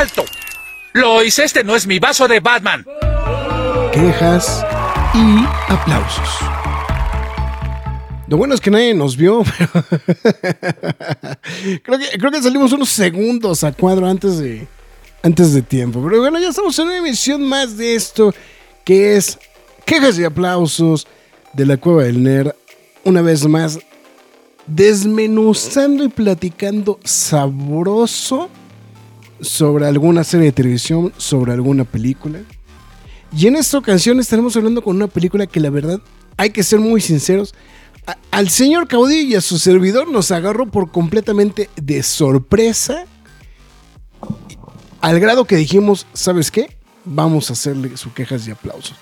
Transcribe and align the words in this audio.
¡Alto! 0.00 0.24
Lois, 0.94 1.38
este 1.38 1.62
no 1.62 1.76
es 1.76 1.86
mi 1.86 1.98
vaso 1.98 2.26
de 2.26 2.40
Batman. 2.40 2.86
Quejas 3.92 4.64
y 5.12 5.44
aplausos. 5.70 6.38
Lo 8.26 8.38
bueno 8.38 8.54
es 8.54 8.62
que 8.62 8.70
nadie 8.70 8.94
nos 8.94 9.14
vio, 9.14 9.42
pero 11.84 11.98
creo, 12.18 12.30
que, 12.30 12.42
salimos 12.42 12.72
unos 12.72 12.88
segundos 12.88 13.62
a 13.62 13.72
cuadro 13.72 14.06
antes 14.06 14.38
de, 14.38 14.66
antes 15.22 15.52
de 15.52 15.60
tiempo. 15.60 16.02
Pero 16.02 16.20
bueno, 16.20 16.38
ya 16.38 16.48
estamos 16.48 16.78
en 16.78 16.86
una 16.86 16.96
emisión 16.96 17.42
más 17.46 17.76
de 17.76 17.94
esto, 17.94 18.32
que 18.86 19.18
es 19.18 19.38
quejas 19.84 20.18
y 20.18 20.24
aplausos 20.24 21.06
de 21.52 21.66
la 21.66 21.76
Cueva 21.76 22.04
del 22.04 22.22
Nerd. 22.22 22.52
Una 23.04 23.20
vez 23.20 23.46
más, 23.46 23.78
desmenuzando 24.66 26.04
y 26.04 26.08
platicando 26.08 26.98
sabroso 27.04 28.48
sobre 29.40 29.86
alguna 29.86 30.24
serie 30.24 30.46
de 30.46 30.52
televisión, 30.52 31.12
sobre 31.16 31.52
alguna 31.52 31.84
película. 31.84 32.40
Y 33.36 33.46
en 33.46 33.56
esta 33.56 33.78
ocasión 33.78 34.18
estaremos 34.20 34.56
hablando 34.56 34.82
con 34.82 34.96
una 34.96 35.06
película 35.06 35.46
que 35.46 35.60
la 35.60 35.70
verdad, 35.70 36.00
hay 36.36 36.50
que 36.50 36.62
ser 36.62 36.80
muy 36.80 37.00
sinceros, 37.00 37.54
al 38.30 38.48
señor 38.48 38.88
Caudillo 38.88 39.28
y 39.28 39.34
a 39.36 39.40
su 39.40 39.58
servidor 39.58 40.08
nos 40.08 40.30
agarró 40.32 40.66
por 40.66 40.90
completamente 40.90 41.70
de 41.76 42.02
sorpresa, 42.02 43.04
al 45.00 45.20
grado 45.20 45.44
que 45.44 45.56
dijimos, 45.56 46.06
¿sabes 46.12 46.50
qué? 46.50 46.76
Vamos 47.04 47.50
a 47.50 47.52
hacerle 47.52 47.96
sus 47.96 48.12
quejas 48.12 48.46
y 48.48 48.50
aplausos. 48.50 48.96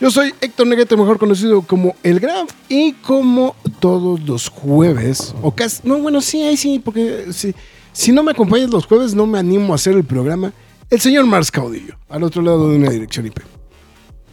Yo 0.00 0.10
soy 0.10 0.34
Héctor 0.40 0.66
Neguete, 0.66 0.96
mejor 0.96 1.18
conocido 1.18 1.62
como 1.62 1.94
El 2.02 2.20
Graf, 2.20 2.50
y 2.68 2.92
como 2.92 3.54
todos 3.80 4.20
los 4.20 4.48
jueves, 4.48 5.34
o 5.42 5.54
casi, 5.54 5.86
no, 5.86 5.98
bueno, 5.98 6.20
sí, 6.20 6.42
ahí 6.42 6.56
sí, 6.56 6.78
porque 6.78 7.26
sí 7.32 7.54
si 7.92 8.12
no 8.12 8.22
me 8.22 8.32
acompañas 8.32 8.70
los 8.70 8.86
jueves, 8.86 9.14
no 9.14 9.26
me 9.26 9.38
animo 9.38 9.72
a 9.72 9.76
hacer 9.76 9.94
el 9.94 10.04
programa. 10.04 10.52
El 10.90 11.00
señor 11.00 11.26
Mars 11.26 11.50
Caudillo, 11.50 11.96
al 12.08 12.22
otro 12.22 12.42
lado 12.42 12.70
de 12.70 12.76
una 12.76 12.90
dirección 12.90 13.26
IP. 13.26 13.40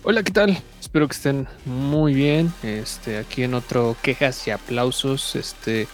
Hola, 0.03 0.23
¿qué 0.23 0.31
tal? 0.31 0.57
Espero 0.79 1.07
que 1.07 1.15
estén 1.15 1.47
muy 1.65 2.13
bien. 2.13 2.53
Este, 2.63 3.17
aquí 3.17 3.43
en 3.43 3.53
otro 3.53 3.95
quejas 4.01 4.47
y 4.47 4.51
aplausos. 4.51 5.35
Este, 5.35 5.87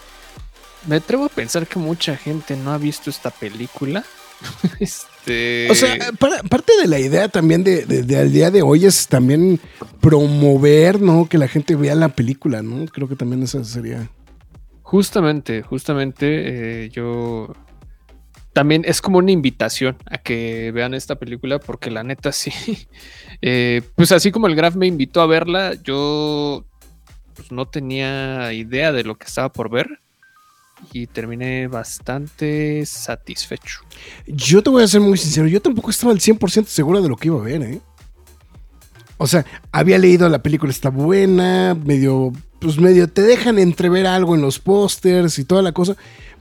me 0.87 0.97
atrevo 0.97 1.25
a 1.25 1.29
pensar 1.29 1.67
que 1.67 1.79
mucha 1.79 2.15
gente 2.15 2.55
no 2.55 2.71
ha 2.71 2.77
visto 2.77 3.09
esta 3.09 3.31
película. 3.31 4.03
este... 4.79 5.69
O 5.71 5.75
sea, 5.75 5.97
parte 6.49 6.73
de 6.81 6.87
la 6.87 6.99
idea 6.99 7.27
también 7.27 7.63
de, 7.63 7.85
de, 7.85 8.17
al 8.17 8.31
día 8.31 8.51
de 8.51 8.61
hoy 8.61 8.85
es 8.85 9.07
también 9.07 9.59
promover, 9.99 11.01
¿no? 11.01 11.27
Que 11.27 11.37
la 11.37 11.47
gente 11.47 11.75
vea 11.75 11.95
la 11.95 12.09
película, 12.09 12.61
¿no? 12.61 12.85
Creo 12.85 13.07
que 13.07 13.15
también 13.15 13.41
esa 13.43 13.63
sería 13.63 14.09
Justamente, 14.93 15.63
justamente 15.63 16.83
eh, 16.83 16.89
yo 16.91 17.51
también 18.53 18.83
es 18.85 19.01
como 19.01 19.17
una 19.17 19.31
invitación 19.31 19.97
a 20.05 20.19
que 20.19 20.71
vean 20.71 20.93
esta 20.93 21.15
película 21.15 21.57
porque 21.57 21.89
la 21.89 22.03
neta 22.03 22.31
sí, 22.31 22.51
eh, 23.41 23.81
pues 23.95 24.11
así 24.11 24.31
como 24.31 24.45
el 24.45 24.55
Graf 24.55 24.75
me 24.75 24.85
invitó 24.85 25.21
a 25.21 25.25
verla, 25.25 25.73
yo 25.81 26.67
pues, 27.33 27.51
no 27.51 27.67
tenía 27.67 28.53
idea 28.53 28.91
de 28.91 29.03
lo 29.03 29.17
que 29.17 29.25
estaba 29.25 29.51
por 29.51 29.71
ver 29.71 29.99
y 30.91 31.07
terminé 31.07 31.65
bastante 31.67 32.85
satisfecho. 32.85 33.79
Yo 34.27 34.61
te 34.61 34.69
voy 34.69 34.83
a 34.83 34.87
ser 34.87 35.01
muy 35.01 35.17
sincero, 35.17 35.47
yo 35.47 35.59
tampoco 35.59 35.89
estaba 35.89 36.11
al 36.11 36.19
100% 36.19 36.65
seguro 36.65 37.01
de 37.01 37.09
lo 37.09 37.15
que 37.15 37.29
iba 37.29 37.39
a 37.39 37.43
ver, 37.43 37.63
¿eh? 37.63 37.81
O 39.17 39.25
sea, 39.25 39.43
había 39.71 39.97
leído 39.97 40.29
la 40.29 40.43
película 40.43 40.69
está 40.69 40.89
buena, 40.89 41.73
medio 41.73 42.31
pues 42.63 42.79
medio 42.79 43.09
te 43.09 43.21
dejan 43.21 43.59
entrever 43.59 44.07
algo 44.07 44.35
en 44.35 44.41
los 44.41 44.57
pósters 44.57 45.37
y 45.37 45.43
toda 45.43 45.61
la 45.61 45.73
cosa, 45.73 45.97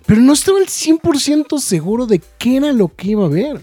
pero 0.06 0.20
no 0.20 0.32
estaba 0.32 0.60
el 0.60 0.68
100% 0.68 1.58
seguro 1.58 2.06
de 2.06 2.22
qué 2.38 2.58
era 2.58 2.72
lo 2.72 2.94
que 2.94 3.08
iba 3.08 3.24
a 3.24 3.28
ver. 3.28 3.60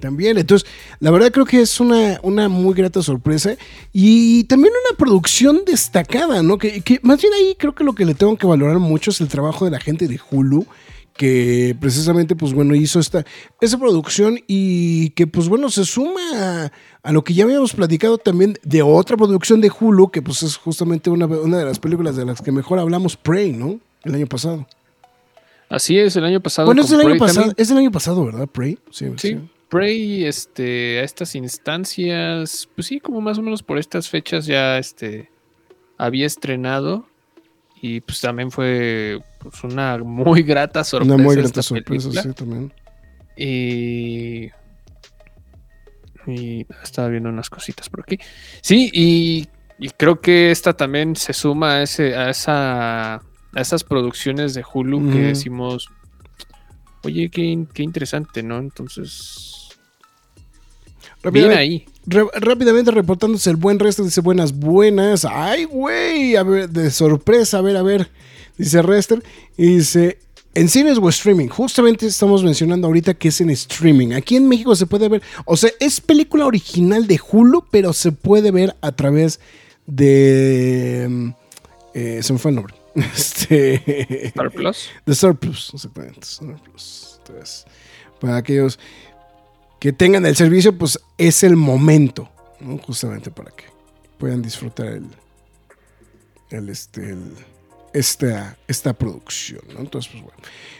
También, 0.00 0.36
entonces, 0.36 0.68
la 1.00 1.10
verdad 1.10 1.32
creo 1.32 1.46
que 1.46 1.60
es 1.60 1.80
una, 1.80 2.20
una 2.22 2.48
muy 2.48 2.74
grata 2.74 3.02
sorpresa 3.02 3.56
y 3.92 4.44
también 4.44 4.74
una 4.88 4.98
producción 4.98 5.62
destacada, 5.64 6.42
¿no? 6.42 6.58
Que, 6.58 6.82
que 6.82 7.00
más 7.02 7.20
bien 7.20 7.32
ahí 7.32 7.56
creo 7.58 7.74
que 7.74 7.84
lo 7.84 7.94
que 7.94 8.04
le 8.04 8.14
tengo 8.14 8.36
que 8.36 8.46
valorar 8.46 8.78
mucho 8.78 9.10
es 9.10 9.20
el 9.20 9.28
trabajo 9.28 9.64
de 9.64 9.70
la 9.70 9.80
gente 9.80 10.06
de 10.06 10.20
Hulu, 10.30 10.66
que 11.16 11.74
precisamente, 11.80 12.36
pues 12.36 12.52
bueno, 12.52 12.74
hizo 12.74 13.00
esta, 13.00 13.24
esa 13.60 13.78
producción 13.78 14.38
y 14.46 15.10
que, 15.10 15.26
pues 15.26 15.48
bueno, 15.48 15.70
se 15.70 15.84
suma 15.84 16.70
a, 17.02 17.12
lo 17.12 17.24
que 17.24 17.34
ya 17.34 17.44
habíamos 17.44 17.72
platicado 17.72 18.18
también 18.18 18.58
de 18.62 18.82
otra 18.82 19.16
producción 19.16 19.60
de 19.60 19.70
Hulu, 19.70 20.10
que 20.10 20.22
pues 20.22 20.42
es 20.42 20.56
justamente 20.56 21.08
una, 21.08 21.26
de 21.26 21.64
las 21.64 21.78
películas 21.78 22.16
de 22.16 22.26
las 22.26 22.42
que 22.42 22.52
mejor 22.52 22.78
hablamos, 22.78 23.16
Prey, 23.16 23.52
¿no? 23.52 23.80
El 24.04 24.14
año 24.14 24.26
pasado. 24.26 24.66
Así 25.68 25.98
es, 25.98 26.14
el 26.16 26.24
año 26.24 26.40
pasado. 26.40 26.66
Bueno, 26.66 26.82
es 26.82 26.92
el 26.92 27.00
año 27.00 27.18
pasado, 27.18 27.52
es 27.56 27.70
el 27.70 27.78
año 27.78 27.90
pasado, 27.90 28.24
¿verdad? 28.24 28.46
Prey. 28.46 28.78
Sí, 28.90 29.06
sí. 29.16 29.38
Prey, 29.68 30.24
este, 30.24 31.00
a 31.00 31.02
estas 31.02 31.34
instancias, 31.34 32.68
pues 32.74 32.86
sí, 32.86 33.00
como 33.00 33.20
más 33.20 33.38
o 33.38 33.42
menos 33.42 33.62
por 33.62 33.78
estas 33.78 34.08
fechas 34.08 34.46
ya, 34.46 34.78
este, 34.78 35.30
había 35.98 36.26
estrenado 36.26 37.06
y 37.80 38.00
pues 38.00 38.20
también 38.20 38.50
fue 38.50 39.18
pues, 39.38 39.62
una 39.64 39.98
muy 39.98 40.42
grata 40.42 40.82
sorpresa. 40.84 41.14
Una 41.14 41.22
muy 41.22 41.36
grata 41.36 41.62
sorpresa, 41.62 42.10
sí, 42.22 42.32
también. 42.32 42.72
Y. 43.36 44.50
Y 46.26 46.66
estaba 46.82 47.08
viendo 47.08 47.28
unas 47.28 47.48
cositas 47.48 47.88
por 47.88 48.00
aquí. 48.00 48.18
Sí, 48.60 48.90
y, 48.92 49.48
creo 49.96 50.20
que 50.20 50.50
esta 50.50 50.72
también 50.72 51.14
se 51.14 51.32
suma 51.32 51.74
a, 51.74 51.82
ese, 51.82 52.16
a, 52.16 52.30
esa, 52.30 53.14
a 53.14 53.20
esas 53.54 53.84
producciones 53.84 54.54
de 54.54 54.64
Hulu 54.64 55.12
que 55.12 55.18
decimos, 55.18 55.88
oye, 57.04 57.30
qué, 57.30 57.64
qué 57.72 57.84
interesante, 57.84 58.42
¿no? 58.42 58.58
Entonces, 58.58 59.55
Rápidamente, 61.26 61.60
ahí. 61.60 61.84
rápidamente 62.40 62.92
reportándose 62.92 63.50
el 63.50 63.56
buen 63.56 63.80
resto, 63.80 64.04
dice 64.04 64.20
buenas, 64.20 64.52
buenas. 64.52 65.24
Ay, 65.24 65.64
güey, 65.64 66.36
a 66.36 66.44
ver, 66.44 66.70
de 66.70 66.92
sorpresa, 66.92 67.58
a 67.58 67.62
ver, 67.62 67.76
a 67.76 67.82
ver. 67.82 68.08
Dice 68.56 68.80
Rester. 68.80 69.24
Y 69.56 69.78
dice, 69.78 70.18
en 70.54 70.68
cines 70.68 70.98
o 70.98 71.08
streaming. 71.08 71.48
Justamente 71.48 72.06
estamos 72.06 72.44
mencionando 72.44 72.86
ahorita 72.86 73.14
que 73.14 73.28
es 73.28 73.40
en 73.40 73.50
streaming. 73.50 74.12
Aquí 74.12 74.36
en 74.36 74.48
México 74.48 74.76
se 74.76 74.86
puede 74.86 75.08
ver, 75.08 75.20
o 75.46 75.56
sea, 75.56 75.70
es 75.80 76.00
película 76.00 76.46
original 76.46 77.08
de 77.08 77.18
Hulu, 77.28 77.64
pero 77.72 77.92
se 77.92 78.12
puede 78.12 78.52
ver 78.52 78.76
a 78.80 78.92
través 78.92 79.40
de... 79.86 81.34
Eh, 81.92 82.20
se 82.22 82.32
me 82.32 82.38
fue 82.38 82.52
el 82.52 82.54
nombre. 82.54 82.74
Este, 82.94 84.28
Star 84.28 84.52
Plus. 84.52 84.90
De 85.04 85.12
Star 85.12 85.34
Plus, 85.34 85.70
exactamente. 85.74 86.20
Star 86.22 86.62
Plus. 86.62 87.18
Entonces, 87.18 87.66
para 88.20 88.36
aquellos 88.36 88.78
que 89.78 89.92
tengan 89.92 90.26
el 90.26 90.36
servicio, 90.36 90.76
pues 90.76 90.98
es 91.18 91.42
el 91.42 91.56
momento, 91.56 92.28
justamente 92.86 93.30
para 93.30 93.50
que 93.50 93.64
puedan 94.18 94.42
disfrutar 94.42 94.86
el, 94.86 95.06
el, 96.50 96.68
este, 96.68 97.14
esta, 97.92 98.56
esta 98.68 98.92
producción. 98.92 99.62
Entonces, 99.78 100.10
pues 100.12 100.22
bueno. 100.22 100.38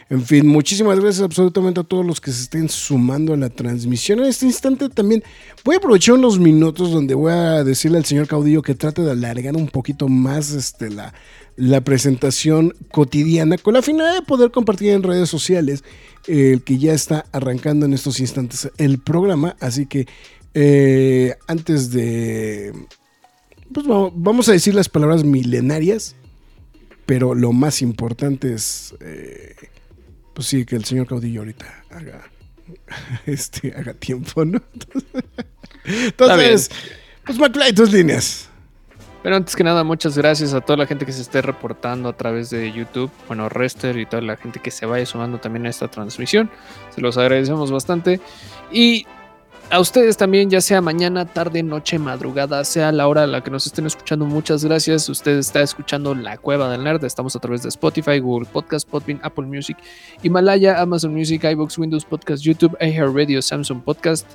En 0.09 0.23
fin, 0.23 0.47
muchísimas 0.47 0.99
gracias 0.99 1.23
absolutamente 1.23 1.81
a 1.81 1.83
todos 1.83 2.05
los 2.05 2.21
que 2.21 2.31
se 2.31 2.43
estén 2.43 2.69
sumando 2.69 3.33
a 3.33 3.37
la 3.37 3.49
transmisión. 3.49 4.19
En 4.19 4.25
este 4.25 4.45
instante 4.45 4.87
también 4.87 5.21
voy 5.65 5.75
a 5.75 5.77
aprovechar 5.79 6.15
unos 6.15 6.39
minutos 6.39 6.91
donde 6.91 7.13
voy 7.13 7.33
a 7.33 7.63
decirle 7.65 7.97
al 7.97 8.05
señor 8.05 8.27
Caudillo 8.27 8.61
que 8.61 8.73
trate 8.73 9.01
de 9.01 9.11
alargar 9.11 9.57
un 9.57 9.67
poquito 9.67 10.07
más 10.07 10.51
este, 10.51 10.89
la, 10.89 11.13
la 11.57 11.81
presentación 11.81 12.73
cotidiana 12.89 13.57
con 13.57 13.73
la 13.73 13.81
finalidad 13.81 14.15
de 14.15 14.21
poder 14.21 14.51
compartir 14.51 14.91
en 14.91 15.03
redes 15.03 15.27
sociales 15.27 15.83
el 16.27 16.61
que 16.63 16.77
ya 16.77 16.93
está 16.93 17.25
arrancando 17.31 17.85
en 17.85 17.93
estos 17.93 18.19
instantes 18.19 18.69
el 18.77 18.99
programa. 18.99 19.55
Así 19.59 19.85
que 19.85 20.07
eh, 20.53 21.35
antes 21.47 21.91
de... 21.91 22.73
Pues 23.73 23.85
vamos 23.87 24.47
a 24.47 24.53
decir 24.53 24.73
las 24.75 24.87
palabras 24.87 25.23
milenarias, 25.23 26.15
pero 27.05 27.35
lo 27.35 27.51
más 27.51 27.81
importante 27.81 28.53
es, 28.53 28.95
eh, 29.01 29.55
pues 30.33 30.47
sí, 30.47 30.65
que 30.65 30.77
el 30.77 30.85
señor 30.85 31.07
Caudillo 31.07 31.41
ahorita 31.41 31.83
haga, 31.89 32.31
este, 33.25 33.73
haga 33.75 33.93
tiempo, 33.93 34.45
¿no? 34.45 34.61
Entonces, 35.83 36.69
pues 37.25 37.37
McFly, 37.37 37.73
tus 37.73 37.91
líneas. 37.91 38.46
Pero 39.23 39.35
antes 39.35 39.55
que 39.55 39.63
nada, 39.63 39.83
muchas 39.83 40.17
gracias 40.17 40.53
a 40.53 40.61
toda 40.61 40.77
la 40.77 40.85
gente 40.85 41.05
que 41.05 41.11
se 41.11 41.21
esté 41.21 41.41
reportando 41.41 42.07
a 42.09 42.13
través 42.13 42.49
de 42.49 42.71
YouTube, 42.71 43.11
bueno, 43.27 43.49
Rester 43.49 43.97
y 43.97 44.05
toda 44.05 44.21
la 44.21 44.37
gente 44.37 44.59
que 44.59 44.71
se 44.71 44.85
vaya 44.85 45.05
sumando 45.05 45.39
también 45.39 45.65
a 45.65 45.69
esta 45.69 45.87
transmisión. 45.87 46.49
Se 46.95 47.01
los 47.01 47.17
agradecemos 47.17 47.71
bastante. 47.71 48.21
Y 48.71 49.05
a 49.69 49.81
ustedes 49.81 50.15
también, 50.15 50.49
ya 50.49 50.61
sea 50.61 50.79
mañana, 50.79 51.25
tarde, 51.25 51.61
noche, 51.61 51.99
madrugada, 51.99 52.63
sea 52.63 52.91
la 52.93 53.05
hora 53.05 53.23
a 53.23 53.27
la 53.27 53.41
que 53.41 53.51
nos 53.51 53.65
estén 53.65 53.85
escuchando, 53.85 54.25
muchas 54.25 54.63
gracias. 54.63 55.09
Usted 55.09 55.37
está 55.37 55.61
escuchando 55.61 56.15
La 56.15 56.37
Cueva 56.37 56.69
del 56.69 56.85
Nerd. 56.85 57.03
Estamos 57.03 57.35
a 57.35 57.39
través 57.39 57.63
de 57.63 57.69
Spotify, 57.69 58.19
Google 58.19 58.47
Podcast, 58.49 58.87
Podbean, 58.87 59.19
Apple 59.23 59.45
Music, 59.45 59.77
Himalaya, 60.23 60.79
Amazon 60.81 61.13
Music, 61.13 61.43
iBox, 61.43 61.77
Windows 61.77 62.05
Podcast, 62.05 62.43
YouTube, 62.43 62.77
iHeartRadio, 62.79 63.41
Samsung 63.41 63.81
Podcast. 63.81 64.25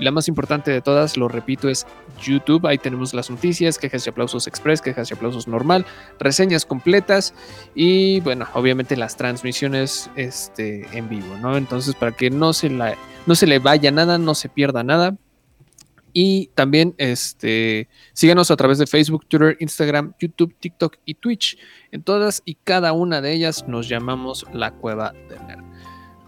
La 0.00 0.10
más 0.10 0.28
importante 0.28 0.70
de 0.70 0.80
todas, 0.80 1.16
lo 1.16 1.28
repito, 1.28 1.68
es 1.68 1.86
YouTube. 2.22 2.66
Ahí 2.66 2.78
tenemos 2.78 3.12
las 3.12 3.30
noticias, 3.30 3.78
quejas 3.78 4.06
y 4.06 4.10
aplausos 4.10 4.46
express, 4.46 4.80
quejas 4.80 5.10
y 5.10 5.14
aplausos 5.14 5.46
normal, 5.46 5.84
reseñas 6.18 6.64
completas 6.64 7.34
y, 7.74 8.20
bueno, 8.20 8.46
obviamente 8.54 8.96
las 8.96 9.16
transmisiones 9.16 10.10
este, 10.16 10.86
en 10.96 11.08
vivo, 11.08 11.36
¿no? 11.42 11.56
Entonces, 11.56 11.94
para 11.94 12.12
que 12.12 12.30
no 12.30 12.54
se, 12.54 12.70
la, 12.70 12.96
no 13.26 13.34
se 13.34 13.46
le 13.46 13.58
vaya 13.58 13.90
nada, 13.90 14.16
no 14.16 14.34
se 14.34 14.48
pierda 14.48 14.82
nada. 14.82 15.16
Y 16.12 16.48
también 16.54 16.94
este, 16.98 17.88
síganos 18.14 18.50
a 18.50 18.56
través 18.56 18.78
de 18.78 18.86
Facebook, 18.86 19.26
Twitter, 19.26 19.56
Instagram, 19.60 20.14
YouTube, 20.18 20.56
TikTok 20.58 20.96
y 21.04 21.14
Twitch. 21.14 21.56
En 21.92 22.02
todas 22.02 22.42
y 22.44 22.54
cada 22.56 22.92
una 22.92 23.20
de 23.20 23.32
ellas 23.32 23.68
nos 23.68 23.88
llamamos 23.88 24.44
La 24.52 24.72
Cueva 24.72 25.12
del 25.28 25.46
Nerd. 25.46 25.69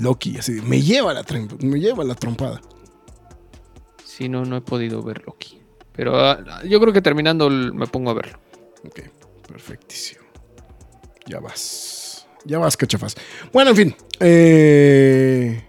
Loki, 0.00 0.38
así, 0.38 0.52
me 0.62 0.80
lleva 0.80 1.12
la, 1.12 1.24
me 1.60 1.80
lleva 1.80 2.04
la 2.04 2.14
trompada. 2.14 2.60
Sí, 4.04 4.28
no, 4.28 4.44
no 4.44 4.56
he 4.56 4.60
podido 4.60 5.02
ver 5.02 5.24
Loki. 5.26 5.60
Pero 5.92 6.16
ah, 6.16 6.62
yo 6.64 6.78
creo 6.80 6.92
que 6.92 7.02
terminando 7.02 7.50
me 7.50 7.86
pongo 7.88 8.10
a 8.10 8.14
verlo. 8.14 8.38
Ok, 8.86 9.00
perfectísimo. 9.48 10.22
Ya 11.26 11.40
vas. 11.40 11.97
Ya 12.44 12.58
vas, 12.58 12.76
cachafas. 12.76 13.16
Bueno, 13.52 13.70
en 13.70 13.76
fin. 13.76 13.96
Eh, 14.20 15.62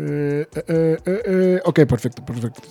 eh, 0.00 0.46
eh, 0.68 0.98
eh, 1.04 1.60
ok, 1.64 1.80
perfecto, 1.86 2.24
perfecto. 2.24 2.62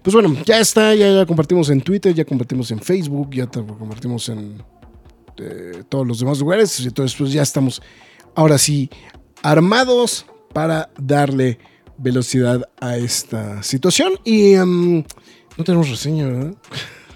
Pues 0.00 0.14
bueno, 0.14 0.36
ya 0.44 0.60
está, 0.60 0.94
ya, 0.94 1.10
ya 1.10 1.26
compartimos 1.26 1.70
en 1.70 1.80
Twitter, 1.80 2.14
ya 2.14 2.24
compartimos 2.24 2.70
en 2.70 2.78
Facebook, 2.78 3.30
ya 3.32 3.46
compartimos 3.46 4.28
en 4.28 4.62
todos 5.88 6.06
los 6.06 6.20
demás 6.20 6.38
lugares. 6.38 6.78
Entonces, 6.80 7.16
pues 7.18 7.32
ya 7.32 7.42
estamos 7.42 7.82
ahora 8.34 8.58
sí 8.58 8.88
armados 9.42 10.24
para 10.52 10.90
darle 10.98 11.58
velocidad 11.96 12.68
a 12.80 12.96
esta 12.96 13.62
situación. 13.64 14.12
Y 14.24 14.54
em, 14.54 15.02
no 15.56 15.64
tenemos 15.64 15.90
reseña, 15.90 16.26
¿verdad? 16.26 16.54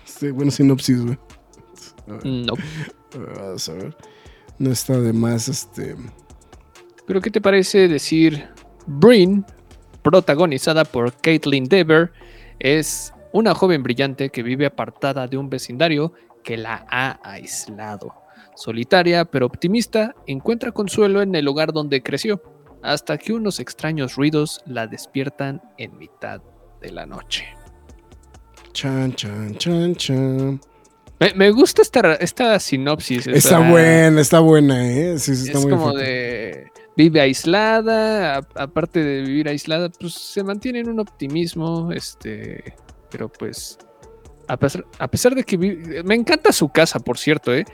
Sí, 0.04 0.30
bueno, 0.30 0.52
sinopsis, 0.52 1.04
güey. 1.04 1.18
No. 2.22 2.54
Vamos 3.36 3.68
a 3.68 3.72
ver. 3.72 3.96
No 4.58 4.70
está 4.70 5.00
de 5.00 5.12
más, 5.12 5.48
este. 5.48 5.96
Pero 7.06 7.20
¿qué 7.20 7.30
te 7.30 7.40
parece 7.40 7.88
decir 7.88 8.48
Breen, 8.86 9.44
protagonizada 10.02 10.84
por 10.84 11.12
Caitlin 11.20 11.64
Dever, 11.64 12.12
es 12.58 13.12
una 13.32 13.54
joven 13.54 13.82
brillante 13.82 14.30
que 14.30 14.42
vive 14.42 14.66
apartada 14.66 15.26
de 15.26 15.36
un 15.36 15.48
vecindario 15.48 16.12
que 16.44 16.56
la 16.56 16.86
ha 16.90 17.18
aislado. 17.22 18.14
Solitaria 18.54 19.24
pero 19.24 19.46
optimista, 19.46 20.14
encuentra 20.26 20.72
consuelo 20.72 21.22
en 21.22 21.34
el 21.34 21.44
lugar 21.44 21.72
donde 21.72 22.02
creció, 22.02 22.42
hasta 22.82 23.16
que 23.16 23.32
unos 23.32 23.60
extraños 23.60 24.16
ruidos 24.16 24.60
la 24.66 24.86
despiertan 24.86 25.62
en 25.78 25.96
mitad 25.96 26.42
de 26.80 26.92
la 26.92 27.06
noche. 27.06 27.46
Chan, 28.72 29.14
chan, 29.14 29.54
chan, 29.56 29.94
chan. 29.94 30.60
Me, 31.22 31.34
me 31.34 31.50
gusta 31.50 31.82
esta, 31.82 32.14
esta 32.14 32.58
sinopsis. 32.58 33.26
Está 33.26 33.58
buena, 33.70 34.20
está 34.20 34.40
buena, 34.40 34.86
¿eh? 34.90 35.18
Sí, 35.18 35.34
sí, 35.36 35.46
está 35.46 35.58
es 35.58 35.64
muy 35.64 35.72
como 35.72 35.92
de 35.94 36.70
vive 36.96 37.20
aislada, 37.20 38.36
a- 38.38 38.46
aparte 38.56 39.02
de 39.02 39.22
vivir 39.22 39.48
aislada, 39.48 39.88
pues 39.88 40.14
se 40.14 40.42
mantiene 40.44 40.80
en 40.80 40.88
un 40.90 41.00
optimismo, 41.00 41.90
este, 41.92 42.74
pero 43.10 43.28
pues 43.30 43.78
a 44.48 44.56
pesar, 44.56 44.84
a 44.98 45.08
pesar 45.08 45.34
de 45.34 45.44
que 45.44 45.56
me 46.04 46.14
encanta 46.14 46.52
su 46.52 46.68
casa, 46.68 46.98
por 47.00 47.16
cierto, 47.18 47.54
eh, 47.54 47.64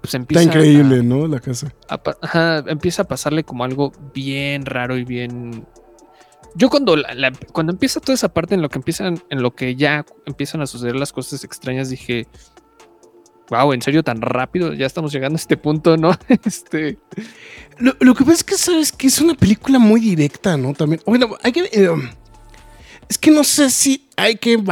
pues 0.00 0.14
empieza 0.14 0.42
Está 0.42 0.58
increíble, 0.58 1.02
¿no? 1.04 1.28
La 1.28 1.38
casa. 1.38 1.72
a, 1.88 2.00
ajá, 2.22 2.64
empieza 2.66 3.02
a 3.02 3.08
pasarle 3.08 3.44
como 3.44 3.62
algo 3.62 3.92
bien 4.12 4.66
raro 4.66 4.96
y 4.98 5.04
bien 5.04 5.64
yo 6.56 6.68
cuando 6.68 6.96
la- 6.96 7.14
la- 7.14 7.32
cuando 7.52 7.72
empieza 7.72 8.00
toda 8.00 8.14
esa 8.14 8.28
parte 8.34 8.54
en 8.56 8.62
lo 8.62 8.68
que 8.68 8.78
empiezan 8.78 9.22
en 9.30 9.40
lo 9.42 9.54
que 9.54 9.76
ya 9.76 10.04
empiezan 10.26 10.60
a 10.60 10.66
suceder 10.66 10.96
las 10.96 11.12
cosas 11.12 11.44
extrañas 11.44 11.88
dije 11.88 12.26
wow, 13.52 13.74
en 13.74 13.82
serio 13.82 14.02
tan 14.02 14.22
rápido 14.22 14.72
ya 14.72 14.86
estamos 14.86 15.12
llegando 15.12 15.36
a 15.36 15.40
este 15.40 15.58
punto, 15.58 15.96
¿no? 15.96 16.16
Este 16.44 16.98
Lo, 17.78 18.14
que 18.14 18.24
pasa 18.24 18.32
es 18.32 18.44
que, 18.44 18.56
¿sabes? 18.56 18.92
Que 18.92 19.06
es 19.08 19.20
una 19.20 19.34
película 19.34 19.78
muy 19.78 20.00
directa, 20.00 20.56
¿no? 20.56 20.72
También. 20.72 21.02
Bueno, 21.04 21.36
hay 21.42 21.52
que. 21.52 21.68
eh, 21.70 21.88
es 23.08 23.18
que 23.18 23.30
no 23.30 23.44
sé 23.44 23.68
si 23.68 24.08
hay 24.16 24.36
que, 24.36 24.62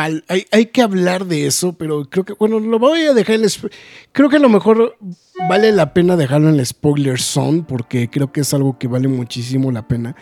hay, 0.51 0.67
que 0.67 0.81
hablar 0.81 1.27
de 1.27 1.47
eso, 1.47 1.75
pero 1.75 2.09
creo 2.09 2.25
que, 2.25 2.33
bueno, 2.33 2.59
lo 2.59 2.79
voy 2.79 3.01
a 3.01 3.13
dejar 3.13 3.35
en 3.35 3.47
Creo 4.13 4.31
que 4.31 4.37
a 4.37 4.41
lo 4.41 4.49
mejor 4.49 4.97
vale 5.47 5.73
la 5.73 5.93
pena 5.93 6.17
dejarlo 6.17 6.49
en 6.49 6.59
el 6.59 6.65
spoiler 6.65 7.21
zone, 7.21 7.65
porque 7.69 8.09
creo 8.09 8.33
que 8.33 8.41
es 8.41 8.55
algo 8.55 8.79
que 8.79 8.89
vale 8.89 9.09
muchísimo 9.09 9.71
la 9.71 9.87
pena 9.87 10.17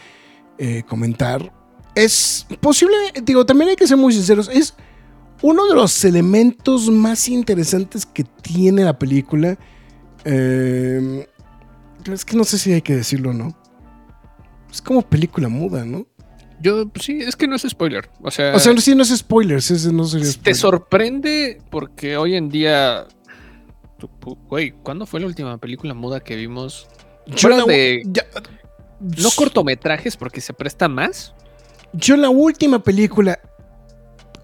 eh, 0.59 0.83
comentar. 0.89 1.53
Es 1.95 2.47
posible, 2.61 2.97
digo, 3.23 3.47
también 3.47 3.71
hay 3.71 3.77
que 3.77 3.87
ser 3.87 3.99
muy 3.99 4.13
sinceros, 4.13 4.51
es 4.53 4.75
uno 5.43 5.67
de 5.67 5.75
los 5.75 6.05
elementos 6.05 6.89
más 6.91 7.29
interesantes 7.29 8.05
que 8.07 8.25
tiene 8.25 8.85
la 8.85 8.99
película. 8.99 9.59
Eh, 10.25 11.27
es 12.13 12.25
que 12.25 12.37
no 12.37 12.45
sé 12.45 12.59
si 12.59 12.73
hay 12.73 12.83
que 12.83 12.97
decirlo 12.97 13.31
o 13.31 13.35
no. 13.35 13.57
Es 14.71 14.83
como 14.83 15.03
película 15.03 15.49
muda, 15.49 15.85
¿no? 15.85 16.07
Yo, 16.61 16.89
pues 16.89 17.05
sí, 17.07 17.21
es 17.21 17.37
que 17.37 17.47
no 17.47 17.55
es 17.57 17.63
spoiler. 17.63 18.11
O 18.21 18.31
sea, 18.31 18.55
O 18.55 18.59
sea, 18.59 18.77
sí, 18.79 18.95
no 18.95 19.03
es 19.03 19.17
spoilers, 19.17 19.71
ese 19.71 19.93
no 19.93 20.05
sería 20.05 20.27
te 20.27 20.33
spoiler. 20.33 20.57
sorprende 20.57 21.63
porque 21.71 22.17
hoy 22.17 22.35
en 22.35 22.49
día. 22.49 23.07
Güey, 24.49 24.73
¿cuándo 24.73 25.07
fue 25.07 25.21
la 25.21 25.27
última 25.27 25.59
película 25.59 25.95
muda 25.95 26.21
que 26.21 26.37
vimos? 26.37 26.89
Yo 27.27 27.49
la, 27.49 27.65
de- 27.65 28.03
ya- 28.07 28.27
No 29.01 29.29
cortometrajes 29.37 30.17
porque 30.17 30.41
se 30.41 30.53
presta 30.53 30.89
más. 30.89 31.35
yo 31.93 32.17
la 32.17 32.29
última 32.31 32.83
película 32.83 33.39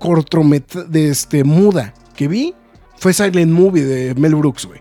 cortometra 0.04 0.84
de 0.84 1.08
este 1.08 1.44
muda 1.44 1.94
que 2.14 2.28
vi 2.28 2.54
fue 2.98 3.12
Silent 3.14 3.50
Movie 3.52 3.84
de 3.84 4.14
Mel 4.14 4.34
Brooks, 4.34 4.66
güey. 4.66 4.80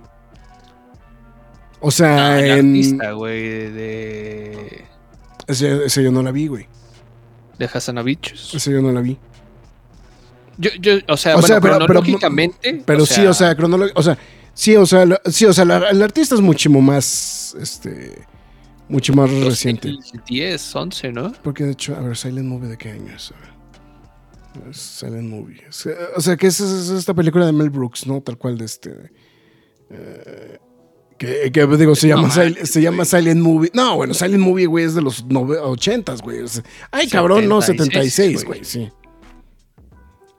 O 1.80 1.92
sea, 1.92 2.32
Ah, 2.34 2.40
el 2.40 2.52
en- 2.52 2.68
artista, 2.70 3.12
güey, 3.12 3.42
de. 3.72 4.86
ese, 5.48 5.86
ese 5.86 6.04
yo 6.04 6.12
no 6.12 6.22
la 6.24 6.32
vi, 6.32 6.48
güey. 6.48 6.68
De 7.58 7.70
Hasanavichus. 7.72 8.54
Ese 8.56 8.72
yo 8.72 8.82
no 8.82 8.92
la 8.92 9.02
vi. 9.02 9.18
Yo, 10.58 10.70
yo, 10.80 10.94
o 11.08 11.18
sea, 11.18 11.34
O 11.34 11.36
bueno, 11.36 11.48
sea, 11.48 11.60
pero- 11.62 11.74
pero- 11.74 11.86
cronológicamente. 11.88 12.84
Pero 12.86 13.06
sí, 13.06 13.26
o 13.26 13.34
sea, 13.34 13.56
cronológico, 13.56 14.00
o 14.00 14.04
sea, 14.04 14.18
sí, 14.54 14.76
o 14.76 14.86
sea, 14.86 15.06
lo- 15.06 15.20
sí, 15.26 15.46
o 15.46 15.54
sea, 15.54 15.66
la- 15.66 15.90
el 15.90 16.02
artista 16.02 16.36
es 16.36 16.42
mucho 16.42 16.70
más, 16.70 17.56
este, 17.60 18.22
mucho 18.88 19.14
más 19.14 19.30
reciente. 19.32 19.94
10, 20.28 20.76
11, 20.76 21.12
¿no? 21.12 21.34
Porque 21.44 21.64
de 21.66 21.72
hecho, 21.72 21.96
a 21.96 22.00
ver, 22.02 22.16
Silent 22.16 22.48
Movie 22.48 22.70
de 22.70 22.78
qué 22.78 22.92
año 22.92 23.14
es, 23.16 23.32
a 23.32 23.40
ver. 23.40 23.53
Silent 24.72 25.30
Movie. 25.30 25.62
O 26.16 26.22
sea, 26.22 26.38
que 26.38 26.48
es, 26.48 26.60
es 26.60 26.90
esta 26.90 27.14
película 27.14 27.46
de 27.46 27.52
Mel 27.54 27.70
Brooks, 27.70 28.06
¿no? 28.08 28.22
Tal 28.22 28.38
cual 28.38 28.58
de 28.58 28.66
este. 28.66 29.12
eh, 29.90 30.58
que, 31.18 31.52
que, 31.52 31.68
digo, 31.78 31.96
se 31.96 32.08
llama, 32.08 32.30
Sil- 32.34 32.66
se 32.66 32.82
llama 32.82 33.06
Silent 33.06 33.42
Movie. 33.42 33.72
No, 33.74 33.96
bueno, 33.96 34.14
Silent 34.14 34.44
Movie, 34.44 34.66
güey, 34.66 34.86
es 34.86 34.96
de 34.96 35.02
los 35.02 35.26
nove- 35.28 35.60
80s, 35.60 36.22
güey. 36.22 36.42
O 36.42 36.48
sea, 36.48 36.64
ay, 36.92 37.08
cabrón, 37.08 37.48
no, 37.48 37.62
76, 37.62 38.14
76, 38.14 38.46
güey, 38.46 38.64
sí. 38.66 38.90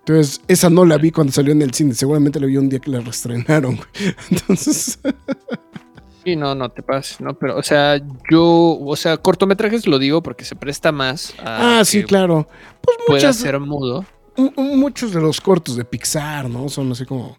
Entonces, 0.01 0.43
esa 0.49 0.69
no 0.69 0.85
la 0.85 0.99
vi 0.99 1.11
cuando 1.11 1.33
salió 1.33 1.53
en 1.53 1.63
el 1.63 1.73
cine. 1.73 1.95
Seguramente 1.95 2.39
la 2.39 2.47
vi 2.47 2.59
un 2.59 2.69
día 2.69 2.79
que 2.79 2.91
la 2.91 3.01
reestrenaron, 3.01 3.77
güey. 3.77 4.15
Entonces, 4.31 4.99
Sí, 6.25 6.37
no, 6.37 6.55
no 6.55 6.71
te 6.71 6.83
pases, 6.83 7.21
¿no? 7.21 7.35
Pero, 7.35 7.57
o 7.59 7.63
sea, 7.63 8.01
yo, 8.31 8.43
o 8.81 8.97
sea, 8.97 9.17
cortometrajes 9.19 9.87
lo 9.87 9.99
digo 9.99 10.23
porque 10.23 10.45
se 10.45 10.57
presta 10.57 10.91
más 10.91 11.35
a 11.43 11.81
ah, 11.81 11.85
sí, 11.85 12.03
claro. 12.03 12.49
Pues 12.83 12.99
muchas, 13.09 13.37
ser 13.37 13.61
mudo. 13.61 14.05
mu- 14.37 14.53
muchos 14.77 15.13
de 15.13 15.21
los 15.21 15.41
cortos 15.41 15.77
de 15.77 15.85
Pixar, 15.85 16.49
¿no? 16.49 16.69
Son 16.69 16.91
así 16.93 17.05
como. 17.05 17.37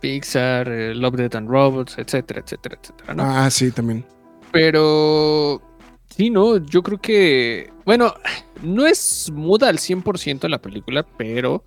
Pixar, 0.00 0.68
eh, 0.68 0.94
Love, 0.94 1.16
Death 1.16 1.34
and 1.34 1.48
Robots, 1.50 1.98
etcétera, 1.98 2.40
etcétera, 2.40 2.78
etcétera, 2.80 3.14
¿no? 3.14 3.24
Ah, 3.24 3.50
sí, 3.50 3.72
también. 3.72 4.04
Pero 4.52 5.60
sí, 6.08 6.30
no, 6.30 6.58
yo 6.58 6.82
creo 6.84 6.98
que, 7.00 7.72
bueno, 7.84 8.14
no 8.62 8.86
es 8.86 9.30
muda 9.34 9.68
al 9.68 9.78
100% 9.78 10.48
la 10.48 10.58
película, 10.62 11.04
pero 11.16 11.64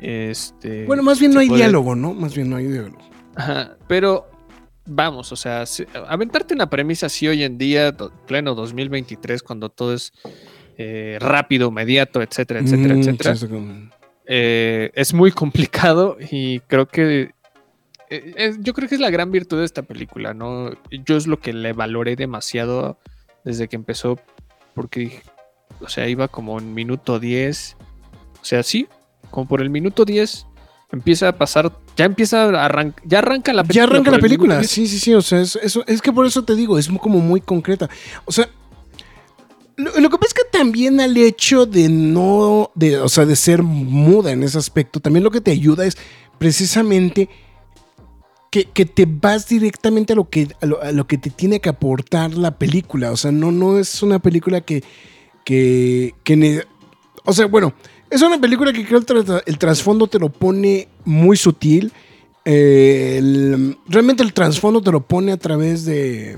este 0.00 0.84
Bueno, 0.86 1.02
más 1.02 1.18
bien 1.18 1.32
no 1.32 1.40
hay 1.40 1.48
puede- 1.48 1.62
diálogo, 1.62 1.94
¿no? 1.94 2.12
Más 2.12 2.34
bien 2.34 2.50
no 2.50 2.56
hay 2.56 2.66
diálogo. 2.66 2.98
Ajá, 3.36 3.76
pero 3.88 4.26
vamos, 4.86 5.32
o 5.32 5.36
sea, 5.36 5.66
se- 5.66 5.86
aventarte 6.08 6.54
una 6.54 6.68
premisa 6.70 7.06
así 7.06 7.26
hoy 7.28 7.42
en 7.42 7.58
día, 7.58 7.92
do- 7.92 8.10
pleno 8.26 8.54
2023, 8.54 9.42
cuando 9.42 9.68
todo 9.68 9.94
es 9.94 10.12
eh, 10.76 11.18
rápido, 11.20 11.68
inmediato, 11.68 12.20
etcétera, 12.20 12.58
etcétera, 12.60 12.94
Mm, 12.94 12.98
etcétera, 12.98 13.30
eh, 14.26 14.90
es 14.94 15.14
muy 15.14 15.30
complicado 15.30 16.16
y 16.18 16.58
creo 16.60 16.88
que 16.88 17.30
eh, 18.10 18.34
es- 18.36 18.58
yo 18.60 18.74
creo 18.74 18.88
que 18.88 18.96
es 18.96 19.00
la 19.00 19.10
gran 19.10 19.30
virtud 19.30 19.58
de 19.58 19.64
esta 19.64 19.82
película, 19.82 20.34
¿no? 20.34 20.70
Yo 20.90 21.16
es 21.16 21.26
lo 21.26 21.38
que 21.40 21.52
le 21.52 21.72
valoré 21.72 22.16
demasiado 22.16 22.98
desde 23.44 23.68
que 23.68 23.76
empezó, 23.76 24.18
porque 24.74 25.22
o 25.80 25.88
sea, 25.88 26.08
iba 26.08 26.28
como 26.28 26.58
en 26.58 26.74
minuto 26.74 27.18
10, 27.20 27.76
o 28.40 28.44
sea, 28.44 28.62
sí, 28.62 28.88
como 29.30 29.46
por 29.48 29.60
el 29.62 29.70
minuto 29.70 30.04
10 30.04 30.46
empieza 30.92 31.28
a 31.28 31.32
pasar, 31.38 31.72
ya 31.96 32.04
empieza 32.04 32.44
a 32.44 32.64
arrancar, 32.64 33.04
ya 33.06 33.18
arranca 33.18 33.52
la 33.52 33.62
película. 33.62 33.86
Ya 33.86 33.90
arranca 33.90 34.10
la 34.10 34.18
película, 34.18 34.58
10. 34.58 34.70
sí, 34.70 34.86
sí, 34.86 34.98
sí, 34.98 35.14
o 35.14 35.22
sea, 35.22 35.40
es, 35.40 35.56
eso, 35.56 35.84
es 35.86 36.02
que 36.02 36.12
por 36.12 36.26
eso 36.26 36.44
te 36.44 36.54
digo, 36.54 36.78
es 36.78 36.88
como 37.00 37.20
muy 37.20 37.40
concreta. 37.40 37.88
O 38.24 38.32
sea, 38.32 38.48
lo, 39.76 39.90
lo 39.98 40.10
que 40.10 40.18
pasa 40.18 40.28
es 40.28 40.34
que 40.34 40.58
también 40.58 41.00
al 41.00 41.16
hecho 41.16 41.66
de 41.66 41.88
no, 41.88 42.70
de, 42.74 42.98
o 42.98 43.08
sea, 43.08 43.26
de 43.26 43.36
ser 43.36 43.62
muda 43.62 44.32
en 44.32 44.42
ese 44.42 44.58
aspecto, 44.58 45.00
también 45.00 45.24
lo 45.24 45.30
que 45.30 45.40
te 45.40 45.50
ayuda 45.50 45.86
es 45.86 45.96
precisamente 46.38 47.28
que, 48.50 48.66
que 48.66 48.86
te 48.86 49.06
vas 49.06 49.48
directamente 49.48 50.12
a 50.12 50.16
lo, 50.16 50.28
que, 50.28 50.48
a 50.60 50.66
lo, 50.66 50.80
a 50.80 50.92
lo 50.92 51.08
que 51.08 51.18
te 51.18 51.30
tiene 51.30 51.60
que 51.60 51.68
aportar 51.68 52.34
la 52.34 52.56
película. 52.56 53.10
O 53.10 53.16
sea, 53.16 53.32
no, 53.32 53.50
no 53.50 53.78
es 53.78 54.00
una 54.02 54.20
película 54.20 54.60
que, 54.60 54.84
que, 55.44 56.14
que 56.22 56.64
o 57.24 57.32
sea, 57.32 57.46
bueno, 57.46 57.74
es 58.14 58.22
una 58.22 58.40
película 58.40 58.72
que 58.72 58.84
creo 58.86 58.98
el, 59.00 59.42
el 59.46 59.58
trasfondo 59.58 60.06
te 60.06 60.18
lo 60.18 60.28
pone 60.30 60.88
muy 61.04 61.36
sutil. 61.36 61.92
Realmente 63.88 64.22
el 64.22 64.32
trasfondo 64.32 64.80
te 64.80 64.92
lo 64.92 65.00
pone 65.00 65.32
a 65.32 65.36
través 65.36 65.84
de, 65.84 66.36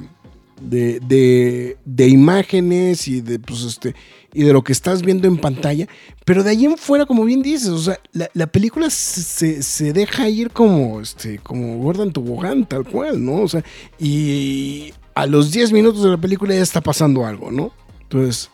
de, 0.60 1.76
de- 1.84 2.08
imágenes 2.08 3.08
y 3.08 3.20
de, 3.20 3.38
pues, 3.38 3.62
este, 3.62 3.94
y 4.32 4.42
de 4.42 4.52
lo 4.52 4.62
que 4.62 4.72
estás 4.72 5.02
viendo 5.02 5.26
en 5.28 5.38
pantalla. 5.38 5.86
Pero 6.24 6.42
de 6.42 6.50
ahí 6.50 6.64
en 6.64 6.76
fuera, 6.78 7.06
como 7.06 7.24
bien 7.24 7.42
dices, 7.42 7.68
o 7.68 7.78
sea, 7.78 7.98
la, 8.12 8.28
la 8.34 8.46
película 8.46 8.88
se, 8.90 9.62
se 9.62 9.92
deja 9.92 10.28
ir 10.28 10.50
como, 10.50 11.00
este, 11.00 11.38
como 11.38 11.78
Gordon 11.78 12.12
Tobogán, 12.12 12.66
tal 12.66 12.84
cual, 12.84 13.24
¿no? 13.24 13.42
O 13.42 13.48
sea, 13.48 13.64
y 13.98 14.92
a 15.14 15.26
los 15.26 15.50
10 15.52 15.72
minutos 15.72 16.02
de 16.02 16.10
la 16.10 16.18
película 16.20 16.54
ya 16.54 16.62
está 16.62 16.80
pasando 16.80 17.26
algo, 17.26 17.50
¿no? 17.50 17.72
Entonces, 18.02 18.50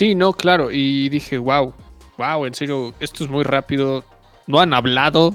Sí, 0.00 0.14
no, 0.14 0.32
claro, 0.32 0.70
y 0.70 1.10
dije, 1.10 1.36
wow, 1.36 1.74
wow, 2.16 2.46
en 2.46 2.54
serio, 2.54 2.94
esto 3.00 3.22
es 3.22 3.28
muy 3.28 3.44
rápido, 3.44 4.02
no 4.46 4.58
han 4.58 4.72
hablado. 4.72 5.34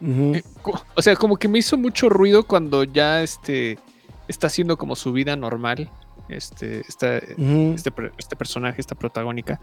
Eh, 0.00 0.40
O 0.94 1.02
sea, 1.02 1.16
como 1.16 1.36
que 1.36 1.48
me 1.48 1.58
hizo 1.58 1.76
mucho 1.76 2.08
ruido 2.08 2.44
cuando 2.44 2.84
ya 2.84 3.24
este 3.24 3.76
está 4.28 4.46
haciendo 4.46 4.76
como 4.78 4.94
su 4.94 5.12
vida 5.12 5.34
normal. 5.34 5.90
Este, 6.28 6.82
esta- 6.88 7.16
este, 7.74 7.90
este 8.16 8.36
personaje, 8.36 8.80
esta 8.80 8.94
protagónica. 8.94 9.60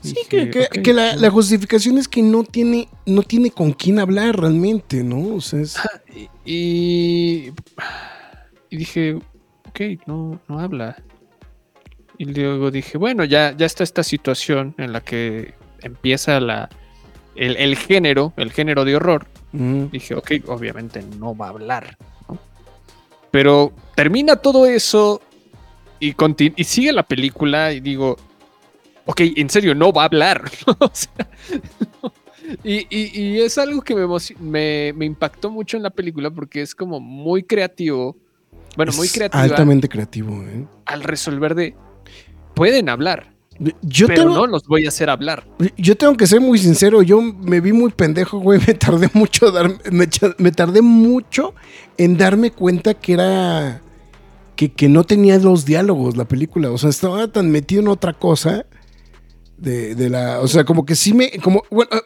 Sí, 0.00 0.10
Dije, 0.14 0.28
que, 0.28 0.50
que- 0.50 0.60
ok, 0.78 0.82
que 0.84 0.92
la, 0.94 1.16
la 1.16 1.30
justificación 1.30 1.98
es 1.98 2.06
que 2.06 2.22
no 2.22 2.44
tiene, 2.44 2.88
no 3.04 3.22
tiene 3.24 3.50
con 3.50 3.72
quién 3.72 3.98
hablar 3.98 4.36
realmente, 4.38 5.02
¿no? 5.02 5.34
O 5.34 5.40
sea, 5.40 5.58
es- 5.60 5.76
Y, 6.44 7.50
y 8.70 8.76
dije, 8.76 9.14
ok, 9.68 9.80
no, 10.06 10.40
no 10.48 10.58
habla. 10.60 11.02
Y 12.22 12.26
luego 12.26 12.70
dije, 12.70 12.98
bueno, 12.98 13.24
ya, 13.24 13.52
ya 13.56 13.66
está 13.66 13.82
esta 13.82 14.04
situación 14.04 14.76
en 14.78 14.92
la 14.92 15.00
que 15.00 15.54
empieza 15.80 16.38
la, 16.38 16.68
el, 17.34 17.56
el 17.56 17.74
género, 17.76 18.32
el 18.36 18.52
género 18.52 18.84
de 18.84 18.94
horror. 18.94 19.26
Dije, 19.50 20.14
ok, 20.14 20.30
obviamente 20.46 21.02
no 21.18 21.36
va 21.36 21.46
a 21.46 21.48
hablar. 21.48 21.98
¿no? 22.28 22.38
Pero 23.32 23.72
termina 23.96 24.36
todo 24.36 24.66
eso 24.66 25.20
y, 25.98 26.14
y 26.54 26.62
sigue 26.64 26.92
la 26.92 27.02
película 27.02 27.72
y 27.72 27.80
digo, 27.80 28.16
ok, 29.06 29.20
en 29.34 29.50
serio, 29.50 29.74
no 29.74 29.92
va 29.92 30.02
a 30.02 30.06
hablar. 30.06 30.48
O 30.78 30.90
sea, 30.92 31.28
no. 32.04 32.12
y, 32.62 32.86
y- 32.88 33.20
y 33.20 33.40
es 33.40 33.58
algo 33.58 33.82
que 33.82 33.96
me, 33.96 34.06
me, 34.38 34.92
me 34.94 35.04
impactó 35.06 35.50
mucho 35.50 35.76
en 35.76 35.82
la 35.82 35.90
película 35.90 36.30
porque 36.30 36.62
es 36.62 36.72
como 36.72 37.00
muy 37.00 37.42
creativo. 37.42 38.16
Bueno, 38.76 38.92
muy 38.92 39.06
Es 39.08 39.12
creativa 39.12 39.42
Altamente 39.42 39.88
creativo, 39.88 40.40
¿eh? 40.44 40.64
al 40.86 41.02
resolver 41.02 41.56
de, 41.56 41.74
pueden 42.54 42.88
hablar, 42.88 43.32
Yo 43.82 44.06
pero 44.06 44.22
tengo, 44.22 44.34
no 44.34 44.46
los 44.46 44.66
voy 44.66 44.86
a 44.86 44.88
hacer 44.88 45.08
hablar. 45.10 45.46
yo 45.76 45.96
tengo 45.96 46.16
que 46.16 46.26
ser 46.26 46.40
muy 46.40 46.58
sincero, 46.58 47.02
yo 47.02 47.20
me 47.20 47.60
vi 47.60 47.72
muy 47.72 47.90
pendejo, 47.92 48.38
güey, 48.38 48.60
me 48.66 48.74
tardé 48.74 49.08
mucho, 49.14 49.50
dar- 49.50 49.78
me, 49.90 50.08
me 50.38 50.52
tardé 50.52 50.82
mucho 50.82 51.54
en 51.98 52.16
darme 52.16 52.50
cuenta 52.50 52.94
que 52.94 53.12
era, 53.14 53.82
que, 54.56 54.72
que 54.72 54.88
no 54.88 55.04
tenía 55.04 55.38
los 55.38 55.64
diálogos 55.64 56.16
la 56.16 56.26
película, 56.26 56.70
o 56.70 56.78
sea, 56.78 56.90
estaba 56.90 57.28
tan 57.28 57.50
metido 57.50 57.82
en 57.82 57.88
otra 57.88 58.12
cosa. 58.14 58.66
De, 59.56 59.94
de 59.94 60.10
la, 60.10 60.40
o 60.40 60.48
sea, 60.48 60.64
como 60.64 60.84
que 60.84 60.96
sí 60.96 61.14
me, 61.14 61.30
como, 61.40 61.62
bueno, 61.70 61.88
ah, 61.92 62.00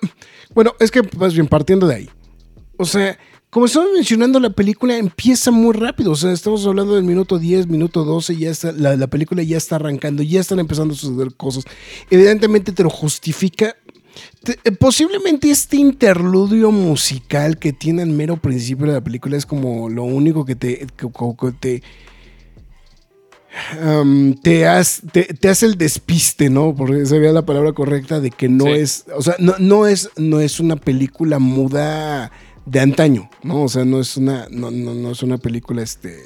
bueno, 0.55 0.75
es 0.79 0.91
que 0.91 1.01
más 1.17 1.33
bien 1.33 1.47
partiendo 1.47 1.87
de 1.87 1.95
ahí. 1.95 2.11
O 2.77 2.85
sea, 2.85 3.17
como 3.51 3.67
estamos 3.67 3.89
mencionando, 3.95 4.39
la 4.41 4.51
película 4.51 4.97
empieza 4.99 5.51
muy 5.51 5.73
rápido. 5.73 6.11
O 6.13 6.17
sea, 6.17 6.33
estamos 6.33 6.67
hablando 6.67 6.95
del 6.95 7.05
minuto 7.05 7.39
10, 7.39 7.69
minuto 7.69 8.05
12, 8.05 8.37
ya 8.37 8.51
está, 8.51 8.73
la, 8.73 8.97
la 8.97 9.07
película 9.07 9.43
ya 9.43 9.57
está 9.57 9.77
arrancando, 9.77 10.23
ya 10.23 10.41
están 10.41 10.59
empezando 10.59 10.95
a 10.95 10.97
suceder 10.97 11.35
cosas. 11.35 11.65
Evidentemente 12.11 12.73
te 12.73 12.83
lo 12.83 12.91
justifica. 12.91 13.75
Eh, 14.65 14.73
posiblemente 14.73 15.51
este 15.51 15.77
interludio 15.77 16.71
musical 16.71 17.59
que 17.59 17.73
tiene 17.73 18.03
al 18.03 18.11
mero 18.11 18.37
principio 18.37 18.87
de 18.87 18.93
la 18.95 19.05
película 19.05 19.37
es 19.37 19.47
como 19.47 19.89
lo 19.89 20.05
único 20.05 20.45
que 20.45 20.57
te, 20.57 20.87
que- 20.97 21.09
que- 21.09 21.37
que 21.41 21.53
te, 21.53 21.83
um, 23.83 24.35
te, 24.35 24.67
has- 24.67 25.03
te, 25.13 25.25
te 25.25 25.49
hace 25.49 25.67
el 25.67 25.77
despiste, 25.77 26.51
¿no? 26.51 26.75
Porque 26.75 27.07
sería 27.07 27.33
la 27.33 27.45
palabra 27.47 27.73
correcta 27.73 28.21
de 28.21 28.31
que 28.31 28.49
no 28.49 28.65
Sí. 28.65 28.71
es, 28.73 29.05
o 29.15 29.23
sea, 29.23 29.37
no, 29.39 29.55
no 29.59 29.87
es, 29.87 30.11
no 30.17 30.41
es 30.41 30.61
una 30.61 30.77
película 30.77 31.39
muda 31.39 32.31
de 32.67 32.81
antaño, 32.81 33.31
¿no? 33.43 33.63
O 33.63 33.69
sea, 33.69 33.85
no 33.85 34.01
es 34.01 34.17
una, 34.17 34.47
no, 34.51 34.71
no, 34.71 34.93
no 34.95 35.11
es 35.13 35.23
una 35.23 35.39
película, 35.39 35.83
este, 35.83 36.19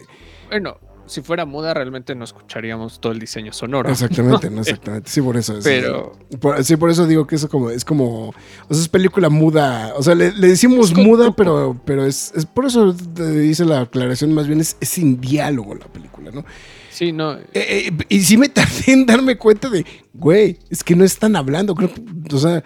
Bueno, 0.48 0.78
si 1.06 1.20
fuera 1.22 1.44
muda, 1.44 1.74
realmente 1.74 2.14
no 2.14 2.24
escucharíamos 2.24 3.00
todo 3.00 3.12
el 3.12 3.18
diseño 3.18 3.52
sonoro. 3.52 3.90
Exactamente, 3.90 4.48
no, 4.48 4.60
exactamente. 4.60 5.10
Sí, 5.10 5.20
por 5.20 5.36
eso. 5.36 5.58
es- 5.58 5.64
Pero- 5.64 6.12
por- 6.40 6.62
sí, 6.64 6.76
por 6.76 6.88
eso 6.88 7.06
digo 7.06 7.26
que 7.26 7.34
eso 7.34 7.48
como, 7.48 7.70
es 7.70 7.84
como. 7.84 8.28
O 8.28 8.34
sea, 8.74 8.78
es 8.80 8.88
película 8.88 9.28
muda. 9.28 9.92
O 9.96 10.02
sea, 10.04 10.14
le, 10.14 10.32
le 10.32 10.48
decimos 10.48 10.94
muda, 10.96 11.34
pero, 11.36 11.80
pero 11.84 12.06
es, 12.06 12.32
es. 12.36 12.46
Por 12.46 12.64
eso 12.66 12.92
dice 12.92 13.64
la 13.64 13.80
aclaración, 13.80 14.32
más 14.34 14.46
bien 14.46 14.60
es, 14.60 14.76
es 14.80 14.88
sin 14.88 15.20
diálogo 15.20 15.74
la 15.74 15.86
película, 15.86 16.30
¿no? 16.30 16.44
Sí, 16.90 17.10
no. 17.12 17.32
Eh, 17.34 17.48
eh, 17.54 17.90
y 18.08 18.20
sí 18.20 18.36
me 18.36 18.48
tardé 18.48 18.92
en 18.92 19.04
darme 19.04 19.36
cuenta 19.36 19.68
de, 19.68 19.84
güey, 20.14 20.58
es 20.70 20.84
que 20.84 20.94
no 20.94 21.04
están 21.04 21.34
hablando. 21.34 21.74
Creo, 21.74 21.92
que- 21.92 22.34
o 22.34 22.38
sea, 22.38 22.62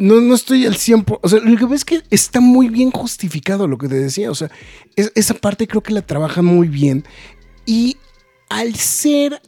no, 0.00 0.20
no 0.20 0.34
estoy 0.34 0.66
al 0.66 0.74
100%. 0.76 1.18
O 1.22 1.28
sea, 1.28 1.40
lo 1.40 1.56
que 1.58 1.64
ves 1.66 1.80
es 1.80 1.84
que 1.84 2.02
está 2.10 2.40
muy 2.40 2.68
bien 2.68 2.90
justificado 2.90 3.66
lo 3.68 3.78
que 3.78 3.88
te 3.88 3.96
decía. 3.96 4.30
O 4.30 4.34
sea, 4.34 4.50
es- 4.96 5.12
esa 5.14 5.34
parte 5.34 5.66
creo 5.66 5.82
que 5.82 5.92
la 5.92 6.02
trabajan 6.02 6.44
muy 6.44 6.68
bien. 6.68 7.04
Y 7.66 7.96
al 8.48 8.74
ser. 8.76 9.40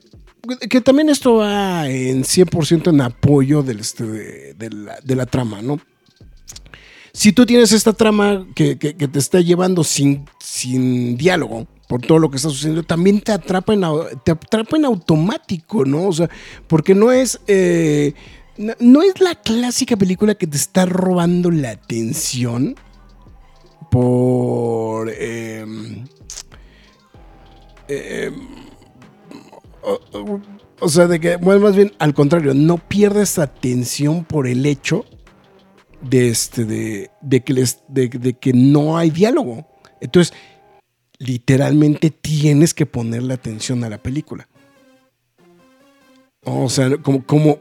Que 0.70 0.80
también 0.80 1.08
esto 1.08 1.36
va 1.36 1.88
en 1.88 2.22
100% 2.24 2.90
en 2.90 3.00
apoyo 3.00 3.62
del, 3.64 3.80
este, 3.80 4.04
de, 4.04 4.70
la, 4.70 4.96
de 5.02 5.16
la 5.16 5.26
trama, 5.26 5.60
¿no? 5.60 5.80
Si 7.12 7.32
tú 7.32 7.46
tienes 7.46 7.72
esta 7.72 7.92
trama 7.94 8.46
que, 8.54 8.78
que- 8.78 8.92
te 8.92 9.18
está 9.18 9.40
llevando 9.40 9.82
sin, 9.82 10.26
sin 10.38 11.16
diálogo 11.16 11.66
por 11.88 12.02
todo 12.02 12.18
lo 12.18 12.30
que 12.30 12.36
está 12.36 12.48
sucediendo, 12.50 12.82
también 12.82 13.20
te 13.20 13.32
atrapa 13.32 13.72
en, 13.72 13.82
te 14.24 14.32
atrapa 14.32 14.76
en 14.76 14.84
automático, 14.84 15.84
¿no? 15.84 16.06
O 16.08 16.12
sea, 16.12 16.28
porque 16.68 16.94
no 16.94 17.10
es. 17.10 17.40
eh, 17.48 18.12
no, 18.58 19.02
es 19.02 19.20
la 19.20 19.34
clásica 19.34 19.96
película 19.96 20.34
que 20.34 20.46
te 20.46 20.56
está 20.56 20.86
robando 20.86 21.50
la 21.50 21.70
atención 21.70 22.76
por. 23.90 25.10
em, 25.10 26.04
em, 27.88 28.34
o, 30.80 30.88
sea, 30.88 31.06
de 31.06 31.20
que, 31.20 31.36
bueno, 31.36 31.60
más 31.60 31.76
bien 31.76 31.92
al 31.98 32.14
contrario, 32.14 32.54
no 32.54 32.78
pierdes 32.78 33.38
atención 33.38 34.24
por 34.24 34.46
el 34.46 34.66
hecho 34.66 35.04
de 36.02 36.28
este 36.28 36.64
de, 36.64 37.40
que 37.42 37.52
les 37.52 37.82
de 37.88 38.08
que 38.10 38.52
no 38.52 38.96
hay 38.96 39.10
diálogo. 39.10 39.66
Entonces, 40.00 40.34
literalmente 41.18 42.10
tienes 42.10 42.74
que 42.74 42.86
ponerle 42.86 43.34
atención 43.34 43.84
a 43.84 43.88
la 43.88 43.98
película. 43.98 44.48
O 46.48 46.68
sea, 46.68 46.96
como, 46.98 47.24
como 47.24 47.58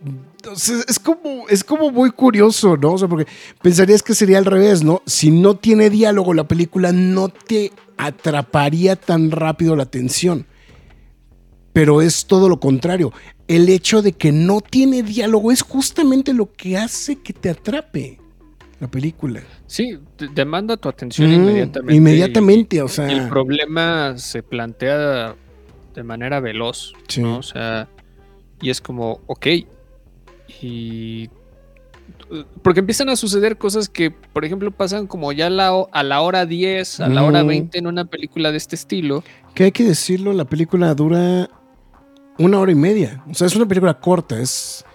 sea, 0.55 0.77
es 0.87 0.99
como 0.99 1.47
es 1.49 1.63
como 1.63 1.89
muy 1.91 2.11
curioso, 2.11 2.77
¿no? 2.77 2.93
O 2.93 2.97
sea, 2.97 3.07
porque 3.07 3.25
pensarías 3.61 4.03
que 4.03 4.13
sería 4.13 4.37
al 4.37 4.45
revés, 4.45 4.83
¿no? 4.83 5.01
Si 5.05 5.31
no 5.31 5.55
tiene 5.55 5.89
diálogo 5.89 6.33
la 6.33 6.47
película 6.47 6.91
no 6.91 7.29
te 7.29 7.71
atraparía 7.97 8.95
tan 8.95 9.31
rápido 9.31 9.75
la 9.75 9.83
atención. 9.83 10.45
Pero 11.73 12.01
es 12.01 12.25
todo 12.25 12.47
lo 12.49 12.59
contrario. 12.59 13.11
El 13.47 13.67
hecho 13.69 14.01
de 14.01 14.13
que 14.13 14.31
no 14.31 14.61
tiene 14.61 15.03
diálogo 15.03 15.51
es 15.51 15.61
justamente 15.61 16.33
lo 16.33 16.51
que 16.53 16.77
hace 16.77 17.17
que 17.17 17.33
te 17.33 17.49
atrape 17.49 18.19
la 18.79 18.87
película. 18.89 19.41
Sí, 19.67 19.97
demanda 20.33 20.77
tu 20.77 20.89
atención 20.89 21.29
Mm, 21.29 21.33
inmediatamente. 21.33 21.95
inmediatamente, 21.95 22.81
o 22.81 22.87
sea. 22.87 23.09
el 23.11 23.27
problema 23.29 24.17
se 24.17 24.41
plantea 24.43 25.35
de 25.93 26.03
manera 26.03 26.39
veloz, 26.39 26.93
Sí. 27.07 27.21
¿no? 27.21 27.37
O 27.37 27.43
sea, 27.43 27.87
y 28.61 28.69
es 28.69 28.81
como, 28.81 29.21
ok. 29.27 29.47
Y. 30.61 31.29
Porque 32.63 32.79
empiezan 32.79 33.09
a 33.09 33.15
suceder 33.15 33.57
cosas 33.57 33.89
que, 33.89 34.11
por 34.11 34.45
ejemplo, 34.45 34.71
pasan 34.71 35.07
como 35.07 35.31
ya 35.31 35.47
a 35.47 35.49
la, 35.49 35.69
a 35.91 36.03
la 36.03 36.21
hora 36.21 36.45
10, 36.45 36.99
a 37.01 37.07
la 37.09 37.23
hora 37.23 37.43
Mm. 37.43 37.47
20 37.47 37.77
en 37.79 37.87
una 37.87 38.05
película 38.05 38.51
de 38.51 38.57
este 38.57 38.75
estilo. 38.75 39.23
Que 39.53 39.65
hay 39.65 39.71
que 39.71 39.83
decirlo, 39.83 40.33
la 40.33 40.45
película 40.45 40.93
dura 40.93 41.49
una 42.37 42.59
hora 42.59 42.71
y 42.71 42.75
media. 42.75 43.23
O 43.29 43.33
sea, 43.33 43.47
es 43.47 43.55
una 43.55 43.67
película 43.67 43.99
corta, 43.99 44.39
es. 44.39 44.85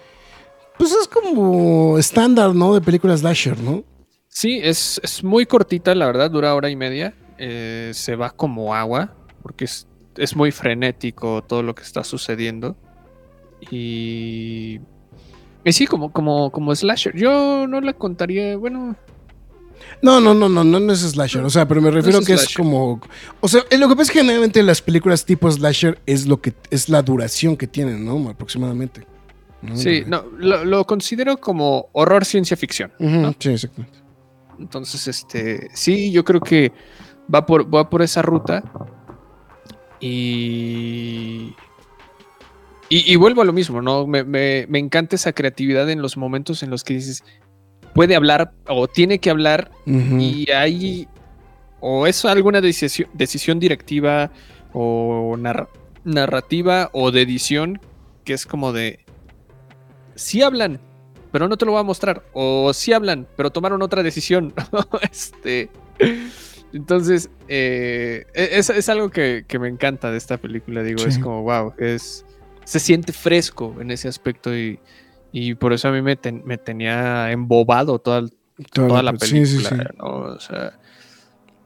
Pues 0.77 0.91
es 0.93 1.07
como 1.07 1.97
estándar, 1.97 2.55
¿no? 2.55 2.73
De 2.73 2.81
películas 2.81 3.19
slasher, 3.19 3.59
¿no? 3.59 3.83
Sí, 4.27 4.59
es, 4.63 4.99
es 5.03 5.23
muy 5.23 5.45
cortita, 5.45 5.93
la 5.93 6.05
verdad, 6.07 6.31
dura 6.31 6.55
hora 6.55 6.69
y 6.69 6.75
media. 6.75 7.13
eh, 7.37 7.91
se 7.93 8.15
va 8.15 8.29
como 8.29 8.73
agua, 8.75 9.13
porque 9.41 9.65
es, 9.65 9.87
es 10.15 10.35
muy 10.35 10.51
frenético 10.51 11.43
todo 11.43 11.61
lo 11.63 11.75
que 11.75 11.83
está 11.83 12.03
sucediendo. 12.03 12.77
Y. 13.69 14.79
Y 15.63 15.73
sí, 15.73 15.85
como, 15.85 16.11
como, 16.11 16.51
como 16.51 16.75
slasher. 16.75 17.15
Yo 17.15 17.67
no 17.67 17.81
la 17.81 17.93
contaría, 17.93 18.57
bueno. 18.57 18.95
No, 20.01 20.19
no, 20.19 20.33
no, 20.33 20.49
no, 20.49 20.63
no, 20.63 20.79
no 20.79 20.93
es 20.93 20.99
slasher. 20.99 21.43
O 21.43 21.49
sea, 21.49 21.67
pero 21.67 21.81
me 21.81 21.91
refiero 21.91 22.19
es 22.19 22.25
que 22.25 22.33
es 22.33 22.55
como. 22.55 22.99
O 23.39 23.47
sea, 23.47 23.61
lo 23.77 23.87
que 23.87 23.95
pasa 23.95 24.03
es 24.03 24.11
que 24.11 24.19
generalmente 24.19 24.63
las 24.63 24.81
películas 24.81 25.25
tipo 25.25 25.51
slasher 25.51 25.99
es 26.05 26.25
lo 26.25 26.41
que 26.41 26.53
es 26.69 26.89
la 26.89 27.01
duración 27.01 27.55
que 27.55 27.67
tienen, 27.67 28.05
¿no? 28.05 28.29
Aproximadamente. 28.29 29.05
¿no? 29.61 29.75
Sí, 29.75 30.03
no, 30.07 30.23
lo, 30.37 30.65
lo 30.65 30.85
considero 30.85 31.37
como 31.37 31.89
horror 31.91 32.25
ciencia 32.25 32.57
ficción. 32.57 32.91
¿no? 32.97 33.35
Sí, 33.37 33.49
exactamente. 33.49 33.99
Entonces, 34.59 35.07
este, 35.07 35.69
sí, 35.73 36.11
yo 36.11 36.23
creo 36.23 36.39
que 36.39 36.71
va 37.33 37.45
por, 37.45 37.73
va 37.73 37.89
por 37.89 38.01
esa 38.01 38.21
ruta. 38.21 38.63
Y, 39.99 41.55
y, 42.91 43.11
y 43.11 43.15
vuelvo 43.15 43.41
a 43.41 43.45
lo 43.45 43.53
mismo, 43.53 43.81
¿no? 43.81 44.05
Me, 44.05 44.23
me- 44.23 44.65
me 44.69 44.79
encanta 44.79 45.15
esa 45.15 45.33
creatividad 45.33 45.89
en 45.89 46.01
los 46.01 46.17
momentos 46.17 46.61
en 46.63 46.69
los 46.69 46.83
que 46.83 46.93
dices, 46.95 47.23
puede 47.93 48.15
hablar 48.15 48.51
o 48.67 48.87
tiene 48.87 49.19
que 49.19 49.29
hablar 49.29 49.71
y 50.21 50.49
hay, 50.51 51.07
o 51.79 52.05
es 52.07 52.23
alguna 52.25 52.61
decisión, 52.61 53.09
decisión 53.13 53.59
directiva 53.59 54.31
o 54.73 55.35
narra- 55.37 55.69
narrativa 56.03 56.89
o 56.93 57.11
de 57.11 57.21
edición 57.21 57.79
que 58.23 58.33
es 58.33 58.45
como 58.45 58.71
de, 58.73 59.03
sí 60.15 60.41
hablan, 60.41 60.79
pero 61.31 61.47
no 61.47 61.57
te 61.57 61.65
lo 61.65 61.71
voy 61.71 61.79
a 61.81 61.83
mostrar. 61.83 62.23
O 62.33 62.73
sí 62.73 62.93
hablan, 62.93 63.25
pero 63.37 63.49
tomaron 63.51 63.81
otra 63.81 64.03
decisión. 64.03 64.53
este, 65.11 65.69
entonces, 66.73 67.29
eh, 67.47 68.25
es, 68.33 68.69
es 68.69 68.89
algo 68.89 69.09
que, 69.09 69.43
que 69.47 69.57
me 69.59 69.67
encanta 69.67 70.11
de 70.11 70.17
esta 70.17 70.37
película. 70.37 70.83
Digo, 70.83 71.03
es 71.05 71.17
como, 71.19 71.43
wow, 71.43 71.73
es, 71.77 72.25
se 72.71 72.79
siente 72.79 73.11
fresco 73.11 73.75
en 73.81 73.91
ese 73.91 74.07
aspecto 74.07 74.55
y, 74.55 74.79
y 75.33 75.55
por 75.55 75.73
eso 75.73 75.89
a 75.89 75.91
mí 75.91 76.01
me, 76.01 76.15
ten- 76.15 76.41
me 76.45 76.57
tenía 76.57 77.29
embobado 77.31 77.99
toda, 77.99 78.23
toda 78.71 79.03
la 79.03 79.11
sí, 79.11 79.17
película. 79.17 79.69
sí, 79.69 79.75
sí. 79.75 79.95
¿no? 79.97 80.05
O 80.05 80.39
sea, 80.39 80.79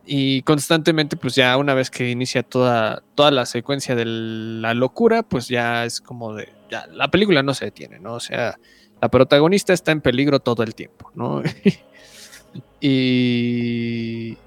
y 0.08 0.42
constantemente, 0.42 1.16
pues 1.16 1.36
ya 1.36 1.56
una 1.58 1.76
vez 1.76 1.92
que 1.92 2.10
inicia 2.10 2.42
toda, 2.42 3.04
toda 3.14 3.30
la 3.30 3.46
secuencia 3.46 3.96
de 3.96 4.06
la 4.06 4.74
locura, 4.74 5.22
pues 5.22 5.48
ya 5.48 5.86
es 5.86 6.02
como 6.02 6.34
de, 6.34 6.50
ya, 6.72 6.88
la 6.88 7.12
película 7.12 7.44
no 7.44 7.54
se 7.54 7.66
detiene, 7.66 8.00
¿no? 8.00 8.14
O 8.16 8.20
sea, 8.20 8.58
la 9.00 9.10
protagonista 9.10 9.74
está 9.74 9.92
en 9.92 10.02
peligro 10.02 10.40
todo 10.40 10.64
el 10.64 10.74
tiempo, 10.74 11.12
¿no? 11.14 11.44
y... 12.82 14.38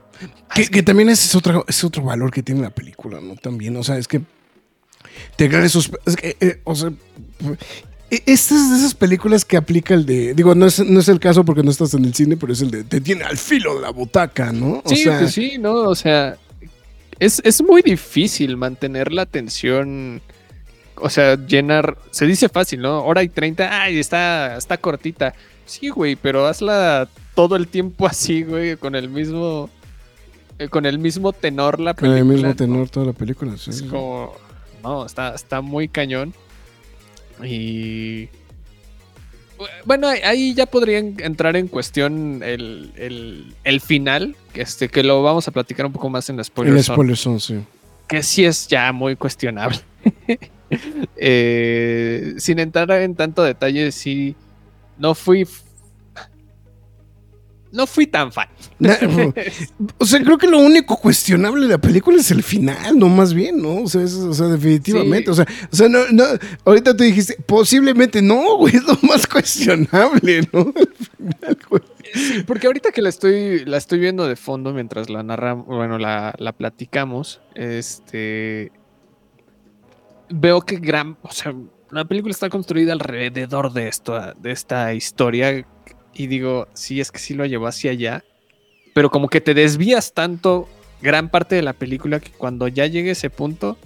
Que, 0.55 0.66
que 0.68 0.83
también 0.83 1.09
ese 1.11 1.27
es 1.29 1.35
otro, 1.37 1.64
es 1.68 1.85
otro 1.85 2.03
valor 2.03 2.33
que 2.33 2.42
tiene 2.42 2.62
la 2.62 2.71
película, 2.71 3.21
¿no? 3.21 3.37
También, 3.37 3.77
o 3.77 3.85
sea, 3.85 3.99
es 3.99 4.09
que 4.09 4.21
te 5.37 5.49
crean 5.49 5.65
esos... 5.65 5.91
Es 6.07 6.17
que, 6.17 6.37
eh, 6.41 6.61
o 6.65 6.75
sea, 6.75 6.91
e- 8.11 8.23
esta 8.27 8.55
es 8.55 8.71
de 8.71 8.77
esas 8.77 8.95
películas 8.95 9.45
que 9.45 9.57
aplica 9.57 9.95
el 9.95 10.07
de... 10.07 10.35
Digo, 10.35 10.55
no 10.55 10.67
es, 10.67 10.81
no 10.81 11.01
es 11.01 11.09
el 11.09 11.21
caso 11.21 11.45
porque 11.45 11.63
no 11.63 11.71
estás 11.71 11.95
en 11.95 12.05
el 12.05 12.15
cine, 12.15 12.37
pero 12.37 12.53
es 12.53 12.61
el 12.63 12.71
de... 12.71 12.85
Te 12.85 13.01
tiene 13.01 13.25
al 13.25 13.37
filo 13.37 13.75
de 13.77 13.83
la 13.83 13.91
butaca, 13.91 14.53
¿no? 14.53 14.83
O 14.85 14.89
Sí, 14.89 14.97
sea, 15.05 15.19
pues 15.21 15.33
sí, 15.33 15.57
¿no? 15.59 15.75
O 15.75 15.95
sea, 15.95 16.37
es, 17.19 17.41
es 17.45 17.63
muy 17.63 17.83
difícil 17.83 18.57
mantener 18.57 19.13
la 19.13 19.23
atención. 19.23 20.21
O 21.01 21.11
sea, 21.11 21.37
llenar. 21.37 21.97
Se 22.11 22.27
dice 22.27 22.49
fácil, 22.49 22.81
¿no? 22.81 23.05
Hora 23.05 23.23
y 23.23 23.29
30, 23.29 23.83
ay, 23.83 23.99
está, 23.99 24.57
está 24.57 24.77
cortita. 24.79 25.35
Sí, 25.65 25.91
güey, 25.91 26.17
pero 26.17 26.47
hazla 26.47 27.09
todo 27.35 27.55
el 27.57 27.69
tiempo 27.69 28.07
así, 28.07 28.43
güey, 28.43 28.77
con 28.77 28.95
el 28.97 29.09
mismo. 29.09 29.71
eh, 30.59 30.69
con 30.69 30.87
el 30.87 30.99
mismo 30.99 31.33
tenor 31.33 31.79
la 31.79 31.95
con 31.95 32.09
película. 32.09 32.19
el 32.19 32.25
mismo 32.25 32.49
¿no? 32.49 32.57
tenor 32.57 32.89
toda 32.91 33.07
la 33.07 33.13
película, 33.13 33.57
sí. 33.57 33.71
Es 33.71 33.83
como. 33.83 34.33
No, 34.88 35.05
está, 35.05 35.35
está 35.35 35.61
muy 35.61 35.87
cañón. 35.87 36.33
Y. 37.44 38.29
Bueno, 39.85 40.09
ahí- 40.09 40.55
ya 40.55 40.64
podrían 40.64 41.16
entrar 41.18 41.57
en 41.57 41.68
cuestión 41.68 42.42
el, 42.42 42.92
el- 42.96 43.55
el 43.64 43.81
final, 43.83 44.35
que, 44.55 44.62
este, 44.62 44.88
que 44.88 45.03
lo 45.03 45.22
vamos 45.22 45.46
a 45.46 45.51
platicar 45.51 45.85
un 45.85 45.92
poco 45.92 46.09
más 46.09 46.31
en 46.31 46.38
la 46.38 46.44
spoiler 46.44 47.16
son, 47.16 47.38
sí. 47.38 47.59
que 48.07 48.22
sí 48.22 48.46
es 48.46 48.66
ya 48.66 48.90
muy 48.92 49.14
cuestionable. 49.16 49.79
Eh, 51.16 52.35
sin 52.37 52.59
entrar 52.59 52.90
en 52.92 53.14
tanto 53.14 53.42
detalle, 53.42 53.90
sí, 53.90 54.37
no 54.98 55.14
fui... 55.14 55.46
No 57.71 57.87
fui 57.87 58.07
tan 58.07 58.33
fan. 58.33 58.49
O 59.99 60.07
sea, 60.07 60.23
creo 60.23 60.39
que 60.39 60.47
lo 60.47 60.59
único 60.59 60.97
cuestionable 60.97 61.67
de 61.67 61.73
la 61.73 61.79
película 61.79 62.19
es 62.19 62.31
el 62.31 62.43
final, 62.43 62.99
no 62.99 63.09
más 63.09 63.35
bien, 63.35 63.61
¿no? 63.61 63.83
O 63.83 63.89
sea, 63.89 64.03
es- 64.03 64.15
o 64.15 64.33
sea 64.33 64.47
definitivamente. 64.47 65.25
Sí. 65.27 65.31
O 65.31 65.35
sea, 65.35 65.47
o 65.71 65.77
sea 65.77 65.89
no, 65.89 66.01
no, 66.13 66.25
ahorita 66.65 66.97
tú 66.97 67.05
dijiste, 67.05 67.37
posiblemente 67.47 68.23
no, 68.23 68.57
güey, 68.59 68.77
es 68.77 68.85
lo 68.85 68.97
más 69.03 69.27
cuestionable, 69.27 70.49
¿no? 70.53 70.73
El 70.75 70.95
final, 71.17 71.59
güey. 71.69 71.83
Sí, 72.15 72.43
porque 72.47 72.67
ahorita 72.69 72.91
que 72.91 73.03
la 73.03 73.11
estoy, 73.11 73.65
la 73.67 73.77
estoy 73.77 73.99
viendo 73.99 74.27
de 74.27 74.37
fondo 74.37 74.73
mientras 74.73 75.11
la 75.11 75.23
narramos, 75.23 75.67
bueno, 75.67 75.99
la, 75.99 76.35
la 76.39 76.53
platicamos, 76.53 77.43
este. 77.55 78.73
veo 80.31 80.63
que 80.63 80.77
gran, 80.77 81.19
o 81.23 81.31
sea, 81.31 81.55
la 81.91 82.05
película 82.07 82.33
está 82.33 82.49
construida 82.49 82.93
alrededor 82.93 83.73
de 83.73 83.89
esto, 83.89 84.19
de 84.39 84.51
esta 84.53 84.95
historia. 84.95 85.67
Y 86.19 86.27
digo, 86.27 86.69
sí, 86.75 87.01
es 87.01 87.11
que 87.11 87.21
sí 87.21 87.33
lo 87.33 87.47
llevó 87.47 87.69
hacia 87.69 87.93
allá. 87.93 88.25
Pero 88.93 89.09
como 89.09 89.29
que 89.29 89.41
te 89.41 89.55
desvías 89.55 90.13
tanto 90.13 90.69
gran 91.01 91.31
parte 91.31 91.55
de 91.55 91.63
la 91.63 91.73
película 91.73 92.19
que 92.19 92.33
cuando 92.33 92.67
ya 92.67 92.87
llegue 92.87 93.13
ese 93.13 93.31
punto, 93.31 93.79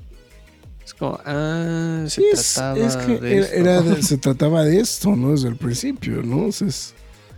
es 0.82 0.94
como, 0.94 1.20
ah, 1.26 2.04
se 2.08 2.22
trataba 2.32 2.74
de 2.74 3.38
esto. 3.38 4.02
se 4.02 4.16
trataba 4.16 4.64
de 4.64 4.80
esto, 4.80 5.14
¿no? 5.14 5.32
Desde 5.32 5.48
el 5.48 5.56
principio, 5.56 6.22
¿no? 6.22 6.48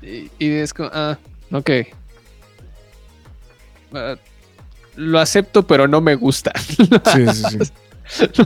y, 0.01 0.31
es 0.39 0.73
como, 0.73 0.91
ah, 0.93 1.19
ok. 1.51 1.71
Ah, 3.95 4.17
lo 4.95 5.19
acepto, 5.19 5.67
pero 5.67 5.89
no 5.89 6.01
me 6.01 6.15
gusta. 6.15 6.53
Sí, 7.13 7.27
sí, 7.33 7.59
sí. 7.61 8.43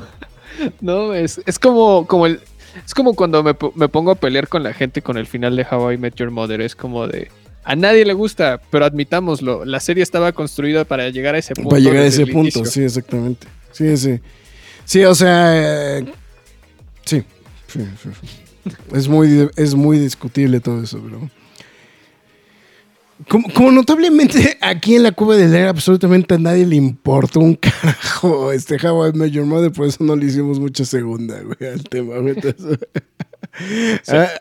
no, 0.80 1.12
es, 1.12 1.40
es 1.44 1.58
como, 1.58 2.06
como 2.06 2.26
el. 2.26 2.40
Es 2.84 2.94
como 2.94 3.14
cuando 3.14 3.42
me, 3.42 3.54
me, 3.74 3.88
pongo 3.88 4.10
a 4.10 4.14
pelear 4.14 4.48
con 4.48 4.62
la 4.62 4.72
gente 4.72 5.02
con 5.02 5.16
el 5.16 5.26
final 5.26 5.56
de 5.56 5.66
How 5.70 5.92
I 5.92 5.98
Met 5.98 6.14
Your 6.16 6.30
Mother. 6.30 6.60
Es 6.60 6.74
como 6.74 7.06
de. 7.06 7.30
A 7.64 7.76
nadie 7.76 8.04
le 8.04 8.14
gusta, 8.14 8.60
pero 8.70 8.84
admitámoslo. 8.84 9.64
La 9.64 9.80
serie 9.80 10.02
estaba 10.02 10.32
construida 10.32 10.84
para 10.84 11.08
llegar 11.10 11.34
a 11.34 11.38
ese 11.38 11.54
punto. 11.54 11.70
Para 11.70 11.80
llegar 11.80 12.02
a 12.02 12.06
ese 12.06 12.26
punto, 12.26 12.64
sí, 12.64 12.82
exactamente. 12.82 13.46
Sí, 13.72 13.96
sí. 13.96 14.20
Sí, 14.84 15.04
o 15.04 15.14
sea. 15.14 15.98
Eh, 15.98 16.06
sí, 17.04 17.22
Es 18.94 19.08
muy, 19.08 19.48
es 19.56 19.74
muy 19.74 19.98
discutible 19.98 20.60
todo 20.60 20.82
eso, 20.82 21.00
pero. 21.02 21.30
Como, 23.26 23.72
notablemente 23.72 24.58
aquí 24.60 24.94
en 24.94 25.02
la 25.02 25.12
Cuba 25.12 25.36
del 25.36 25.52
Aire 25.52 25.68
absolutamente 25.68 26.34
a 26.34 26.38
nadie 26.38 26.64
le 26.64 26.76
importó 26.76 27.40
un 27.40 27.56
carajo 27.56 28.52
este 28.52 28.76
How 28.76 29.08
I 29.08 29.12
Met 29.12 29.32
Your 29.32 29.44
Mother, 29.44 29.72
por 29.72 29.86
eso 29.86 30.04
no 30.04 30.14
le 30.14 30.26
hicimos 30.26 30.60
mucha 30.60 30.84
segunda, 30.84 31.40
güey, 31.40 31.72
al 31.72 31.82
tema, 31.82 32.18
güey. 32.18 32.36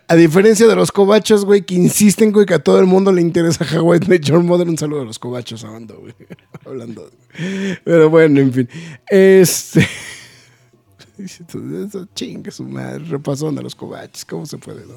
a, 0.08 0.16
diferencia 0.16 0.68
de 0.68 0.76
los 0.76 0.92
cobachos, 0.92 1.44
güey, 1.44 1.64
que 1.64 1.74
insisten, 1.74 2.32
güey, 2.32 2.46
que 2.46 2.54
a 2.54 2.64
todo 2.64 2.80
el 2.80 2.86
mundo 2.86 3.12
le 3.12 3.22
interesa 3.22 3.66
How 3.66 3.96
I 3.96 4.00
Met 4.08 4.24
Your 4.26 4.44
Mother. 4.44 4.70
Un 4.70 4.78
saludo 4.78 5.02
a 5.02 5.06
los 5.06 5.18
cobachos 5.18 5.64
hablando, 5.64 6.00
güey. 6.00 6.14
hablando. 6.66 7.10
Pero 7.84 8.10
bueno, 8.12 8.40
en 8.40 8.54
fin. 8.54 8.70
Este... 9.10 9.88
Eso 11.18 12.08
chingue 12.14 12.52
su 12.52 12.64
madre, 12.64 13.04
repasón 13.06 13.58
a 13.58 13.62
los 13.64 13.74
cobachos, 13.74 14.24
¿cómo 14.24 14.46
se 14.46 14.60
puede, 14.60 14.86
no? 14.86 14.94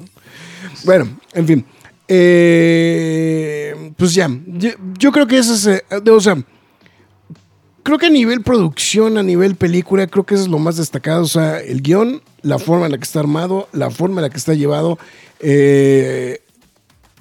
Bueno, 0.85 1.19
en 1.33 1.47
fin. 1.47 1.65
Eh, 2.13 3.93
pues 3.95 4.13
ya, 4.13 4.29
yo, 4.97 5.13
creo 5.13 5.27
que 5.27 5.37
eso 5.37 5.53
es, 5.53 5.65
eh, 5.65 5.81
o 6.09 6.19
sea, 6.19 6.43
creo 7.83 7.97
que 7.97 8.07
a 8.07 8.09
nivel 8.09 8.41
producción, 8.41 9.17
a 9.17 9.23
nivel 9.23 9.55
película, 9.55 10.05
creo 10.07 10.25
que 10.25 10.33
eso 10.33 10.43
es 10.43 10.49
lo 10.49 10.59
más 10.59 10.75
destacado. 10.75 11.21
O 11.23 11.27
sea, 11.27 11.61
el 11.61 11.81
guion, 11.81 12.21
la 12.41 12.59
forma 12.59 12.87
en 12.87 12.91
la 12.91 12.97
que 12.97 13.05
está 13.05 13.21
armado, 13.21 13.69
la 13.71 13.89
forma 13.91 14.17
en 14.17 14.23
la 14.23 14.29
que 14.29 14.35
está 14.35 14.53
llevado, 14.53 14.99
eh, 15.39 16.41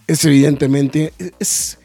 es 0.09 0.25
evidentemente, 0.25 1.15
es... 1.39 1.79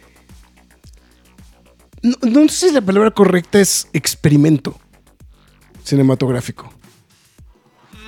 No, 2.02 2.16
no, 2.24 2.50
sé 2.50 2.70
si 2.70 2.74
la 2.74 2.82
palabra 2.82 3.12
correcta 3.12 3.60
es 3.60 3.88
experimento 3.94 4.80
cinematográfico. 5.84 6.74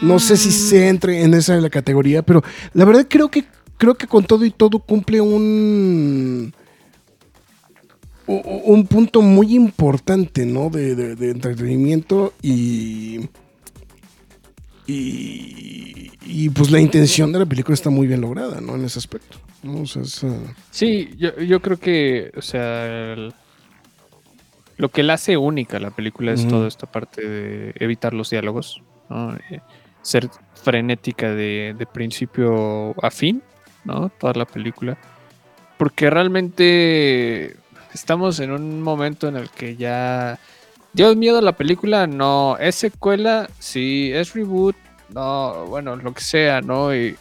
No 0.01 0.17
sé 0.17 0.37
si 0.37 0.51
se 0.51 0.87
entre 0.87 1.21
en 1.21 1.35
esa 1.35 1.55
la 1.57 1.69
categoría, 1.69 2.23
pero 2.23 2.43
la 2.73 2.85
verdad 2.85 3.05
creo 3.07 3.29
que 3.29 3.45
creo 3.77 3.95
que 3.95 4.07
con 4.07 4.25
todo 4.25 4.45
y 4.45 4.51
todo 4.51 4.79
cumple 4.79 5.21
un 5.21 6.53
un 8.27 8.85
punto 8.87 9.21
muy 9.21 9.55
importante, 9.55 10.45
¿no? 10.45 10.69
De, 10.69 11.13
entretenimiento 11.31 12.33
y, 12.41 13.21
y, 14.85 16.49
pues 16.49 16.69
la 16.69 16.81
intención 16.81 17.31
de 17.31 17.39
la 17.39 17.45
película 17.45 17.73
está 17.73 17.89
muy 17.89 18.05
bien 18.05 18.21
lograda, 18.21 18.59
¿no? 18.59 18.75
En 18.75 18.83
ese 18.83 18.99
aspecto. 18.99 19.37
Sí, 20.71 21.09
yo, 21.17 21.61
creo 21.61 21.77
que, 21.77 22.31
o 22.35 22.41
sea, 22.41 23.15
lo 24.75 24.89
que 24.89 25.03
la 25.03 25.13
hace 25.13 25.37
única 25.37 25.79
la 25.79 25.91
película 25.91 26.33
es 26.33 26.47
toda 26.47 26.67
esta 26.67 26.85
parte 26.85 27.27
de 27.27 27.73
evitar 27.79 28.13
los 28.13 28.29
diálogos, 28.29 28.83
eh, 29.49 29.61
ser 30.01 30.29
frenética 30.53 31.33
de, 31.33 31.75
de 31.77 31.85
principio 31.85 32.93
a 33.01 33.09
fin 33.09 33.41
¿no? 33.87 34.09
Toda 34.09 34.33
la 34.33 34.45
película. 34.45 34.97
Porque 35.77 36.09
realmente 36.09 37.55
estamos 37.93 38.39
en 38.39 38.51
un 38.51 38.81
momento 38.81 39.27
en 39.27 39.37
el 39.37 39.49
que 39.49 39.75
ya 39.75 40.37
dio 40.93 41.15
miedo 41.15 41.41
la 41.41 41.53
película, 41.53 42.05
no, 42.07 42.57
es 42.57 42.75
secuela, 42.75 43.49
sí, 43.59 44.11
es 44.13 44.33
reboot, 44.33 44.75
no, 45.09 45.65
bueno, 45.67 45.95
lo 45.95 46.13
que 46.13 46.21
sea, 46.21 46.61
¿no? 46.61 46.93
Y 46.95 47.15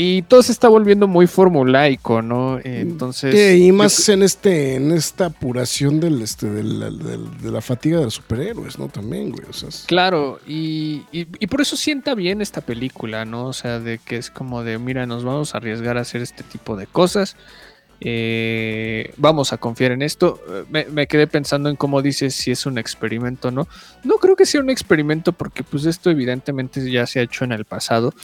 y 0.00 0.22
todo 0.22 0.44
se 0.44 0.52
está 0.52 0.68
volviendo 0.68 1.08
muy 1.08 1.26
formulaico, 1.26 2.22
¿no? 2.22 2.60
Entonces. 2.62 3.58
y 3.58 3.72
más 3.72 4.08
en 4.08 4.22
este, 4.22 4.76
en 4.76 4.92
esta 4.92 5.26
apuración 5.26 5.98
del, 5.98 6.22
este, 6.22 6.48
de 6.48 7.50
la 7.50 7.60
fatiga 7.60 7.98
de 7.98 8.04
los 8.04 8.14
superhéroes, 8.14 8.78
¿no? 8.78 8.86
También, 8.86 9.32
güey. 9.32 9.42
Claro, 9.86 10.38
y, 10.46 11.00
por 11.48 11.62
eso 11.62 11.76
sienta 11.76 12.14
bien 12.14 12.40
esta 12.40 12.60
película, 12.60 13.24
¿no? 13.24 13.46
O 13.46 13.52
sea, 13.52 13.80
de 13.80 13.98
que 13.98 14.18
es 14.18 14.30
como 14.30 14.62
de, 14.62 14.78
mira, 14.78 15.04
nos 15.04 15.24
vamos 15.24 15.54
a 15.54 15.58
arriesgar 15.58 15.98
a 15.98 16.02
hacer 16.02 16.22
este 16.22 16.44
tipo 16.44 16.76
de 16.76 16.86
cosas. 16.86 17.34
Eh, 18.00 19.12
vamos 19.16 19.52
a 19.52 19.58
confiar 19.58 19.92
en 19.92 20.02
esto. 20.02 20.40
Me, 20.70 21.06
quedé 21.06 21.26
pensando 21.26 21.68
en 21.68 21.76
cómo 21.76 22.00
dices 22.00 22.34
si 22.34 22.50
es 22.50 22.66
un 22.66 22.78
experimento 22.78 23.48
o 23.48 23.50
no. 23.50 23.68
No 24.04 24.16
creo 24.16 24.36
que 24.36 24.46
sea 24.46 24.60
un 24.60 24.70
experimento 24.70 25.32
porque 25.32 25.64
pues 25.64 25.84
esto 25.84 26.10
evidentemente 26.10 26.90
ya 26.90 27.06
se 27.06 27.20
ha 27.20 27.22
hecho 27.22 27.44
en 27.44 27.52
el 27.52 27.64
pasado. 27.64 28.14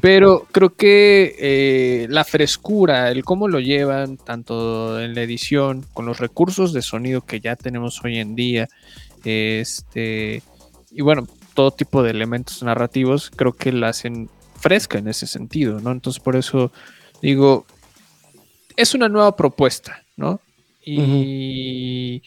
Pero 0.00 0.46
creo 0.50 0.74
que 0.74 1.36
eh, 1.38 2.06
la 2.08 2.24
frescura, 2.24 3.10
el 3.10 3.24
cómo 3.24 3.48
lo 3.48 3.60
llevan, 3.60 4.16
tanto 4.16 5.00
en 5.00 5.14
la 5.14 5.22
edición, 5.22 5.84
con 5.92 6.06
los 6.06 6.18
recursos 6.18 6.72
de 6.72 6.82
sonido 6.82 7.20
que 7.22 7.40
ya 7.40 7.56
tenemos 7.56 8.02
hoy 8.04 8.18
en 8.18 8.34
día, 8.34 8.68
este, 9.24 10.42
y 10.90 11.02
bueno, 11.02 11.26
todo 11.54 11.70
tipo 11.72 12.02
de 12.02 12.10
elementos 12.10 12.62
narrativos, 12.62 13.30
creo 13.34 13.52
que 13.52 13.72
la 13.72 13.88
hacen 13.88 14.30
fresca 14.58 14.98
en 14.98 15.08
ese 15.08 15.26
sentido, 15.26 15.80
¿no? 15.80 15.92
Entonces 15.92 16.22
por 16.22 16.36
eso 16.36 16.72
digo, 17.20 17.66
es 18.78 18.94
una 18.94 19.08
nueva 19.08 19.34
propuesta, 19.34 20.04
¿no? 20.16 20.40
Y, 20.84 22.22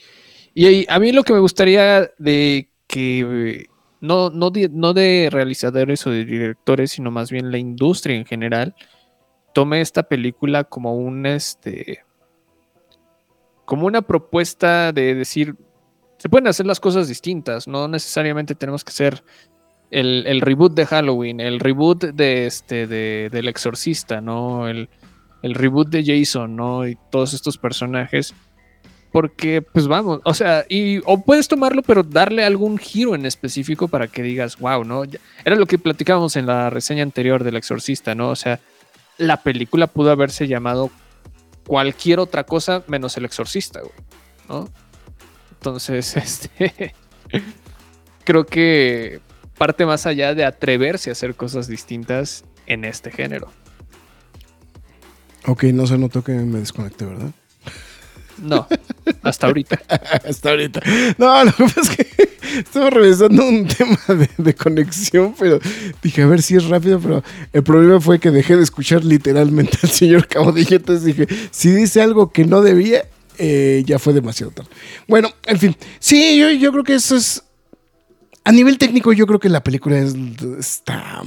y 0.53 0.85
a 0.91 0.99
mí 0.99 1.13
lo 1.13 1.23
que 1.23 1.31
me 1.33 1.39
gustaría 1.39 2.11
de 2.19 2.69
que 2.87 3.67
no, 4.01 4.29
no, 4.29 4.51
de, 4.51 4.67
no 4.69 4.93
de 4.93 5.29
realizadores 5.31 6.05
o 6.05 6.11
de 6.11 6.25
directores, 6.25 6.91
sino 6.91 7.09
más 7.09 7.31
bien 7.31 7.51
la 7.51 7.57
industria 7.57 8.17
en 8.17 8.25
general, 8.25 8.75
tome 9.53 9.79
esta 9.79 10.03
película 10.03 10.65
como 10.65 10.95
un 10.95 11.25
este 11.25 12.03
como 13.63 13.87
una 13.87 14.01
propuesta 14.01 14.91
de 14.91 15.15
decir 15.15 15.55
se 16.17 16.27
pueden 16.27 16.47
hacer 16.47 16.65
las 16.65 16.81
cosas 16.81 17.07
distintas, 17.07 17.67
no 17.67 17.87
necesariamente 17.87 18.55
tenemos 18.55 18.83
que 18.83 18.91
ser 18.91 19.23
el, 19.89 20.25
el 20.27 20.41
reboot 20.41 20.73
de 20.73 20.85
Halloween, 20.85 21.39
el 21.39 21.61
reboot 21.61 22.03
de 22.03 22.45
este 22.45 22.87
de, 22.87 23.29
del 23.31 23.47
exorcista, 23.47 24.19
¿no? 24.19 24.67
El, 24.67 24.89
el 25.41 25.55
reboot 25.55 25.89
de 25.89 26.03
Jason, 26.05 26.55
¿no? 26.55 26.87
Y 26.87 26.97
todos 27.09 27.33
estos 27.33 27.57
personajes. 27.57 28.33
Porque, 29.11 29.61
pues 29.61 29.87
vamos, 29.87 30.21
o 30.23 30.33
sea, 30.33 30.65
y 30.69 30.99
o 31.05 31.21
puedes 31.21 31.49
tomarlo, 31.49 31.81
pero 31.81 32.01
darle 32.01 32.45
algún 32.45 32.77
giro 32.77 33.13
en 33.13 33.25
específico 33.25 33.89
para 33.89 34.07
que 34.07 34.23
digas, 34.23 34.57
wow, 34.57 34.85
¿no? 34.85 35.03
Era 35.43 35.57
lo 35.57 35.65
que 35.65 35.77
platicábamos 35.77 36.37
en 36.37 36.45
la 36.45 36.69
reseña 36.69 37.03
anterior 37.03 37.43
del 37.43 37.57
Exorcista, 37.57 38.15
¿no? 38.15 38.29
O 38.29 38.37
sea, 38.37 38.61
la 39.17 39.43
película 39.43 39.87
pudo 39.87 40.11
haberse 40.11 40.47
llamado 40.47 40.91
cualquier 41.67 42.19
otra 42.19 42.45
cosa 42.45 42.83
menos 42.87 43.17
el 43.17 43.25
Exorcista, 43.25 43.81
güey, 43.81 43.91
¿no? 44.47 44.69
Entonces, 45.51 46.15
este. 46.15 46.95
creo 48.23 48.45
que 48.45 49.19
parte 49.57 49.85
más 49.85 50.05
allá 50.05 50.33
de 50.33 50.45
atreverse 50.45 51.09
a 51.09 51.13
hacer 51.13 51.35
cosas 51.35 51.67
distintas 51.67 52.45
en 52.65 52.85
este 52.85 53.11
género. 53.11 53.51
Ok, 55.45 55.63
no 55.65 55.87
se 55.87 55.97
notó 55.97 56.23
que 56.23 56.33
me 56.33 56.59
desconecté, 56.59 57.05
¿verdad? 57.05 57.31
No, 58.41 58.67
hasta 59.21 59.47
ahorita. 59.47 59.81
hasta 60.27 60.49
ahorita. 60.49 60.81
No, 61.17 61.43
lo 61.45 61.51
que 61.53 61.63
pasa 61.63 61.81
es 61.81 61.89
que 61.89 62.29
estaba 62.59 62.89
revisando 62.89 63.47
un 63.47 63.67
tema 63.67 63.99
de, 64.37 64.55
conexión, 64.55 65.35
pero 65.37 65.59
dije, 66.01 66.23
a 66.23 66.27
ver 66.27 66.41
si 66.41 66.55
es 66.55 66.65
rápido, 66.65 66.99
pero 66.99 67.23
el 67.53 67.63
problema 67.63 67.99
fue 67.99 68.19
que 68.19 68.31
dejé 68.31 68.57
de 68.57 68.63
escuchar 68.63 69.03
literalmente 69.03 69.77
al 69.83 69.89
señor 69.89 70.27
Cabodillo, 70.27 70.77
entonces 70.77 71.05
dije, 71.05 71.27
si 71.51 71.71
dice 71.71 72.01
algo 72.01 72.31
que 72.31 72.45
no 72.45 72.61
debía, 72.61 73.05
eh, 73.37 73.83
ya 73.85 73.99
fue 73.99 74.13
demasiado 74.13 74.51
tarde. 74.51 74.69
Bueno, 75.07 75.29
en 75.45 75.59
fin, 75.59 75.75
sí, 75.99 76.37
yo, 76.37 76.49
yo 76.51 76.71
creo 76.71 76.83
que 76.83 76.95
eso 76.95 77.15
es... 77.15 77.43
A 78.43 78.51
nivel 78.51 78.79
técnico, 78.79 79.13
yo 79.13 79.27
creo 79.27 79.39
que 79.39 79.49
la 79.49 79.63
película 79.63 79.99
está, 80.57 81.21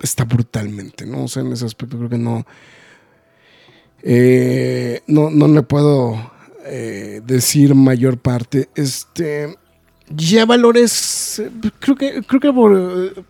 está 0.00 0.24
brutalmente, 0.24 1.06
¿no? 1.06 1.24
O 1.24 1.28
sea, 1.28 1.42
en 1.42 1.52
ese 1.52 1.64
aspecto 1.64 1.96
creo 1.96 2.10
que 2.10 2.18
no 2.18 2.44
eh, 4.02 5.00
no, 5.06 5.30
no 5.30 5.48
le 5.48 5.62
puedo 5.62 6.30
eh, 6.64 7.20
decir 7.24 7.74
mayor 7.74 8.18
parte. 8.18 8.68
Este, 8.74 9.56
ya 10.08 10.44
valores, 10.46 11.42
creo 11.80 11.96
que, 11.96 12.22
creo 12.22 12.40
que 12.40 12.52
por... 12.52 13.26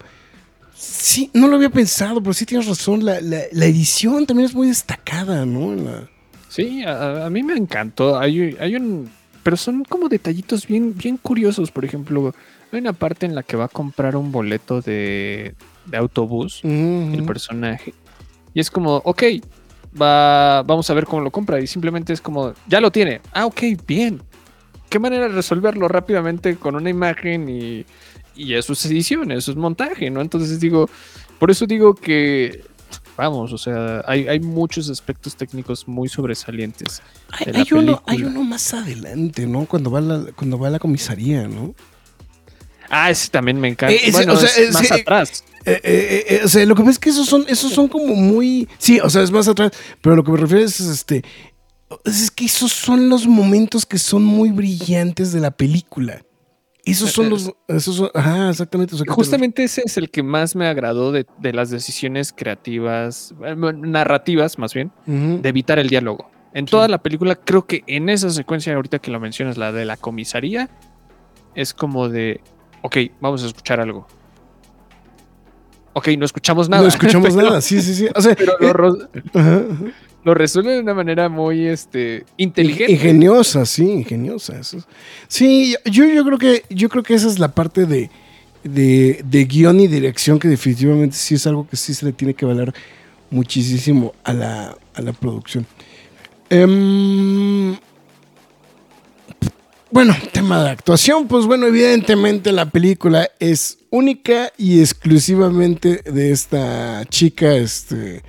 Sí, 0.74 1.30
no 1.32 1.48
lo 1.48 1.56
había 1.56 1.70
pensado, 1.70 2.20
pero 2.20 2.34
sí 2.34 2.44
tienes 2.44 2.66
razón. 2.66 3.04
La, 3.04 3.20
la- 3.20 3.44
la 3.52 3.66
edición 3.66 4.26
también 4.26 4.46
es 4.46 4.54
muy 4.54 4.68
destacada, 4.68 5.46
¿no? 5.46 5.74
La- 5.74 6.08
Sí, 6.48 6.84
a, 6.84 7.26
a 7.26 7.30
mí 7.30 7.42
me 7.42 7.54
encantó. 7.54 8.18
Hay, 8.18 8.56
hay 8.60 8.76
un. 8.76 9.10
Pero 9.42 9.56
son 9.58 9.84
como 9.84 10.08
detallitos 10.08 10.66
bien, 10.66 10.96
bien 10.96 11.16
curiosos. 11.18 11.70
Por 11.70 11.84
ejemplo, 11.84 12.34
hay 12.72 12.80
una 12.80 12.92
parte 12.94 13.26
en 13.26 13.34
la 13.34 13.42
que 13.42 13.56
va 13.56 13.66
a 13.66 13.68
comprar 13.68 14.16
un 14.16 14.32
boleto 14.32 14.80
de, 14.80 15.54
de 15.86 15.96
autobús, 15.98 16.60
el 16.64 17.24
personaje. 17.26 17.92
Y 18.54 18.60
es 18.60 18.70
como, 18.70 18.96
ok, 19.04 19.22
va, 20.00 20.62
vamos 20.62 20.88
a 20.90 20.94
ver 20.94 21.04
cómo 21.06 21.22
lo 21.22 21.30
compra. 21.30 21.60
Y 21.60 21.66
simplemente 21.66 22.12
es 22.12 22.20
como, 22.20 22.52
ya 22.66 22.80
lo 22.80 22.90
tiene. 22.90 23.20
Ah, 23.32 23.46
ok, 23.46 23.60
bien. 23.86 24.22
¿Qué 24.88 24.98
manera 24.98 25.24
de 25.28 25.34
resolverlo 25.34 25.88
rápidamente 25.88 26.56
con 26.56 26.76
una 26.76 26.88
imagen 26.90 27.48
y, 27.48 27.84
y 28.36 28.54
eso 28.54 28.72
es 28.74 28.86
edición, 28.86 29.32
eso 29.32 29.50
es 29.50 29.56
montaje, 29.56 30.10
¿no? 30.10 30.20
Entonces 30.20 30.60
digo, 30.60 30.88
por 31.40 31.50
eso 31.50 31.66
digo 31.66 31.94
que, 31.94 32.62
vamos, 33.16 33.52
o 33.52 33.58
sea, 33.58 34.04
hay, 34.06 34.28
hay 34.28 34.38
muchos 34.38 34.88
aspectos 34.88 35.34
técnicos 35.34 35.88
muy 35.88 36.08
sobresalientes. 36.08 37.02
Hay, 37.52 37.66
uno, 37.72 38.02
hay 38.06 38.22
uno 38.22 38.44
más 38.44 38.72
adelante, 38.74 39.46
¿no? 39.46 39.66
Cuando 39.66 39.90
va 39.90 39.98
a 39.98 40.02
la, 40.02 40.24
cuando 40.36 40.56
va 40.58 40.68
a 40.68 40.70
la 40.70 40.78
comisaría, 40.78 41.48
¿no? 41.48 41.74
Ah, 42.88 43.10
ese 43.10 43.28
también 43.30 43.58
me 43.60 43.66
encanta. 43.68 43.92
Eh, 43.94 44.00
ese, 44.04 44.12
bueno, 44.12 44.34
o 44.34 44.36
sea, 44.36 44.48
es 44.62 44.72
más 44.72 44.84
ese- 44.84 45.00
atrás. 45.00 45.44
Eh, 45.66 45.80
eh, 45.82 46.24
eh, 46.28 46.40
o 46.44 46.48
sea, 46.48 46.64
lo 46.64 46.76
que 46.76 46.82
pasa 46.82 46.92
es 46.92 46.98
que 47.00 47.10
esos 47.10 47.26
son, 47.26 47.44
esos 47.48 47.72
son 47.72 47.88
como 47.88 48.14
muy. 48.14 48.68
Sí, 48.78 49.00
o 49.00 49.10
sea, 49.10 49.22
es 49.22 49.32
más 49.32 49.48
atrás. 49.48 49.72
Pero 50.00 50.14
lo 50.14 50.22
que 50.22 50.30
me 50.30 50.38
refiero 50.38 50.64
es 50.64 50.78
este. 50.80 51.24
Es 52.04 52.30
que 52.30 52.44
esos 52.44 52.72
son 52.72 53.08
los 53.08 53.26
momentos 53.26 53.84
que 53.84 53.98
son 53.98 54.24
muy 54.24 54.50
brillantes 54.50 55.32
de 55.32 55.40
la 55.40 55.50
película. 55.50 56.22
Esos 56.84 57.10
son 57.10 57.30
los. 57.30 57.52
Esos 57.66 57.96
son, 57.96 58.10
ajá, 58.14 58.50
exactamente. 58.50 58.94
Justamente 59.08 59.64
ese 59.64 59.82
es 59.84 59.96
el 59.96 60.08
que 60.08 60.22
más 60.22 60.54
me 60.54 60.68
agradó 60.68 61.10
de, 61.10 61.26
de 61.40 61.52
las 61.52 61.70
decisiones 61.70 62.32
creativas, 62.32 63.34
narrativas 63.40 64.58
más 64.58 64.72
bien, 64.72 64.92
de 65.04 65.48
evitar 65.48 65.80
el 65.80 65.88
diálogo. 65.88 66.30
En 66.54 66.64
toda 66.64 66.86
la 66.86 67.02
película, 67.02 67.34
creo 67.34 67.66
que 67.66 67.82
en 67.88 68.08
esa 68.08 68.30
secuencia, 68.30 68.74
ahorita 68.74 69.00
que 69.00 69.10
lo 69.10 69.18
mencionas, 69.18 69.58
la 69.58 69.72
de 69.72 69.84
la 69.84 69.96
comisaría, 69.96 70.70
es 71.56 71.74
como 71.74 72.08
de, 72.08 72.40
ok, 72.82 72.96
vamos 73.20 73.42
a 73.42 73.48
escuchar 73.48 73.80
algo. 73.80 74.06
Ok, 75.98 76.08
no 76.18 76.26
escuchamos 76.26 76.68
nada. 76.68 76.82
No 76.82 76.88
escuchamos 76.88 77.30
pero- 77.34 77.48
nada. 77.48 77.60
Sí, 77.62 77.80
sí, 77.80 77.94
sí. 77.94 78.06
O 78.14 78.20
sea, 78.20 78.34
Pero 78.34 78.52
eh, 78.52 78.56
lo, 78.60 78.72
ro- 78.74 78.98
ajá, 79.32 79.56
ajá. 79.70 79.84
lo 80.24 80.34
resuelve 80.34 80.72
de 80.74 80.80
una 80.80 80.92
manera 80.92 81.30
muy 81.30 81.66
este, 81.66 82.26
inteligente. 82.36 82.92
Ingeniosa, 82.92 83.64
sí, 83.64 83.84
ingeniosa. 83.90 84.58
eso 84.58 84.78
Sí, 85.26 85.74
yo, 85.86 86.04
yo 86.04 86.22
creo 86.26 86.36
que 86.38 86.64
yo 86.68 86.90
creo 86.90 87.02
que 87.02 87.14
esa 87.14 87.28
es 87.28 87.38
la 87.38 87.54
parte 87.54 87.86
de, 87.86 88.10
de, 88.62 89.22
de 89.24 89.44
guion 89.46 89.80
y 89.80 89.86
dirección 89.86 90.38
que 90.38 90.48
definitivamente 90.48 91.16
sí 91.16 91.36
es 91.36 91.46
algo 91.46 91.66
que 91.66 91.76
sí 91.78 91.94
se 91.94 92.04
le 92.04 92.12
tiene 92.12 92.34
que 92.34 92.44
valer 92.44 92.74
muchísimo 93.30 94.12
a 94.22 94.34
la, 94.34 94.76
a 94.94 95.00
la 95.00 95.12
producción. 95.14 95.64
Em, 96.50 97.74
bueno, 99.96 100.14
tema 100.30 100.62
de 100.62 100.68
actuación, 100.68 101.26
pues 101.26 101.46
bueno, 101.46 101.66
evidentemente 101.66 102.52
la 102.52 102.68
película 102.68 103.30
es 103.40 103.78
única 103.88 104.52
y 104.58 104.80
exclusivamente 104.80 106.02
de 106.04 106.32
esta 106.32 107.06
chica, 107.06 107.54
este, 107.54 108.22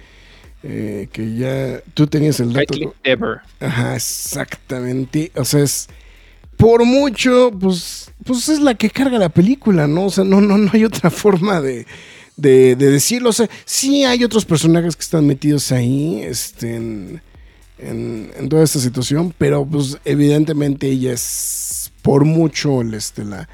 eh, 0.63 1.09
que 1.11 1.35
ya 1.35 1.81
tú 1.93 2.07
tenías 2.07 2.39
el 2.39 2.53
dato. 2.53 2.95
Dever. 3.03 3.39
Ajá, 3.59 3.97
exactamente. 3.97 5.29
O 5.35 5.43
sea, 5.43 5.61
es 5.61 5.89
por 6.55 6.85
mucho, 6.85 7.51
pues, 7.59 8.13
pues 8.23 8.47
es 8.47 8.61
la 8.61 8.75
que 8.75 8.89
carga 8.89 9.19
la 9.19 9.27
película, 9.27 9.87
¿no? 9.87 10.05
O 10.05 10.09
sea, 10.09 10.23
no, 10.23 10.39
no, 10.39 10.57
no 10.57 10.71
hay 10.71 10.85
otra 10.85 11.09
forma 11.11 11.59
de, 11.59 11.85
de, 12.37 12.77
de 12.77 12.91
decirlo. 12.91 13.31
O 13.31 13.33
sea, 13.33 13.49
sí 13.65 14.05
hay 14.05 14.23
otros 14.23 14.45
personajes 14.45 14.95
que 14.95 15.03
están 15.03 15.27
metidos 15.27 15.73
ahí, 15.73 16.21
este, 16.21 16.77
en, 16.77 17.21
en, 17.79 18.31
en 18.37 18.49
toda 18.49 18.63
esta 18.63 18.79
situación, 18.79 19.33
pero 19.37 19.65
pues 19.65 19.97
evidentemente 20.05 20.87
ella 20.87 21.13
es 21.13 21.91
por 22.01 22.25
mucho 22.25 22.81
este, 22.81 23.23
la, 23.25 23.47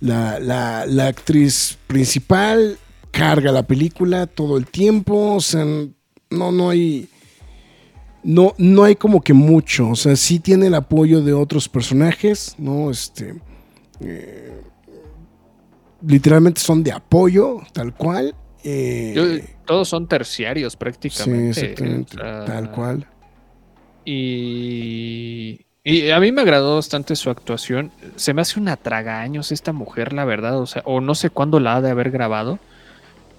la, 0.00 0.38
la, 0.40 0.86
la 0.86 1.06
actriz 1.06 1.78
principal, 1.86 2.78
carga 3.10 3.52
la 3.52 3.62
película 3.64 4.26
todo 4.26 4.56
el 4.58 4.66
tiempo, 4.66 5.34
o 5.34 5.40
sea, 5.40 5.64
no, 5.64 6.52
no 6.52 6.70
hay 6.70 7.08
no, 8.22 8.54
no 8.56 8.84
hay 8.84 8.96
como 8.96 9.20
que 9.20 9.34
mucho. 9.34 9.90
O 9.90 9.96
sea, 9.96 10.16
sí 10.16 10.40
tiene 10.40 10.68
el 10.68 10.74
apoyo 10.74 11.20
de 11.20 11.34
otros 11.34 11.68
personajes, 11.68 12.54
¿no? 12.58 12.90
Este. 12.90 13.34
eh, 14.00 14.60
literalmente 16.06 16.60
son 16.60 16.82
de 16.82 16.92
apoyo, 16.92 17.60
tal 17.72 17.94
cual. 17.94 18.34
eh, 18.62 19.12
Yo- 19.14 19.54
todos 19.66 19.88
son 19.88 20.06
terciarios 20.08 20.72
sí, 20.72 20.78
prácticamente. 20.78 21.60
exactamente. 21.60 22.16
o 22.16 22.20
sea, 22.20 22.44
tal 22.44 22.70
cual. 22.72 23.06
Y, 24.04 25.60
y 25.84 26.10
a 26.10 26.20
mí 26.20 26.32
me 26.32 26.42
agradó 26.42 26.76
bastante 26.76 27.16
su 27.16 27.30
actuación. 27.30 27.90
Se 28.16 28.34
me 28.34 28.42
hace 28.42 28.58
una 28.60 28.76
tragaños 28.76 29.52
esta 29.52 29.72
mujer, 29.72 30.12
la 30.12 30.24
verdad. 30.24 30.58
O 30.60 30.66
sea, 30.66 30.82
o 30.84 31.00
no 31.00 31.14
sé 31.14 31.30
cuándo 31.30 31.60
la 31.60 31.76
ha 31.76 31.80
de 31.80 31.90
haber 31.90 32.10
grabado. 32.10 32.58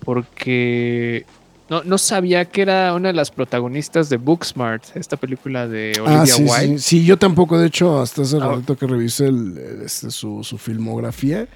Porque 0.04 1.26
no, 1.70 1.84
no 1.84 1.98
sabía 1.98 2.46
que 2.46 2.62
era 2.62 2.94
una 2.94 3.08
de 3.10 3.14
las 3.14 3.32
protagonistas 3.32 4.08
de 4.10 4.18
Booksmart, 4.18 4.96
esta 4.96 5.18
película 5.18 5.68
de 5.68 5.94
Olivia 6.00 6.22
Ah, 6.22 6.26
sí, 6.28 6.44
Wilde. 6.44 6.78
sí, 6.78 7.00
sí, 7.00 7.06
yo 7.06 7.18
tampoco, 7.18 7.58
de 7.58 7.68
hecho, 7.68 8.00
hasta 8.00 8.22
hace 8.22 8.38
Ah. 8.38 8.50
ratito 8.50 8.76
que 8.78 8.86
revisé 8.86 9.28
el, 9.28 9.58
este, 9.84 10.12
su, 10.12 10.44
su 10.44 10.58
filmografía, 10.60 11.48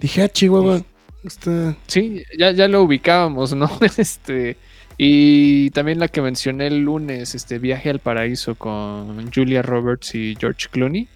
dije, 0.00 0.22
ah, 0.22 0.28
Chihuahua, 0.28 0.82
está... 1.22 1.76
Sí, 1.86 2.24
ya, 2.36 2.50
ya 2.50 2.66
lo 2.66 2.82
ubicábamos, 2.82 3.54
¿no? 3.54 3.70
Este. 3.98 4.56
Y 4.98 5.70
también 5.70 5.98
la 5.98 6.08
que 6.08 6.22
mencioné 6.22 6.68
el 6.68 6.78
lunes, 6.80 7.34
este 7.34 7.58
Viaje 7.58 7.90
al 7.90 7.98
Paraíso 7.98 8.54
con 8.54 9.30
Julia 9.32 9.60
Roberts 9.62 10.14
y 10.14 10.34
George 10.40 10.68
Clooney. 10.70 11.06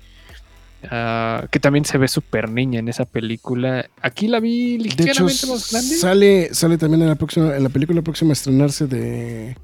ah, 0.91 1.47
que 1.51 1.61
también 1.61 1.85
se 1.85 1.97
ve 1.99 2.07
súper 2.09 2.51
niña 2.51 2.79
en 2.81 2.89
esa 2.89 3.05
película. 3.07 3.89
Aquí 4.03 4.29
la 4.29 4.41
vi 4.41 4.77
De 4.79 4.85
hecho, 4.89 5.25
ligeramente 5.25 5.47
más 5.47 5.71
grande. 5.73 5.95
sale, 5.97 6.55
sale 6.55 6.79
también 6.79 7.03
en 7.03 7.09
la 7.09 7.15
próxima, 7.15 7.57
en 7.57 7.63
la 7.63 7.69
película 7.71 8.03
próxima 8.03 8.31
a 8.31 8.33
estrenarse 8.35 8.87
de, 8.87 9.57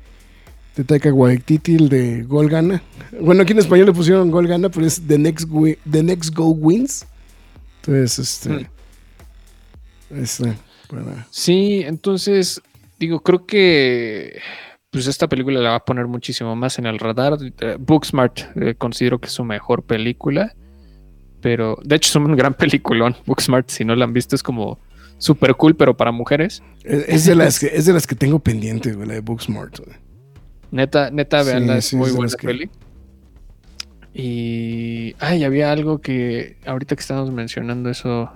de 0.76 0.84
Taika 0.84 1.12
Waititi, 1.12 1.74
el 1.74 1.88
de 1.90 2.22
Gol 2.22 2.48
Gana. 2.48 2.82
Bueno, 3.20 3.42
aquí 3.42 3.52
en 3.52 3.58
español 3.58 3.86
le 3.86 3.92
pusieron 3.92 4.30
Gol 4.30 4.46
Gana, 4.46 4.68
pero 4.70 4.86
es 4.86 5.00
The 5.06 5.18
Next, 5.18 5.46
Wi- 5.50 5.78
The 5.90 6.02
Next 6.02 6.34
Go 6.34 6.48
Wins. 6.50 7.06
Entonces, 7.82 8.18
este... 8.18 8.48
Mm. 8.50 10.22
este, 10.22 10.54
Sí, 11.30 11.82
entonces, 11.84 12.60
digo, 12.98 13.20
creo 13.22 13.46
que 13.46 14.40
pues 14.90 15.06
esta 15.06 15.28
película 15.28 15.60
la 15.60 15.70
va 15.70 15.76
a 15.76 15.84
poner 15.84 16.06
muchísimo 16.06 16.56
más 16.56 16.78
en 16.78 16.86
el 16.86 16.98
radar. 16.98 17.36
Eh, 17.60 17.76
Booksmart 17.78 18.40
eh, 18.56 18.74
considero 18.76 19.18
que 19.20 19.26
es 19.26 19.32
su 19.32 19.44
mejor 19.44 19.82
película, 19.82 20.54
pero 21.40 21.78
de 21.84 21.96
hecho 21.96 22.08
es 22.10 22.16
un 22.16 22.34
gran 22.36 22.54
peliculón. 22.58 23.14
Booksmart, 23.26 23.68
si 23.68 23.84
no 23.84 23.94
la 23.94 24.04
han 24.04 24.12
visto, 24.12 24.34
es 24.36 24.42
como 24.42 24.78
súper 25.18 25.54
cool, 25.56 25.76
pero 25.76 25.96
para 25.96 26.12
mujeres. 26.12 26.62
es, 26.84 27.04
es 27.08 27.24
de 27.26 27.34
las 27.34 27.58
que, 27.58 27.66
es 27.66 27.84
de 27.86 27.92
las 27.92 28.06
que 28.06 28.14
tengo 28.14 28.38
pendientes, 28.38 28.96
güey, 28.96 29.08
la 29.08 29.14
de 29.14 29.20
Booksmart. 29.20 29.78
güey. 29.78 29.96
Neta, 30.70 31.10
neta, 31.10 31.42
Sí, 31.44 31.50
veanla, 31.50 31.78
es 31.78 31.84
sí, 31.86 31.96
muy 31.96 32.06
es 32.06 32.12
de 32.12 32.16
buena 32.16 32.32
que- 32.36 32.46
peli. 32.46 32.70
Y. 34.14 35.14
Ay, 35.18 35.44
había 35.44 35.70
algo 35.72 36.00
que 36.00 36.56
ahorita 36.64 36.96
que 36.96 37.00
estamos 37.00 37.30
mencionando 37.30 37.90
eso. 37.90 38.30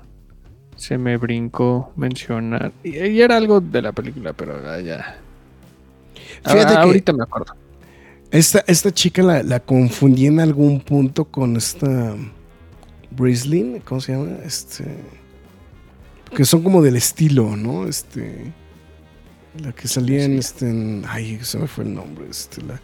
Se 0.81 0.97
me 0.97 1.19
brincó 1.19 1.93
mencionar. 1.95 2.73
Y, 2.83 2.97
y 2.99 3.21
era 3.21 3.37
algo 3.37 3.61
de 3.61 3.83
la 3.83 3.93
película, 3.93 4.33
pero 4.33 4.59
ah, 4.67 4.81
ya. 4.81 5.19
Fíjate 6.43 6.63
Ah, 6.65 6.69
que- 6.71 6.77
ahorita 6.79 7.13
me 7.13 7.23
acuerdo. 7.23 7.55
Esta, 8.31 8.65
esta 8.67 8.91
chica 8.91 9.23
la, 9.23 9.43
la 9.43 9.61
confundí 9.61 10.27
en 10.27 10.41
algún 10.41 10.81
punto 10.81 11.27
con 11.27 11.57
esta 11.57 12.15
Brislin, 13.11 13.81
¿cómo 13.81 14.01
se 14.01 14.13
llama? 14.13 14.39
Este. 14.43 14.87
Que 16.35 16.47
son 16.47 16.63
como 16.63 16.81
del 16.81 16.97
estilo, 16.97 17.57
¿no? 17.57 17.87
Este. 17.87 18.51
La 19.63 19.73
que 19.73 19.87
salía 19.87 20.25
en 20.25 20.39
este. 20.39 20.71
en- 20.71 21.05
ay, 21.07 21.41
se 21.43 21.59
me 21.59 21.67
fue 21.67 21.85
el 21.85 21.93
nombre. 21.95 22.25
Este. 22.31 22.63
La, 22.63 22.81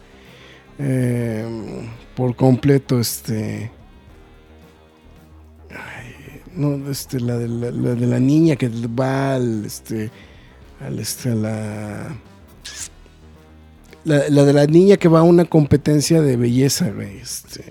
eh, 0.77 1.45
por 2.15 2.35
completo, 2.35 2.99
este. 2.99 3.71
No, 6.57 6.89
este, 6.89 7.19
la 7.19 7.37
de 7.37 7.47
la, 7.47 7.71
la 7.71 7.95
de 7.95 8.07
la 8.07 8.19
niña 8.19 8.55
que 8.55 8.67
va 8.69 9.35
al 9.35 9.65
este. 9.65 10.09
Al 10.85 10.99
este, 10.99 11.31
a 11.31 11.35
la. 11.35 12.07
La, 14.03 14.29
la 14.29 14.43
de 14.43 14.53
la 14.53 14.65
niña 14.65 14.97
que 14.97 15.07
va 15.07 15.19
a 15.19 15.23
una 15.23 15.45
competencia 15.45 16.21
de 16.21 16.37
belleza, 16.37 16.89
güey. 16.89 17.17
Este. 17.17 17.63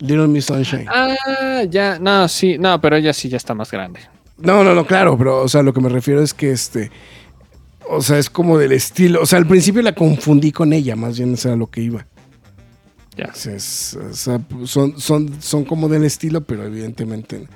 Little 0.00 0.28
Miss 0.28 0.46
Sunshine. 0.46 0.86
Ah, 0.88 1.62
ya. 1.68 1.98
No, 1.98 2.26
sí. 2.28 2.56
No, 2.58 2.80
pero 2.80 2.96
ella 2.96 3.12
sí 3.12 3.28
ya 3.28 3.36
está 3.36 3.54
más 3.54 3.70
grande. 3.70 4.00
No, 4.38 4.64
no, 4.64 4.74
no, 4.74 4.84
claro, 4.84 5.16
pero, 5.16 5.42
o 5.42 5.48
sea, 5.48 5.62
lo 5.62 5.72
que 5.72 5.80
me 5.80 5.88
refiero 5.88 6.20
es 6.22 6.34
que 6.34 6.50
este. 6.50 6.90
O 7.88 8.00
sea, 8.02 8.18
es 8.18 8.28
como 8.30 8.58
del 8.58 8.72
estilo. 8.72 9.20
O 9.22 9.26
sea, 9.26 9.38
al 9.38 9.46
principio 9.46 9.82
la 9.82 9.94
confundí 9.94 10.50
con 10.50 10.72
ella, 10.72 10.96
más 10.96 11.18
bien 11.18 11.34
eso 11.34 11.48
era 11.48 11.56
lo 11.56 11.68
que 11.68 11.82
iba. 11.82 12.06
Ya. 13.16 13.26
Es- 13.26 13.94
o 13.96 14.12
sea, 14.14 14.40
son, 14.64 14.98
son, 15.00 15.40
son 15.40 15.64
como 15.64 15.88
del 15.88 16.04
estilo, 16.04 16.40
pero 16.40 16.64
evidentemente 16.64 17.46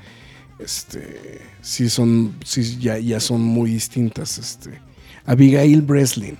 este, 0.59 1.41
sí 1.63 1.89
son, 1.89 2.37
sí 2.45 2.79
ya, 2.79 2.99
ya 2.99 3.21
son 3.21 3.41
muy 3.43 3.71
distintas. 3.71 4.39
Este, 4.39 4.81
Abigail 5.25 5.83
Breslin. 5.83 6.39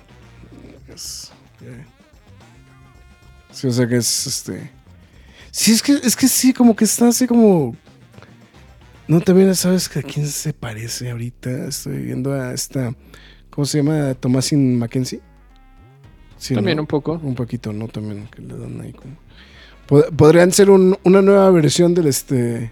Es, 0.87 1.31
sí, 3.51 3.67
o 3.67 3.71
sea 3.71 3.87
que 3.87 3.97
es 3.97 4.27
este. 4.27 4.71
Sí, 5.51 5.71
es 5.71 5.81
que, 5.81 5.93
es 5.93 6.15
que 6.15 6.27
sí, 6.27 6.53
como 6.53 6.75
que 6.75 6.85
está 6.85 7.07
así 7.07 7.27
como. 7.27 7.75
No, 9.07 9.21
también 9.21 9.53
sabes 9.55 9.89
que 9.89 9.99
a 9.99 10.03
quién 10.03 10.27
se 10.27 10.53
parece 10.53 11.09
ahorita. 11.09 11.49
Estoy 11.67 11.97
viendo 12.03 12.31
a 12.33 12.53
esta. 12.53 12.93
¿Cómo 13.49 13.65
se 13.65 13.79
llama? 13.79 14.13
Thomasin 14.13 14.77
Mackenzie. 14.77 15.19
Sí, 16.37 16.53
También 16.53 16.77
¿no? 16.77 16.83
un 16.83 16.87
poco. 16.87 17.19
Un 17.23 17.33
poquito, 17.35 17.73
¿no? 17.73 17.87
También 17.87 18.27
que 18.27 18.41
le 18.41 18.55
dan 18.57 18.79
ahí 18.81 18.93
como. 18.93 19.15
Pod- 19.87 20.15
Podrían 20.15 20.51
ser 20.51 20.69
un- 20.69 20.97
una 21.03 21.21
nueva 21.23 21.49
versión 21.49 21.93
del 21.95 22.07
este. 22.07 22.71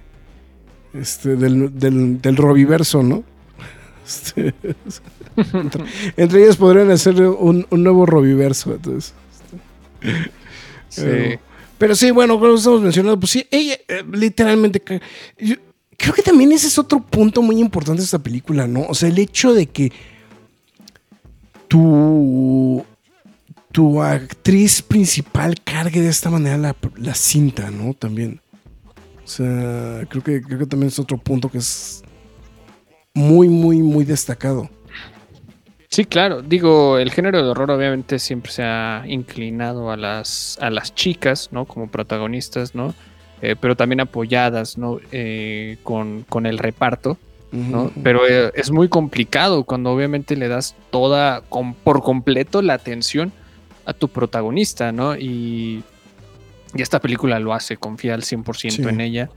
Este, 0.94 1.36
del, 1.36 1.78
del, 1.78 2.22
del 2.22 2.36
Robiverso, 2.38 3.04
¿no? 3.04 3.24
Este, 4.06 4.54
entre, 5.54 5.84
entre 6.16 6.44
ellas 6.44 6.58
podrían 6.58 6.90
hacer 6.92 7.22
un, 7.22 7.68
un 7.70 7.84
nuevo 7.84 8.06
Robiverso. 8.06 8.74
Entonces. 8.74 9.14
Sí. 10.90 11.02
Pero, 11.02 11.40
pero 11.78 11.96
sí, 11.96 12.12
bueno, 12.12 12.40
como 12.40 12.56
estamos 12.56 12.82
mencionando, 12.82 13.20
pues 13.20 13.32
sí, 13.32 13.46
ella 13.52 13.76
eh, 13.88 14.04
literalmente. 14.12 14.82
yo 15.38 15.56
creo 15.98 16.14
que 16.14 16.22
también 16.22 16.52
ese 16.52 16.68
es 16.68 16.78
otro 16.78 17.00
punto 17.00 17.42
muy 17.42 17.60
importante 17.60 18.02
de 18.02 18.06
esta 18.06 18.20
película, 18.20 18.68
¿no? 18.68 18.86
O 18.88 18.96
sea, 18.96 19.10
el 19.10 19.20
hecho 19.20 19.54
de 19.54 19.68
que 19.68 19.92
tu, 21.68 22.84
tu 23.72 24.02
actriz 24.02 24.82
principal 24.82 25.56
cargue 25.64 26.02
de 26.02 26.10
esta 26.10 26.30
manera 26.30 26.58
la, 26.58 26.76
la 26.96 27.14
cinta, 27.14 27.70
¿no? 27.70 27.94
También. 27.94 28.42
O 29.28 29.30
sea, 29.30 30.06
creo 30.08 30.24
que, 30.24 30.42
creo 30.42 30.60
que 30.60 30.66
también 30.66 30.88
es 30.88 30.98
otro 31.00 31.18
punto 31.18 31.50
que 31.50 31.58
es 31.58 32.02
muy, 33.14 33.50
muy, 33.50 33.80
muy 33.80 34.06
destacado. 34.06 34.70
Sí, 35.90 36.06
claro. 36.06 36.42
Digo, 36.42 36.98
el 36.98 37.12
género 37.12 37.44
de 37.44 37.50
horror 37.50 37.72
obviamente 37.72 38.20
siempre 38.20 38.54
se 38.54 38.64
ha 38.64 39.04
inclinado 39.06 39.92
a 39.92 39.98
las, 39.98 40.58
a 40.62 40.70
las 40.70 40.96
chicas, 40.96 41.50
¿no? 41.52 41.66
Como 41.66 41.92
protagonistas, 41.92 42.74
¿no? 42.74 42.96
Eh, 43.42 43.58
pero 43.60 43.76
también 43.76 44.00
apoyadas, 44.00 44.78
¿no? 44.78 44.98
Eh, 45.12 45.78
con, 45.84 46.24
con 46.30 46.46
el 46.46 46.58
reparto, 46.58 47.18
¿no? 47.52 47.92
Pero 48.04 48.26
eh, 48.30 48.54
es 48.56 48.72
muy 48.72 48.88
complicado 48.88 49.66
cuando 49.66 49.92
obviamente 49.92 50.38
le 50.38 50.48
das 50.48 50.74
toda, 50.90 51.42
com- 51.50 51.74
por 51.74 52.02
completo, 52.02 52.62
la 52.62 52.76
atención 52.76 53.34
a 53.86 53.92
tu 53.92 54.08
protagonista, 54.08 54.94
¿no? 54.94 55.18
Y, 55.18 55.84
y 56.76 56.82
esta 56.82 57.00
película 57.00 57.40
lo 57.40 57.54
hace, 57.54 57.78
confía 57.78 58.14
al 58.14 58.22
100% 58.24 58.70
Sí. 58.72 58.82
en 58.82 59.02
ella. 59.02 59.30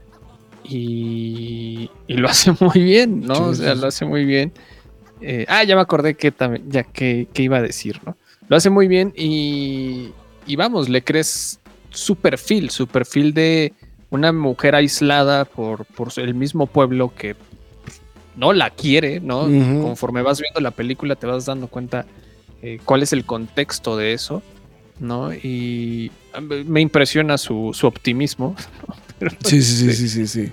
Y, 0.65 1.91
y 2.07 2.15
lo 2.15 2.29
hace 2.29 2.53
muy 2.61 2.83
bien, 2.83 3.21
¿no? 3.21 3.35
Sí, 3.35 3.41
o 3.43 3.55
sea, 3.55 3.75
sí, 3.75 3.81
lo 3.81 3.87
hace 3.87 4.05
muy 4.05 4.25
bien. 4.25 4.53
Eh, 5.21 5.45
ah, 5.49 5.65
ya 5.65 5.75
me 5.75 5.83
acordé 5.83 6.15
que 6.15 6.31
también, 6.33 6.65
ya 6.71 6.83
que, 6.83 7.29
que 7.33 7.43
iba 7.43 7.59
a 7.59 7.63
decir, 7.63 8.01
¿no? 8.07 8.17
Lo 8.49 8.57
hace 8.57 8.71
muy 8.71 8.89
bien 8.89 9.13
y, 9.17 10.11
y 10.47 10.57
vamos, 10.57 10.89
le 10.89 11.03
crees 11.03 11.61
su 11.91 12.17
perfil, 12.17 12.71
su 12.71 12.87
perfil 12.87 13.33
de 13.35 13.73
una 14.11 14.33
mujer 14.33 14.75
aislada 14.75 15.45
por, 15.45 15.85
por 15.85 16.09
el 16.17 16.35
mismo 16.35 16.67
pueblo 16.67 17.13
que 17.15 17.37
no 18.37 18.53
la 18.53 18.71
quiere, 18.71 19.21
¿no? 19.21 19.43
Conforme 19.83 20.23
vas 20.23 20.41
viendo 20.41 20.61
la 20.61 20.71
película 20.73 21.15
te 21.17 21.27
vas 21.27 21.47
dando 21.47 21.69
cuenta 21.69 22.07
eh, 22.63 22.81
cuál 22.85 23.03
es 23.03 23.13
el 23.13 23.25
contexto 23.25 23.97
de 23.97 24.15
eso, 24.15 24.43
¿no? 25.01 25.33
Y 25.33 26.13
me 26.67 26.81
impresiona 26.81 27.37
su, 27.39 27.71
su 27.75 27.87
optimismo. 27.87 28.55
¿no? 28.89 28.95
Pero- 29.19 29.33
Sí, 29.45 29.63
sí, 29.63 29.93
sí, 29.93 29.93
sí, 29.93 30.09
sí, 30.09 30.27
sí. 30.27 30.53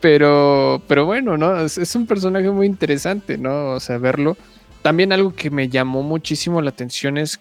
pero, 0.00 0.80
pero 0.88 1.04
bueno, 1.06 1.36
¿no? 1.36 1.60
Es, 1.60 1.76
es 1.76 1.94
un 1.94 2.06
personaje 2.06 2.50
muy 2.50 2.66
interesante, 2.66 3.36
¿no? 3.36 3.72
O 3.72 3.80
sea, 3.80 3.98
verlo. 3.98 4.36
También 4.82 5.12
algo 5.12 5.34
que 5.34 5.50
me 5.50 5.68
llamó 5.68 6.02
muchísimo 6.02 6.62
la 6.62 6.70
atención 6.70 7.18
es 7.18 7.38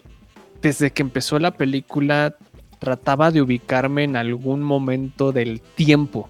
desde 0.61 0.91
que 0.91 1.01
empezó 1.01 1.39
la 1.39 1.51
película 1.51 2.35
trataba 2.79 3.31
de 3.31 3.41
ubicarme 3.41 4.03
en 4.03 4.15
algún 4.15 4.61
momento 4.61 5.31
del 5.31 5.61
tiempo. 5.61 6.27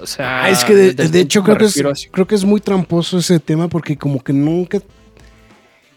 O 0.00 0.06
sea, 0.06 0.44
Ah, 0.44 0.50
es 0.50 0.64
que 0.64 0.74
de, 0.74 1.20
hecho 1.20 1.42
creo 1.42 1.56
que, 1.56 1.64
es, 1.64 1.82
creo 2.10 2.26
que 2.26 2.34
es 2.34 2.44
muy 2.44 2.60
tramposo 2.60 3.18
ese 3.18 3.38
tema 3.40 3.68
porque 3.68 3.96
como 3.96 4.22
que 4.22 4.32
nunca... 4.32 4.78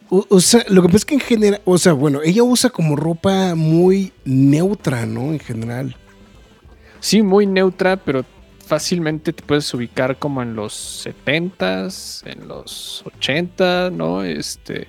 O, 0.09 0.25
o 0.29 0.39
sea, 0.39 0.63
lo 0.69 0.81
que 0.81 0.87
pasa 0.87 0.97
es 0.97 1.05
que 1.05 1.15
en 1.15 1.19
general, 1.19 1.61
o 1.65 1.77
sea, 1.77 1.93
bueno, 1.93 2.21
ella 2.23 2.43
usa 2.43 2.69
como 2.69 2.95
ropa 2.95 3.55
muy 3.55 4.13
neutra, 4.23 5.05
¿no? 5.05 5.31
En 5.31 5.39
general. 5.39 5.95
Sí, 6.99 7.21
muy 7.21 7.45
neutra, 7.45 7.97
pero 7.97 8.25
fácilmente 8.65 9.31
te 9.31 9.43
puedes 9.43 9.71
ubicar 9.73 10.17
como 10.17 10.41
en 10.41 10.55
los 10.55 11.05
70s, 11.05 12.25
en 12.25 12.47
los 12.47 13.03
80, 13.05 13.91
¿no? 13.91 14.23
Este. 14.23 14.87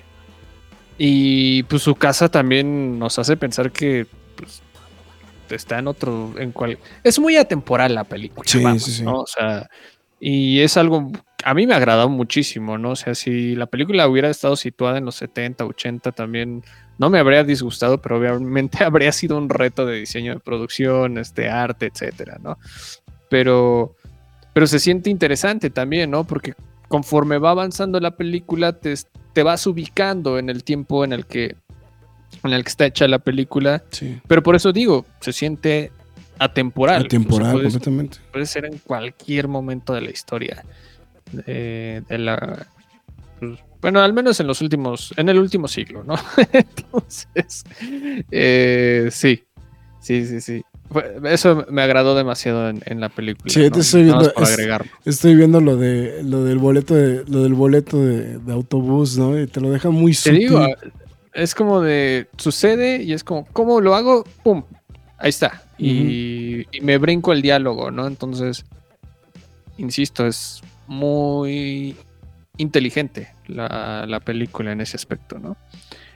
Y 0.99 1.63
pues 1.65 1.83
su 1.83 1.95
casa 1.95 2.29
también 2.31 2.99
nos 2.99 3.19
hace 3.19 3.37
pensar 3.37 3.71
que 3.71 4.07
pues, 4.37 4.63
está 5.51 5.79
en 5.79 5.89
otro. 5.89 6.33
en 6.39 6.53
cual 6.53 6.79
Es 7.05 7.19
muy 7.19 7.37
atemporal 7.37 7.95
la 7.95 8.05
película. 8.05 8.49
Sí, 8.49 8.63
vamos, 8.63 8.83
sí, 8.83 8.93
sí. 8.93 9.03
¿no? 9.03 9.21
O 9.21 9.27
sea. 9.27 9.69
Y 10.21 10.61
es 10.61 10.77
algo. 10.77 11.11
A 11.45 11.55
mí 11.55 11.67
me 11.67 11.75
ha 11.75 11.77
agradado 11.77 12.09
muchísimo, 12.09 12.79
¿no? 12.79 12.91
O 12.91 12.97
sea, 12.97 13.15
si 13.15 13.55
la 13.55 13.67
película 13.67 14.09
hubiera 14.09 14.31
estado 14.31 14.57
situada 14.57 14.99
en 14.99 15.05
los 15.05 15.17
70, 15.17 15.65
80, 15.65 16.13
también 16.13 16.65
no 16.99 17.11
me 17.11 17.19
habría 17.19 17.45
disgustado, 17.45 18.01
pero 18.01 18.19
obviamente 18.19 18.79
habría 18.85 19.13
sido 19.13 19.37
un 19.37 19.49
reto 19.49 19.87
de 19.87 20.01
diseño 20.01 20.35
de 20.35 20.41
producción, 20.41 21.19
este 21.19 21.49
arte, 21.49 21.87
etcétera, 21.87 22.39
¿no? 22.43 22.59
Pero, 23.29 23.95
pero 24.53 24.67
se 24.67 24.79
siente 24.79 25.11
interesante 25.11 25.71
también, 25.71 26.11
¿no? 26.11 26.25
Porque 26.25 26.55
conforme 26.89 27.39
va 27.39 27.51
avanzando 27.51 28.01
la 28.01 28.17
película, 28.17 28.73
te, 28.73 28.95
te 29.33 29.43
vas 29.43 29.67
ubicando 29.67 30.39
en 30.39 30.49
el 30.49 30.65
tiempo 30.65 31.05
en 31.05 31.13
el 31.13 31.27
que 31.27 31.57
en 32.45 32.53
el 32.53 32.65
que 32.65 32.69
está 32.69 32.87
hecha 32.87 33.09
la 33.09 33.19
película. 33.19 33.83
Sí. 33.91 34.21
Pero 34.27 34.43
por 34.43 34.57
eso 34.57 34.73
digo, 34.73 35.05
se 35.21 35.33
siente 35.33 35.93
atemporal. 36.39 37.05
Atemporal, 37.07 37.41
O 37.41 37.45
sea, 37.45 37.53
puedes- 37.55 37.73
completamente. 37.75 38.19
puede 38.33 38.47
ser 38.47 38.65
en 38.67 38.79
cualquier 38.79 39.49
momento 39.49 39.93
de 39.95 40.01
la 40.03 40.11
historia 40.11 40.65
de, 41.33 42.03
de 42.09 42.19
la 42.19 42.67
pues, 43.41 43.59
bueno 43.83 44.01
al 44.01 44.13
menos 44.13 44.39
en 44.41 44.47
los 44.47 44.61
últimos 44.61 45.13
en 45.17 45.29
el 45.29 45.39
último 45.39 45.67
siglo 45.69 46.05
no 46.05 46.15
entonces 46.53 47.65
eh, 48.31 49.09
sí 49.11 49.43
sí 50.01 50.25
sí 50.27 50.41
sí 50.41 50.63
eso 51.25 51.67
me 51.69 51.83
agradó 51.83 52.15
demasiado 52.15 52.69
en, 52.69 52.81
en 52.87 53.01
la 53.01 53.09
película 53.09 53.53
Sí, 53.53 53.61
¿no? 53.65 53.71
te 53.73 53.81
estoy 53.81 54.05
viendo, 54.05 54.33
es-. 54.37 54.59
Estoy 55.05 55.35
viendo 55.35 55.61
lo 55.61 55.77
de 55.77 56.23
lo 56.23 56.45
del 56.45 56.59
boleto 56.59 56.95
de 56.95 57.25
lo 57.27 57.43
del 57.43 57.55
boleto 57.55 57.99
de, 58.05 58.39
de 58.39 58.53
autobús, 58.53 59.19
¿no? 59.19 59.39
Y 59.41 59.49
te 59.49 59.61
lo 59.61 59.71
deja 59.71 59.91
muy 59.91 60.13
te 60.13 60.19
sutil. 60.19 60.39
digo 60.39 60.65
es 61.35 61.55
como 61.57 61.81
de 61.81 62.29
sucede 62.39 63.03
y 63.03 63.13
es 63.13 63.25
como 63.25 63.47
cómo 63.53 63.81
lo 63.81 63.95
hago 63.97 64.25
pum 64.45 64.63
ahí 65.19 65.29
está 65.31 65.63
y, 65.79 66.67
y 66.77 66.81
me 66.83 66.99
brinco 66.99 67.33
el 67.33 67.43
diálogo 67.43 67.91
no 67.91 68.07
entonces 68.07 68.65
insisto 69.79 70.27
es 70.27 70.63
muy 70.87 71.97
inteligente 72.59 73.29
la, 73.47 74.05
la 74.09 74.21
película 74.21 74.73
en 74.73 74.81
ese 74.81 74.97
aspecto, 74.97 75.39
¿no? 75.39 75.57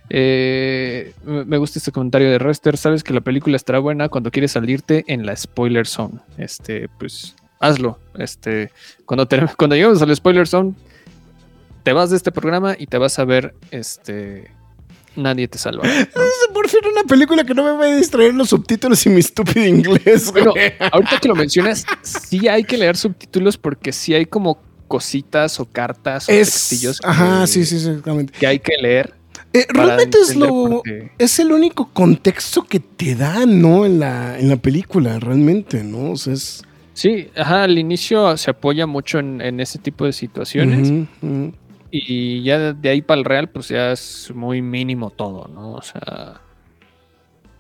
Eh, 0.09 1.13
me 1.25 1.45
me 1.45 1.57
gusta 1.59 1.79
este 1.79 1.93
comentario 1.93 2.31
de 2.31 2.39
Rester. 2.39 2.77
Sabes 2.77 3.05
que 3.05 3.13
la 3.13 3.21
película 3.21 3.57
estará 3.57 3.79
buena 3.79 4.09
cuando 4.09 4.31
quieres 4.31 4.53
salirte 4.53 5.05
en 5.07 5.25
la 5.27 5.37
spoiler 5.37 5.87
zone. 5.87 6.19
Este, 6.39 6.89
pues 6.99 7.37
hazlo. 7.61 7.99
Este, 8.19 8.71
cuando, 9.05 9.27
te- 9.27 9.47
cuando 9.57 9.77
lleguemos 9.77 10.03
al 10.03 10.17
spoiler 10.17 10.49
zone, 10.49 10.73
te 11.85 11.93
vas 11.93 12.11
de 12.11 12.17
este 12.17 12.33
programa 12.33 12.75
y 12.79 12.87
te 12.87 12.99
vas 12.99 13.19
a 13.19 13.25
ver 13.25 13.55
este. 13.71 14.51
Nadie 15.17 15.49
te 15.49 15.59
salva. 15.59 15.83
¿no? 15.89 16.55
Por 16.55 16.69
fin 16.69 16.81
una 16.93 17.03
película 17.05 17.45
que 17.45 17.55
no 17.55 17.65
me 17.65 17.73
va 17.73 17.85
a 17.93 17.97
distraer 17.97 18.35
los 18.35 18.49
subtítulos 18.51 19.05
y 19.07 19.11
mi 19.11 19.21
estúpido 19.21 19.67
inglés. 19.67 20.31
Bueno, 20.33 20.55
ahorita 20.93 21.19
que 21.21 21.29
lo 21.29 21.35
mencionas, 21.35 21.85
sí 22.03 22.47
hay 22.49 22.65
que 22.65 22.77
leer 22.79 22.97
subtítulos 22.97 23.57
porque 23.57 23.93
sí 23.93 24.15
hay 24.15 24.27
como 24.27 24.63
cositas 24.89 25.61
o 25.61 25.67
cartas 25.67 26.29
o 26.29 26.33
es 26.33 26.51
textillos 26.51 27.01
ajá, 27.05 27.43
que- 27.43 27.47
sí, 27.47 27.65
sí, 27.65 27.77
exactamente. 27.77 28.33
que 28.39 28.47
hay 28.47 28.59
que 28.59 28.73
leer. 28.81 29.15
Eh, 29.53 29.67
realmente 29.69 30.19
es 30.19 30.37
lo 30.37 30.83
es 31.19 31.39
el 31.41 31.51
único 31.51 31.89
contexto 31.93 32.63
que 32.65 32.79
te 32.79 33.17
da, 33.17 33.47
¿no? 33.47 33.85
En 33.85 33.99
la 33.99 34.39
en 34.39 34.49
la 34.49 34.57
película, 34.57 35.19
realmente, 35.19 35.83
¿no? 35.83 36.13
O 36.13 36.17
sea, 36.17 36.35
es 36.35 36.63
Sí, 36.93 37.29
ajá, 37.37 37.63
al 37.65 37.79
inicio 37.79 38.37
se 38.37 38.51
apoya 38.51 38.87
mucho 38.87 39.19
en, 39.19 39.41
en 39.41 39.59
ese 39.61 39.79
tipo 39.79 40.05
de 40.05 40.13
situaciones 40.13 40.91
ujú. 41.23 41.53
Y 41.91 42.43
ya 42.43 42.73
de- 42.75 42.89
ahí 42.89 43.03
para 43.03 43.19
el 43.19 43.25
real 43.25 43.49
pues 43.49 43.69
ya 43.69 43.93
es 43.93 44.31
muy 44.35 44.63
mínimo 44.63 45.11
todo, 45.11 45.49
¿no? 45.49 45.73
O 45.73 45.83
sea, 45.83 46.41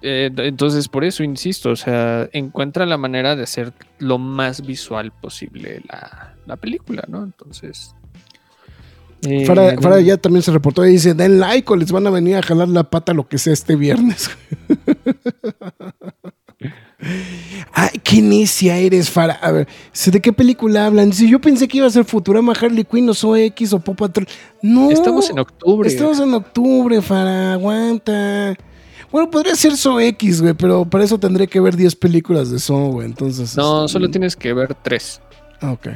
eh, 0.03 0.31
entonces 0.37 0.89
por 0.89 1.05
eso 1.05 1.23
insisto, 1.23 1.71
o 1.71 1.77
sea, 1.77 2.29
encuentra 2.33 2.87
la 2.87 2.97
manera 2.97 3.37
de 3.37 3.43
hacer 3.43 3.73
lo 3.99 4.19
más 4.19 4.65
visual 4.65 5.13
posible 5.13 5.83
la, 5.89 6.35
la 6.47 6.57
película, 6.57 7.05
¿no? 7.09 7.23
Entonces... 7.25 7.95
eh, 9.27 9.45
Farah, 9.47 9.77
Farah 9.81 10.01
ya 10.01 10.17
también 10.17 10.43
se 10.43 10.53
reportó 10.53 10.87
y 10.87 10.93
dice, 10.93 11.13
den 11.15 11.39
like 11.41 11.71
o 11.73 11.77
les 11.77 11.93
van 11.93 12.07
a 12.07 12.11
venir 12.11 12.37
a 12.37 12.43
jalar 12.43 12.69
la 12.69 12.85
pata 12.85 13.13
lo 13.13 13.29
que 13.29 13.37
sea 13.39 13.53
este 13.53 13.77
viernes. 13.77 14.31
Ay, 17.73 17.99
qué 18.05 18.21
necia 18.21 18.77
eres, 18.77 19.09
Fara. 19.11 19.35
A 19.35 19.51
ver, 19.53 19.69
¿de 20.07 20.21
qué 20.21 20.33
película 20.33 20.87
hablan? 20.87 21.13
Si 21.13 21.31
yo 21.31 21.41
pensé 21.41 21.67
que 21.67 21.79
iba 21.79 21.87
a 21.87 21.91
ser 21.91 22.05
Futurama, 22.05 22.53
Harley 22.53 22.85
Quinn 22.85 23.09
o 23.09 23.15
Zoe 23.15 23.47
X 23.47 23.73
o 23.73 23.81
Pop 23.81 23.97
Patrol. 23.99 24.27
No. 24.63 24.91
Estamos 24.91 25.31
en 25.31 25.39
octubre. 25.39 25.89
Estamos 25.89 26.21
en 26.21 26.35
octubre, 26.35 27.01
Fara. 27.01 27.55
Aguanta. 27.55 28.57
Bueno, 29.11 29.31
podría 29.31 29.57
ser 29.57 29.77
Zoe 29.77 30.09
X, 30.09 30.43
güey, 30.43 30.55
pero 30.55 30.85
para 30.85 31.05
eso 31.05 31.19
tendré 31.19 31.49
que 31.49 31.59
ver 31.59 31.77
10 31.77 31.97
películas 31.97 32.51
de 32.51 32.59
Zoe, 32.59 32.91
güey. 32.91 33.07
Entonces. 33.07 33.57
No, 33.57 33.87
este, 33.87 33.93
solo 33.95 34.11
tienes 34.11 34.37
que 34.37 34.53
ver 34.53 34.75
tres. 34.75 35.21
Ah, 35.61 35.73
ok. 35.73 35.89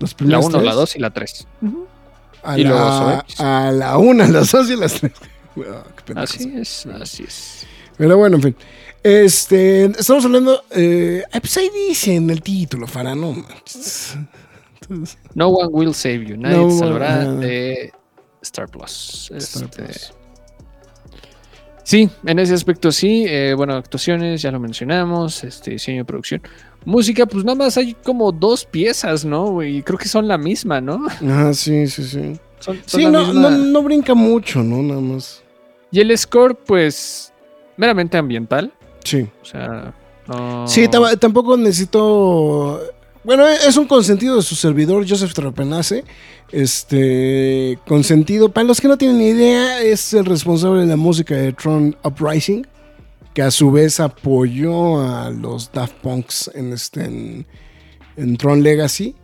Los 0.00 0.10
La 0.12 0.16
primeros 0.16 0.46
1, 0.46 0.60
la 0.60 0.62
tres. 0.62 0.74
2 0.76 0.96
y 0.96 0.98
la 0.98 1.10
3. 1.10 1.46
A 2.42 2.58
y 2.58 2.64
luego 2.64 2.78
la, 2.78 2.98
Zoe 2.98 3.14
X. 3.20 3.40
a 3.40 3.70
la 3.72 3.98
una, 3.98 4.24
a 4.26 4.28
las 4.28 4.52
dos 4.52 4.68
y 4.68 4.72
a 4.72 4.76
las 4.76 4.94
tres. 4.94 5.12
Ah, 5.58 5.84
qué 5.96 6.02
pendejos. 6.04 6.34
Así 6.34 6.52
es, 6.56 6.86
así 6.86 7.22
es. 7.24 7.66
Pero 7.96 8.16
bueno, 8.16 8.36
en 8.36 8.42
fin. 8.42 8.56
Este, 9.02 9.84
estamos 9.86 10.24
hablando. 10.24 10.62
Eh, 10.70 11.22
ay, 11.32 11.40
pues 11.40 11.56
ahí 11.56 11.70
dice 11.88 12.16
en 12.16 12.30
el 12.30 12.42
título, 12.42 12.86
Fara, 12.86 13.14
no 13.14 13.32
manches. 13.32 14.16
Entonces, 14.82 15.18
No 15.34 15.48
one 15.48 15.68
will 15.72 15.94
save 15.94 16.24
you. 16.26 16.36
Nadie 16.36 16.56
No, 16.56 16.68
te 16.68 16.78
salvará 16.78 17.24
de 17.32 17.92
Star 18.42 18.68
Plus. 18.68 19.30
Star 19.36 19.64
Este, 19.64 19.82
Plus. 19.82 20.12
Sí, 21.84 22.10
en 22.26 22.38
ese 22.38 22.52
aspecto 22.52 22.92
sí. 22.92 23.24
eh, 23.26 23.54
bueno, 23.56 23.74
actuaciones, 23.74 24.42
ya 24.42 24.50
lo 24.50 24.60
mencionamos. 24.60 25.42
Este, 25.44 25.70
diseño 25.72 25.98
de 25.98 26.04
producción. 26.04 26.42
Música, 26.84 27.24
pues 27.26 27.44
nada 27.44 27.56
más 27.56 27.76
hay 27.76 27.94
como 27.94 28.30
dos 28.32 28.64
piezas, 28.64 29.24
¿no? 29.24 29.46
güey? 29.52 29.82
creo 29.82 29.98
que 29.98 30.08
son 30.08 30.28
la 30.28 30.38
misma, 30.38 30.80
¿no? 30.80 31.06
Ajá, 31.08 31.52
sí, 31.54 31.86
sí, 31.86 32.04
sí. 32.04 32.38
Son, 32.60 32.80
son 32.86 33.00
Sí, 33.00 33.06
no, 33.06 33.24
misma. 33.26 33.50
no, 33.50 33.58
no 33.58 33.82
brinca 33.82 34.14
mucho, 34.14 34.62
¿no? 34.62 34.82
Nada 34.82 35.00
más. 35.00 35.42
Y 35.90 36.00
el 36.00 36.16
score, 36.18 36.54
pues, 36.56 37.32
meramente 37.76 38.16
ambiental. 38.18 38.72
Sí. 39.08 39.26
O 39.42 39.44
sea, 39.44 39.94
no... 40.26 40.66
Sí, 40.68 40.82
tam- 40.88 41.18
tampoco 41.18 41.56
necesito. 41.56 42.80
Bueno, 43.24 43.46
es 43.46 43.76
un 43.76 43.86
consentido 43.86 44.36
de 44.36 44.42
su 44.42 44.54
servidor, 44.54 45.06
Joseph 45.08 45.32
Trapenace. 45.32 46.04
Este. 46.52 47.78
Consentido. 47.86 48.50
Para 48.50 48.66
los 48.66 48.80
que 48.80 48.88
no 48.88 48.96
tienen 48.98 49.18
ni 49.18 49.28
idea, 49.28 49.82
es 49.82 50.12
el 50.14 50.24
responsable 50.24 50.80
de 50.82 50.86
la 50.86 50.96
música 50.96 51.34
de 51.34 51.52
Tron 51.52 51.96
Uprising. 52.04 52.66
Que 53.34 53.42
a 53.42 53.50
su 53.50 53.70
vez 53.70 54.00
apoyó 54.00 55.00
a 55.00 55.30
los 55.30 55.70
Daft 55.72 55.94
Punks 56.02 56.50
en 56.54 56.72
este. 56.72 57.04
En, 57.04 57.46
en 58.16 58.36
Tron 58.36 58.62
Legacy. 58.62 59.14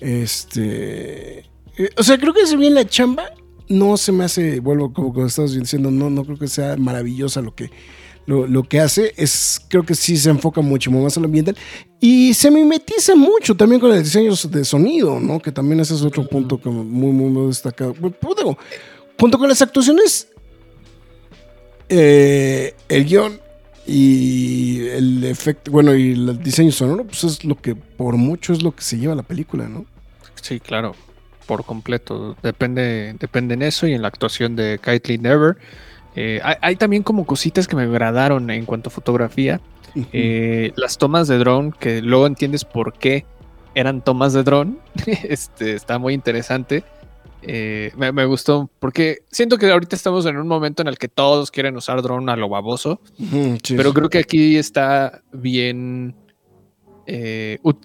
Este. 0.00 1.38
eh, 1.40 1.90
O 1.98 2.02
sea, 2.02 2.18
creo 2.18 2.32
que 2.32 2.46
si 2.46 2.56
bien 2.56 2.74
la 2.74 2.86
chamba. 2.86 3.24
No 3.68 3.96
se 3.96 4.12
me 4.12 4.22
hace, 4.22 4.60
vuelvo 4.60 4.92
como, 4.92 5.26
estabas 5.26 5.52
diciendo, 5.52 5.90
no, 5.90 6.08
no 6.08 6.24
creo 6.24 6.38
que 6.38 6.46
sea 6.46 6.76
maravillosa 6.76 7.40
lo 7.42 7.52
que, 7.52 7.68
lo, 8.26 8.46
lo 8.46 8.64
que 8.64 8.80
hace 8.80 9.14
es, 9.16 9.60
creo 9.68 9.84
que 9.84 9.94
sí 9.94 10.16
se 10.16 10.30
enfoca 10.30 10.60
mucho 10.60 10.90
más 10.90 11.16
en 11.16 11.22
lo 11.22 11.26
ambiental 11.26 11.56
y 12.00 12.34
se 12.34 12.50
mimetiza 12.50 13.14
mucho 13.14 13.56
también 13.56 13.80
con 13.80 13.92
el 13.92 14.02
diseño 14.02 14.32
de 14.50 14.64
sonido, 14.64 15.18
¿no? 15.20 15.40
Que 15.40 15.52
también 15.52 15.80
ese 15.80 15.94
es 15.94 16.02
otro 16.02 16.26
punto 16.26 16.58
como 16.58 16.84
muy, 16.84 17.12
muy, 17.12 17.46
destacado. 17.46 17.94
Pues, 17.94 18.14
digo, 18.36 18.58
junto 19.18 19.38
con 19.38 19.48
las 19.48 19.62
actuaciones, 19.62 20.28
eh, 21.88 22.74
el 22.88 23.04
guion 23.04 23.40
y 23.86 24.86
el 24.88 25.24
efecto, 25.24 25.70
bueno, 25.70 25.94
y 25.94 26.12
el 26.12 26.42
diseño 26.42 26.72
sonoro, 26.72 27.04
pues 27.04 27.24
es 27.24 27.44
lo 27.44 27.56
que 27.56 27.74
por 27.74 28.16
mucho 28.16 28.52
es 28.52 28.62
lo 28.62 28.74
que 28.74 28.82
se 28.82 28.98
lleva 28.98 29.14
la 29.14 29.22
película, 29.22 29.68
¿no? 29.68 29.86
Sí, 30.42 30.60
claro, 30.60 30.94
por 31.46 31.64
completo. 31.64 32.36
Depende, 32.42 33.14
depende 33.18 33.54
en 33.54 33.62
eso 33.62 33.86
y 33.86 33.94
en 33.94 34.02
la 34.02 34.08
actuación 34.08 34.56
de 34.56 34.78
Kaitlyn 34.80 35.22
Never. 35.22 35.56
Eh, 36.16 36.40
hay, 36.42 36.56
hay 36.62 36.76
también 36.76 37.02
como 37.02 37.26
cositas 37.26 37.68
que 37.68 37.76
me 37.76 37.82
agradaron 37.82 38.50
en 38.50 38.64
cuanto 38.64 38.88
a 38.88 38.92
fotografía. 38.92 39.60
Eh, 40.12 40.72
las 40.76 40.98
tomas 40.98 41.28
de 41.28 41.38
dron, 41.38 41.72
que 41.72 42.02
luego 42.02 42.26
entiendes 42.26 42.64
por 42.64 42.94
qué 42.94 43.24
eran 43.74 44.02
tomas 44.02 44.32
de 44.32 44.42
dron. 44.42 44.78
este, 45.06 45.74
está 45.74 45.98
muy 45.98 46.14
interesante. 46.14 46.84
Eh, 47.42 47.92
me, 47.96 48.10
me 48.12 48.24
gustó 48.24 48.68
porque 48.80 49.18
siento 49.30 49.56
que 49.56 49.70
ahorita 49.70 49.94
estamos 49.94 50.26
en 50.26 50.36
un 50.38 50.48
momento 50.48 50.82
en 50.82 50.88
el 50.88 50.98
que 50.98 51.08
todos 51.08 51.50
quieren 51.50 51.76
usar 51.76 52.02
dron 52.02 52.28
a 52.28 52.36
lo 52.36 52.48
baboso. 52.48 53.00
Pero 53.68 53.94
creo 53.94 54.08
que 54.08 54.18
aquí 54.18 54.56
está 54.56 55.22
bien 55.32 56.14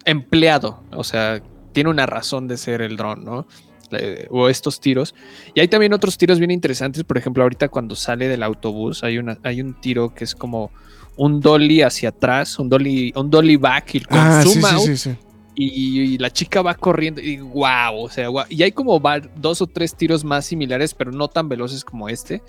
empleado. 0.04 0.82
O 0.90 1.04
sea, 1.04 1.42
tiene 1.72 1.90
una 1.90 2.06
razón 2.06 2.48
de 2.48 2.56
ser 2.56 2.82
el 2.82 2.96
dron, 2.96 3.24
¿no? 3.24 3.46
Eh, 3.92 4.26
o 4.30 4.48
estos 4.48 4.80
tiros. 4.80 5.14
Y 5.54 5.60
hay 5.60 5.68
también 5.68 5.92
otros 5.92 6.16
tiros 6.18 6.38
bien 6.38 6.50
interesantes. 6.50 7.04
Por 7.04 7.18
ejemplo, 7.18 7.42
ahorita 7.42 7.68
cuando 7.68 7.94
sale 7.96 8.28
del 8.28 8.42
autobús, 8.42 9.04
hay, 9.04 9.18
una, 9.18 9.38
hay 9.42 9.60
un 9.60 9.74
tiro 9.80 10.14
que 10.14 10.24
es 10.24 10.34
como 10.34 10.70
un 11.16 11.40
dolly 11.40 11.82
hacia 11.82 12.10
atrás, 12.10 12.58
un 12.58 12.68
dolly, 12.68 13.12
un 13.16 13.30
dolly 13.30 13.56
back 13.56 13.94
y 13.94 14.00
con 14.00 14.18
Ah, 14.18 14.42
sí, 14.42 14.48
zoom 14.48 14.62
sí, 14.62 14.74
out, 14.74 14.86
sí, 14.86 14.96
sí. 14.96 15.16
Y, 15.54 16.00
y 16.00 16.18
la 16.18 16.30
chica 16.30 16.62
va 16.62 16.74
corriendo 16.74 17.20
y 17.20 17.36
wow, 17.36 18.04
o 18.04 18.08
sea, 18.08 18.28
guau. 18.28 18.46
y 18.48 18.62
hay 18.62 18.72
como 18.72 19.00
dos 19.36 19.60
o 19.60 19.66
tres 19.66 19.94
tiros 19.94 20.24
más 20.24 20.46
similares, 20.46 20.94
pero 20.94 21.12
no 21.12 21.28
tan 21.28 21.48
veloces 21.48 21.84
como 21.84 22.08
este. 22.08 22.42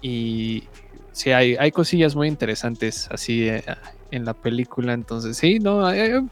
Y 0.00 0.64
sí, 1.16 1.30
hay, 1.30 1.56
hay 1.56 1.70
cosillas 1.72 2.14
muy 2.14 2.28
interesantes 2.28 3.08
así 3.10 3.48
eh, 3.48 3.64
en 4.10 4.24
la 4.24 4.34
película. 4.34 4.92
Entonces, 4.92 5.36
sí, 5.36 5.58
no, 5.58 5.84
hay- 5.86 6.00
hay- 6.00 6.26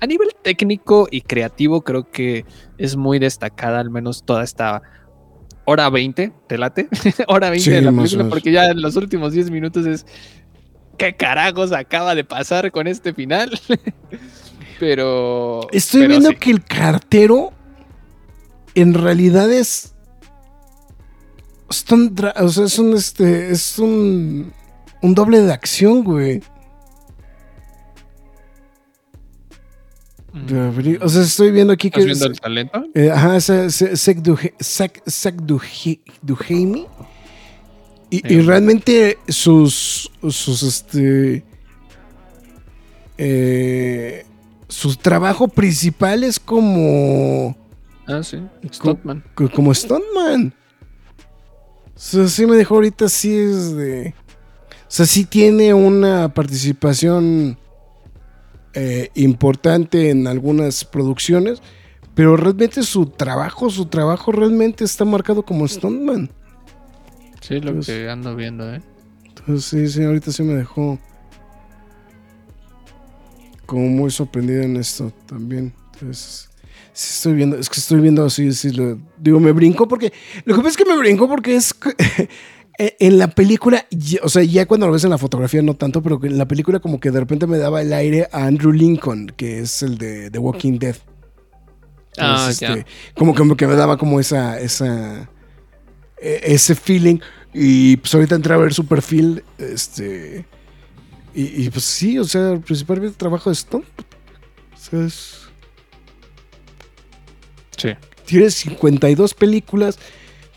a 0.00 0.06
nivel 0.06 0.30
técnico 0.42 1.06
y 1.10 1.20
creativo 1.20 1.82
creo 1.82 2.10
que 2.10 2.44
es 2.78 2.96
muy 2.96 3.18
destacada, 3.18 3.80
al 3.80 3.90
menos 3.90 4.24
toda 4.24 4.42
esta 4.42 4.82
hora 5.66 5.88
20, 5.90 6.32
¿te 6.48 6.58
late? 6.58 6.88
hora 7.28 7.50
20 7.50 7.64
Sí, 7.64 7.70
de 7.70 7.82
la 7.82 7.92
película, 7.92 8.28
porque 8.28 8.50
ya 8.52 8.66
en 8.70 8.80
los 8.82 8.96
últimos 8.96 9.32
10 9.32 9.50
minutos 9.50 9.86
es... 9.86 10.06
¿Qué 10.98 11.14
carajos 11.16 11.72
acaba 11.72 12.14
de 12.14 12.24
pasar 12.24 12.70
con 12.72 12.86
este 12.86 13.12
final? 13.14 13.50
pero... 14.80 15.68
Estoy 15.72 16.02
pero 16.02 16.10
viendo 16.10 16.30
sí. 16.30 16.36
que 16.36 16.50
el 16.50 16.64
cartero 16.64 17.52
en 18.74 18.94
realidad 18.94 19.50
es. 19.52 19.91
Stone 21.72 22.10
o 22.40 22.48
sea, 22.48 22.64
es 22.66 22.78
un 22.78 22.94
este. 22.94 23.50
Es 23.50 23.78
un. 23.78 24.52
Un 25.02 25.14
doble 25.14 25.40
de 25.40 25.52
acción, 25.52 26.04
güey. 26.04 26.40
Abrir- 30.32 30.98
O 31.02 31.08
sea, 31.08 31.22
estoy 31.22 31.50
viendo 31.50 31.72
aquí 31.72 31.90
que. 31.90 32.00
¿Estás 32.00 32.18
viendo 32.18 32.26
el 32.26 32.40
talento? 32.40 32.84
eh, 32.94 33.10
ajá, 33.10 33.36
Duhe- 35.44 36.00
Duheimi. 36.22 36.86
Y, 38.10 38.32
y 38.34 38.40
realmente 38.42 39.18
sus. 39.28 40.10
Sus 40.28 40.62
este. 40.62 41.44
eh, 43.18 44.24
su 44.68 44.96
trabajo 44.96 45.48
principal 45.48 46.24
es 46.24 46.40
como. 46.40 47.56
Ah, 48.06 48.22
sí. 48.22 48.38
Stuntman. 48.72 49.22
co- 49.34 49.50
como 49.50 49.74
Stuntman. 49.74 50.54
O 51.94 51.98
sea, 51.98 52.26
sí 52.28 52.46
me 52.46 52.56
dejó 52.56 52.76
ahorita, 52.76 53.08
sí 53.08 53.34
es 53.36 53.74
de. 53.76 54.14
O 54.82 54.94
sea, 54.94 55.06
sí 55.06 55.24
tiene 55.24 55.72
una 55.72 56.32
participación 56.34 57.58
eh, 58.74 59.10
importante 59.14 60.10
en 60.10 60.26
algunas 60.26 60.84
producciones, 60.84 61.62
pero 62.14 62.36
realmente 62.36 62.82
su 62.82 63.06
trabajo, 63.06 63.70
su 63.70 63.86
trabajo 63.86 64.32
realmente 64.32 64.84
está 64.84 65.04
marcado 65.04 65.42
como 65.44 65.66
Stuntman. 65.68 66.30
Sí, 67.40 67.54
lo 67.60 67.70
Entonces- 67.70 67.96
que 67.96 68.08
ando 68.10 68.34
viendo, 68.36 68.72
¿eh? 68.74 68.82
Entonces, 69.26 69.64
sí, 69.64 69.88
sí, 69.88 70.04
ahorita 70.04 70.30
sí 70.30 70.42
me 70.42 70.54
dejó 70.54 70.98
como 73.66 73.88
muy 73.88 74.10
sorprendido 74.10 74.62
en 74.62 74.76
esto 74.76 75.10
también. 75.26 75.74
Entonces, 75.94 76.50
sí 76.92 77.10
estoy 77.14 77.32
viendo, 77.34 77.56
es 77.56 77.68
que 77.68 77.80
estoy 77.80 78.00
viendo 78.00 78.24
así, 78.24 78.52
sí, 78.52 78.70
lo- 78.72 78.98
digo, 79.18 79.40
me 79.40 79.52
brincó 79.52 79.88
porque, 79.88 80.12
lo 80.44 80.54
que 80.54 80.60
pasa 80.60 80.70
es 80.70 80.76
que 80.76 80.84
me 80.84 80.96
brincó 80.98 81.28
porque 81.28 81.54
es 81.56 81.74
eh, 82.78 82.96
en 83.00 83.18
la 83.18 83.28
película, 83.28 83.86
o 84.22 84.28
sea, 84.28 84.42
ya 84.42 84.66
cuando 84.66 84.86
lo 84.86 84.92
ves 84.92 85.04
en 85.04 85.10
la 85.10 85.18
fotografía 85.18 85.62
no 85.62 85.74
tanto, 85.74 86.02
pero 86.02 86.20
en 86.22 86.38
la 86.38 86.46
película 86.46 86.80
como 86.80 87.00
que 87.00 87.10
de 87.10 87.20
repente 87.20 87.46
me 87.46 87.58
daba 87.58 87.82
el 87.82 87.92
aire 87.92 88.28
a 88.32 88.44
Andrew 88.46 88.72
Lincoln, 88.72 89.32
que 89.36 89.60
es 89.60 89.82
el 89.82 89.98
de 89.98 90.30
The 90.30 90.38
Walking 90.38 90.78
Dead. 90.78 90.96
Ah, 92.18 92.50
ya. 92.58 92.68
este, 92.74 92.86
como, 93.16 93.32
que, 93.32 93.38
como 93.38 93.56
que 93.56 93.66
me 93.66 93.74
daba 93.74 93.96
como 93.96 94.20
esa, 94.20 94.60
esa, 94.60 95.30
e- 96.20 96.40
ese 96.44 96.74
feeling. 96.74 97.18
Y 97.54 97.96
pues 97.98 98.14
ahorita 98.14 98.34
entré 98.34 98.52
a 98.54 98.58
ver 98.58 98.72
su 98.74 98.86
perfil, 98.86 99.42
este, 99.58 100.44
y, 101.34 101.64
y, 101.64 101.70
pues 101.70 101.84
sí, 101.84 102.18
o 102.18 102.24
sea, 102.24 102.58
principalmente 102.64 103.16
trabajo 103.16 103.48
de 103.50 103.54
Stone. 103.54 103.84
O 104.74 104.76
sea, 104.78 105.06
es- 105.06 105.38
Sí. 107.82 107.90
tiene 108.24 108.50
52 108.50 109.34
películas 109.34 109.98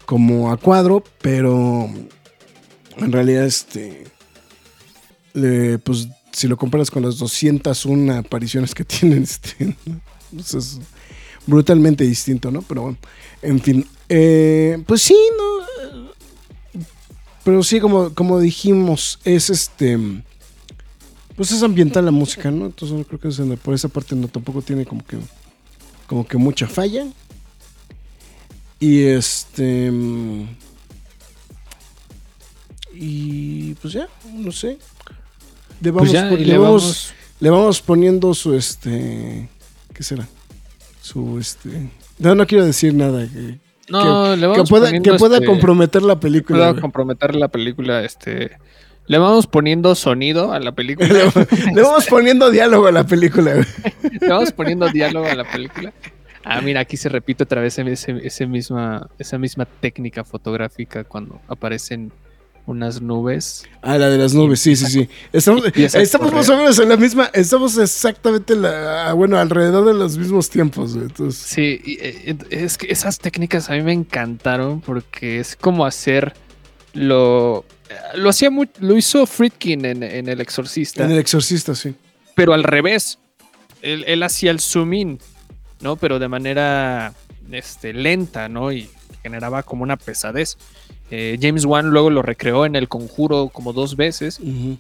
como 0.05 0.51
a 0.51 0.57
cuadro, 0.57 1.03
pero 1.21 1.89
en 2.97 3.11
realidad, 3.11 3.45
este, 3.45 4.05
pues 5.84 6.07
si 6.32 6.47
lo 6.47 6.57
comparas 6.57 6.91
con 6.91 7.03
las 7.03 7.17
201 7.17 8.13
apariciones 8.13 8.76
que 8.76 8.84
tienen, 8.86 9.23
este, 9.23 9.76
pues, 10.32 10.53
es 10.53 10.80
brutalmente 11.47 12.03
distinto, 12.03 12.51
¿no? 12.51 12.61
Pero 12.61 12.84
bueno, 12.84 12.97
en 13.41 13.59
fin, 13.59 13.86
eh, 14.09 14.82
pues 14.86 15.01
sí, 15.01 15.17
¿no? 15.38 16.82
Pero 17.43 17.63
sí, 17.63 17.80
como, 17.80 18.13
como 18.13 18.39
dijimos, 18.39 19.19
es 19.23 19.49
este... 19.49 19.99
Pues 21.36 21.51
es 21.51 21.63
ambiental 21.63 22.05
la 22.05 22.11
música, 22.11 22.49
¿no? 22.49 22.67
Entonces 22.67 23.05
creo 23.07 23.19
que 23.19 23.57
por 23.57 23.73
esa 23.73 23.89
parte 23.89 24.15
no 24.15 24.30
tampoco 24.30 24.61
tiene 24.61 24.86
como 24.86 25.05
que 25.05 25.17
como 26.07 26.25
que 26.27 26.37
mucha 26.37 26.67
falla. 26.67 27.05
Y 28.79 29.03
este 29.03 29.91
y 32.93 33.73
pues 33.75 33.93
ya, 33.93 34.07
no 34.33 34.51
sé. 34.51 34.77
Le 35.81 35.91
vamos, 35.91 36.09
Pues 36.09 36.11
ya, 36.13 36.29
pon- 36.29 36.39
y 36.39 36.45
le 36.45 36.53
le 36.53 36.57
vamos- 36.57 36.81
vamos. 36.83 37.13
le 37.39 37.49
vamos 37.49 37.81
poniendo 37.81 38.33
su 38.33 38.53
este 38.55 39.49
¿qué 39.93 40.03
será? 40.03 40.27
Su 41.01 41.37
este 41.39 41.89
no, 42.19 42.33
no 42.33 42.47
quiero 42.47 42.65
decir 42.65 42.93
nada 42.93 43.27
que, 43.27 43.59
No, 43.89 44.31
que, 44.31 44.37
le 44.37 44.47
vamos 44.47 44.63
que 44.63 44.69
pueda, 44.69 44.91
que 45.01 45.13
pueda 45.15 45.35
este, 45.35 45.45
comprometer 45.47 46.01
la 46.01 46.19
película. 46.19 46.69
pueda 46.69 46.81
comprometer 46.81 47.35
la 47.35 47.49
película, 47.49 48.03
este. 48.03 48.57
Le 49.07 49.17
vamos 49.17 49.47
poniendo 49.47 49.93
sonido 49.95 50.51
a 50.51 50.59
la 50.59 50.71
película. 50.73 51.07
Le, 51.07 51.23
le 51.73 51.81
vamos 51.81 52.05
poniendo 52.05 52.49
diálogo 52.49 52.87
a 52.87 52.91
la 52.91 53.05
película. 53.05 53.53
Le 53.53 54.27
vamos 54.27 54.51
poniendo 54.51 54.89
diálogo 54.89 55.27
a 55.27 55.35
la 55.35 55.43
película. 55.49 55.93
Ah, 56.43 56.61
mira, 56.61 56.81
aquí 56.81 56.95
se 56.95 57.09
repite 57.09 57.43
otra 57.43 57.61
vez 57.61 57.77
ese, 57.79 58.19
ese 58.23 58.45
misma, 58.45 59.09
esa 59.17 59.37
misma 59.37 59.65
técnica 59.65 60.23
fotográfica 60.23 61.03
cuando 61.03 61.41
aparecen 61.47 62.11
unas 62.67 63.01
nubes. 63.01 63.65
Ah, 63.81 63.97
la 63.97 64.09
de 64.09 64.17
las 64.17 64.33
nubes, 64.33 64.59
sí, 64.59 64.75
sí, 64.75 64.85
sí. 64.85 65.09
Estamos, 65.31 65.63
estamos 65.75 66.33
más 66.33 66.49
o 66.49 66.57
menos 66.57 66.79
en 66.79 66.89
la 66.89 66.97
misma, 66.97 67.29
estamos 67.33 67.77
exactamente, 67.77 68.53
en 68.53 68.63
la, 68.63 69.13
bueno, 69.13 69.37
alrededor 69.37 69.85
de 69.85 69.93
los 69.93 70.17
mismos 70.17 70.49
tiempos. 70.49 70.95
Entonces, 70.95 71.41
Sí, 71.41 71.79
eh, 71.99 72.35
es 72.49 72.77
que 72.77 72.91
esas 72.91 73.19
técnicas 73.19 73.69
a 73.69 73.73
mí 73.73 73.81
me 73.81 73.93
encantaron 73.93 74.81
porque 74.81 75.39
es 75.39 75.55
como 75.55 75.85
hacer 75.85 76.33
lo. 76.95 77.65
Lo 78.15 78.29
hacía 78.29 78.49
muy, 78.49 78.67
lo 78.79 78.97
hizo 78.97 79.27
Friedkin 79.27 79.85
en, 79.85 80.01
en 80.01 80.27
El 80.27 80.41
Exorcista. 80.41 81.05
en 81.05 81.11
El 81.11 81.19
Exorcista, 81.19 81.75
sí. 81.75 81.93
pero 82.33 82.53
al 82.53 82.63
revés. 82.63 83.19
Él, 83.81 84.03
él 84.07 84.23
hacía 84.23 84.49
el 84.49 84.59
zoom 84.59 84.93
in, 84.93 85.19
¿no? 85.81 85.95
Pero 85.95 86.17
de 86.17 86.27
manera 86.27 87.13
este, 87.51 87.93
lenta, 87.93 88.49
¿no? 88.49 88.71
Y 88.71 88.89
generaba 89.21 89.61
como 89.61 89.83
una 89.83 89.97
pesadez. 89.97 90.57
Eh, 91.11 91.37
James 91.39 91.65
Wan 91.65 91.91
luego 91.91 92.09
lo 92.09 92.23
recreó 92.23 92.65
en 92.65 92.75
El 92.75 92.87
Conjuro 92.87 93.49
como 93.49 93.73
dos 93.73 93.95
veces. 93.95 94.39
Y, 94.39 94.79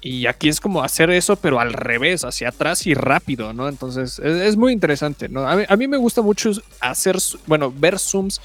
y 0.00 0.26
aquí 0.26 0.48
es 0.48 0.58
como 0.58 0.82
hacer 0.82 1.10
eso, 1.10 1.36
pero 1.36 1.60
al 1.60 1.74
revés, 1.74 2.24
hacia 2.24 2.48
atrás 2.48 2.86
y 2.86 2.94
rápido, 2.94 3.52
¿no? 3.52 3.68
Entonces 3.68 4.18
es, 4.18 4.40
es 4.40 4.56
muy 4.56 4.72
interesante, 4.72 5.28
¿no? 5.28 5.46
A 5.46 5.54
mí, 5.56 5.64
a 5.68 5.76
mí 5.76 5.86
me 5.86 5.98
gusta 5.98 6.22
mucho 6.22 6.52
hacer, 6.80 7.18
bueno, 7.46 7.70
ver 7.76 7.98
zooms, 7.98 8.40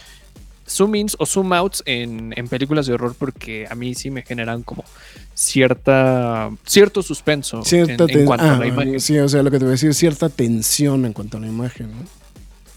zoom 0.72 0.96
ins 0.96 1.16
o 1.20 1.26
zoom 1.26 1.54
outs 1.54 1.84
en, 1.86 2.34
en 2.36 2.48
películas 2.48 2.86
de 2.86 2.94
horror 2.94 3.16
porque 3.18 3.68
a 3.70 3.76
mí 3.76 3.94
sí 3.96 4.10
me 4.10 4.24
generan 4.24 4.64
como 4.64 4.84
cierta, 5.34 6.50
cierto 6.66 7.02
suspenso 7.02 7.64
Cierta 7.64 8.06
en, 8.06 8.20
en 8.20 8.26
cuanto 8.26 8.46
a 8.46 8.56
ah, 8.56 8.58
la 8.58 8.68
imagen. 8.68 9.00
Sí, 9.00 9.18
o 9.20 9.30
sea, 9.30 9.44
lo 9.44 9.52
que 9.52 9.58
te 9.58 9.66
voy 9.66 9.72
a 9.72 9.74
decir, 9.74 9.94
cierta 9.94 10.30
tensión 10.30 11.06
en 11.06 11.14
cuanto 11.14 11.38
a 11.38 11.40
la 11.40 11.48
imagen, 11.48 11.92
¿no? 11.92 12.22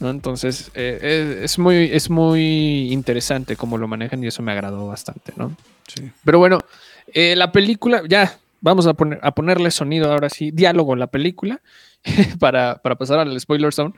¿no? 0.01 0.11
Entonces, 0.11 0.71
eh, 0.75 1.39
es, 1.43 1.53
es 1.53 1.59
muy, 1.59 1.91
es 1.93 2.11
muy 2.11 2.93
interesante 2.93 3.57
cómo 3.57 3.79
lo 3.79 3.89
manejan 3.89 4.23
y 4.23 4.27
eso 4.27 4.43
me 4.43 4.53
agradó 4.53 4.87
bastante, 4.87 5.33
¿no? 5.37 5.57
Sí. 5.87 6.11
Pero 6.25 6.39
bueno, 6.39 6.59
eh, 7.13 7.37
la 7.37 7.53
película, 7.53 8.03
ya, 8.09 8.39
vamos 8.61 8.87
a, 8.87 8.95
poner, 8.95 9.19
a 9.23 9.33
ponerle 9.33 9.71
sonido 9.71 10.11
ahora 10.11 10.29
sí, 10.29 10.51
diálogo 10.51 10.95
a 10.95 10.97
la 10.97 11.07
película, 11.07 11.61
para, 12.39 12.77
para 12.77 12.97
pasar 12.97 13.21
al 13.21 13.39
spoiler 13.41 13.73
zone. 13.73 13.95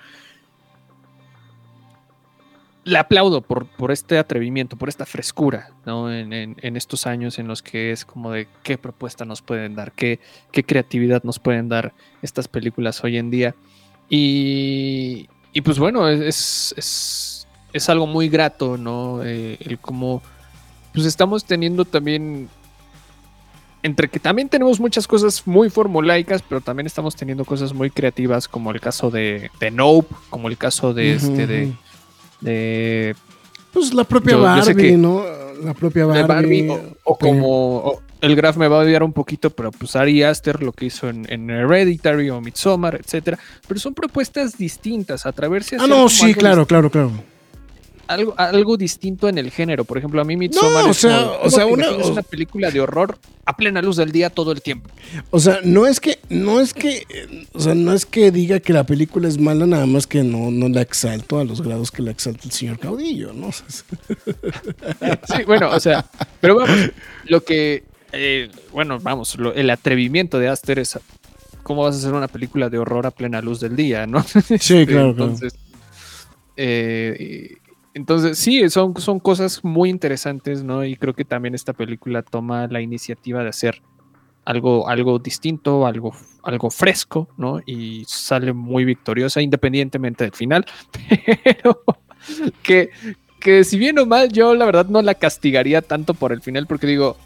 Le 2.86 2.98
aplaudo 2.98 3.40
por, 3.40 3.66
por 3.66 3.90
este 3.90 4.16
atrevimiento, 4.16 4.76
por 4.76 4.88
esta 4.88 5.04
frescura, 5.06 5.70
¿no? 5.84 6.12
En, 6.12 6.32
en- 6.32 6.56
en 6.62 6.76
estos 6.76 7.04
años 7.08 7.38
en 7.40 7.48
los 7.48 7.60
que 7.60 7.90
es 7.90 8.04
como 8.04 8.30
de 8.30 8.46
qué 8.62 8.78
propuesta 8.78 9.24
nos 9.24 9.42
pueden 9.42 9.74
dar, 9.74 9.90
qué, 9.90 10.20
qué 10.52 10.62
creatividad 10.62 11.24
nos 11.24 11.40
pueden 11.40 11.68
dar 11.68 11.92
estas 12.22 12.46
películas 12.46 13.02
hoy 13.02 13.16
en 13.18 13.28
día. 13.30 13.56
Y, 14.08 15.28
y 15.52 15.60
pues 15.62 15.80
bueno, 15.80 16.08
es, 16.08 16.72
es, 16.76 17.48
es 17.72 17.88
algo 17.88 18.06
muy 18.06 18.28
grato, 18.28 18.76
¿no? 18.78 19.20
Eh, 19.24 19.56
el 19.60 19.78
cómo 19.80 20.22
pues 20.94 21.06
estamos 21.06 21.44
teniendo 21.44 21.84
también 21.84 22.48
entre 23.82 24.08
que 24.08 24.18
también 24.18 24.48
tenemos 24.48 24.80
muchas 24.80 25.06
cosas 25.06 25.46
muy 25.46 25.70
formulaicas, 25.70 26.42
pero 26.42 26.60
también 26.60 26.86
estamos 26.86 27.14
teniendo 27.14 27.44
cosas 27.44 27.72
muy 27.72 27.90
creativas, 27.90 28.48
como 28.48 28.70
el 28.70 28.80
caso 28.80 29.10
de, 29.10 29.50
de 29.60 29.70
Nope, 29.70 30.14
como 30.30 30.48
el 30.48 30.56
caso 30.56 30.94
de 30.94 31.16
Ujú, 31.16 31.26
este 31.26 31.46
de, 31.46 31.72
de, 32.40 33.14
Pues 33.72 33.92
la 33.94 34.04
propia 34.04 34.32
Yo- 34.32 34.42
Barbie, 34.42 34.96
¿no? 34.96 35.22
La 35.64 35.74
propia 35.74 36.06
de 36.06 36.22
Barbie. 36.22 36.66
Barbie, 36.66 36.70
o, 37.04 37.12
o 37.12 37.18
como 37.18 37.76
o- 37.78 38.02
el 38.20 38.34
Graf 38.36 38.56
me 38.56 38.68
va 38.68 38.76
a 38.78 38.80
odiar 38.80 39.02
un 39.02 39.12
poquito, 39.12 39.50
pero 39.50 39.70
pues 39.70 39.94
Ari 39.96 40.22
Aster 40.22 40.62
lo 40.62 40.72
que 40.72 40.86
hizo 40.86 41.08
en, 41.08 41.26
en 41.30 41.48
Hereditary 41.50 42.30
o 42.30 42.40
Midsommar, 42.40 42.94
etcétera, 42.96 43.38
pero 43.68 43.78
son 43.80 43.94
propuestas 43.94 44.56
distintas, 44.56 45.26
a 45.26 45.30
Ah, 45.30 45.32
hacer 45.32 45.88
no, 45.88 45.96
como 45.96 46.08
sí, 46.08 46.34
claro, 46.34 46.66
claro, 46.66 46.90
claro. 46.90 47.12
Algo, 48.08 48.34
algo 48.38 48.76
distinto 48.76 49.28
en 49.28 49.38
el 49.38 49.50
género. 49.50 49.84
Por 49.84 49.98
ejemplo, 49.98 50.20
a 50.20 50.24
mí 50.24 50.36
Midsommar 50.36 50.84
No, 50.84 50.88
o 50.88 50.90
es 50.92 50.96
sea, 50.98 51.18
como, 51.18 51.30
o 51.32 51.38
¿cómo 51.38 51.50
sea, 51.50 51.66
una- 51.66 51.90
una 51.90 52.22
película 52.22 52.70
de 52.70 52.80
horror 52.80 53.18
a 53.44 53.56
plena 53.56 53.80
luz 53.82 53.96
del 53.96 54.10
día 54.12 54.30
todo 54.30 54.52
el 54.52 54.60
tiempo. 54.62 54.90
O 55.30 55.38
sea, 55.38 55.60
no 55.64 55.86
es 55.86 56.00
que, 56.00 56.18
no 56.28 56.60
es 56.60 56.74
que, 56.74 57.06
eh, 57.08 57.46
o 57.52 57.60
sea, 57.60 57.74
no 57.74 57.92
es 57.92 58.04
que 58.06 58.30
diga 58.30 58.58
que 58.60 58.72
la 58.72 58.84
película 58.84 59.28
es 59.28 59.38
mala, 59.38 59.66
nada 59.66 59.86
más 59.86 60.06
que 60.06 60.22
no, 60.24 60.50
no 60.50 60.68
la 60.68 60.80
exalto 60.82 61.38
a 61.38 61.44
los 61.44 61.62
grados 61.62 61.90
que 61.90 62.02
la 62.02 62.10
exalta 62.10 62.42
el 62.44 62.50
señor 62.52 62.78
Caudillo, 62.78 63.32
¿no? 63.32 63.48
Es- 63.50 63.84
Sí, 65.36 65.44
bueno, 65.44 65.70
o 65.70 65.80
sea, 65.80 66.04
pero 66.40 66.56
vamos, 66.56 66.90
lo 67.26 67.42
que, 67.44 67.84
eh, 68.12 68.50
bueno, 68.72 68.98
vamos, 69.00 69.36
lo- 69.36 69.54
el 69.54 69.70
atrevimiento 69.70 70.38
de 70.38 70.48
Aster 70.48 70.78
es 70.78 70.98
cómo 71.62 71.82
vas 71.82 71.96
a 71.96 71.98
hacer 71.98 72.12
una 72.14 72.28
película 72.28 72.68
de 72.68 72.78
horror 72.78 73.06
a 73.06 73.10
plena 73.10 73.40
luz 73.40 73.60
del 73.60 73.76
día, 73.76 74.06
¿no? 74.06 74.24
Sí, 74.60 74.86
claro, 74.86 75.14
claro. 75.14 75.32
Entonces, 75.32 75.54
eh, 76.56 77.48
y- 77.52 77.65
entonces 77.96 78.36
sí, 78.36 78.68
son, 78.68 78.94
son 79.00 79.18
cosas 79.18 79.64
muy 79.64 79.88
interesantes, 79.88 80.62
¿no? 80.62 80.84
Y 80.84 80.96
creo 80.96 81.14
que 81.14 81.24
también 81.24 81.54
esta 81.54 81.72
película 81.72 82.20
toma 82.20 82.66
la 82.66 82.82
iniciativa 82.82 83.42
de 83.42 83.48
hacer 83.48 83.80
algo, 84.44 84.86
algo 84.86 85.18
distinto, 85.18 85.86
algo, 85.86 86.14
algo 86.42 86.68
fresco, 86.68 87.26
¿no? 87.38 87.62
Y 87.64 88.04
sale 88.06 88.52
muy 88.52 88.84
victoriosa, 88.84 89.40
independientemente 89.40 90.24
del 90.24 90.34
final. 90.34 90.66
Pero 91.42 91.84
que, 92.62 92.90
que 93.40 93.64
si 93.64 93.78
bien 93.78 93.98
o 93.98 94.04
mal, 94.04 94.30
yo 94.30 94.54
la 94.54 94.66
verdad 94.66 94.88
no 94.90 95.00
la 95.00 95.14
castigaría 95.14 95.80
tanto 95.80 96.12
por 96.12 96.32
el 96.32 96.42
final, 96.42 96.66
porque 96.66 96.86
digo, 96.86 97.16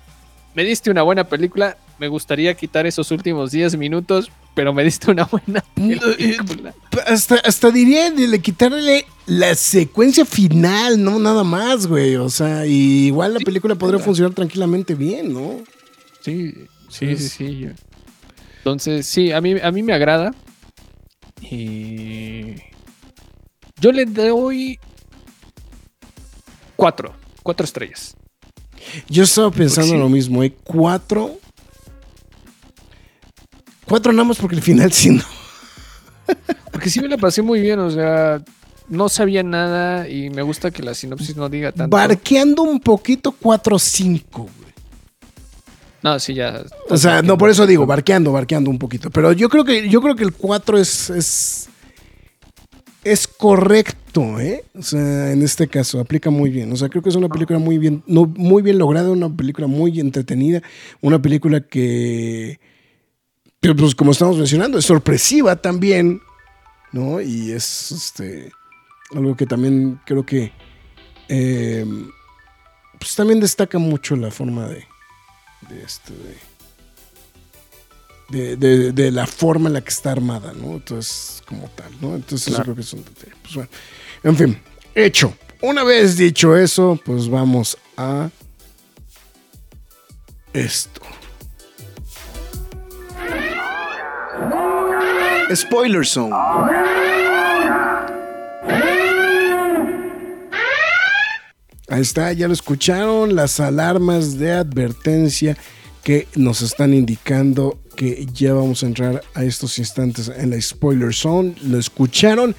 me 0.55 0.65
diste 0.65 0.91
una 0.91 1.03
buena 1.03 1.25
película, 1.25 1.77
me 1.99 2.09
gustaría 2.09 2.55
quitar 2.55 2.87
esos 2.87 3.11
últimos 3.11 3.51
10 3.53 3.77
minutos, 3.77 4.31
pero 4.55 4.73
me 4.73 4.83
diste 4.85 5.11
una 5.11 5.25
buena 5.25 5.61
película. 5.75 6.75
hasta, 7.07 7.37
hasta 7.37 7.71
diría 7.71 8.11
de 8.11 8.27
le 8.27 8.41
quitarle 8.41 9.07
la 9.27 9.55
secuencia 9.55 10.25
final, 10.25 11.03
no 11.03 11.19
nada 11.19 11.45
más, 11.45 11.87
güey. 11.87 12.17
O 12.17 12.29
sea, 12.31 12.67
y 12.67 13.07
igual 13.07 13.35
la 13.35 13.39
Sí, 13.39 13.45
película 13.45 13.75
podría 13.75 14.01
funcionar 14.01 14.35
tranquilamente 14.35 14.95
bien, 14.95 15.33
¿no? 15.33 15.61
Sí, 16.21 16.53
sí, 16.89 17.17
sí, 17.17 17.29
sí. 17.29 17.69
Entonces, 18.59 19.07
sí, 19.07 19.33
a 19.33 19.41
mí, 19.41 19.55
a 19.63 19.71
mí 19.71 19.83
me 19.83 19.93
agrada. 19.93 20.35
Y 21.41 22.57
yo 23.81 23.93
le 23.93 24.05
doy 24.05 24.79
cuatro, 26.77 27.15
cuatro 27.43 27.65
estrellas. 27.65 28.17
Yo 29.09 29.25
estaba 29.25 29.51
pensando 29.51 29.93
sí. 29.93 29.99
lo 29.99 30.09
mismo, 30.09 30.43
hay 30.43 30.51
cuatro. 30.51 31.39
Cuatro 33.87 34.13
nada 34.13 34.25
más 34.25 34.39
porque 34.39 34.57
el 34.57 34.63
final 34.63 34.93
sí 34.93 35.11
no. 35.11 35.25
Porque 36.71 36.89
sí 36.89 37.01
me 37.01 37.09
la 37.09 37.19
pasé 37.19 37.43
muy 37.43 37.61
bien, 37.61 37.81
o 37.81 37.91
sea, 37.91 38.41
no 38.89 39.09
sabía 39.09 39.43
nada 39.43 40.09
y 40.09 40.31
me 40.31 40.43
gusta 40.43 40.71
que 40.71 40.83
la 40.83 40.95
sinopsis 40.95 41.37
no 41.37 41.49
diga 41.49 41.73
tanto. 41.73 41.95
Barqueando 41.95 42.63
un 42.63 42.79
poquito, 42.79 43.33
cuatro 43.33 43.79
cinco, 43.79 44.43
güey. 44.43 44.73
No, 46.03 46.19
sí, 46.19 46.35
ya. 46.35 46.63
O 46.89 46.97
sea, 46.97 47.23
no, 47.23 47.37
por 47.37 47.51
eso 47.51 47.67
digo, 47.67 47.85
barqueando, 47.87 48.33
barqueando 48.33 48.71
un 48.71 48.79
poquito. 48.79 49.11
Pero 49.11 49.33
yo 49.33 49.49
creo 49.49 49.65
que, 49.65 49.89
yo 49.89 50.01
creo 50.01 50.17
que 50.17 50.25
el 50.25 50.33
4 50.33 50.79
es, 50.79 51.11
es, 51.11 51.69
es 53.05 53.27
correcto, 53.27 54.41
¿eh? 54.41 54.65
O 54.75 54.83
sea, 54.83 55.33
en 55.33 55.43
este 55.43 55.69
caso, 55.69 56.01
aplica 56.01 56.31
muy 56.31 56.51
bien. 56.51 56.73
O 56.73 56.77
sea, 56.77 56.89
creo 56.89 57.03
que 57.03 57.09
es 57.09 57.17
una 57.17 57.29
película 57.29 57.59
muy 57.59 57.79
bien, 57.79 58.03
no, 58.07 58.27
muy 58.27 58.63
bien 58.63 58.79
lograda, 58.79 59.11
una 59.11 59.35
película 59.35 59.67
muy 59.67 60.01
entretenida, 60.01 60.63
una 61.01 61.21
película 61.21 61.61
que, 61.61 62.61
que, 63.61 63.75
pues 63.75 63.95
como 63.95 64.13
estamos 64.13 64.37
mencionando, 64.37 64.79
es 64.79 64.85
sorpresiva 64.85 65.57
también, 65.57 66.21
¿no? 66.93 67.21
Y 67.21 67.53
es 67.53 67.93
este 67.93 68.53
algo 69.15 69.37
que 69.37 69.47
también 69.47 70.01
creo 70.07 70.25
que 70.25 70.53
eh, 71.29 71.85
pues 72.99 73.15
también 73.17 73.41
destaca 73.41 73.79
mucho 73.79 74.15
la 74.15 74.31
forma 74.31 74.69
de, 74.69 74.85
de 75.69 75.83
este 75.83 76.13
de, 76.13 76.50
de, 78.31 78.57
de- 78.57 78.93
de 78.93 79.11
la 79.11 79.27
forma 79.27 79.69
en 79.69 79.75
la 79.75 79.81
que 79.81 79.91
está 79.91 80.13
armada, 80.13 80.53
¿no? 80.55 80.73
Entonces, 80.75 81.43
como 81.47 81.69
tal, 81.71 81.91
¿no? 82.01 82.15
Entonces, 82.15 82.49
eso 82.49 82.57
Claro. 82.57 82.65
creo 82.65 82.75
que 82.77 82.81
es 82.83 82.93
un 82.93 83.05
detalle. 83.05 83.33
Pues 83.43 83.55
bueno, 83.55 83.71
en 84.25 84.37
fin, 84.37 84.63
hecho. 84.95 85.35
Una 85.63 85.85
vez 85.85 86.17
dicho 86.17 86.57
eso, 86.57 86.99
pues 87.05 87.29
vamos 87.29 87.77
a 87.97 88.31
esto. 90.55 91.01
Spoiler 95.55 96.07
Zone. 96.07 96.35
Ahí 101.89 102.03
está, 102.03 102.33
ya 102.33 102.47
lo 102.47 102.55
escucharon, 102.55 103.35
las 103.35 103.59
alarmas 103.59 104.39
de 104.39 104.53
advertencia 104.53 105.57
que 106.05 106.29
nos 106.37 106.63
están 106.63 106.95
indicando 106.95 107.80
que 108.01 108.27
ya 108.33 108.55
vamos 108.55 108.83
a 108.83 108.87
entrar 108.87 109.23
a 109.35 109.45
estos 109.45 109.79
instantes 109.79 110.33
en 110.35 110.49
la 110.49 110.59
spoiler 110.59 111.13
zone. 111.13 111.55
Lo 111.63 111.79
escucharon. 111.79 112.57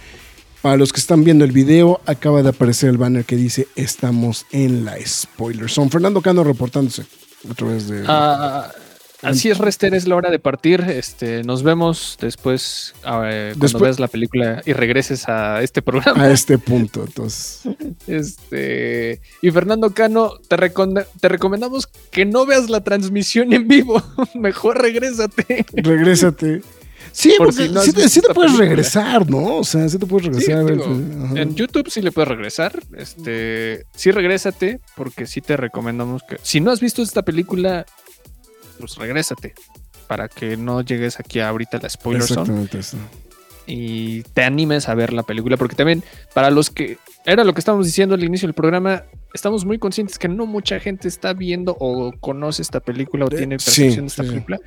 Para 0.62 0.78
los 0.78 0.94
que 0.94 1.00
están 1.00 1.24
viendo 1.24 1.44
el 1.44 1.52
video, 1.52 2.00
acaba 2.06 2.44
de 2.44 2.50
aparecer 2.50 2.92
el 2.92 3.00
banner 3.00 3.26
que 3.26 3.36
dice 3.36 3.68
estamos 3.76 4.46
en 4.52 4.86
la 4.86 4.98
spoiler 5.04 5.68
zone. 5.68 5.90
Fernando 5.90 6.22
Cano 6.22 6.44
reportándose 6.44 7.06
a 7.50 7.56
través 7.56 7.88
de... 7.88 8.04
Ah, 8.08 8.72
Así 9.22 9.50
es, 9.50 9.58
Rester, 9.60 9.94
es 9.94 10.08
la 10.08 10.16
hora 10.16 10.30
de 10.32 10.40
partir. 10.40 10.82
Este, 10.82 11.44
nos 11.44 11.62
vemos 11.64 12.18
después 12.20 12.94
cuando 13.04 13.28
Después- 13.56 13.82
veas 13.82 14.00
la 14.00 14.08
película 14.08 14.62
y 14.66 14.74
regreses 14.74 15.28
a 15.30 15.62
este 15.62 15.82
programa. 15.82 16.24
a 16.24 16.32
este 16.32 16.58
punto. 16.58 17.04
Entonces, 17.06 17.62
Este, 18.08 19.22
y 19.42 19.52
Fernando 19.52 19.92
Cano, 19.92 20.34
te, 20.48 20.58
recom- 20.58 21.06
te 21.20 21.28
recomendamos 21.30 21.88
que 21.88 22.26
no 22.26 22.46
veas 22.46 22.70
la 22.70 22.82
transmisión 22.82 23.54
en 23.54 23.68
vivo. 23.68 24.02
Mejor 24.36 24.82
regrésate. 24.82 25.66
regrésate. 25.74 26.62
Sí, 27.14 27.34
Por 27.38 27.48
porque 27.48 27.64
si 27.68 27.70
no 27.74 27.82
sí, 27.82 27.92
te, 27.92 28.08
sí 28.08 28.22
puedes 28.22 28.36
película. 28.54 28.58
regresar, 28.70 29.30
¿no? 29.30 29.58
O 29.58 29.64
sea, 29.66 29.90
sí 29.90 29.98
te 30.00 30.06
puedes 30.06 30.28
regresar. 30.28 30.66
digo, 30.66 30.86
ajá. 30.86 31.42
en 31.42 31.56
YouTube 31.56 31.90
sí 31.90 32.02
le 32.02 32.12
puedes 32.14 32.30
regresar. 32.30 32.80
Este, 32.96 33.86
sí 33.94 34.12
regrésate, 34.12 34.80
porque 34.96 35.26
sí 35.26 35.42
te 35.42 35.58
recomendamos 35.58 36.22
que. 36.28 36.38
Si 36.42 36.62
no 36.62 36.72
has 36.72 36.80
visto 36.80 37.02
esta 37.02 37.24
película, 37.24 37.86
pues 38.82 38.96
regrésate. 38.98 39.54
Para 40.08 40.28
que 40.28 40.58
no 40.58 40.82
llegues 40.82 41.20
aquí 41.22 41.40
ahorita 41.40 41.78
a 41.78 41.82
la 41.82 41.90
spoiler 41.90 42.24
zone. 42.24 42.42
Exactamente 42.42 42.80
eso. 42.80 42.98
y 43.66 44.24
te 44.24 44.44
animes 44.44 44.90
a 44.90 44.96
ver 44.96 45.14
la 45.14 45.24
película, 45.24 45.56
porque 45.56 45.76
también 45.76 46.04
para 46.34 46.50
los 46.50 46.70
que 46.70 46.98
era 47.26 47.44
lo 47.44 47.54
que 47.54 47.60
estábamos 47.60 47.86
diciendo 47.86 48.16
al 48.16 48.24
inicio 48.24 48.48
del 48.48 48.54
programa, 48.56 49.04
estamos 49.34 49.64
muy 49.64 49.78
conscientes 49.78 50.18
que 50.18 50.28
no 50.28 50.46
mucha 50.46 50.80
gente 50.80 51.08
está 51.08 51.34
viendo 51.34 51.76
o 51.80 52.12
conoce 52.20 52.62
esta 52.62 52.80
película 52.80 53.26
o 53.26 53.30
tiene 53.30 53.60
sí, 53.60 53.66
percepción 53.66 54.06
de 54.06 54.08
esta 54.08 54.24
sí. 54.24 54.30
película. 54.30 54.60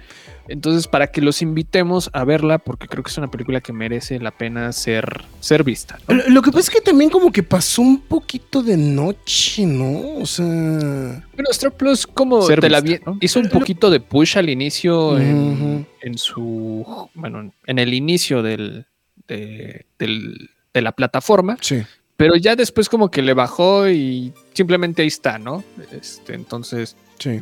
Entonces, 0.49 0.87
para 0.87 1.09
que 1.09 1.21
los 1.21 1.43
invitemos 1.43 2.11
a 2.13 2.25
verla, 2.25 2.59
porque 2.59 2.87
creo 2.87 3.03
que 3.03 3.11
es 3.11 3.19
una 3.19 3.31
película 3.31 3.61
que 3.61 3.73
merece 3.73 4.19
la 4.21 4.31
pena 4.31 4.73
ser, 4.73 5.25
ser 5.41 5.65
vista. 5.65 5.99
¿no? 6.07 6.15
Lo, 6.15 6.29
lo 6.29 6.43
que 6.43 6.51
pasa 6.51 6.61
es 6.61 6.71
que 6.71 6.81
también 6.81 7.11
como 7.11 7.33
que 7.33 7.43
pasó 7.43 7.83
un 7.83 8.01
poquito 8.01 8.63
de 8.63 8.77
noche, 8.77 9.67
¿no? 9.67 10.17
O 10.19 10.27
sea... 10.27 10.45
Bueno, 10.47 11.51
Star 11.51 11.73
Plus 11.73 12.07
como 12.07 12.43
Ser 12.43 12.61
te 12.61 12.71
la 12.71 12.81
vista, 12.81 12.99
vi- 13.11 13.13
¿no? 13.13 13.19
hizo 13.21 13.41
un 13.41 13.49
poquito 13.49 13.91
de 13.91 14.01
push 14.01 14.39
al 14.39 14.49
inicio 14.49 15.19
en, 15.19 15.87
en 16.03 16.19
su 16.19 17.09
bueno, 17.15 17.53
en 17.67 17.79
el 17.79 17.93
inicio 17.95 18.43
del, 18.43 18.87
de, 19.27 19.87
del- 19.99 20.51
de 20.73 20.83
la 20.83 20.93
plataforma. 20.93 21.57
Sí. 21.61 21.83
Pero 22.17 22.37
ya 22.37 22.55
después 22.55 22.89
como 22.89 23.11
que 23.11 23.23
le 23.23 23.35
bajó 23.35 23.89
y 23.89 24.33
simplemente 24.53 25.03
ahí 25.03 25.09
está, 25.09 25.39
¿no? 25.39 25.65
Este, 25.93 26.35
entonces, 26.35 26.97
Sí. 27.19 27.41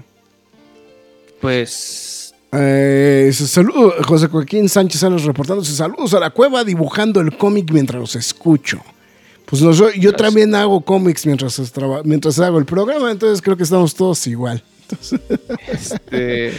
pues... 1.40 2.34
Eh, 2.54 3.30
saludos, 3.34 3.94
José 4.06 4.28
Joaquín 4.28 4.68
Sánchez 4.68 5.00
Salas 5.00 5.24
reportándose. 5.24 5.72
Saludos 5.74 6.12
a 6.12 6.20
la 6.20 6.30
cueva 6.30 6.64
dibujando 6.64 7.20
el 7.20 7.36
cómic 7.38 7.70
mientras 7.72 7.98
los 7.98 8.14
escucho. 8.14 8.82
Pues 9.46 9.62
no 9.62 9.72
yo 9.92 10.12
también 10.12 10.54
hago 10.54 10.82
cómics 10.82 11.26
mientras, 11.26 11.60
mientras 12.04 12.38
hago 12.38 12.58
el 12.58 12.64
programa, 12.66 13.10
entonces 13.10 13.40
creo 13.42 13.56
que 13.56 13.62
estamos 13.62 13.94
todos 13.94 14.26
igual. 14.26 14.62
Este, 15.68 16.52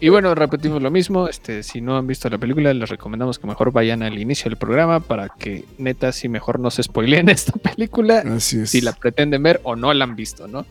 y 0.00 0.08
bueno, 0.08 0.34
repetimos 0.34 0.80
lo 0.80 0.90
mismo. 0.90 1.28
Este, 1.28 1.62
si 1.62 1.80
no 1.80 1.96
han 1.96 2.06
visto 2.06 2.28
la 2.28 2.38
película, 2.38 2.72
les 2.72 2.88
recomendamos 2.88 3.38
que 3.38 3.46
mejor 3.46 3.72
vayan 3.72 4.02
al 4.02 4.18
inicio 4.18 4.48
del 4.48 4.56
programa 4.56 5.00
para 5.00 5.28
que 5.28 5.64
neta, 5.78 6.12
si 6.12 6.28
mejor 6.28 6.60
no 6.60 6.70
se 6.70 6.82
spoileen 6.82 7.28
esta 7.30 7.52
película, 7.52 8.20
Así 8.20 8.60
es. 8.60 8.70
si 8.70 8.80
la 8.80 8.92
pretenden 8.92 9.42
ver 9.42 9.60
o 9.64 9.76
no 9.76 9.92
la 9.92 10.04
han 10.04 10.14
visto, 10.16 10.46
¿no? 10.46 10.66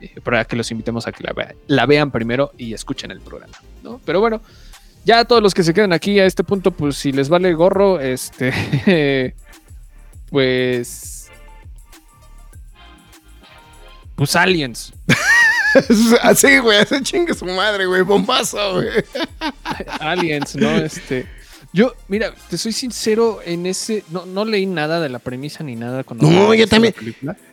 Eh, 0.00 0.20
para 0.22 0.44
que 0.44 0.56
los 0.56 0.70
invitemos 0.70 1.06
a 1.06 1.12
que 1.12 1.22
la 1.24 1.32
vean, 1.32 1.54
la 1.66 1.86
vean 1.86 2.10
primero 2.10 2.52
y 2.58 2.74
escuchen 2.74 3.10
el 3.10 3.20
programa, 3.20 3.54
¿no? 3.82 4.00
Pero 4.04 4.20
bueno, 4.20 4.40
ya 5.04 5.24
todos 5.24 5.42
los 5.42 5.54
que 5.54 5.62
se 5.62 5.74
quedan 5.74 5.92
aquí 5.92 6.18
a 6.20 6.26
este 6.26 6.44
punto, 6.44 6.70
pues 6.70 6.96
si 6.96 7.12
les 7.12 7.28
vale 7.28 7.52
gorro, 7.54 8.00
este, 8.00 9.34
pues, 10.30 11.30
pues 14.14 14.36
aliens, 14.36 14.92
Así, 16.22 16.58
güey, 16.58 16.78
así 16.78 17.00
chingue 17.02 17.34
su 17.34 17.44
madre, 17.46 17.86
güey, 17.86 18.02
bombazo, 18.02 18.74
güey. 18.74 18.88
aliens, 20.00 20.54
¿no? 20.56 20.70
Este, 20.76 21.26
yo, 21.72 21.92
mira, 22.08 22.34
te 22.50 22.58
soy 22.58 22.72
sincero 22.72 23.40
en 23.44 23.66
ese, 23.66 24.04
no, 24.10 24.26
no 24.26 24.44
leí 24.44 24.66
nada 24.66 25.00
de 25.00 25.08
la 25.08 25.18
premisa 25.18 25.64
ni 25.64 25.74
nada 25.76 26.04
cuando 26.04 26.30
No, 26.30 26.52
yo 26.54 26.66
también. 26.68 26.94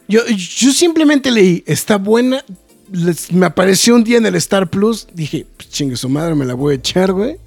Yo, 0.08 0.26
yo 0.28 0.72
simplemente 0.72 1.32
leí, 1.32 1.64
está 1.68 1.98
buena. 1.98 2.44
les- 2.92 3.32
me 3.32 3.46
apareció 3.46 3.96
un 3.96 4.04
día 4.04 4.18
en 4.18 4.26
el 4.26 4.36
Star 4.36 4.70
Plus. 4.70 5.08
Dije, 5.14 5.46
pues 5.56 5.70
chingue 5.70 5.96
su 5.96 6.10
madre, 6.10 6.36
me 6.36 6.46
la 6.46 6.56
voy 6.56 6.74
a 6.74 6.76
echar, 6.78 7.12
güey. 7.14 7.38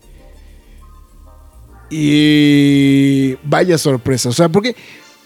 Y 1.91 3.35
vaya 3.45 3.77
sorpresa. 3.79 4.29
O 4.29 4.33
sea, 4.33 4.49
porque 4.49 4.75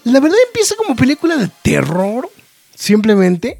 la 0.03 0.19
verdad 0.19 0.37
empieza 0.47 0.75
como 0.75 0.95
película 0.95 1.37
de 1.37 1.49
terror, 1.63 2.29
simplemente. 2.75 3.59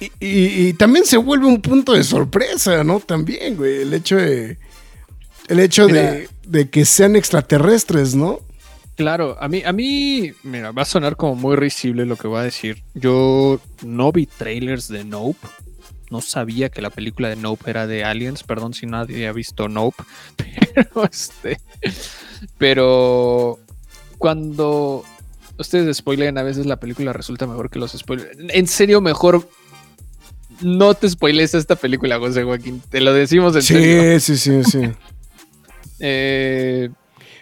Y, 0.00 0.06
y- 0.20 0.68
y 0.68 0.72
también 0.74 1.04
se 1.04 1.16
vuelve 1.16 1.46
un 1.46 1.60
punto 1.60 1.92
de 1.92 2.04
sorpresa, 2.04 2.84
¿no? 2.84 3.00
También, 3.00 3.56
güey. 3.56 3.82
El 3.82 3.94
hecho 3.94 4.16
de. 4.16 4.58
El 5.48 5.60
hecho 5.60 5.86
de, 5.86 6.28
de 6.46 6.68
que 6.68 6.84
sean 6.84 7.16
extraterrestres, 7.16 8.14
¿no? 8.14 8.40
Claro, 8.96 9.36
a 9.40 9.48
mí, 9.48 9.62
a 9.64 9.72
mí, 9.72 10.32
mira, 10.42 10.72
va 10.72 10.82
a 10.82 10.84
sonar 10.84 11.16
como 11.16 11.34
muy 11.36 11.56
risible 11.56 12.04
lo 12.04 12.16
que 12.16 12.26
voy 12.28 12.40
a 12.40 12.42
decir. 12.42 12.82
Yo 12.94 13.60
no 13.84 14.12
vi 14.12 14.26
trailers 14.26 14.88
de 14.88 15.04
Nope. 15.04 15.38
No 16.10 16.20
sabía 16.20 16.68
que 16.68 16.82
la 16.82 16.90
película 16.90 17.28
de 17.28 17.36
Nope 17.36 17.70
era 17.70 17.86
de 17.86 18.02
Aliens. 18.04 18.42
Perdón 18.42 18.74
si 18.74 18.86
nadie 18.86 19.26
ha 19.28 19.32
visto 19.32 19.68
Nope. 19.68 20.02
Pero 20.74 21.04
este. 21.10 21.60
Pero 22.58 23.58
cuando 24.18 25.04
ustedes 25.58 25.96
spoilean, 25.98 26.38
a 26.38 26.42
veces 26.42 26.66
la 26.66 26.78
película 26.80 27.12
resulta 27.12 27.46
mejor 27.46 27.70
que 27.70 27.78
los 27.78 27.92
spoilers. 27.92 28.36
En 28.38 28.66
serio, 28.66 29.00
mejor 29.00 29.48
no 30.62 30.94
te 30.94 31.08
spoiles 31.08 31.54
esta 31.54 31.76
película, 31.76 32.18
José 32.18 32.42
Joaquín. 32.44 32.82
Te 32.90 33.00
lo 33.00 33.12
decimos 33.12 33.54
en 33.56 33.62
serio. 33.62 34.18
Sí, 34.20 34.36
sí, 34.36 34.62
sí, 34.62 34.70
sí. 34.70 34.90
Eh, 36.00 36.88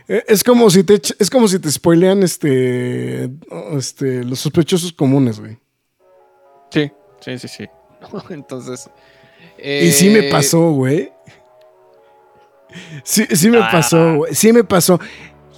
Eh, 0.08 0.24
Es 0.28 0.42
como 0.44 0.70
si 0.70 0.82
te 0.84 0.94
es 1.18 1.28
como 1.30 1.46
si 1.48 1.58
te 1.58 1.70
spoilean 1.70 2.22
este, 2.22 3.28
este 3.76 4.24
los 4.24 4.38
sospechosos 4.40 4.92
comunes, 4.92 5.38
güey. 5.40 5.58
Sí, 6.70 6.90
sí, 7.20 7.38
sí, 7.38 7.48
sí. 7.48 7.64
Entonces. 8.30 8.88
Y 9.62 9.90
sí 9.90 10.08
me 10.10 10.20
eh, 10.28 10.30
pasó, 10.30 10.70
güey. 10.70 11.10
Sí, 13.04 13.24
sí 13.34 13.50
me 13.50 13.58
Ah. 13.58 13.68
pasó, 13.70 14.16
güey. 14.16 14.34
Sí 14.34 14.52
me 14.52 14.64
pasó. 14.64 15.00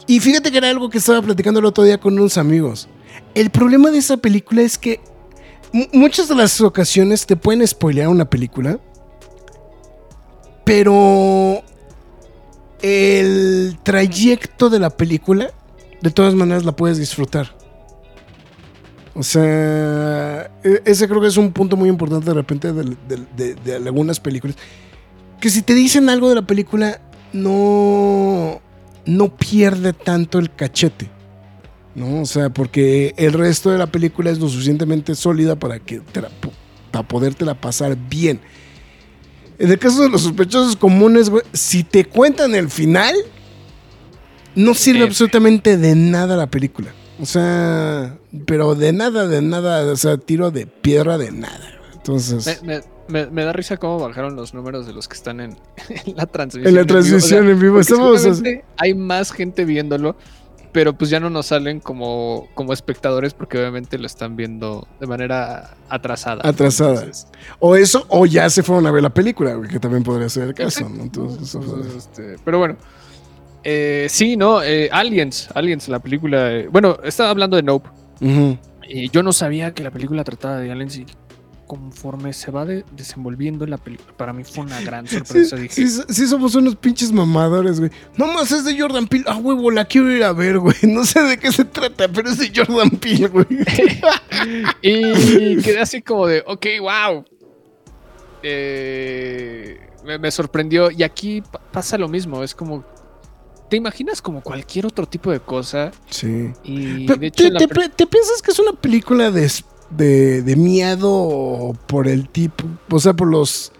Y 0.06 0.20
fíjate 0.20 0.50
que 0.50 0.58
era 0.58 0.70
algo 0.70 0.88
que 0.88 0.98
estaba 0.98 1.20
platicando 1.22 1.60
el 1.60 1.66
otro 1.66 1.84
día 1.84 1.98
con 1.98 2.14
unos 2.18 2.38
amigos. 2.38 2.88
El 3.34 3.50
problema 3.50 3.90
de 3.90 3.98
esa 3.98 4.16
película 4.16 4.62
es 4.62 4.78
que 4.78 5.00
muchas 5.92 6.28
de 6.28 6.34
las 6.34 6.60
ocasiones 6.60 7.26
te 7.26 7.36
pueden 7.36 7.66
spoilear 7.66 8.08
una 8.08 8.24
película, 8.28 8.78
pero 10.64 11.62
el 12.82 13.78
trayecto 13.82 14.70
de 14.70 14.78
la 14.78 14.90
película, 14.90 15.50
de 16.00 16.10
todas 16.10 16.34
maneras 16.34 16.64
la 16.64 16.72
puedes 16.72 16.98
disfrutar. 16.98 17.56
O 19.14 19.22
sea, 19.22 20.44
e- 20.62 20.82
ese 20.84 21.08
creo 21.08 21.20
que 21.20 21.26
es 21.26 21.36
un 21.36 21.52
punto 21.52 21.76
muy 21.76 21.88
importante 21.88 22.26
de 22.26 22.34
repente 22.34 22.72
de, 22.72 23.54
de- 23.54 23.74
algunas 23.74 24.20
películas. 24.20 24.56
Que 25.40 25.50
si 25.50 25.62
te 25.62 25.74
dicen 25.74 26.08
algo 26.08 26.28
de 26.28 26.36
la 26.36 26.42
película, 26.42 27.00
no, 27.32 28.60
no 29.06 29.36
pierde 29.36 29.92
tanto 29.92 30.38
el 30.38 30.54
cachete. 30.54 31.10
¿No? 31.98 32.22
O 32.22 32.26
sea, 32.26 32.50
porque 32.50 33.14
el 33.16 33.32
resto 33.32 33.70
de 33.70 33.78
la 33.78 33.86
película 33.88 34.30
es 34.30 34.38
lo 34.38 34.48
suficientemente 34.48 35.14
sólida 35.14 35.56
para 35.56 35.78
que 35.78 36.00
te 36.00 36.20
la 36.22 36.30
para 36.90 37.06
podértela 37.06 37.54
pasar 37.60 37.96
bien. 38.08 38.40
En 39.58 39.70
el 39.70 39.78
caso 39.78 40.02
de 40.02 40.08
los 40.08 40.22
sospechosos 40.22 40.76
comunes, 40.76 41.28
güey, 41.30 41.42
si 41.52 41.82
te 41.84 42.04
cuentan 42.04 42.54
el 42.54 42.70
final, 42.70 43.14
no 44.54 44.74
sirve 44.74 45.00
F. 45.00 45.08
absolutamente 45.08 45.76
de 45.76 45.94
nada 45.94 46.36
la 46.36 46.46
película. 46.46 46.92
O 47.20 47.26
sea, 47.26 48.16
pero 48.46 48.74
de 48.74 48.92
nada, 48.92 49.26
de 49.26 49.42
nada, 49.42 49.84
o 49.90 49.96
sea, 49.96 50.16
tiro 50.18 50.50
de 50.50 50.66
piedra 50.66 51.18
de 51.18 51.32
nada. 51.32 51.72
Entonces, 51.94 52.62
Me, 52.62 52.76
me- 52.76 52.82
me- 53.08 53.26
me 53.30 53.42
da 53.44 53.52
risa 53.52 53.76
cómo 53.76 53.98
bajaron 53.98 54.36
los 54.36 54.54
números 54.54 54.86
de 54.86 54.92
los 54.92 55.08
que 55.08 55.14
están 55.16 55.40
en, 55.40 55.56
en 56.06 56.16
la 56.16 56.26
transmisión. 56.26 56.68
en 56.68 56.74
la 56.76 56.82
vivo. 56.84 56.98
O 56.98 57.02
sea, 57.02 57.10
transmisión 57.10 57.48
en 57.48 57.58
vivo 57.60 57.72
porque 57.74 57.80
estamos... 57.92 58.20
seguramente 58.22 58.64
hay 58.76 58.94
más 58.94 59.32
gente 59.32 59.64
viéndolo, 59.64 60.16
pero 60.78 60.92
pues 60.92 61.10
ya 61.10 61.18
no 61.18 61.28
nos 61.28 61.46
salen 61.46 61.80
como, 61.80 62.46
como 62.54 62.72
espectadores 62.72 63.34
porque 63.34 63.58
obviamente 63.58 63.98
lo 63.98 64.06
están 64.06 64.36
viendo 64.36 64.86
de 65.00 65.08
manera 65.08 65.74
atrasada. 65.88 66.40
Atrasada. 66.48 67.00
Entonces, 67.00 67.26
O 67.58 67.74
eso, 67.74 68.06
o 68.08 68.26
ya 68.26 68.48
se 68.48 68.62
fueron 68.62 68.86
a 68.86 68.92
ver 68.92 69.02
la 69.02 69.10
película, 69.12 69.60
que 69.68 69.80
también 69.80 70.04
podría 70.04 70.28
ser 70.28 70.44
el 70.44 70.54
caso, 70.54 70.88
¿no? 70.88 71.02
Entonces, 71.02 71.58
este, 71.96 72.36
pero 72.44 72.58
bueno, 72.60 72.76
Eh, 73.64 74.06
sí, 74.08 74.36
no, 74.36 74.62
eh, 74.62 74.88
Aliens, 74.92 75.48
Aliens, 75.52 75.88
la 75.88 75.98
película. 75.98 76.52
eh, 76.52 76.68
bueno, 76.70 76.98
estaba 77.02 77.30
hablando 77.30 77.56
de 77.56 77.64
Nope. 77.64 77.88
Y 78.88 79.10
yo 79.10 79.24
no 79.24 79.32
sabía 79.32 79.74
que 79.74 79.82
la 79.82 79.90
película 79.90 80.22
trataba 80.22 80.58
de 80.58 80.70
aliens 80.70 80.96
y 80.96 81.06
conforme 81.68 82.32
se 82.32 82.50
va 82.50 82.64
de- 82.64 82.84
desenvolviendo 82.96 83.62
en 83.64 83.70
la 83.70 83.76
película, 83.78 84.12
para 84.16 84.32
mí 84.32 84.42
fue 84.42 84.64
una 84.64 84.80
gran 84.80 85.06
Sí, 85.06 85.18
sorpresa. 85.18 85.54
Dije, 85.56 85.74
sí, 85.86 86.00
sí 86.08 86.26
somos 86.26 86.56
unos 86.56 86.74
pinches 86.74 87.12
mamadores, 87.12 87.78
güey. 87.78 87.92
No 88.16 88.26
más 88.32 88.50
es 88.50 88.64
de 88.64 88.76
Jordan 88.80 89.06
Peele. 89.06 89.26
Ah, 89.28 89.36
huevo, 89.36 89.70
la 89.70 89.84
quiero 89.84 90.10
ir 90.10 90.24
a 90.24 90.32
ver, 90.32 90.58
güey. 90.58 90.74
No 90.82 91.04
sé 91.04 91.22
de 91.22 91.38
qué 91.38 91.52
se 91.52 91.64
trata, 91.64 92.08
pero 92.08 92.28
es 92.30 92.38
de 92.38 92.50
Jordan 92.52 92.90
Peele, 92.90 93.28
güey. 93.28 93.46
y 94.82 95.56
quedé 95.62 95.80
así 95.80 96.02
como 96.02 96.26
de, 96.26 96.42
ok, 96.46 96.66
wow. 96.80 97.24
Eh, 98.42 99.78
me, 100.04 100.18
me 100.18 100.30
sorprendió. 100.30 100.90
Y 100.90 101.02
aquí 101.02 101.42
pa- 101.42 101.60
pasa 101.72 101.98
lo 101.98 102.08
mismo. 102.08 102.42
Es 102.42 102.54
como, 102.54 102.84
te 103.68 103.76
imaginas 103.76 104.22
como 104.22 104.40
cualquier 104.42 104.86
otro 104.86 105.06
tipo 105.06 105.30
de 105.30 105.40
cosa. 105.40 105.90
Sí. 106.08 106.50
Y 106.64 107.06
de 107.06 107.26
hecho, 107.26 107.44
¿Te, 107.50 107.88
te 107.90 108.06
piensas 108.06 108.40
que 108.42 108.50
es 108.52 108.58
una 108.58 108.72
película 108.72 109.30
de, 109.30 109.50
de, 109.90 110.42
de 110.42 110.56
miedo 110.56 111.76
por 111.86 112.08
el 112.08 112.28
tipo, 112.28 112.64
o 112.90 113.00
sea, 113.00 113.14
por 113.14 113.28
los, 113.28 113.72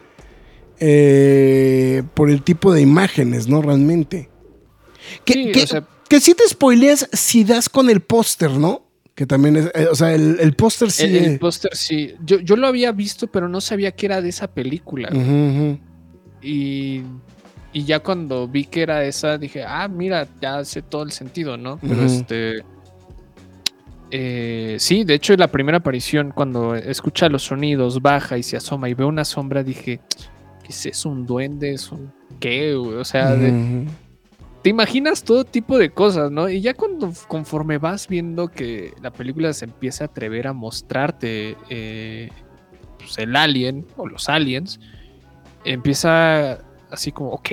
eh, 0.81 2.03
por 2.15 2.31
el 2.31 2.43
tipo 2.43 2.73
de 2.73 2.81
imágenes, 2.81 3.49
¿no? 3.49 3.63
Realmente. 3.63 4.31
Que, 5.25 5.33
Sí, 5.33 5.53
que, 5.53 5.63
o 5.63 5.67
sea- 5.67 5.87
que 6.09 6.21
sí 6.21 6.35
te 6.35 6.49
spoileas 6.49 7.09
si 7.13 7.45
das 7.45 7.69
con 7.69 7.91
el 7.91 8.01
póster, 8.01 8.51
¿no? 8.53 8.83
Que 9.15 9.27
también 9.27 9.57
es, 9.57 9.67
eh, 9.75 9.89
o 9.91 9.95
sea, 9.95 10.15
el, 10.15 10.39
el 10.41 10.55
póster 10.55 10.91
sí. 10.91 11.03
el, 11.05 11.17
el 11.17 11.25
eh, 11.35 11.39
póster 11.39 11.75
sí. 11.75 12.15
Yo, 12.25 12.39
yo 12.39 12.57
lo 12.57 12.67
había 12.69 12.93
visto, 12.93 13.27
pero 13.27 13.49
no 13.49 13.61
sabía 13.61 13.91
que 13.93 14.07
era 14.07 14.23
de 14.23 14.29
esa 14.29 14.47
película. 14.47 15.11
Y, 16.41 17.03
y 17.73 17.85
ya 17.85 17.99
cuando 17.99 18.47
vi 18.47 18.65
que 18.65 18.83
era 18.83 19.05
esa, 19.05 19.37
dije, 19.37 19.65
ah, 19.67 19.89
mira, 19.89 20.29
ya 20.41 20.59
hace 20.59 20.83
todo 20.83 21.03
el 21.03 21.11
sentido, 21.11 21.57
¿no? 21.57 21.79
Pero 21.81 22.05
este. 22.05 22.63
Eh, 24.11 24.77
sí, 24.79 25.05
de 25.05 25.15
hecho, 25.15 25.33
en 25.35 25.41
la 25.41 25.49
primera 25.49 25.79
aparición, 25.79 26.33
cuando 26.35 26.75
escucha 26.75 27.29
los 27.29 27.43
sonidos, 27.43 28.01
baja 28.01 28.39
y 28.39 28.43
se 28.43 28.57
asoma 28.57 28.89
y 28.89 28.95
ve 28.95 29.05
una 29.05 29.25
sombra, 29.25 29.63
dije, 29.63 30.01
¿qué 30.63 30.69
es 30.69 30.87
eso? 30.87 31.09
¿Un 31.11 31.27
duende? 31.27 31.73
¿Es 31.75 31.91
un 31.93 32.13
qué? 32.41 32.75
O 32.75 33.05
sea, 33.05 33.35
de- 33.37 33.51
te 34.63 34.71
imaginas 34.71 35.23
todo 35.23 35.45
tipo 35.45 35.79
de 35.79 35.91
cosas, 35.91 36.31
¿no? 36.31 36.49
Y 36.49 36.61
ya 36.61 36.75
cuando 36.75 37.13
conforme 37.29 37.79
vas 37.79 38.09
viendo 38.09 38.49
que 38.49 38.93
la 39.01 39.11
película 39.13 39.53
se 39.53 39.67
empieza 39.67 40.05
a 40.05 40.07
atrever 40.09 40.47
a 40.49 40.53
mostrarte 40.53 41.57
eh, 41.71 42.29
pues, 42.99 43.19
el 43.19 43.37
alien 43.37 43.87
o 43.97 44.07
los 44.09 44.29
aliens, 44.29 44.81
empieza 45.65 46.59
así 46.91 47.13
como, 47.13 47.31
ok, 47.31 47.49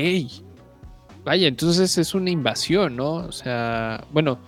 vaya, 1.24 1.48
entonces 1.48 1.98
es 1.98 2.14
una 2.16 2.30
invasión, 2.30 2.96
¿no? 2.96 3.14
O 3.16 3.32
sea, 3.32 4.04
bueno, 4.12 4.40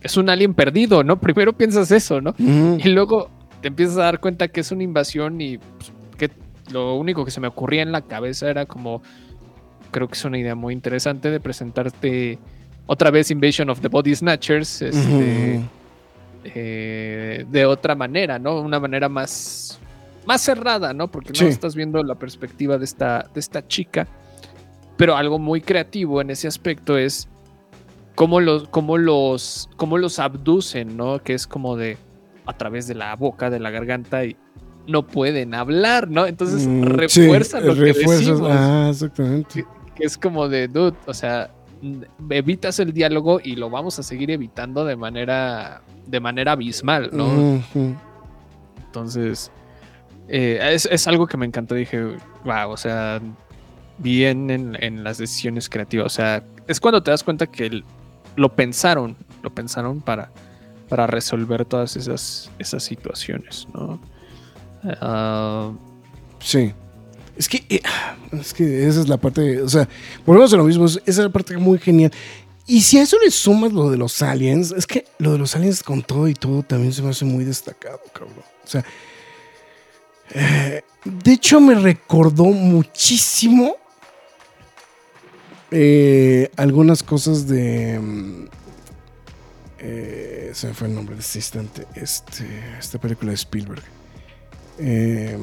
es 0.00 0.16
un 0.16 0.30
alien 0.30 0.54
perdido, 0.54 1.04
¿no? 1.04 1.20
Primero 1.20 1.52
piensas 1.52 1.90
eso, 1.90 2.20
¿no? 2.20 2.34
Y 2.38 2.88
luego 2.88 3.30
te 3.60 3.68
empiezas 3.68 3.98
a 3.98 4.04
dar 4.04 4.20
cuenta 4.20 4.48
que 4.48 4.60
es 4.60 4.72
una 4.72 4.82
invasión 4.82 5.40
y 5.40 5.58
pues, 5.58 5.92
que 6.16 6.30
lo 6.72 6.94
único 6.94 7.24
que 7.24 7.30
se 7.30 7.40
me 7.40 7.48
ocurría 7.48 7.82
en 7.82 7.92
la 7.92 8.02
cabeza 8.02 8.50
era 8.50 8.66
como, 8.66 9.02
creo 9.90 10.08
que 10.08 10.14
es 10.14 10.24
una 10.24 10.38
idea 10.38 10.54
muy 10.54 10.72
interesante 10.72 11.30
de 11.30 11.40
presentarte 11.40 12.38
otra 12.86 13.10
vez 13.10 13.30
Invasion 13.30 13.70
of 13.70 13.80
the 13.80 13.88
Body 13.88 14.14
Snatchers 14.14 14.82
este, 14.82 15.60
eh, 16.44 17.44
de 17.48 17.66
otra 17.66 17.94
manera, 17.94 18.38
¿no? 18.38 18.60
Una 18.60 18.80
manera 18.80 19.08
más, 19.08 19.78
más 20.26 20.40
cerrada, 20.40 20.92
¿no? 20.92 21.08
Porque 21.08 21.32
no 21.40 21.46
estás 21.46 21.74
viendo 21.74 22.02
la 22.02 22.14
perspectiva 22.14 22.78
de 22.78 22.84
esta, 22.84 23.28
de 23.32 23.40
esta 23.40 23.66
chica. 23.66 24.08
Pero 24.96 25.16
algo 25.16 25.38
muy 25.38 25.60
creativo 25.60 26.20
en 26.20 26.30
ese 26.30 26.48
aspecto 26.48 26.98
es 26.98 27.28
cómo 28.14 28.40
los, 28.40 28.68
cómo 28.68 28.98
los, 28.98 29.68
cómo 29.76 29.98
los 29.98 30.18
abducen, 30.18 30.96
¿no? 30.96 31.22
Que 31.22 31.34
es 31.34 31.46
como 31.46 31.76
de 31.76 31.96
a 32.46 32.52
través 32.56 32.86
de 32.86 32.94
la 32.94 33.14
boca, 33.16 33.50
de 33.50 33.60
la 33.60 33.70
garganta 33.70 34.24
y 34.24 34.36
no 34.86 35.06
pueden 35.06 35.54
hablar, 35.54 36.08
¿no? 36.10 36.26
Entonces 36.26 36.66
Mm, 36.66 36.82
refuerzan 36.82 37.62
sí, 37.62 37.66
lo 37.68 37.74
que 37.74 37.80
decimos, 37.92 38.42
Ah, 38.50 38.88
exactamente. 38.90 39.64
que 39.94 40.04
es 40.04 40.16
como 40.18 40.48
de, 40.48 40.66
dude, 40.68 40.96
o 41.06 41.14
sea, 41.14 41.50
evitas 42.30 42.78
el 42.80 42.92
diálogo 42.92 43.40
y 43.42 43.56
lo 43.56 43.70
vamos 43.70 43.98
a 43.98 44.02
seguir 44.02 44.30
evitando 44.30 44.84
de 44.84 44.96
manera, 44.96 45.82
de 46.06 46.20
manera 46.20 46.52
abismal, 46.52 47.10
¿no? 47.12 47.60
Entonces, 48.86 49.50
eh, 50.28 50.58
es, 50.72 50.86
es 50.90 51.06
algo 51.06 51.26
que 51.26 51.36
me 51.36 51.46
encantó. 51.46 51.74
Dije, 51.74 52.02
wow, 52.44 52.70
o 52.70 52.76
sea, 52.76 53.20
bien 53.98 54.50
en, 54.50 54.76
en 54.82 55.04
las 55.04 55.18
decisiones 55.18 55.68
creativas. 55.68 56.06
O 56.06 56.10
sea, 56.10 56.42
es 56.66 56.80
cuando 56.80 57.02
te 57.02 57.10
das 57.10 57.22
cuenta 57.22 57.46
que 57.46 57.66
el- 57.66 57.84
lo 58.36 58.54
pensaron, 58.54 59.16
lo 59.42 59.50
pensaron 59.54 60.00
para, 60.00 60.30
para 60.88 61.06
resolver 61.06 61.64
todas 61.64 61.96
esas, 61.96 62.50
esas 62.58 62.82
situaciones, 62.82 63.66
¿no? 63.74 64.00
Ah, 65.00 65.72
Sí. 66.40 66.72
Es 67.36 67.48
que, 67.48 67.64
eh, 67.70 67.80
es 68.32 68.52
que 68.52 68.86
esa 68.86 69.00
es 69.00 69.08
la 69.08 69.16
parte, 69.16 69.62
o 69.62 69.68
sea, 69.68 69.88
volvemos 70.26 70.52
a 70.52 70.56
lo 70.58 70.64
mismo, 70.64 70.84
es- 70.86 70.96
esa 71.06 71.10
es 71.10 71.18
la 71.18 71.28
parte 71.30 71.56
muy 71.56 71.78
genial. 71.78 72.10
Y 72.66 72.82
si 72.82 72.98
a 72.98 73.02
eso 73.02 73.16
le 73.22 73.30
sumas 73.30 73.72
lo 73.72 73.90
de 73.90 73.96
los 73.96 74.20
aliens, 74.22 74.72
es 74.72 74.86
que 74.86 75.06
lo 75.18 75.32
de 75.32 75.38
los 75.38 75.56
aliens 75.56 75.82
con 75.82 76.02
todo 76.02 76.28
y 76.28 76.34
todo 76.34 76.62
también 76.62 76.92
se 76.92 77.02
me 77.02 77.08
hace 77.10 77.24
muy 77.24 77.44
destacado, 77.44 78.00
cabrón. 78.12 78.34
O 78.64 78.66
sea, 78.66 78.84
eh, 80.34 80.82
de 81.04 81.32
hecho 81.32 81.60
me 81.60 81.74
recordó 81.74 82.44
muchísimo 82.44 83.76
eh, 85.70 86.50
algunas 86.56 87.02
cosas 87.02 87.46
de... 87.46 87.98
mm, 87.98 88.44
eh, 89.78 90.50
se 90.52 90.66
me 90.68 90.74
fue 90.74 90.88
el 90.88 90.94
nombre 90.94 91.14
de 91.14 91.20
este 91.20 91.38
instante. 91.38 91.86
Este, 91.94 92.44
esta 92.78 92.98
película 92.98 93.30
de 93.30 93.36
Spielberg. 93.36 93.82
Eh, 94.78 95.36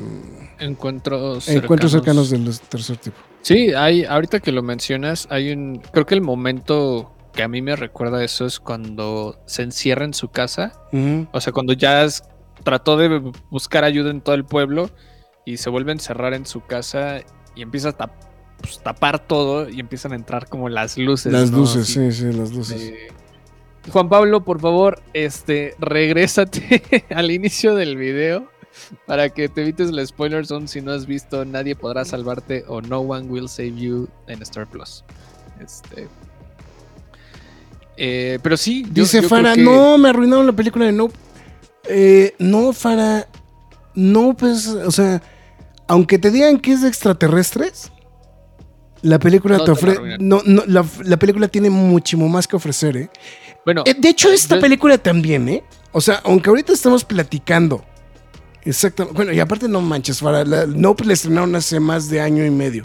encuentros 0.59 1.47
encuentros 1.47 1.91
cercanos 1.91 2.29
del 2.29 2.59
tercer 2.59 2.97
tipo. 2.97 3.17
Sí, 3.41 3.73
hay, 3.73 4.03
ahorita 4.03 4.39
que 4.39 4.51
lo 4.51 4.63
mencionas, 4.63 5.27
hay 5.29 5.51
un, 5.51 5.81
creo 5.91 6.05
que 6.05 6.15
el 6.15 6.21
momento 6.21 7.13
que 7.33 7.43
a 7.43 7.47
mí 7.47 7.61
me 7.61 7.75
recuerda 7.75 8.23
eso 8.23 8.45
es 8.45 8.59
cuando 8.59 9.39
se 9.45 9.61
encierra 9.61 10.05
en 10.05 10.13
su 10.13 10.29
casa. 10.29 10.73
O 11.31 11.39
sea, 11.39 11.53
cuando 11.53 11.73
ya 11.73 12.03
es- 12.03 12.23
trató 12.63 12.97
de 12.97 13.31
buscar 13.51 13.83
ayuda 13.83 14.09
en 14.09 14.21
todo 14.21 14.33
el 14.35 14.43
pueblo 14.43 14.89
y 15.45 15.57
se 15.57 15.69
vuelve 15.69 15.91
a 15.91 15.93
encerrar 15.93 16.33
en 16.33 16.45
su 16.47 16.61
casa 16.61 17.19
y 17.55 17.61
empieza 17.61 17.89
a 17.89 17.97
tap- 17.97 18.26
pues, 18.61 18.79
tapar 18.79 19.19
todo 19.19 19.69
y 19.69 19.79
empiezan 19.79 20.13
a 20.13 20.15
entrar 20.15 20.47
como 20.47 20.69
las 20.69 20.97
luces. 20.97 21.31
Las 21.31 21.51
¿no? 21.51 21.59
luces, 21.59 21.83
Así 21.83 22.11
sí, 22.11 22.31
sí, 22.31 22.37
las 22.37 22.51
luces. 22.51 22.93
Juan 23.91 24.09
Pablo, 24.09 24.43
por 24.43 24.59
favor, 24.59 25.01
este, 25.13 25.73
regrésate 25.79 27.05
al 27.15 27.31
inicio 27.31 27.73
del 27.75 27.95
video 27.95 28.49
para 29.05 29.29
que 29.29 29.47
te 29.49 29.61
evites 29.61 29.89
el 29.89 30.05
spoiler 30.05 30.45
zone. 30.45 30.67
Si 30.67 30.81
no 30.81 30.91
has 30.91 31.05
visto, 31.05 31.45
nadie 31.45 31.75
podrá 31.75 32.03
salvarte 32.03 32.65
o 32.67 32.81
no 32.81 32.99
one 32.99 33.27
will 33.27 33.47
save 33.47 33.75
you 33.75 34.07
en 34.27 34.41
Star 34.41 34.67
Plus. 34.67 35.03
Este. 35.61 36.07
eh, 37.97 38.39
pero 38.43 38.57
sí, 38.57 38.83
yo- 38.93 39.03
Dice 39.03 39.21
yo 39.21 39.29
que- 39.29 39.61
no, 39.63 39.97
me 39.97 40.09
arruinaron 40.09 40.45
la 40.45 40.53
película 40.53 40.85
de 40.85 40.91
Nope. 40.91 41.15
Eh, 41.89 42.35
no, 42.39 42.73
Farah, 42.73 43.27
no, 43.95 44.35
pues, 44.35 44.67
o 44.67 44.91
sea, 44.91 45.21
aunque 45.87 46.19
te 46.19 46.29
digan 46.31 46.59
que 46.59 46.73
es 46.73 46.81
de 46.81 46.89
extraterrestres, 46.89 47.91
la 49.01 49.19
película 49.19 49.57
No 49.57 49.63
te 49.63 49.71
ofrece. 49.71 49.99
No, 50.19 50.41
no, 50.45 50.63
la, 50.67 50.85
la 51.03 51.17
película 51.17 51.47
tiene 51.47 51.69
muchísimo 51.69 52.27
más 52.29 52.47
que 52.47 52.55
ofrecer, 52.55 52.97
¿eh? 52.97 53.09
Bueno, 53.65 53.83
Eh, 53.85 53.95
de 53.97 54.09
hecho, 54.09 54.31
esta 54.31 54.55
yo- 54.55 54.61
película 54.61 54.97
también, 54.97 55.47
¿eh? 55.49 55.63
O 55.91 56.01
sea, 56.01 56.21
aunque 56.23 56.49
ahorita 56.49 56.73
estamos 56.73 57.03
platicando. 57.03 57.83
Exactamente. 58.63 59.15
Bueno, 59.15 59.31
y 59.33 59.39
aparte 59.39 59.67
no 59.67 59.81
manches, 59.81 60.19
Farah, 60.19 60.43
la, 60.43 60.65
Nope 60.65 61.05
la 61.05 61.13
estrenaron 61.13 61.55
hace 61.55 61.79
más 61.79 62.09
de 62.09 62.19
año 62.21 62.45
y 62.45 62.49
medio. 62.51 62.83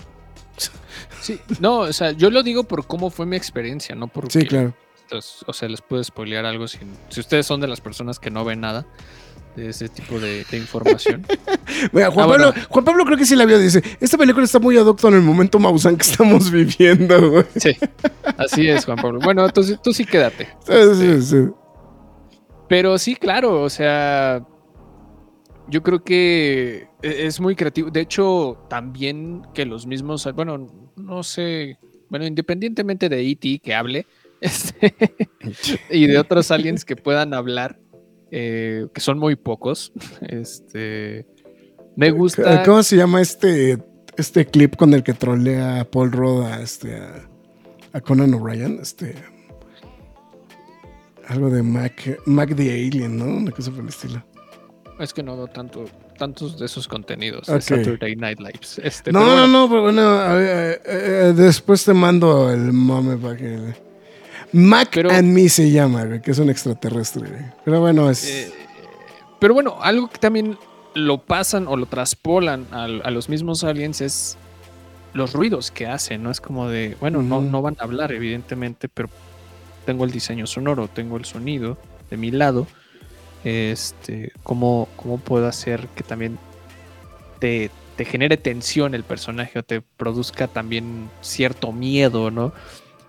Sí, 1.20 1.38
no, 1.60 1.78
o 1.80 1.92
sea, 1.92 2.10
yo 2.12 2.30
lo 2.30 2.42
digo 2.42 2.64
por 2.64 2.86
cómo 2.86 3.10
fue 3.10 3.26
mi 3.26 3.36
experiencia, 3.36 3.94
no 3.94 4.08
porque, 4.08 4.40
Sí, 4.40 4.46
claro. 4.46 4.74
los- 5.10 5.44
o 5.46 5.52
sea, 5.52 5.68
les 5.68 5.80
puedo 5.80 6.02
spoilear 6.02 6.44
algo 6.46 6.66
sin, 6.66 6.92
si 7.10 7.20
ustedes 7.20 7.46
son 7.46 7.60
de 7.60 7.68
las 7.68 7.80
personas 7.80 8.18
que 8.18 8.30
no 8.30 8.44
ven 8.44 8.60
nada 8.60 8.86
de 9.56 9.68
ese 9.68 9.88
tipo 9.88 10.18
de, 10.18 10.44
de 10.50 10.56
información. 10.56 11.26
Mira, 11.92 12.10
Juan, 12.10 12.26
Ah, 12.26 12.32
Pablo, 12.32 12.52
bueno. 12.52 12.66
Juan 12.68 12.84
Pablo 12.84 13.04
creo 13.04 13.18
que 13.18 13.26
sí 13.26 13.36
la 13.36 13.44
vio. 13.44 13.58
Dice: 13.58 13.82
Esta 14.00 14.16
película 14.18 14.44
está 14.44 14.58
muy 14.58 14.76
adopto 14.76 15.08
en 15.08 15.14
el 15.14 15.22
momento 15.22 15.58
Maussan 15.58 15.96
que 15.96 16.02
estamos 16.02 16.50
viviendo, 16.50 17.30
güey. 17.30 17.44
Sí, 17.56 17.76
así 18.38 18.68
es, 18.68 18.84
Juan 18.84 18.98
Pablo. 18.98 19.20
Bueno, 19.22 19.44
entonces 19.44 19.78
tú 19.82 19.92
sí 19.92 20.04
quédate. 20.04 20.48
Sí, 20.66 20.94
sí, 20.94 21.22
sí. 21.22 21.36
Pero 22.68 22.96
sí, 22.98 23.14
claro, 23.16 23.60
o 23.62 23.68
sea, 23.68 24.46
yo 25.68 25.82
creo 25.82 26.02
que 26.02 26.88
e- 27.02 27.26
es 27.26 27.38
muy 27.40 27.54
creativo. 27.54 27.90
De 27.90 28.00
hecho, 28.00 28.64
también 28.70 29.42
que 29.52 29.66
los 29.66 29.86
mismos, 29.86 30.26
bueno, 30.34 30.66
no 30.96 31.22
sé, 31.22 31.78
bueno, 32.08 32.26
independientemente 32.26 33.08
de 33.10 33.20
E.T. 33.30 33.58
que 33.62 33.74
hable, 33.74 34.06
este, 34.40 34.94
y 35.90 36.06
de 36.06 36.18
otros 36.18 36.50
aliens 36.50 36.84
que 36.84 36.96
puedan 36.96 37.34
hablar, 37.34 37.78
eh, 38.32 38.88
que 38.92 39.00
son 39.00 39.18
muy 39.18 39.36
pocos, 39.36 39.92
este, 40.22 41.26
me 41.96 42.10
gusta... 42.10 42.62
¿Cómo 42.64 42.82
se 42.82 42.96
llama 42.96 43.20
este, 43.20 43.78
este 44.16 44.46
clip 44.46 44.76
con 44.76 44.94
el 44.94 45.02
que 45.02 45.12
trolea 45.12 45.80
a 45.80 45.84
Paul 45.84 46.12
Roda 46.12 46.62
este, 46.62 46.96
a, 46.96 47.28
a 47.92 48.00
Conan 48.00 48.32
O'Brien, 48.34 48.78
este. 48.80 49.14
Algo 51.28 51.50
de 51.50 51.62
Mac, 51.62 52.20
Mac 52.26 52.56
the 52.56 52.72
Alien, 52.72 53.18
¿no? 53.18 53.26
Una 53.26 53.50
cosa 53.52 53.70
por 53.70 53.80
el 53.80 53.88
estilo. 53.88 54.24
Es 54.98 55.12
que 55.12 55.22
no 55.22 55.36
veo 55.36 55.46
tanto, 55.46 55.84
tantos 56.18 56.58
de 56.58 56.66
esos 56.66 56.88
contenidos 56.88 57.46
de 57.46 57.60
Saturday 57.60 58.16
Night 58.16 58.38
Lives. 58.38 58.80
Este, 58.82 59.12
No, 59.12 59.20
pero 59.20 59.36
no, 59.36 59.46
no, 59.46 59.68
pero 59.68 59.82
bueno, 59.82 60.02
a 60.02 60.34
ver, 60.34 60.46
eh, 60.46 60.80
eh, 60.84 61.32
después 61.34 61.84
te 61.84 61.92
mando 61.92 62.50
el 62.50 62.72
mame 62.72 63.16
para 63.16 63.36
que. 63.36 63.91
Mac 64.52 64.90
Pero- 64.92 65.10
and 65.10 65.32
Me 65.32 65.48
se 65.48 65.70
llama, 65.70 66.04
güey, 66.04 66.20
que 66.20 66.30
es 66.30 66.38
un 66.38 66.50
extraterrestre, 66.50 67.28
güey. 67.28 67.42
Pero 67.64 67.80
bueno, 67.80 68.10
es. 68.10 68.28
Eh, 68.28 68.52
pero 69.40 69.54
bueno, 69.54 69.78
algo 69.80 70.08
que 70.08 70.18
también 70.18 70.58
lo 70.94 71.18
pasan 71.18 71.66
o 71.68 71.76
lo 71.76 71.86
traspolan 71.86 72.66
a, 72.70 72.86
los 73.10 73.28
mismos 73.28 73.64
aliens 73.64 74.00
es 74.00 74.36
los 75.14 75.32
ruidos 75.32 75.70
que 75.70 75.86
hacen, 75.86 76.22
¿no? 76.22 76.30
Es 76.30 76.40
como 76.40 76.68
de, 76.68 76.96
bueno, 77.00 77.22
no, 77.22 77.40
no 77.40 77.62
van 77.62 77.76
a 77.80 77.84
hablar, 77.84 78.12
evidentemente, 78.12 78.88
pero 78.88 79.08
tengo 79.84 80.04
el 80.04 80.10
diseño 80.10 80.46
sonoro, 80.46 80.88
tengo 80.88 81.16
el 81.16 81.24
sonido 81.24 81.78
de 82.10 82.16
mi 82.16 82.30
lado. 82.30 82.66
Este, 83.44 84.32
¿cómo, 84.42 84.88
cómo 84.96 85.18
puedo 85.18 85.48
hacer 85.48 85.88
que 85.96 86.04
también 86.04 86.38
te, 87.40 87.70
te 87.96 88.04
genere 88.04 88.36
tensión 88.36 88.94
el 88.94 89.02
personaje 89.02 89.58
o 89.58 89.62
te 89.62 89.80
produzca 89.80 90.46
también 90.46 91.10
cierto 91.20 91.72
miedo, 91.72 92.30
¿no? 92.30 92.52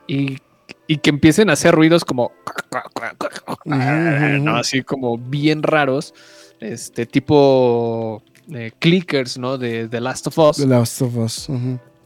Y, 0.07 0.39
y 0.87 0.97
que 0.97 1.09
empiecen 1.09 1.49
a 1.49 1.53
hacer 1.53 1.73
ruidos 1.73 2.03
como 2.05 2.31
¿no? 3.65 4.55
así 4.55 4.83
como 4.83 5.17
bien 5.17 5.63
raros, 5.63 6.13
este 6.59 7.05
tipo 7.05 8.21
eh, 8.53 8.71
clickers, 8.79 9.37
¿no? 9.37 9.57
De 9.57 9.87
The 9.87 10.01
Last 10.01 10.27
of 10.27 10.37
Us. 10.37 10.57
The 10.57 10.67
Last 10.67 11.01
of 11.01 11.15
Us. 11.15 11.47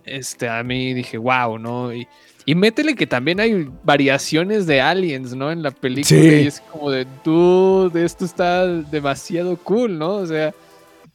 Este, 0.05 0.47
a 0.47 0.63
mí 0.63 0.93
dije, 0.93 1.17
wow, 1.17 1.57
¿no? 1.57 1.93
Y, 1.93 2.07
y 2.45 2.55
métele 2.55 2.95
que 2.95 3.07
también 3.07 3.39
hay 3.39 3.69
variaciones 3.83 4.65
de 4.67 4.79
aliens, 4.79 5.35
¿no? 5.35 5.51
En 5.51 5.63
la 5.63 5.71
película. 5.71 6.21
Sí. 6.21 6.27
Y 6.27 6.47
es 6.47 6.61
como 6.61 6.91
de, 6.91 7.05
dude, 7.23 8.05
esto 8.05 8.25
está 8.25 8.65
demasiado 8.65 9.57
cool, 9.57 9.97
¿no? 9.97 10.15
O 10.15 10.25
sea, 10.25 10.53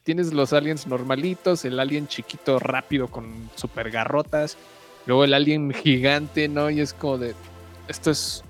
tienes 0.02 0.32
los 0.32 0.52
aliens 0.52 0.86
normalitos, 0.86 1.64
el 1.64 1.78
alien 1.80 2.06
chiquito 2.06 2.58
rápido 2.58 3.08
con 3.08 3.50
super 3.54 3.90
garrotas, 3.90 4.58
luego 5.06 5.24
el 5.24 5.34
alien 5.34 5.72
gigante, 5.72 6.48
¿no? 6.48 6.68
Y 6.68 6.80
es 6.80 6.92
como 6.92 7.18
de, 7.18 7.34
esto 7.92 8.10
es 8.10 8.42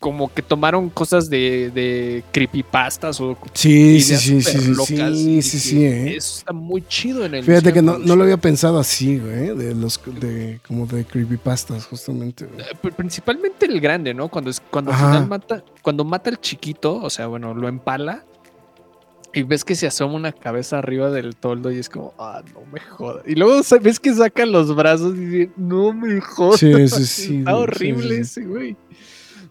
como 0.00 0.34
que 0.34 0.42
tomaron 0.42 0.90
cosas 0.90 1.30
de, 1.30 1.70
de 1.72 2.24
creepypastas 2.32 3.20
o 3.20 3.38
Sí, 3.54 4.00
sí, 4.00 4.08
ideas 4.08 4.20
sí, 4.22 4.42
sí, 4.42 4.58
sí, 4.58 4.68
locas, 4.74 5.16
sí, 5.16 5.42
sí, 5.42 5.58
sí, 5.60 5.84
eh. 5.84 6.16
Eso 6.16 6.38
está 6.38 6.52
muy 6.52 6.82
chido 6.88 7.24
en 7.24 7.36
el 7.36 7.44
Fíjate 7.44 7.72
que 7.72 7.82
no, 7.82 7.98
no 7.98 8.16
lo 8.16 8.24
había 8.24 8.36
pensado 8.36 8.80
así, 8.80 9.18
güey, 9.20 9.56
de 9.56 9.76
los 9.76 10.00
de 10.20 10.58
como 10.66 10.86
de 10.86 11.04
creepypastas, 11.04 11.86
justamente. 11.86 12.46
güey. 12.46 12.60
Eh, 12.62 12.74
pr- 12.82 12.94
Principalmente 12.94 13.66
el 13.66 13.80
grande, 13.80 14.12
¿no? 14.12 14.26
Cuando 14.28 14.50
es 14.50 14.60
cuando 14.60 14.92
final 14.92 15.28
mata, 15.28 15.62
cuando 15.82 16.04
mata 16.04 16.30
al 16.30 16.40
chiquito, 16.40 16.96
o 16.96 17.08
sea, 17.08 17.28
bueno, 17.28 17.54
lo 17.54 17.68
empala 17.68 18.24
y 19.34 19.42
ves 19.42 19.64
que 19.64 19.74
se 19.74 19.86
asoma 19.86 20.14
una 20.14 20.32
cabeza 20.32 20.78
arriba 20.78 21.10
del 21.10 21.36
toldo 21.36 21.70
y 21.70 21.78
es 21.78 21.88
como, 21.88 22.14
ah, 22.18 22.42
no 22.52 22.64
me 22.72 22.80
jodas. 22.80 23.22
Y 23.26 23.34
luego 23.34 23.60
ves 23.80 23.98
que 23.98 24.12
saca 24.12 24.44
los 24.44 24.74
brazos 24.74 25.16
y 25.16 25.24
dice, 25.24 25.50
no 25.56 25.92
me 25.92 26.20
jodas. 26.20 26.60
Sí, 26.60 26.88
sí, 26.88 27.06
sí, 27.06 27.36
Está 27.38 27.56
horrible 27.56 28.16
sí. 28.16 28.20
ese 28.20 28.44
güey. 28.44 28.76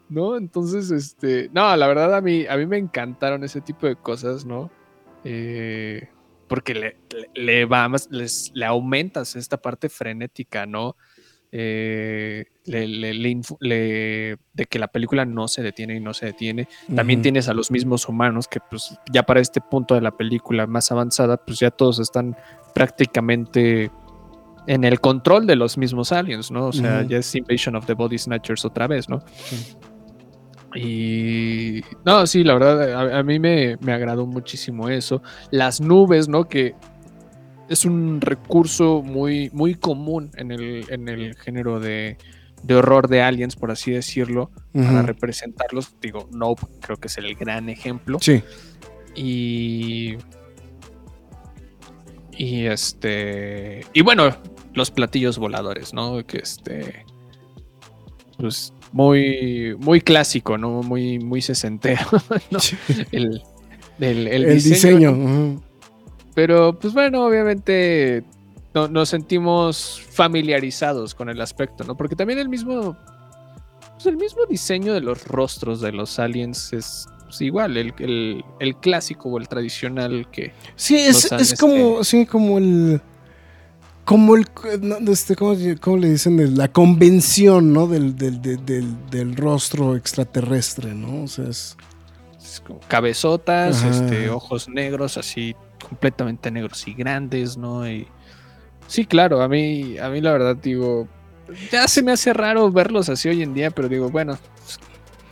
¿No? 0.09 0.37
Entonces, 0.37 0.91
este, 0.91 1.49
no, 1.53 1.75
la 1.75 1.87
verdad 1.87 2.13
a 2.13 2.21
mí, 2.21 2.45
a 2.45 2.57
mí 2.57 2.65
me 2.65 2.77
encantaron 2.77 3.43
ese 3.43 3.61
tipo 3.61 3.87
de 3.87 3.95
cosas, 3.95 4.45
¿no? 4.45 4.69
Eh, 5.23 6.09
porque 6.47 6.73
le, 6.73 6.97
le, 7.33 7.43
le 7.43 7.65
va 7.65 7.87
más, 7.87 8.09
les, 8.11 8.51
le 8.53 8.65
aumentas 8.65 9.35
esta 9.35 9.61
parte 9.61 9.87
frenética, 9.87 10.65
¿no? 10.65 10.97
Eh, 11.53 12.45
le, 12.65 12.87
le- 12.87 13.13
le 13.13 13.29
infu- 13.29 13.57
le- 13.59 14.37
de 14.53 14.65
que 14.69 14.79
la 14.79 14.87
película 14.87 15.25
no 15.25 15.47
se 15.49 15.61
detiene 15.61 15.95
y 15.95 15.99
no 15.99 16.13
se 16.13 16.27
detiene. 16.27 16.67
También 16.95 17.21
tienes 17.21 17.49
a 17.49 17.53
los 17.53 17.71
mismos 17.71 18.07
humanos 18.07 18.47
que 18.47 18.59
pues 18.69 18.97
ya 19.11 19.23
para 19.23 19.41
este 19.41 19.59
punto 19.59 19.95
de 19.95 20.01
la 20.01 20.11
película 20.11 20.65
más 20.67 20.91
avanzada, 20.93 21.37
pues 21.37 21.59
ya 21.59 21.69
todos 21.71 21.99
están 21.99 22.37
prácticamente 22.73 23.91
en 24.67 24.83
el 24.85 25.01
control 25.01 25.45
de 25.47 25.55
los 25.57 25.77
mismos 25.77 26.11
aliens, 26.11 26.51
¿no? 26.51 26.67
O 26.67 26.71
sea, 26.71 27.01
ya 27.03 27.17
es 27.17 27.35
Invasion 27.35 27.75
of 27.75 27.85
the 27.85 27.93
Body 27.95 28.17
Snatchers 28.17 28.63
otra 28.63 28.87
vez, 28.87 29.09
¿no? 29.09 29.19
Y 30.73 31.81
no, 32.05 32.25
sí, 32.27 32.43
la 32.45 32.53
verdad, 32.53 32.93
a, 32.93 33.19
a 33.19 33.23
mí 33.23 33.39
me, 33.39 33.77
me 33.81 33.91
agradó 33.91 34.25
muchísimo 34.25 34.87
eso. 34.87 35.21
Las 35.49 35.81
nubes, 35.81 36.29
¿no? 36.29 36.45
Que 36.45 36.75
es 37.71 37.85
un 37.85 38.19
recurso 38.19 39.01
muy, 39.01 39.49
muy 39.53 39.75
común 39.75 40.31
en 40.35 40.51
el, 40.51 40.85
en 40.89 41.07
el 41.07 41.35
género 41.35 41.79
de, 41.79 42.17
de 42.63 42.75
horror 42.75 43.07
de 43.07 43.21
aliens, 43.21 43.55
por 43.55 43.71
así 43.71 43.91
decirlo, 43.91 44.51
para 44.73 45.03
representarlos. 45.03 45.95
Digo, 46.01 46.27
Nope, 46.31 46.63
creo 46.81 46.97
que 46.97 47.07
es 47.07 47.17
el 47.17 47.33
gran 47.35 47.69
ejemplo. 47.69 48.17
Sí. 48.19 48.43
Y. 49.15 50.17
Y 52.37 52.65
este. 52.65 53.85
Y 53.93 54.01
bueno, 54.01 54.35
los 54.73 54.91
platillos 54.91 55.37
voladores, 55.37 55.93
¿no? 55.93 56.25
Que 56.25 56.39
este. 56.39 57.05
Pues 58.37 58.73
muy. 58.91 59.77
Muy 59.79 60.01
clásico, 60.01 60.57
¿no? 60.57 60.83
Muy, 60.83 61.19
muy 61.19 61.41
sesentero, 61.41 62.05
¿no? 62.51 62.59
Sí. 62.59 62.75
El, 63.11 63.41
el, 64.01 64.27
el 64.27 64.45
El, 64.45 64.61
diseño. 64.61 65.61
Pero, 66.33 66.77
pues 66.79 66.93
bueno, 66.93 67.25
obviamente 67.25 68.23
no- 68.73 68.87
nos 68.87 69.09
sentimos 69.09 70.01
familiarizados 70.11 71.13
con 71.13 71.29
el 71.29 71.41
aspecto, 71.41 71.83
¿no? 71.83 71.95
Porque 71.95 72.15
también 72.15 72.39
el 72.39 72.49
mismo. 72.49 72.95
Pues 73.93 74.05
el 74.07 74.17
mismo 74.17 74.45
diseño 74.49 74.93
de 74.93 75.01
los 75.01 75.27
rostros 75.27 75.79
de 75.81 75.91
los 75.91 76.17
aliens 76.19 76.73
es 76.73 77.07
pues, 77.25 77.41
igual, 77.41 77.77
el, 77.77 77.93
el- 77.99 78.43
el 78.59 78.75
clásico 78.77 79.29
o 79.29 79.37
el 79.37 79.47
tradicional 79.47 80.27
que. 80.31 80.53
Sí, 80.75 80.97
es, 80.97 81.31
es 81.31 81.53
como, 81.59 82.03
sí, 82.03 82.25
como 82.25 82.57
el. 82.57 83.01
Como 84.05 84.35
el. 84.35 84.45
no, 84.81 84.97
este, 85.11 85.35
¿cómo, 85.35 85.55
cómo 85.79 85.97
le 85.97 86.09
dicen? 86.09 86.57
La 86.57 86.67
convención, 86.69 87.71
¿no? 87.73 87.87
Del, 87.87 88.15
del, 88.15 88.41
del, 88.41 88.65
del- 88.65 89.09
del 89.09 89.35
rostro 89.35 89.95
extraterrestre, 89.95 90.93
¿no? 90.95 91.23
O 91.23 91.27
sea, 91.27 91.45
es. 91.47 91.77
es 92.41 92.59
como 92.65 92.79
cabezotas, 92.87 93.83
Ajá. 93.83 93.89
este, 93.91 94.29
ojos 94.29 94.67
negros, 94.67 95.17
así 95.17 95.55
completamente 95.91 96.49
negros 96.49 96.87
y 96.87 96.93
grandes, 96.93 97.57
¿no? 97.57 97.85
Y 97.89 98.07
sí, 98.87 99.05
claro, 99.05 99.41
a 99.41 99.49
mí, 99.49 99.97
a 99.97 100.07
mí 100.09 100.21
la 100.21 100.31
verdad 100.31 100.55
digo, 100.55 101.05
ya 101.69 101.85
se 101.89 102.01
me 102.01 102.13
hace 102.13 102.31
raro 102.31 102.71
verlos 102.71 103.09
así 103.09 103.27
hoy 103.27 103.43
en 103.43 103.53
día, 103.53 103.71
pero 103.71 103.89
digo, 103.89 104.09
bueno, 104.09 104.37
pues, 104.63 104.79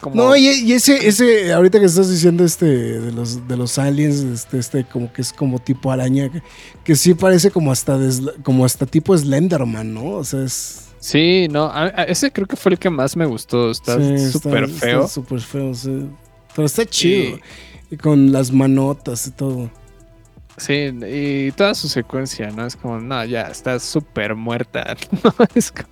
como 0.02 0.16
No, 0.16 0.36
y, 0.36 0.48
y 0.50 0.74
ese, 0.74 1.08
ese, 1.08 1.54
ahorita 1.54 1.80
que 1.80 1.86
estás 1.86 2.10
diciendo 2.10 2.44
este 2.44 2.66
de 2.66 3.12
los, 3.14 3.48
de 3.48 3.56
los 3.56 3.78
aliens, 3.80 4.18
este, 4.20 4.60
este, 4.60 4.84
como 4.84 5.14
que 5.14 5.22
es 5.22 5.32
como 5.32 5.60
tipo 5.60 5.92
araña, 5.94 6.30
que, 6.30 6.42
que 6.84 6.96
sí 6.98 7.14
parece 7.14 7.52
como 7.52 7.72
hasta 7.72 7.98
des- 7.98 8.22
como 8.44 8.66
hasta 8.66 8.86
tipo 8.86 9.18
Slenderman, 9.18 9.94
¿no? 9.94 10.06
O 10.12 10.24
sea, 10.26 10.44
es. 10.44 10.88
Sí, 11.00 11.48
no, 11.50 11.68
a- 11.68 11.86
a- 11.86 12.04
ese 12.04 12.32
creo 12.34 12.48
que 12.48 12.58
fue 12.58 12.74
el 12.74 12.80
que 12.80 12.90
más 12.90 13.16
me 13.16 13.26
gustó. 13.26 13.72
Está 13.72 13.96
súper 14.30 14.68
feo. 14.68 15.00
Está 15.00 15.08
súper 15.14 15.40
feo, 15.40 15.74
sí. 15.74 16.06
Pero 16.54 16.66
está 16.66 16.86
chido. 16.86 17.38
Y- 17.38 17.42
Y 17.92 17.98
con 17.98 18.32
las 18.32 18.52
manotas 18.52 19.26
y 19.28 19.32
todo. 19.32 19.72
Sí, 20.60 20.92
y 21.08 21.52
toda 21.54 21.74
su 21.74 21.88
secuencia, 21.88 22.50
¿no? 22.52 22.66
Es 22.66 22.76
como, 22.76 23.00
no, 23.00 23.24
ya, 23.26 23.44
está 23.44 23.80
súper 23.80 24.36
muerta. 24.36 24.96
¿no? 25.24 25.34
Es 25.56 25.72
cu- 25.72 25.84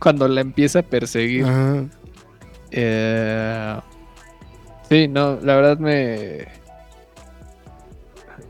cuando 0.00 0.26
la 0.28 0.40
empieza 0.40 0.80
a 0.80 0.82
perseguir. 0.82 1.44
Ajá. 1.44 1.84
Eh, 2.72 3.76
sí, 4.88 5.08
no, 5.08 5.38
la 5.40 5.54
verdad 5.56 5.78
me... 5.78 6.48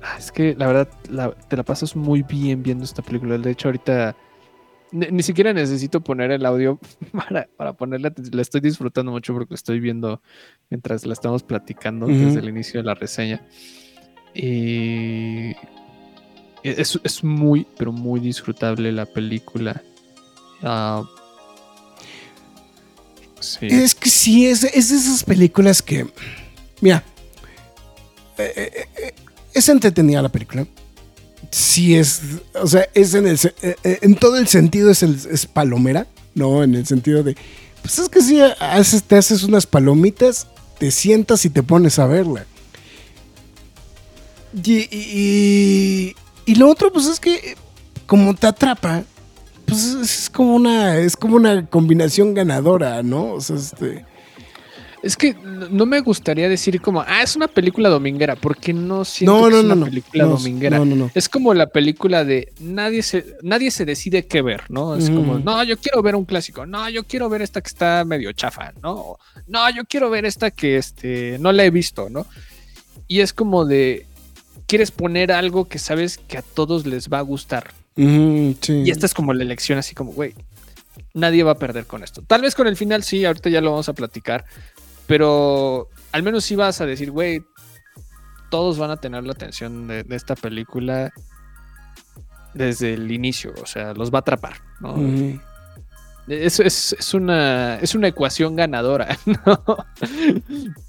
Ah, 0.02 0.16
Es 0.18 0.32
que 0.32 0.54
la 0.56 0.66
verdad 0.66 0.88
la- 1.10 1.32
te 1.32 1.56
la 1.56 1.62
pasas 1.62 1.94
muy 1.94 2.22
bien 2.22 2.62
viendo 2.62 2.84
esta 2.84 3.02
película. 3.02 3.36
De 3.38 3.50
hecho, 3.50 3.68
ahorita 3.68 4.16
ni, 4.92 5.08
ni 5.08 5.22
siquiera 5.22 5.52
necesito 5.52 6.00
poner 6.00 6.30
el 6.30 6.46
audio 6.46 6.78
para, 7.12 7.48
para 7.56 7.72
ponerla. 7.74 8.12
La 8.32 8.40
estoy 8.42 8.60
disfrutando 8.62 9.10
mucho 9.12 9.34
porque 9.34 9.54
estoy 9.54 9.78
viendo 9.80 10.22
mientras 10.70 11.04
la 11.04 11.12
estamos 11.12 11.42
platicando 11.42 12.06
desde 12.06 12.40
el 12.40 12.48
inicio 12.48 12.80
de 12.80 12.84
la 12.86 12.94
reseña. 12.94 13.46
Y 14.36 15.56
es, 16.62 16.98
es 17.02 17.24
muy, 17.24 17.66
pero 17.78 17.92
muy 17.92 18.20
disfrutable 18.20 18.92
la 18.92 19.06
película. 19.06 19.82
Ah. 20.62 21.02
Es 23.60 23.94
que 23.94 24.10
sí, 24.10 24.46
es, 24.46 24.64
es 24.64 24.90
de 24.90 24.96
esas 24.96 25.24
películas 25.24 25.80
que. 25.80 26.06
Mira. 26.80 27.02
eh, 28.38 28.52
eh, 28.56 28.88
eh, 28.96 29.14
es 29.54 29.68
entretenida 29.68 30.20
la 30.20 30.28
película. 30.28 30.66
Sí 31.50 31.94
es. 31.94 32.20
O 32.60 32.66
sea, 32.66 32.88
es 32.92 33.14
en 33.14 33.26
el. 33.26 33.38
eh, 33.62 33.76
eh, 33.84 33.98
en 34.02 34.14
todo 34.16 34.36
el 34.36 34.48
sentido 34.48 34.90
es, 34.90 35.02
el, 35.02 35.18
es 35.30 35.46
palomera. 35.46 36.06
No, 36.34 36.62
en 36.62 36.74
el 36.74 36.86
sentido 36.86 37.22
de. 37.22 37.36
Pues 37.82 37.98
es 37.98 38.08
que 38.08 38.20
sí, 38.20 38.40
haces, 38.40 39.04
te 39.04 39.16
haces 39.16 39.44
unas 39.44 39.66
palomitas, 39.66 40.48
te 40.78 40.90
sientas 40.90 41.44
y 41.44 41.50
te 41.50 41.62
pones 41.62 41.98
a 41.98 42.06
verla. 42.06 42.44
Y, 44.64 44.88
y, 44.90 46.16
y 46.46 46.54
lo 46.54 46.70
otro, 46.70 46.92
pues 46.92 47.06
es 47.06 47.20
que. 47.20 47.56
Como 48.06 48.34
te 48.34 48.46
atrapa. 48.46 49.02
pues 49.66 49.84
es 49.84 50.30
como 50.30 50.54
una, 50.54 50.96
es 50.98 51.16
como 51.16 51.36
una 51.36 51.66
combinación 51.66 52.34
ganadora, 52.34 53.02
¿no? 53.02 53.32
O 53.34 53.40
sea, 53.40 53.56
este. 53.56 54.04
Es 55.02 55.16
que 55.16 55.34
no 55.70 55.86
me 55.86 56.00
gustaría 56.00 56.48
decir 56.48 56.80
como, 56.80 57.00
ah, 57.00 57.22
es 57.22 57.36
una 57.36 57.46
película 57.46 57.88
dominguera, 57.88 58.34
porque 58.34 58.72
no 58.72 59.04
siento 59.04 59.38
No, 59.38 59.44
que 59.44 59.50
no, 59.52 59.58
es 59.60 59.64
no, 59.64 59.74
una 59.74 59.86
película 59.86 60.24
dominguera. 60.24 60.78
no, 60.78 60.84
no, 60.84 60.96
no. 60.96 61.10
Es 61.14 61.28
como 61.28 61.54
la 61.54 61.66
película 61.68 62.24
de 62.24 62.52
nadie 62.58 63.02
se, 63.02 63.24
nadie 63.42 63.70
se 63.70 63.84
decide 63.84 64.26
qué 64.26 64.42
ver, 64.42 64.62
¿no? 64.68 64.96
Es 64.96 65.08
como, 65.10 65.34
Ujú. 65.34 65.42
no, 65.44 65.62
yo 65.62 65.76
quiero 65.76 66.02
ver 66.02 66.16
un 66.16 66.24
clásico, 66.24 66.66
no, 66.66 66.88
yo 66.88 67.04
quiero 67.04 67.28
ver 67.28 67.42
esta 67.42 67.60
que 67.60 67.68
está 67.68 68.04
medio 68.04 68.32
chafa, 68.32 68.72
¿no? 68.82 69.16
No, 69.46 69.70
yo 69.70 69.84
quiero 69.84 70.10
ver 70.10 70.24
esta 70.24 70.50
que 70.50 70.76
este, 70.76 71.38
no 71.38 71.52
la 71.52 71.64
he 71.64 71.70
visto, 71.70 72.08
¿no? 72.10 72.26
Y 73.06 73.20
es 73.20 73.32
como 73.32 73.64
de, 73.64 74.06
quieres 74.66 74.90
poner 74.90 75.32
algo 75.32 75.66
que 75.68 75.78
sabes 75.78 76.18
que 76.18 76.38
a 76.38 76.42
todos 76.42 76.86
les 76.86 77.08
va 77.08 77.18
a 77.18 77.22
gustar. 77.22 77.72
Sí. 77.96 78.82
Y 78.84 78.90
esta 78.90 79.06
es 79.06 79.14
como 79.14 79.32
la 79.32 79.42
elección, 79.42 79.78
así 79.78 79.94
como, 79.94 80.12
güey, 80.12 80.34
nadie 81.14 81.42
va 81.42 81.52
a 81.52 81.58
perder 81.58 81.86
con 81.86 82.02
esto. 82.04 82.22
Tal 82.26 82.42
vez 82.42 82.54
con 82.54 82.66
el 82.66 82.76
final 82.76 83.02
sí, 83.02 83.24
ahorita 83.24 83.48
ya 83.48 83.60
lo 83.60 83.70
vamos 83.70 83.88
a 83.88 83.94
platicar, 83.94 84.44
pero 85.06 85.88
al 86.12 86.22
menos 86.22 86.44
sí 86.44 86.56
vas 86.56 86.80
a 86.80 86.86
decir, 86.86 87.10
güey, 87.10 87.42
todos 88.50 88.78
van 88.78 88.90
a 88.90 88.96
tener 88.98 89.24
la 89.24 89.32
atención 89.32 89.88
de, 89.88 90.02
de 90.04 90.16
esta 90.16 90.34
película 90.36 91.12
desde 92.54 92.94
el 92.94 93.10
inicio, 93.12 93.52
o 93.62 93.66
sea, 93.66 93.92
los 93.94 94.10
va 94.12 94.18
a 94.18 94.20
atrapar, 94.20 94.54
¿no? 94.80 94.94
Es, 96.28 96.58
es- 96.60 96.96
es 96.98 97.14
una, 97.14 97.76
es 97.76 97.94
una 97.94 98.08
ecuación 98.08 98.56
ganadora, 98.56 99.16
¿no? 99.26 99.62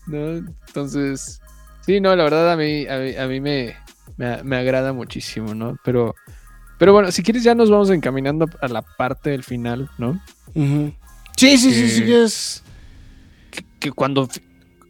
¿No? 0.08 0.28
Entonces, 0.68 1.42
sí, 1.88 2.00
no, 2.00 2.16
la 2.16 2.24
verdad 2.24 2.52
a 2.52 2.56
mí, 2.56 2.86
a 2.88 2.98
mí, 3.00 3.16
a 3.16 3.26
mí 3.28 3.40
me, 3.42 3.74
me, 4.18 4.44
me 4.44 4.58
agrada 4.58 4.94
muchísimo, 4.94 5.56
¿no? 5.56 5.78
Pero, 5.84 6.14
pero 6.78 6.94
bueno, 6.94 7.12
si 7.12 7.24
quieres 7.24 7.42
ya 7.44 7.56
nos 7.56 7.72
vamos 7.72 7.90
encaminando 7.90 8.46
a 8.62 8.68
la 8.68 8.84
parte 8.84 9.32
del 9.32 9.44
final, 9.44 9.90
¿no? 9.98 10.22
Sí, 11.36 11.58
sí, 11.58 11.72
sí, 11.74 11.90
sí, 11.90 12.04
Que- 12.04 12.24
es. 12.24 12.64
Que, 13.52 13.64
que 13.80 13.92
cuando... 13.92 14.28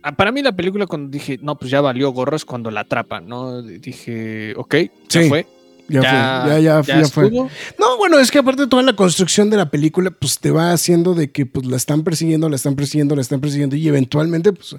ah, 0.03 0.11
Para 0.13 0.31
mí 0.31 0.41
la 0.41 0.51
película 0.53 0.85
cuando 0.87 1.09
dije, 1.09 1.37
no, 1.41 1.57
pues 1.57 1.71
ya 1.71 1.79
valió 1.81 2.09
gorro 2.11 2.35
es 2.35 2.43
cuando 2.45 2.71
la 2.71 2.81
atrapan, 2.81 3.27
¿no? 3.27 3.61
Dije, 3.61 4.53
ok, 4.57 4.75
ya 4.75 5.21
Sí, 5.21 5.29
fue. 5.29 5.45
Ya, 5.89 6.01
fue, 6.01 6.09
ya, 6.09 6.59
ya, 6.59 6.81
ya 6.81 7.07
fue. 7.07 7.31
No, 7.31 7.97
bueno, 7.97 8.19
es 8.19 8.29
que 8.29 8.39
aparte 8.39 8.67
toda 8.67 8.83
la 8.83 8.93
construcción 8.93 9.49
de 9.49 9.55
la 9.55 9.69
película, 9.69 10.11
pues 10.11 10.37
te 10.37 10.51
va 10.51 10.73
haciendo 10.73 11.13
de 11.13 11.31
que 11.31 11.45
pues 11.45 11.65
la 11.65 11.77
están 11.77 12.03
persiguiendo, 12.03 12.49
la 12.49 12.57
están 12.57 12.75
persiguiendo, 12.75 13.15
la 13.15 13.21
están 13.21 13.39
persiguiendo 13.39 13.77
y 13.77 13.87
eventualmente 13.87 14.51
pues 14.51 14.75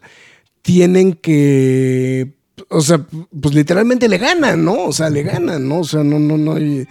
tienen 0.62 1.14
que, 1.14 2.32
o 2.68 2.80
sea, 2.80 3.00
pues 3.40 3.54
literalmente 3.54 4.08
le 4.08 4.18
ganan, 4.18 4.64
¿no? 4.64 4.84
O 4.84 4.92
sea, 4.92 5.10
le 5.10 5.22
ganan, 5.22 5.68
¿no? 5.68 5.80
O 5.80 5.84
sea, 5.84 6.02
no, 6.04 6.18
no, 6.18 6.36
no 6.36 6.54
hay, 6.54 6.86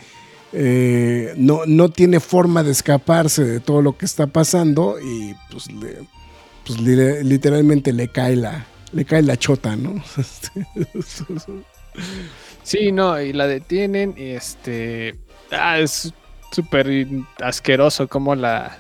eh, 0.54 1.34
no, 1.38 1.62
no 1.66 1.90
tiene 1.90 2.20
forma 2.20 2.64
de 2.64 2.72
escaparse 2.72 3.44
de 3.44 3.60
todo 3.60 3.82
lo 3.82 3.98
que 3.98 4.06
está 4.06 4.28
pasando 4.28 4.98
y 5.00 5.36
pues, 5.52 5.72
le- 5.72 5.98
pues 6.66 6.80
li- 6.82 7.24
literalmente 7.24 7.94
le 7.94 8.08
cae 8.10 8.36
la, 8.36 8.66
le 8.94 9.06
cae 9.06 9.22
la 9.22 9.38
chota, 9.38 9.76
¿no? 9.76 10.04
Sí, 12.64 12.92
no, 12.92 13.20
y 13.22 13.34
la 13.34 13.48
detienen 13.48 14.14
y 14.18 14.32
este... 14.32 15.16
Ah, 15.52 15.80
es 15.80 16.14
súper 16.52 17.08
asqueroso 17.42 18.08
cómo 18.08 18.36
la... 18.36 18.78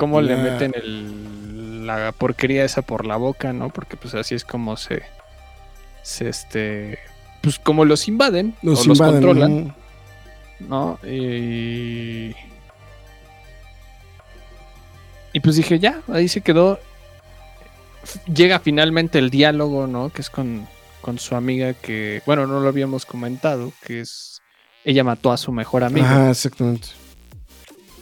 Cómo 0.00 0.22
le 0.22 0.34
meten 0.34 0.72
el, 0.74 1.86
la 1.86 2.12
porquería 2.12 2.64
esa 2.64 2.80
por 2.80 3.04
la 3.04 3.16
boca, 3.16 3.52
¿no? 3.52 3.68
Porque 3.68 3.98
pues 3.98 4.14
así 4.14 4.34
es 4.34 4.46
como 4.46 4.78
se... 4.78 5.02
se 6.02 6.30
este... 6.30 6.98
Pues 7.42 7.58
como 7.58 7.84
los 7.84 8.08
invaden 8.08 8.54
Los 8.62 8.86
o 8.86 8.88
los 8.88 8.98
controlan, 8.98 9.74
¿no? 10.58 10.98
¿no? 11.02 11.06
Y... 11.06 12.34
Y 15.34 15.40
pues 15.40 15.56
dije, 15.56 15.78
ya, 15.78 16.00
ahí 16.08 16.28
se 16.28 16.40
quedó. 16.40 16.80
Llega 18.32 18.58
finalmente 18.60 19.18
el 19.18 19.28
diálogo, 19.28 19.86
¿no? 19.86 20.08
Que 20.08 20.22
es 20.22 20.30
con, 20.30 20.66
con 21.02 21.18
su 21.18 21.36
amiga 21.36 21.74
que, 21.74 22.22
bueno, 22.24 22.46
no 22.46 22.60
lo 22.60 22.68
habíamos 22.68 23.04
comentado, 23.04 23.74
que 23.82 24.00
es, 24.00 24.40
ella 24.82 25.04
mató 25.04 25.30
a 25.30 25.36
su 25.36 25.52
mejor 25.52 25.84
amigo 25.84 26.06
Ajá, 26.06 26.30
exactamente. 26.30 26.88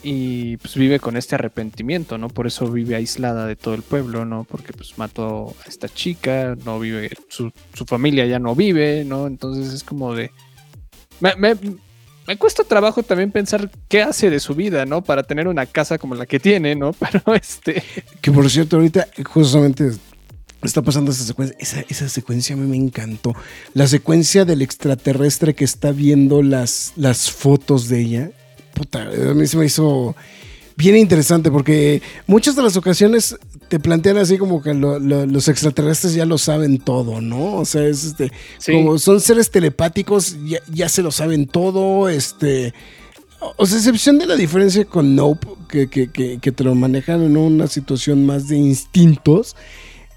Y 0.03 0.57
pues 0.59 0.75
vive 0.75 1.01
con 1.01 1.17
este 1.17 1.35
arrepentimiento, 1.35 2.19
¿no? 2.19 2.29
Por 2.29 2.47
eso 2.47 2.71
vive 2.71 2.97
aislada 2.97 3.47
de 3.47 3.57
todo 3.57 3.75
el 3.75 3.83
pueblo, 3.83 4.25
¿no? 4.25 4.45
Porque 4.45 4.73
pues 4.73 4.97
mató 4.99 5.55
a 5.65 5.69
esta 5.69 5.89
chica, 5.89 6.57
no 6.65 6.79
vive, 6.81 7.11
su, 7.29 7.53
su 7.75 7.85
familia 7.85 8.27
ya 8.27 8.39
no 8.39 8.55
vive, 8.55 9.05
¿no? 9.05 9.27
Entonces 9.27 9.73
es 9.73 9.85
como 9.85 10.15
de... 10.15 10.31
Me, 11.21 11.35
me- 11.37 11.57
me 12.27 12.37
cuesta 12.37 12.63
trabajo 12.63 13.03
también 13.03 13.33
pensar 13.33 13.71
qué 13.89 14.03
hace 14.03 14.29
de 14.29 14.39
su 14.39 14.55
vida, 14.55 14.85
¿no? 14.85 15.03
Para 15.03 15.23
tener 15.23 15.49
una 15.49 15.65
casa 15.65 15.97
como 15.97 16.15
la 16.15 16.27
que 16.27 16.39
tiene, 16.39 16.75
¿no? 16.75 16.93
Pero 16.99 17.35
este... 17.35 17.83
Que 18.21 18.31
por 18.31 18.51
cierto, 18.51 18.77
ahorita 18.77 19.09
justamente 19.25 19.93
está 20.63 20.83
pasando 20.83 21.11
esa 21.11 21.25
secuencia. 21.25 21.57
Esa, 21.59 21.81
esa 21.89 22.09
secuencia 22.11 22.55
a 22.55 22.59
mí 22.59 22.67
me 22.67 22.77
encantó. 22.77 23.35
La 23.73 23.87
secuencia 23.87 24.45
del 24.45 24.61
extraterrestre 24.61 25.55
que 25.55 25.65
está 25.65 25.91
viendo 25.93 26.43
las, 26.43 26.93
las 26.97 27.31
fotos 27.31 27.89
de 27.89 28.01
ella. 28.01 28.31
Puta, 28.79 29.03
a 29.03 29.35
mí 29.35 29.47
se 29.47 29.57
me 29.57 29.67
hizo 29.67 30.15
bien 30.77 30.97
interesante 30.97 31.51
porque 31.51 32.01
muchas 32.29 32.55
de 32.55 32.63
las 32.63 32.77
ocasiones 32.77 33.37
te 33.69 33.81
plantean 33.81 34.17
así 34.19 34.39
como 34.39 34.63
que 34.63 34.73
lo- 34.73 35.01
lo- 35.01 35.27
los 35.27 35.49
extraterrestres 35.49 36.15
ya 36.15 36.25
lo 36.25 36.39
saben 36.39 36.79
todo, 36.79 37.21
¿no? 37.21 37.55
O 37.57 37.65
sea, 37.65 37.85
es 37.87 38.05
este, 38.05 38.31
Sí. 38.59 38.73
como 38.73 38.97
son 38.99 39.21
seres 39.21 39.51
telepáticos, 39.51 40.37
ya, 40.47 40.61
ya 40.73 40.89
se 40.89 41.03
lo 41.03 41.11
saben 41.11 41.47
todo, 41.49 42.09
este... 42.09 42.73
O 43.57 43.67
sea, 43.67 43.79
excepción 43.79 44.19
de 44.19 44.27
la 44.27 44.35
diferencia 44.37 44.85
con 44.85 45.15
Nope, 45.17 45.47
que, 45.69 45.89
que, 45.89 46.11
que, 46.11 46.39
que 46.41 46.53
te 46.53 46.65
lo 46.65 46.75
manejan 46.75 47.23
en 47.23 47.37
una 47.37 47.67
situación 47.69 48.25
más 48.27 48.49
de 48.49 48.57
instintos, 48.57 49.55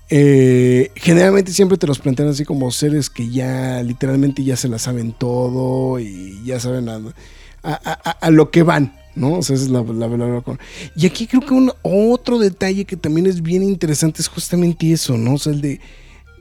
eh, 0.09 0.91
generalmente 0.95 1.51
siempre 1.53 1.77
te 1.77 1.87
los 1.87 1.99
plantean 1.99 2.29
así 2.29 2.45
como 2.45 2.69
seres 2.71 3.09
que 3.09 3.29
ya 3.29 3.81
literalmente 3.83 4.43
ya 4.43 4.55
se 4.57 4.67
la 4.67 4.77
saben 4.79 5.13
todo 5.13 5.99
y 5.99 6.41
ya 6.45 6.59
saben 6.59 6.89
a, 6.89 6.99
a- 7.63 8.29
lo 8.31 8.49
que 8.51 8.63
van, 8.63 8.93
¿no? 9.15 9.33
O 9.39 9.41
sea, 9.43 9.55
esa 9.55 9.65
es 9.65 9.71
la, 9.71 9.81
la 9.83 10.09
palabra 10.09 10.41
con- 10.41 10.59
Y 10.95 11.05
aquí 11.05 11.27
creo 11.27 11.41
que 11.41 11.53
un, 11.53 11.71
otro 11.83 12.39
detalle 12.39 12.85
que 12.85 12.97
también 12.97 13.27
es 13.27 13.41
bien 13.41 13.63
interesante 13.63 14.21
es 14.21 14.27
justamente 14.27 14.91
eso, 14.91 15.17
¿no? 15.17 15.35
O 15.35 15.37
sea, 15.37 15.53
el 15.53 15.61
de, 15.61 15.79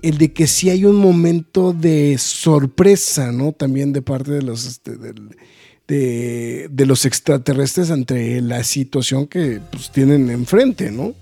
el 0.02 0.18
de 0.18 0.32
que 0.32 0.46
sí 0.46 0.70
hay 0.70 0.84
un 0.84 0.96
momento 0.96 1.72
de 1.72 2.16
sorpresa, 2.18 3.32
¿no? 3.32 3.52
También 3.52 3.92
de 3.92 4.02
parte 4.02 4.30
de 4.32 4.42
los, 4.42 4.64
este, 4.66 4.92
de, 4.96 6.68
de 6.70 6.86
los 6.86 7.04
extraterrestres 7.04 7.90
ante 7.90 8.40
la 8.40 8.62
situación 8.64 9.26
que 9.26 9.60
pues, 9.70 9.90
tienen 9.90 10.30
enfrente, 10.30 10.90
¿no? 10.90 11.14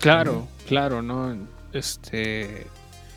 Claro, 0.00 0.46
claro, 0.68 1.02
¿no? 1.02 1.36
Este... 1.72 2.66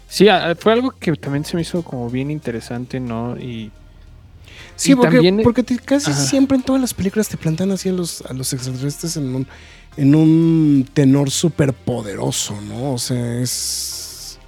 Sí, 0.08 0.26
fue 0.58 0.74
algo 0.74 0.90
que 0.92 1.14
también 1.14 1.46
se 1.46 1.56
me 1.56 1.62
hizo 1.62 1.84
como 1.84 2.10
bien 2.10 2.32
interesante, 2.32 3.00
¿no? 3.00 3.38
Y 3.38 3.72
Sí, 4.80 4.94
Y 4.94 4.96
porque, 4.96 5.16
también- 5.18 5.42
porque 5.44 5.62
te- 5.62 5.78
casi 5.78 6.10
Ajá. 6.10 6.22
siempre 6.26 6.56
en 6.56 6.64
todas 6.64 6.82
las 6.82 6.94
películas 6.94 7.28
te 7.28 7.36
plantean 7.36 7.70
así 7.72 7.90
a 7.90 7.92
los, 7.92 8.22
a 8.22 8.32
los 8.32 8.54
extraterrestres 8.54 9.18
en 9.18 9.36
un, 9.36 9.48
en 9.98 10.16
un 10.16 10.88
tenor 10.94 11.30
súper 11.32 11.74
poderoso, 11.74 12.56
¿no? 12.62 12.94
O 12.94 12.98
sea, 12.98 13.42
es. 13.42 14.40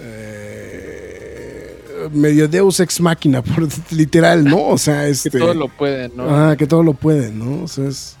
eh, 0.00 2.10
medio 2.12 2.48
Deus 2.48 2.80
ex 2.80 3.00
máquina, 3.00 3.42
literal, 3.90 4.44
¿no? 4.44 4.68
O 4.68 4.78
sea, 4.78 5.04
que 5.04 5.10
este. 5.10 5.30
todo 5.30 5.54
lo 5.54 5.68
pueden, 5.68 6.12
¿no? 6.16 6.24
Ah, 6.28 6.56
que 6.56 6.66
todo 6.66 6.82
lo 6.82 6.94
pueden, 6.94 7.38
¿no? 7.38 7.64
O 7.64 7.68
sea, 7.68 7.86
es. 7.86 8.16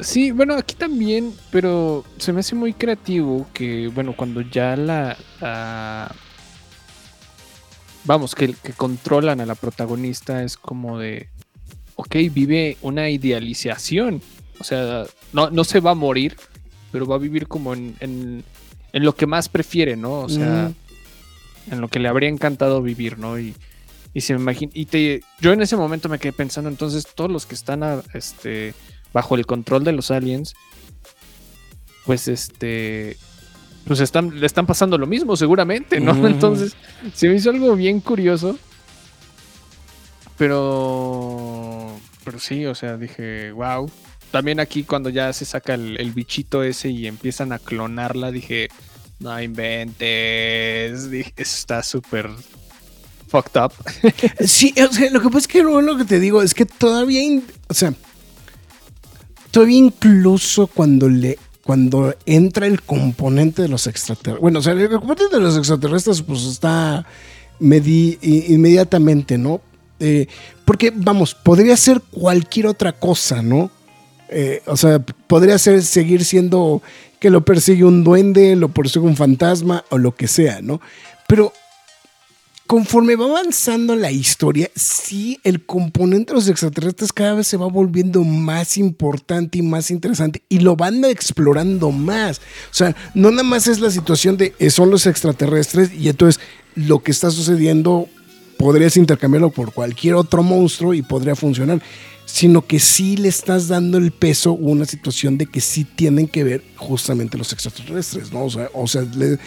Sí, 0.00 0.30
bueno, 0.30 0.54
aquí 0.54 0.74
también, 0.74 1.32
pero 1.50 2.04
se 2.16 2.32
me 2.32 2.40
hace 2.40 2.54
muy 2.54 2.72
creativo 2.72 3.46
que, 3.52 3.88
bueno, 3.94 4.14
cuando 4.16 4.40
ya 4.40 4.76
la... 4.76 5.16
la- 5.40 6.14
vamos, 8.04 8.34
que, 8.34 8.54
que 8.54 8.72
controlan 8.72 9.40
a 9.40 9.46
la 9.46 9.54
protagonista 9.54 10.42
es 10.42 10.56
como 10.56 10.98
de, 10.98 11.28
ok, 11.96 12.16
vive 12.32 12.76
una 12.82 13.08
idealización, 13.10 14.22
o 14.58 14.64
sea, 14.64 15.04
no, 15.32 15.50
no 15.50 15.64
se 15.64 15.80
va 15.80 15.92
a 15.92 15.94
morir, 15.94 16.36
pero 16.90 17.06
va 17.06 17.16
a 17.16 17.18
vivir 17.18 17.48
como 17.48 17.72
en, 17.74 17.96
en, 18.00 18.44
en 18.92 19.04
lo 19.04 19.14
que 19.14 19.26
más 19.26 19.48
prefiere, 19.48 19.96
¿no? 19.96 20.20
O 20.20 20.28
sea, 20.28 20.72
en 21.70 21.80
lo 21.80 21.88
que 21.88 21.98
le 22.00 22.08
habría 22.08 22.28
encantado 22.28 22.82
vivir, 22.82 23.18
¿no? 23.18 23.38
Y, 23.38 23.54
y 24.14 24.20
se 24.20 24.34
me 24.34 24.40
imagina, 24.40 24.72
y 24.74 24.86
te, 24.86 25.22
yo 25.40 25.52
en 25.52 25.62
ese 25.62 25.76
momento 25.76 26.08
me 26.08 26.18
quedé 26.18 26.32
pensando, 26.32 26.68
entonces 26.68 27.06
todos 27.14 27.30
los 27.30 27.46
que 27.46 27.54
están 27.54 27.82
a- 27.82 28.02
este, 28.14 28.74
bajo 29.12 29.36
el 29.36 29.46
control 29.46 29.84
de 29.84 29.92
los 29.92 30.10
aliens, 30.10 30.54
pues 32.04 32.28
este, 32.28 33.16
pues 33.86 34.00
están, 34.00 34.38
le 34.38 34.46
están 34.46 34.66
pasando 34.66 34.96
lo 34.98 35.06
mismo 35.06 35.36
seguramente, 35.36 36.00
¿no? 36.00 36.26
Entonces, 36.26 36.76
se 37.14 37.28
me 37.28 37.36
hizo 37.36 37.50
algo 37.50 37.74
bien 37.74 38.00
curioso, 38.00 38.58
pero, 40.36 41.94
pero 42.24 42.38
sí, 42.38 42.66
o 42.66 42.74
sea, 42.74 42.96
dije, 42.96 43.52
wow. 43.52 43.90
También 44.30 44.60
aquí 44.60 44.84
cuando 44.84 45.10
ya 45.10 45.32
se 45.32 45.44
saca 45.44 45.74
el, 45.74 46.00
el 46.00 46.12
bichito 46.12 46.62
ese 46.62 46.88
y 46.88 47.06
empiezan 47.06 47.52
a 47.52 47.58
clonarla, 47.58 48.30
dije, 48.30 48.68
no 49.18 49.40
inventes, 49.40 51.10
dije, 51.10 51.32
eso 51.36 51.56
está 51.56 51.82
súper 51.82 52.30
fucked 53.28 53.60
up. 53.60 53.72
Sí, 54.46 54.74
o 54.82 54.92
sea, 54.92 55.10
lo 55.10 55.20
que 55.20 55.26
pasa 55.28 55.38
es 55.38 55.48
que 55.48 55.62
lo, 55.62 55.80
lo 55.80 55.96
que 55.96 56.04
te 56.04 56.20
digo 56.20 56.42
es 56.42 56.54
que 56.54 56.66
todavía, 56.66 57.40
o 57.68 57.74
sea, 57.74 57.94
todavía 59.50 59.78
incluso 59.78 60.66
cuando 60.66 61.08
le 61.08 61.38
cuando 61.64 62.14
entra 62.26 62.66
el 62.66 62.82
componente 62.82 63.62
de 63.62 63.68
los 63.68 63.86
extraterrestres, 63.86 64.40
bueno, 64.40 64.58
o 64.58 64.62
sea, 64.62 64.72
el 64.72 64.88
componente 64.90 65.36
de 65.36 65.42
los 65.42 65.56
extraterrestres 65.56 66.22
pues 66.22 66.42
está 66.44 67.06
medi- 67.60 68.18
inmediatamente, 68.20 69.38
¿no? 69.38 69.60
Eh, 70.00 70.26
porque, 70.64 70.92
vamos, 70.94 71.34
podría 71.34 71.76
ser 71.76 72.00
cualquier 72.10 72.66
otra 72.66 72.92
cosa, 72.92 73.42
¿no? 73.42 73.70
Eh, 74.28 74.62
o 74.66 74.76
sea, 74.76 74.98
podría 74.98 75.58
ser 75.58 75.82
seguir 75.82 76.24
siendo 76.24 76.82
que 77.20 77.30
lo 77.30 77.44
persigue 77.44 77.84
un 77.84 78.02
duende, 78.02 78.56
lo 78.56 78.68
persigue 78.68 79.06
un 79.06 79.16
fantasma 79.16 79.84
o 79.90 79.98
lo 79.98 80.16
que 80.16 80.26
sea, 80.26 80.60
¿no? 80.60 80.80
Pero 81.28 81.52
conforme 82.72 83.16
va 83.16 83.26
avanzando 83.26 83.94
la 83.96 84.10
historia, 84.10 84.70
sí, 84.74 85.38
el 85.44 85.66
componente 85.66 86.32
de 86.32 86.36
los 86.36 86.48
extraterrestres 86.48 87.12
cada 87.12 87.34
vez 87.34 87.46
se 87.46 87.58
va 87.58 87.66
volviendo 87.66 88.24
más 88.24 88.78
importante 88.78 89.58
y 89.58 89.62
más 89.62 89.90
interesante 89.90 90.42
y 90.48 90.60
lo 90.60 90.74
van 90.74 91.04
explorando 91.04 91.90
más. 91.90 92.38
O 92.38 92.74
sea, 92.74 92.96
no 93.12 93.30
nada 93.30 93.42
más 93.42 93.66
es 93.66 93.78
la 93.78 93.90
situación 93.90 94.38
de 94.38 94.54
eh, 94.58 94.70
son 94.70 94.90
los 94.90 95.06
extraterrestres 95.06 95.92
y 95.92 96.08
entonces 96.08 96.40
lo 96.74 97.02
que 97.02 97.10
está 97.10 97.30
sucediendo 97.30 98.08
podrías 98.56 98.96
intercambiarlo 98.96 99.50
por 99.50 99.74
cualquier 99.74 100.14
otro 100.14 100.42
monstruo 100.42 100.94
y 100.94 101.02
podría 101.02 101.36
funcionar, 101.36 101.82
sino 102.24 102.66
que 102.66 102.80
sí 102.80 103.18
le 103.18 103.28
estás 103.28 103.68
dando 103.68 103.98
el 103.98 104.12
peso 104.12 104.48
a 104.48 104.54
una 104.54 104.86
situación 104.86 105.36
de 105.36 105.44
que 105.44 105.60
sí 105.60 105.84
tienen 105.84 106.26
que 106.26 106.42
ver 106.42 106.64
justamente 106.76 107.36
los 107.36 107.52
extraterrestres, 107.52 108.32
¿no? 108.32 108.44
O 108.46 108.50
sea, 108.50 108.70
o 108.72 108.86
sea 108.86 109.02
le- 109.02 109.32
le- 109.32 109.38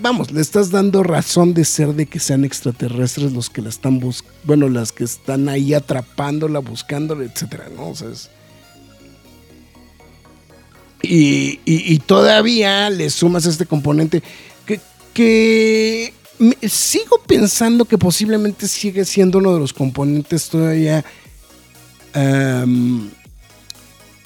vamos, 0.00 0.30
le 0.32 0.40
estás 0.40 0.70
dando 0.70 1.02
razón 1.02 1.54
de 1.54 1.64
ser 1.64 1.94
de 1.94 2.06
que 2.06 2.18
sean 2.18 2.44
extraterrestres 2.44 3.32
los 3.32 3.50
que 3.50 3.62
la 3.62 3.68
están 3.68 4.00
buscando, 4.00 4.34
bueno, 4.44 4.68
las 4.68 4.90
que 4.92 5.04
están 5.04 5.48
ahí 5.48 5.74
atrapándola, 5.74 6.58
buscándola, 6.58 7.24
etcétera, 7.24 7.68
¿no? 7.74 7.90
O 7.90 7.94
sea, 7.94 8.08
es- 8.10 8.30
y, 11.02 11.60
y- 11.66 11.98
todavía 11.98 12.88
le 12.88 13.10
sumas 13.10 13.44
este 13.44 13.66
componente 13.66 14.22
que, 14.64 14.80
que 15.12 16.14
sigo 16.66 17.20
pensando 17.26 17.84
que 17.84 17.98
posiblemente 17.98 18.66
sigue 18.68 19.04
siendo 19.04 19.36
uno 19.38 19.52
de 19.52 19.60
los 19.60 19.74
componentes 19.74 20.48
todavía 20.48 21.04
am, 22.14 23.10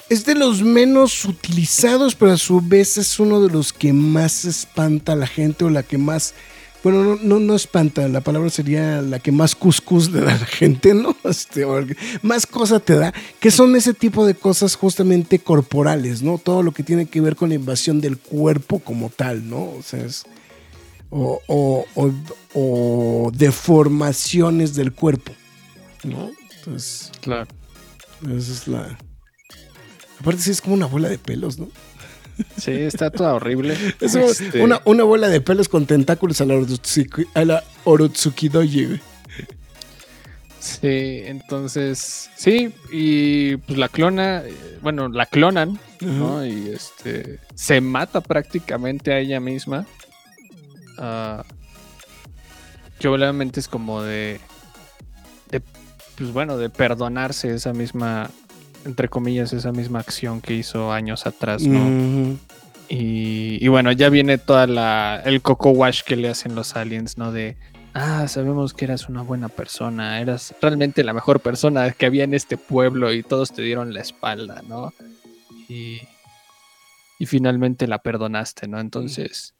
es 0.09 0.25
de 0.25 0.35
los 0.35 0.61
menos 0.61 1.23
utilizados, 1.25 2.15
pero 2.15 2.31
a 2.33 2.37
su 2.37 2.61
vez 2.61 2.97
es 2.97 3.19
uno 3.19 3.41
de 3.41 3.49
los 3.51 3.73
que 3.73 3.93
más 3.93 4.45
espanta 4.45 5.13
a 5.13 5.15
la 5.15 5.27
gente 5.27 5.65
o 5.65 5.69
la 5.69 5.83
que 5.83 5.97
más, 5.97 6.33
bueno, 6.83 7.03
no, 7.03 7.15
no, 7.21 7.39
no 7.39 7.55
espanta, 7.55 8.07
la 8.07 8.21
palabra 8.21 8.49
sería 8.49 9.01
la 9.01 9.19
que 9.19 9.31
más 9.31 9.53
cuscús 9.55 10.09
le 10.11 10.21
da 10.21 10.33
a 10.35 10.39
la 10.39 10.45
gente, 10.45 10.93
¿no? 10.93 11.15
Este, 11.23 11.65
más 12.21 12.45
cosa 12.47 12.79
te 12.79 12.95
da, 12.95 13.13
que 13.39 13.51
son 13.51 13.75
ese 13.75 13.93
tipo 13.93 14.25
de 14.25 14.33
cosas 14.35 14.75
justamente 14.75 15.39
corporales, 15.39 16.21
¿no? 16.21 16.37
Todo 16.37 16.63
lo 16.63 16.71
que 16.71 16.83
tiene 16.83 17.05
que 17.05 17.21
ver 17.21 17.35
con 17.35 17.49
la 17.49 17.55
invasión 17.55 18.01
del 18.01 18.17
cuerpo 18.17 18.79
como 18.79 19.09
tal, 19.09 19.47
¿no? 19.49 19.57
O 19.63 19.81
sea, 19.83 20.03
es... 20.05 20.23
O, 21.11 21.41
o- 21.47 21.85
o- 21.95 22.11
o 22.53 23.31
deformaciones 23.33 24.75
del 24.75 24.93
cuerpo, 24.93 25.33
¿no? 26.03 26.29
Entonces, 26.59 27.11
Claro. 27.21 27.47
esa 28.25 28.51
es 28.53 28.67
la... 28.67 28.97
Aparte 30.19 30.41
sí 30.41 30.51
es 30.51 30.61
como 30.61 30.75
una 30.75 30.85
bola 30.85 31.09
de 31.09 31.17
pelos, 31.17 31.57
¿no? 31.59 31.69
Sí, 32.57 32.71
está 32.71 33.09
toda 33.09 33.33
horrible. 33.33 33.77
Es 33.99 34.15
Este, 34.15 34.61
una, 34.61 34.81
una 34.85 35.03
bola 35.03 35.27
de 35.27 35.41
pelos 35.41 35.67
con 35.69 35.85
tentáculos 35.85 36.41
a 36.41 36.45
la, 36.45 36.55
Orotsuki, 36.55 37.25
a 37.33 37.45
la 37.45 37.63
güey. 37.83 39.01
Sí, 40.59 41.21
entonces, 41.25 42.29
sí, 42.35 42.73
y 42.91 43.55
pues 43.57 43.77
la 43.79 43.87
clona, 43.87 44.43
eh, 44.45 44.77
bueno, 44.81 45.07
la 45.07 45.25
clonan, 45.25 45.79
¿no? 46.01 46.45
Y 46.45 46.69
este, 46.69 47.39
se 47.55 47.79
mata 47.79 48.19
prácticamente 48.19 49.13
a 49.13 49.19
ella 49.19 49.39
misma. 49.39 49.85
Que 52.99 53.07
obviamente 53.07 53.61
es 53.61 53.69
como 53.69 54.01
de, 54.03 54.41
de, 55.49 55.61
pues 56.17 56.33
bueno, 56.33 56.57
de 56.57 56.69
perdonarse 56.69 57.55
esa 57.55 57.71
misma, 57.71 58.29
entre 58.85 59.09
comillas, 59.09 59.53
esa 59.53 59.71
misma 59.71 59.99
acción 59.99 60.41
que 60.41 60.53
hizo 60.53 60.91
años 60.91 61.25
atrás, 61.25 61.63
¿no? 61.63 62.37
Y 62.91 63.67
bueno, 63.67 63.91
ya 63.91 64.09
viene 64.09 64.37
toda 64.37 64.65
la 64.65 65.21
el 65.23 65.41
coco 65.41 65.69
wash 65.69 66.01
que 66.03 66.15
le 66.15 66.29
hacen 66.29 66.55
los 66.55 66.75
aliens, 66.75 67.17
¿no? 67.17 67.31
De 67.31 67.55
ah, 67.93 68.27
sabemos 68.27 68.73
que 68.73 68.85
eras 68.85 69.09
una 69.09 69.21
buena 69.21 69.49
persona, 69.49 70.19
eras 70.19 70.55
realmente 70.61 71.03
la 71.03 71.13
mejor 71.13 71.39
persona 71.39 71.91
que 71.91 72.05
había 72.05 72.23
en 72.23 72.33
este 72.33 72.57
pueblo 72.57 73.13
y 73.13 73.23
todos 73.23 73.51
te 73.51 73.61
dieron 73.61 73.93
la 73.93 74.01
espalda, 74.01 74.61
¿no? 74.67 74.93
Y, 75.67 76.01
y 77.19 77.25
finalmente 77.25 77.87
la 77.87 77.99
perdonaste, 77.99 78.67
¿no? 78.67 78.79
Entonces, 78.79 79.53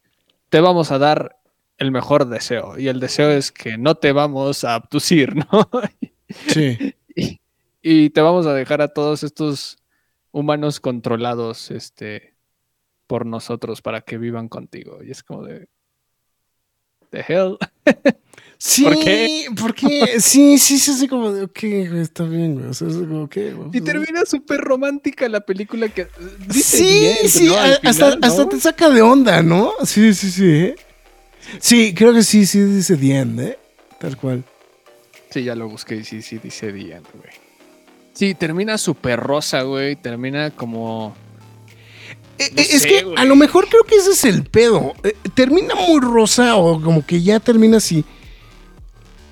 te 0.48 0.60
vamos 0.60 0.90
a 0.90 0.98
dar 0.98 1.36
el 1.78 1.90
mejor 1.90 2.28
deseo. 2.28 2.78
Y 2.78 2.88
el 2.88 3.00
deseo 3.00 3.30
es 3.30 3.52
que 3.52 3.78
no 3.78 3.94
te 3.94 4.12
vamos 4.12 4.64
a 4.64 4.74
abducir, 4.74 5.36
¿no? 5.36 5.68
Sí. 6.46 6.94
Y, 7.82 8.10
te 8.10 8.20
vamos 8.20 8.46
a 8.46 8.54
dejar 8.54 8.82
a 8.82 8.88
todos 8.88 9.22
estos 9.22 9.78
humanos 10.32 10.80
controlados 10.80 11.70
este 11.70 12.36
por 13.06 13.26
nosotros 13.26 13.82
para 13.82 14.02
que 14.02 14.18
vivan 14.18 14.48
contigo 14.48 15.02
y 15.02 15.10
es 15.10 15.22
como 15.22 15.44
de 15.44 15.68
the 17.10 17.24
hell 17.26 17.58
Sí, 18.62 18.84
¿Por 18.84 18.98
qué? 19.02 19.46
porque 19.58 19.88
sí, 20.20 20.58
sí, 20.58 20.78
sí, 20.78 20.90
así 20.90 21.08
como 21.08 21.32
de, 21.32 21.44
ok, 21.44 21.62
está 21.62 22.24
bien, 22.24 22.56
güey. 22.56 22.66
O 22.66 22.74
sea, 22.74 22.88
es 22.88 22.94
como, 22.94 23.22
ok, 23.22 23.34
güey. 23.54 23.70
y 23.72 23.80
termina 23.80 24.26
súper 24.26 24.60
romántica 24.60 25.26
la 25.30 25.40
película 25.40 25.88
que 25.88 26.08
dice 26.46 26.76
Sí, 26.76 27.00
bien, 27.00 27.16
sí, 27.26 27.46
¿no? 27.46 27.56
Al 27.56 27.72
hasta, 27.82 27.92
final, 27.92 28.20
¿no? 28.20 28.26
hasta 28.26 28.48
te 28.50 28.60
saca 28.60 28.90
de 28.90 29.00
onda, 29.00 29.42
¿no? 29.42 29.72
Sí, 29.84 30.12
sí, 30.12 30.30
sí. 30.30 30.44
¿eh? 30.46 30.74
Sí, 31.58 31.94
creo 31.94 32.12
que 32.12 32.22
sí, 32.22 32.44
sí 32.44 32.60
dice 32.60 32.98
The 32.98 33.18
End, 33.18 33.40
¿eh? 33.40 33.58
Tal 33.98 34.18
cual. 34.18 34.44
sí 35.30 35.42
ya 35.42 35.54
lo 35.54 35.66
busqué 35.66 35.96
y 35.96 36.04
sí 36.04 36.20
sí 36.20 36.36
dice 36.36 36.70
the 36.70 36.92
end, 36.92 37.06
güey 37.14 37.49
sí 38.14 38.34
termina 38.34 38.76
súper 38.78 39.18
rosa 39.20 39.62
güey 39.62 39.96
termina 39.96 40.50
como 40.50 41.14
Eh, 42.38 42.50
No 42.54 42.62
eh, 42.62 42.66
es 42.70 42.82
sé, 42.82 42.88
que 42.88 43.04
a 43.16 43.24
lo 43.24 43.36
mejor 43.36 43.68
creo 43.68 43.84
que 43.84 43.96
ese 43.96 44.12
es 44.12 44.24
el 44.24 44.44
pedo. 44.44 44.94
Eh, 45.04 45.14
termina 45.34 45.74
muy 45.74 46.00
rosa 46.00 46.56
o 46.56 46.80
como 46.80 47.04
que 47.04 47.22
ya 47.22 47.38
termina 47.40 47.76
así. 47.76 48.04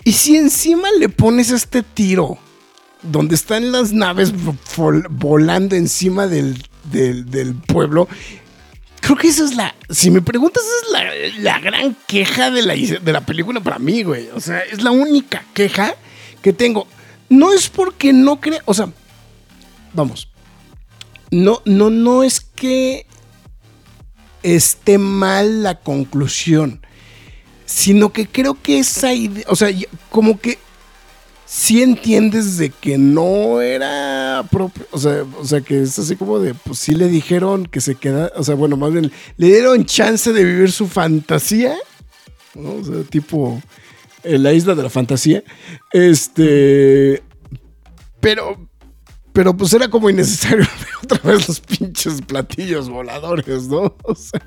Y 0.04 0.12
si 0.12 0.36
encima 0.36 0.88
le 0.98 1.08
pones 1.08 1.50
este 1.50 1.82
tiro 1.82 2.38
donde 3.02 3.34
están 3.34 3.72
las 3.72 3.92
naves 3.92 4.34
vol- 4.34 5.06
volando 5.10 5.74
encima 5.76 6.26
del, 6.26 6.62
del- 6.92 7.30
del 7.30 7.54
pueblo, 7.54 8.08
creo 9.00 9.16
que 9.16 9.28
esa 9.28 9.44
es 9.44 9.54
la. 9.56 9.74
Si 9.88 10.10
me 10.10 10.20
preguntas, 10.20 10.62
esa 10.64 10.86
es 10.86 10.92
la, 11.36 11.42
la 11.52 11.60
gran 11.60 11.96
queja 12.06 12.50
de 12.50 12.62
la, 12.62 12.74
de 12.74 13.12
la 13.12 13.20
película 13.24 13.60
para 13.60 13.78
mí, 13.78 14.02
güey. 14.02 14.28
O 14.34 14.40
sea, 14.40 14.60
es 14.60 14.82
la 14.82 14.90
única 14.90 15.44
queja 15.54 15.94
que 16.42 16.52
tengo. 16.52 16.86
No 17.28 17.52
es 17.52 17.68
porque 17.68 18.12
no 18.12 18.40
crea. 18.40 18.62
O 18.64 18.74
sea, 18.74 18.90
vamos. 19.92 20.28
No, 21.30 21.60
no, 21.64 21.90
no 21.90 22.22
es 22.22 22.40
que 22.40 23.06
esté 24.42 24.98
mal 24.98 25.62
la 25.62 25.80
conclusión, 25.80 26.80
sino 27.66 28.12
que 28.12 28.26
creo 28.26 28.60
que 28.60 28.78
esa 28.78 29.12
idea, 29.12 29.44
o 29.48 29.56
sea, 29.56 29.68
como 30.10 30.40
que 30.40 30.58
sí 31.44 31.82
entiendes 31.82 32.56
de 32.56 32.70
que 32.70 32.98
no 32.98 33.60
era 33.60 34.46
propio, 34.50 34.86
o 34.90 34.98
sea, 34.98 35.24
o 35.38 35.44
sea, 35.44 35.60
que 35.60 35.82
es 35.82 35.98
así 35.98 36.16
como 36.16 36.38
de, 36.38 36.54
pues 36.54 36.78
sí 36.78 36.94
le 36.94 37.08
dijeron 37.08 37.66
que 37.66 37.80
se 37.80 37.94
queda, 37.94 38.32
o 38.36 38.44
sea, 38.44 38.54
bueno, 38.54 38.76
más 38.76 38.92
bien, 38.92 39.12
le 39.36 39.46
dieron 39.46 39.84
chance 39.84 40.32
de 40.32 40.44
vivir 40.44 40.72
su 40.72 40.86
fantasía, 40.86 41.74
¿no? 42.54 42.74
O 42.74 42.84
sea, 42.84 43.02
tipo 43.04 43.60
en 44.34 44.42
la 44.42 44.52
isla 44.52 44.74
de 44.74 44.82
la 44.82 44.90
fantasía, 44.90 45.42
este, 45.92 47.22
pero, 48.20 48.68
pero 49.32 49.56
pues 49.56 49.72
era 49.72 49.88
como 49.88 50.10
innecesario 50.10 50.58
ver 50.78 50.88
otra 51.12 51.30
vez 51.32 51.48
los 51.48 51.60
pinches 51.60 52.20
platillos 52.22 52.88
voladores, 52.88 53.68
¿no? 53.68 53.94
O 54.04 54.14
sea, 54.14 54.40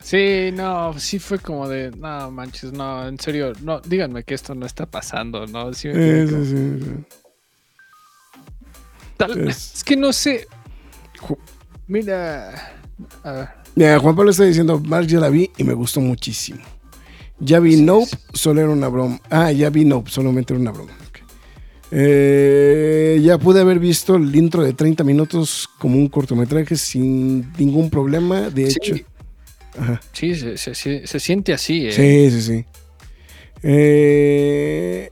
Sí, 0.00 0.50
no, 0.52 0.98
sí 0.98 1.18
fue 1.18 1.38
como 1.38 1.66
de, 1.66 1.90
no 1.92 2.30
manches, 2.30 2.72
no, 2.74 3.08
en 3.08 3.18
serio, 3.18 3.54
no, 3.62 3.80
díganme 3.80 4.22
que 4.22 4.34
esto 4.34 4.54
no 4.54 4.66
está 4.66 4.84
pasando, 4.84 5.46
¿no? 5.46 5.72
Sí 5.72 5.88
sí, 5.90 6.26
como, 6.30 6.44
sí, 6.44 6.78
sí. 6.78 7.04
tal- 9.16 9.48
es- 9.48 9.74
es 9.76 9.84
que 9.84 9.96
no 9.96 10.12
sé, 10.12 10.46
mira, 11.86 12.72
a 13.22 13.32
ver, 13.32 13.48
Mira, 13.76 13.98
Juan 13.98 14.14
Pablo 14.14 14.30
está 14.30 14.44
diciendo, 14.44 14.78
Mark 14.78 15.06
ya 15.06 15.18
la 15.18 15.28
vi 15.30 15.50
y 15.56 15.64
me 15.64 15.72
gustó 15.74 16.00
muchísimo. 16.00 16.60
Ya 17.40 17.58
vi 17.60 17.76
Sí, 17.76 17.82
Nope, 17.82 18.06
sí. 18.06 18.16
solo 18.34 18.60
era 18.60 18.70
una 18.70 18.88
broma. 18.88 19.20
Ah, 19.30 19.50
ya 19.52 19.70
vi 19.70 19.84
Nope, 19.84 20.10
solamente 20.10 20.52
era 20.54 20.60
una 20.60 20.70
broma. 20.72 20.92
Eh, 21.96 23.20
ya 23.22 23.38
pude 23.38 23.60
haber 23.60 23.78
visto 23.78 24.16
el 24.16 24.34
intro 24.34 24.64
de 24.64 24.72
30 24.72 25.04
minutos 25.04 25.68
como 25.78 25.96
un 25.96 26.08
cortometraje 26.08 26.76
sin 26.76 27.52
ningún 27.56 27.88
problema. 27.88 28.50
De 28.50 28.68
Sí. 28.70 28.78
hecho, 28.82 28.94
ajá. 29.78 30.00
sí, 30.12 30.34
se, 30.34 30.56
se- 30.58 30.74
se- 30.74 31.06
se 31.06 31.20
siente 31.20 31.52
así, 31.52 31.86
¿eh? 31.86 31.92
Sí, 31.92 32.30
sí, 32.32 32.42
sí. 32.42 32.64
Eh, 33.62 35.10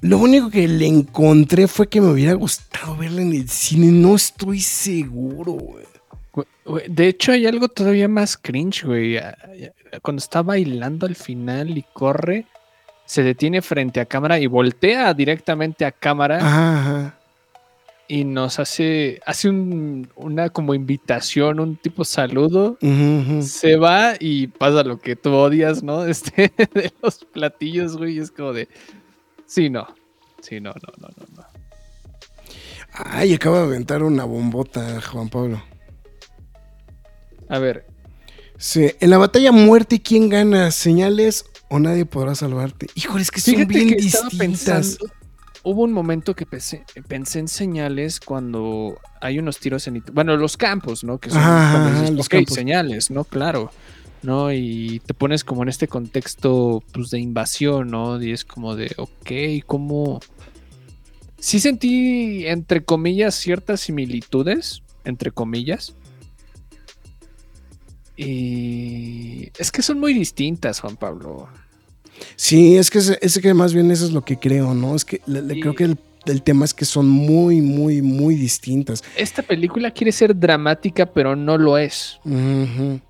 lo 0.00 0.18
único 0.18 0.50
que 0.50 0.66
le 0.66 0.86
encontré 0.86 1.68
fue 1.68 1.88
que 1.88 2.00
me 2.00 2.08
hubiera 2.10 2.32
gustado 2.34 2.96
verla 2.96 3.22
en 3.22 3.32
el 3.34 3.48
cine. 3.48 3.86
No 3.92 4.14
estoy 4.16 4.60
seguro, 4.60 5.52
güey. 5.52 5.84
De 6.86 7.08
hecho, 7.08 7.32
hay 7.32 7.46
algo 7.46 7.68
todavía 7.68 8.08
más 8.08 8.36
cringe, 8.36 8.84
güey. 8.84 9.18
Cuando 10.00 10.20
está 10.20 10.42
bailando 10.42 11.06
al 11.06 11.14
final 11.16 11.76
y 11.76 11.84
corre, 11.92 12.46
se 13.04 13.22
detiene 13.22 13.60
frente 13.62 14.00
a 14.00 14.06
cámara 14.06 14.38
y 14.38 14.46
voltea 14.46 15.12
directamente 15.12 15.84
a 15.84 15.92
cámara 15.92 16.38
Ajá, 16.38 17.18
y 18.08 18.24
nos 18.24 18.58
hace, 18.58 19.20
hace 19.26 19.48
un- 19.50 20.08
una 20.16 20.48
como 20.50 20.72
invitación, 20.74 21.60
un 21.60 21.76
tipo 21.76 22.04
saludo. 22.04 22.78
Se 23.42 23.76
va 23.76 24.14
y 24.18 24.46
pasa 24.46 24.82
lo 24.84 24.98
que 24.98 25.16
tú 25.16 25.32
odias, 25.32 25.82
¿no? 25.82 26.04
Este, 26.06 26.52
de 26.74 26.92
los 27.02 27.24
platillos, 27.26 27.96
güey. 27.96 28.18
Es 28.18 28.30
como 28.30 28.52
de. 28.52 28.68
Sí, 29.46 29.68
no. 29.68 29.86
Sí, 30.40 30.60
no, 30.60 30.70
no, 30.70 30.92
no, 30.98 31.08
no. 31.08 31.26
no. 31.36 31.46
Ay, 32.94 33.34
acaba 33.34 33.58
de 33.58 33.64
aventar 33.64 34.02
una 34.02 34.24
bombota, 34.24 35.00
Juan 35.02 35.28
Pablo. 35.28 35.62
A 37.48 37.58
ver, 37.58 37.86
Sí, 38.58 38.90
en 39.00 39.10
la 39.10 39.18
batalla 39.18 39.50
muerte, 39.50 40.00
¿quién 40.00 40.28
gana? 40.28 40.70
¿Señales 40.70 41.46
o 41.68 41.80
nadie 41.80 42.04
podrá 42.06 42.36
salvarte? 42.36 42.86
Híjole, 42.94 43.22
es 43.22 43.30
que 43.32 43.40
son 43.40 43.54
Fíjate 43.54 43.74
bien 43.74 43.88
que 43.88 43.94
estaba 43.96 44.28
distintas. 44.28 44.38
pensando. 44.96 45.12
Hubo 45.64 45.82
un 45.82 45.92
momento 45.92 46.34
que 46.36 46.46
pensé, 46.46 46.84
pensé 47.08 47.40
en 47.40 47.48
señales 47.48 48.20
cuando 48.20 48.98
hay 49.20 49.38
unos 49.40 49.58
tiros 49.58 49.86
en. 49.88 50.02
Bueno, 50.12 50.36
los 50.36 50.56
campos, 50.56 51.02
¿no? 51.02 51.18
Que 51.18 51.30
son 51.30 51.38
ajá, 51.40 51.90
dices, 51.90 52.10
los 52.14 52.26
"Ok, 52.26 52.30
campos". 52.32 52.54
señales, 52.54 53.10
¿no? 53.10 53.24
Claro. 53.24 53.72
¿No? 54.22 54.52
Y 54.52 55.00
te 55.06 55.14
pones 55.14 55.42
como 55.42 55.64
en 55.64 55.68
este 55.68 55.88
contexto 55.88 56.84
pues, 56.92 57.10
de 57.10 57.18
invasión, 57.18 57.90
¿no? 57.90 58.22
Y 58.22 58.30
es 58.30 58.44
como 58.44 58.76
de, 58.76 58.92
ok, 58.96 59.64
¿cómo? 59.66 60.20
Sí 61.38 61.58
sentí, 61.58 62.46
entre 62.46 62.84
comillas, 62.84 63.34
ciertas 63.34 63.80
similitudes, 63.80 64.82
entre 65.04 65.32
comillas. 65.32 65.96
Y 68.16 69.50
es 69.58 69.70
que 69.72 69.82
son 69.82 69.98
muy 70.00 70.12
distintas, 70.14 70.80
Juan 70.80 70.96
Pablo. 70.96 71.48
Sí, 72.36 72.76
es 72.76 72.90
que, 72.90 72.98
es, 72.98 73.10
es 73.20 73.38
que 73.38 73.54
más 73.54 73.72
bien 73.74 73.90
eso 73.90 74.04
es 74.04 74.12
lo 74.12 74.24
que 74.24 74.38
creo, 74.38 74.74
¿no? 74.74 74.94
Es 74.94 75.04
que 75.04 75.20
le- 75.26 75.42
le- 75.42 75.54
Sí. 75.54 75.60
creo 75.60 75.74
que 75.74 75.84
el, 75.84 75.98
el 76.26 76.42
tema 76.42 76.64
es 76.64 76.72
que 76.74 76.84
son 76.84 77.08
muy, 77.08 77.60
muy, 77.60 78.00
muy 78.02 78.34
distintas. 78.36 79.02
Esta 79.16 79.42
película 79.42 79.90
quiere 79.90 80.12
ser 80.12 80.38
dramática, 80.38 81.06
pero 81.06 81.34
no 81.34 81.58
lo 81.58 81.78
es. 81.78 82.20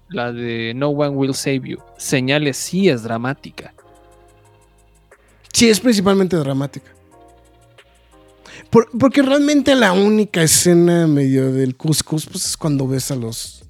La 0.08 0.32
de 0.32 0.72
No 0.74 0.88
One 0.90 1.10
Will 1.16 1.34
Save 1.34 1.62
You. 1.64 1.78
Señales 1.98 2.56
sí 2.56 2.88
es 2.88 3.02
dramática. 3.02 3.74
Sí, 5.52 5.68
es 5.68 5.80
principalmente 5.80 6.36
dramática. 6.36 6.90
Por- 8.70 8.88
porque 8.98 9.20
realmente 9.22 9.74
la 9.74 9.92
única 9.92 10.42
escena 10.42 11.06
medio 11.06 11.52
del 11.52 11.76
Cuscus, 11.76 12.24
pues 12.26 12.46
es 12.46 12.56
cuando 12.56 12.86
ves 12.88 13.10
a 13.10 13.16
los, 13.16 13.61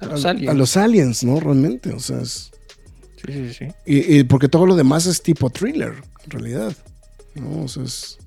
A 0.00 0.06
los 0.06 0.24
a, 0.24 0.30
aliens. 0.30 0.50
a 0.50 0.54
los 0.54 0.76
aliens, 0.76 1.24
¿no? 1.24 1.40
Realmente, 1.40 1.92
o 1.92 2.00
sea, 2.00 2.20
es- 2.20 2.50
Sí, 3.26 3.32
sí, 3.32 3.52
sí. 3.54 3.64
y, 3.84 4.18
y 4.18 4.24
porque 4.24 4.48
todo 4.48 4.64
lo 4.66 4.74
demás 4.76 5.04
es 5.06 5.22
tipo 5.22 5.50
thriller, 5.50 5.94
en 6.24 6.30
realidad. 6.30 6.76
¿no? 7.34 7.64
O 7.64 7.68
sea, 7.68 7.82
es- 7.84 8.18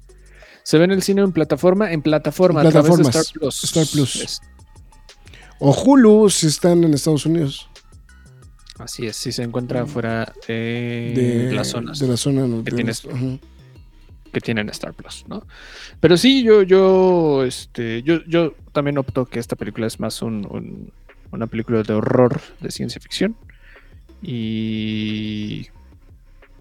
Se 0.63 0.77
ve 0.77 0.85
en 0.85 0.91
el 0.91 1.01
cine 1.01 1.21
en 1.23 1.31
plataforma, 1.31 1.91
en 1.91 2.01
plataforma, 2.01 2.61
En 2.61 2.67
a 2.67 2.69
través 2.71 2.91
de 2.91 2.97
plataformas. 3.03 3.25
Star 3.27 3.39
Plus. 3.39 3.63
Star 3.63 3.85
Plus. 3.91 4.15
Es- 4.17 4.39
o 5.59 5.71
Hulu 5.73 6.29
si 6.29 6.47
están 6.47 6.83
en 6.83 6.93
Estados 6.93 7.25
Unidos. 7.25 7.67
así 8.79 9.05
es, 9.05 9.15
sí 9.15 9.31
se 9.31 9.43
encuentra 9.43 9.85
fuera 9.85 10.31
de, 10.47 11.47
De 11.49 11.53
las 11.53 11.67
zonas 11.69 11.99
De 11.99 12.07
la 12.07 12.17
zona 12.17 12.43
que 12.63 12.71
de- 12.71 12.75
tienes. 12.75 13.01
que 14.31 14.41
tienen 14.41 14.67
Star 14.69 14.93
Plus, 14.93 15.25
¿no? 15.27 15.45
Pero 15.99 16.17
sí, 16.17 16.43
yo, 16.43 16.63
yo, 16.63 17.43
este, 17.45 18.01
yo, 18.03 18.23
yo 18.25 18.53
también 18.73 18.97
opto 18.97 19.25
que 19.25 19.39
esta 19.39 19.55
película 19.55 19.85
es 19.87 19.99
más 19.99 20.21
un- 20.21 20.47
un- 20.49 20.91
una 21.33 21.47
película 21.47 21.83
de 21.83 21.93
horror 21.93 22.39
de 22.61 22.71
ciencia 22.71 23.01
ficción. 23.01 23.35
Y 24.21 25.67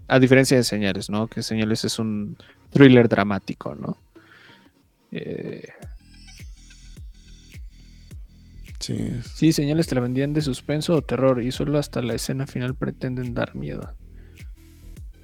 a 0.07 0.19
diferencia 0.19 0.57
de 0.57 0.63
Señales, 0.63 1.09
¿no? 1.09 1.27
Que 1.27 1.41
Señales 1.41 1.85
es 1.85 1.97
un 1.99 2.35
thriller 2.71 3.07
dramático, 3.07 3.73
¿no? 3.75 3.97
Eh, 5.11 5.67
Sí, 8.79 8.97
sí, 9.35 9.53
Señales 9.53 9.87
te 9.87 9.95
la 9.95 10.01
vendían 10.01 10.33
de 10.33 10.41
suspenso 10.41 10.93
o 10.95 11.01
terror 11.01 11.41
y 11.41 11.53
solo 11.53 11.79
hasta 11.79 12.01
la 12.01 12.15
escena 12.15 12.45
final 12.47 12.75
pretenden 12.75 13.33
dar 13.33 13.55
miedo. 13.55 13.93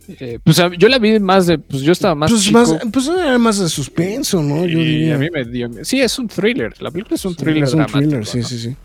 Eh, 0.08 0.40
pues 0.42 0.60
a- 0.60 0.74
yo 0.76 0.88
la 0.88 0.98
vi 0.98 1.20
más 1.20 1.46
de, 1.46 1.60
pues 1.60 1.82
yo 1.84 1.92
estaba 1.92 2.16
más 2.16 2.32
pues, 2.32 2.44
chico. 2.46 2.58
más, 2.58 2.74
pues 2.92 3.08
era 3.10 3.38
más 3.38 3.60
de 3.60 3.68
suspenso, 3.68 4.42
¿no? 4.42 4.66
Yo 4.66 4.80
y 4.80 4.86
diría. 4.86 5.16
a 5.16 5.18
mí 5.18 5.28
me 5.30 5.44
dio 5.44 5.68
miedo. 5.70 5.84
Sí, 5.84 6.00
es 6.00 6.18
un 6.18 6.30
thriller. 6.30 6.82
La 6.82 6.90
película 6.90 7.16
es 7.16 7.26
un 7.26 7.34
Sí, 7.34 7.38
thriller 7.44 7.64
es 7.66 7.74
un 7.74 7.80
dramático. 7.80 8.00
thriller, 8.00 8.26
sí, 8.26 8.38
¿no? 8.40 8.44
sí, 8.48 8.60
sí. 8.60 8.76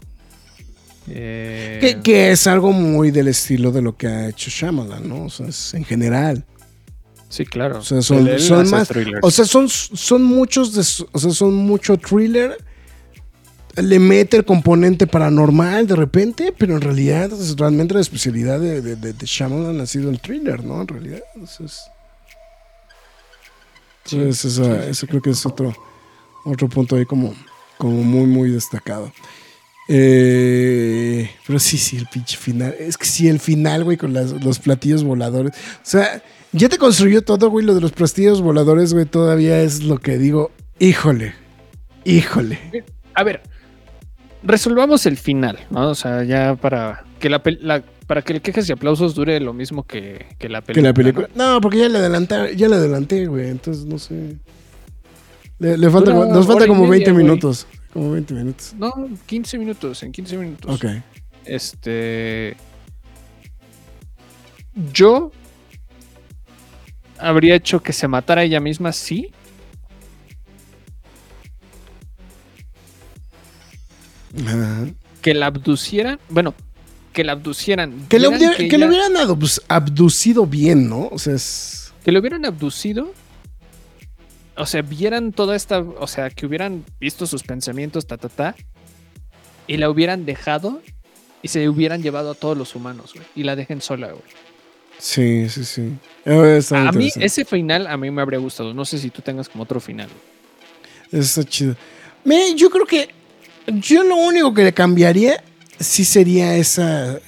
Eh, 1.09 1.79
Que, 1.81 2.01
que 2.01 2.31
es 2.31 2.47
algo 2.47 2.73
muy 2.73 3.11
del 3.11 3.29
estilo 3.29 3.71
de 3.73 3.83
lo 3.83 3.97
que 3.97 4.07
ha 4.07 4.29
hecho 4.29 4.51
Shyamalan, 4.51 5.07
¿no? 5.09 5.25
O 5.25 5.31
sea, 5.31 5.47
es 5.49 5.75
en 5.75 5.85
general. 5.85 6.45
Sí, 7.29 7.45
claro. 7.45 7.79
O 7.81 7.83
sea, 7.83 8.01
son, 8.01 8.27
Él- 8.29 8.41
son 8.41 8.71
más. 8.71 8.89
O 9.23 9.31
sea, 9.31 9.45
son, 9.45 9.69
son 9.69 10.23
muchos 10.23 10.73
de. 10.73 10.81
O 11.13 11.19
sea, 11.19 11.31
son 11.33 11.55
mucho 11.55 11.97
thriller. 11.97 12.57
Le 13.77 13.99
mete 13.99 14.37
el 14.37 14.45
componente 14.45 15.07
paranormal 15.09 15.87
de 15.89 15.97
repente, 15.97 16.55
pero 16.57 16.75
en 16.77 16.81
realidad, 16.81 17.33
es 17.33 17.57
realmente 17.57 17.93
la 17.93 18.01
especialidad 18.01 18.61
de, 18.61 18.81
de, 18.81 18.95
de- 18.95 19.13
de 19.13 19.27
Shyamalan 19.27 19.81
ha 19.81 19.87
sido 19.87 20.11
el 20.11 20.21
thriller, 20.21 20.63
¿no? 20.65 20.81
En 20.81 20.87
realidad. 20.89 21.23
Entonces, 21.35 21.81
Sí, 24.05 24.17
entonces 24.17 24.45
esa- 24.59 24.65
sí, 24.65 24.83
sí, 24.85 24.91
eso 24.91 25.07
creo 25.07 25.23
que 25.23 25.31
es 25.31 25.45
otro, 25.47 25.75
otro 26.45 26.69
punto 26.69 26.95
ahí 26.97 27.07
como, 27.07 27.35
como 27.79 28.03
muy, 28.03 28.27
muy 28.27 28.51
destacado. 28.51 29.11
Eh, 29.89 31.31
pero 31.47 31.59
sí, 31.59 31.77
sí, 31.79 31.97
el 31.97 32.07
pinche 32.07 32.37
final. 32.37 32.75
Es 32.79 32.97
que 32.97 33.07
sí, 33.07 33.29
el 33.29 33.39
final, 33.41 33.85
güey, 33.85 33.97
con 33.97 34.13
las- 34.13 34.33
los 34.45 34.59
platillos 34.59 35.05
voladores. 35.05 35.53
O 35.55 35.81
sea, 35.83 36.23
ya 36.53 36.69
te 36.69 36.79
construyó 36.79 37.23
todo, 37.23 37.51
güey, 37.51 37.65
lo 37.67 37.75
de 37.75 37.81
los 37.81 37.93
platillos 37.93 38.41
voladores, 38.41 38.93
güey, 38.95 39.05
todavía 39.07 39.61
es 39.61 39.83
lo 39.85 39.99
que 39.99 40.19
digo. 40.19 40.51
Híjole, 40.79 41.35
híjole. 42.05 42.59
A 43.15 43.23
ver, 43.25 43.43
resolvamos 44.43 45.07
el 45.07 45.17
final, 45.17 45.59
¿no? 45.71 45.91
O 45.91 45.95
sea, 45.95 46.25
ya 46.25 46.57
para 46.57 47.05
que 47.21 47.29
la, 47.31 47.43
la- 47.61 47.83
para 48.07 48.23
que 48.23 48.35
el 48.35 48.43
quejes 48.43 48.69
y 48.69 48.73
aplausos 48.73 49.15
dure 49.15 49.41
lo 49.41 49.53
mismo 49.55 49.87
que, 49.87 50.27
que 50.39 50.49
la 50.49 50.61
película. 50.61 50.75
Que 50.75 50.83
la 50.83 50.95
película. 50.95 51.29
¿no? 51.35 51.61
Porque 51.61 51.79
ya 51.79 51.89
le 51.89 51.99
adelanté, 51.99 52.55
ya 52.57 52.69
le 52.69 52.77
adelanté, 52.77 53.27
güey, 53.27 53.49
entonces 53.49 53.85
no 53.87 53.99
sé. 53.99 54.37
Le, 55.59 55.79
le 55.79 55.89
falta, 55.91 56.13
nos 56.13 56.47
falta 56.47 56.67
como 56.67 56.83
20 56.89 56.99
media, 56.99 57.13
güey. 57.13 57.25
minutos. 57.25 57.67
Como 57.95 58.11
20 58.11 58.35
minutos. 58.35 58.75
No, 58.77 58.93
15 59.27 59.57
minutos, 59.57 60.03
en 60.03 60.13
15 60.13 60.37
minutos. 60.37 60.75
Ok. 60.75 60.91
Este. 61.47 62.57
Yo 64.93 65.31
habría 67.19 67.55
hecho 67.55 67.81
que 67.83 67.93
se 67.93 68.09
matara 68.09 68.43
ella 68.43 68.59
misma, 68.61 68.93
sí. 68.93 69.31
Que 75.23 75.35
la 75.35 75.47
abducieran. 75.47 76.19
Bueno, 76.29 76.55
que 77.13 77.25
la 77.25 77.33
abducieran. 77.33 78.07
Que, 78.09 78.19
le, 78.19 78.29
hubiera- 78.29 78.57
que 78.57 78.63
le 78.65 78.77
ella- 78.77 78.87
hubieran 78.89 79.13
abducido 79.69 80.47
bien, 80.47 80.89
¿no? 80.89 81.09
O 81.11 81.19
sea, 81.19 81.35
es. 81.35 81.93
que 82.05 82.13
lo 82.13 82.21
hubieran 82.21 82.45
abducido. 82.45 83.13
O 84.57 84.67
sea, 84.67 84.83
vieran 84.83 85.33
toda 85.33 85.57
esta. 85.57 85.81
O 85.81 86.07
sea, 86.07 86.31
que 86.31 86.47
hubieran 86.47 86.85
visto 87.01 87.27
sus 87.27 87.43
pensamientos, 87.43 88.07
ta, 88.07 88.17
ta, 88.17 88.29
ta. 88.29 88.55
Y 89.67 89.77
la 89.79 89.91
hubieran 89.91 90.25
dejado. 90.27 90.81
Y 91.43 91.49
se 91.49 91.69
hubieran 91.69 92.03
llevado 92.03 92.31
a 92.31 92.35
todos 92.35 92.57
los 92.57 92.75
humanos, 92.75 93.13
güey. 93.15 93.27
Y 93.35 93.43
la 93.43 93.55
dejen 93.57 93.81
sola, 93.83 94.09
güey. 94.13 94.23
Sí, 94.99 95.49
sí, 95.51 95.65
sí. 95.65 95.93
Eh, 96.25 96.57
está 96.59 96.89
A 96.89 96.93
mí, 96.93 97.11
ese 97.17 97.45
final 97.45 97.87
a 97.87 97.97
mí 97.97 98.11
me 98.11 98.23
habría 98.23 98.39
gustado. 98.39 98.73
No 98.73 98.85
sé 98.85 98.99
si 98.99 99.11
tú 99.11 99.21
tengas 99.21 99.49
como 99.49 99.65
otro 99.65 99.81
final. 99.81 100.09
güey. 101.11 101.23
Está 101.23 101.45
chido. 101.45 101.77
Me, 102.25 102.55
yo 102.55 102.71
creo 102.71 102.87
que. 102.87 103.09
Yo 103.67 104.05
lo 104.05 104.17
único 104.17 104.55
que 104.55 104.63
le 104.65 104.73
cambiaría 104.73 105.43
sí 105.79 106.05
sería 106.05 106.57
esa. 106.57 107.19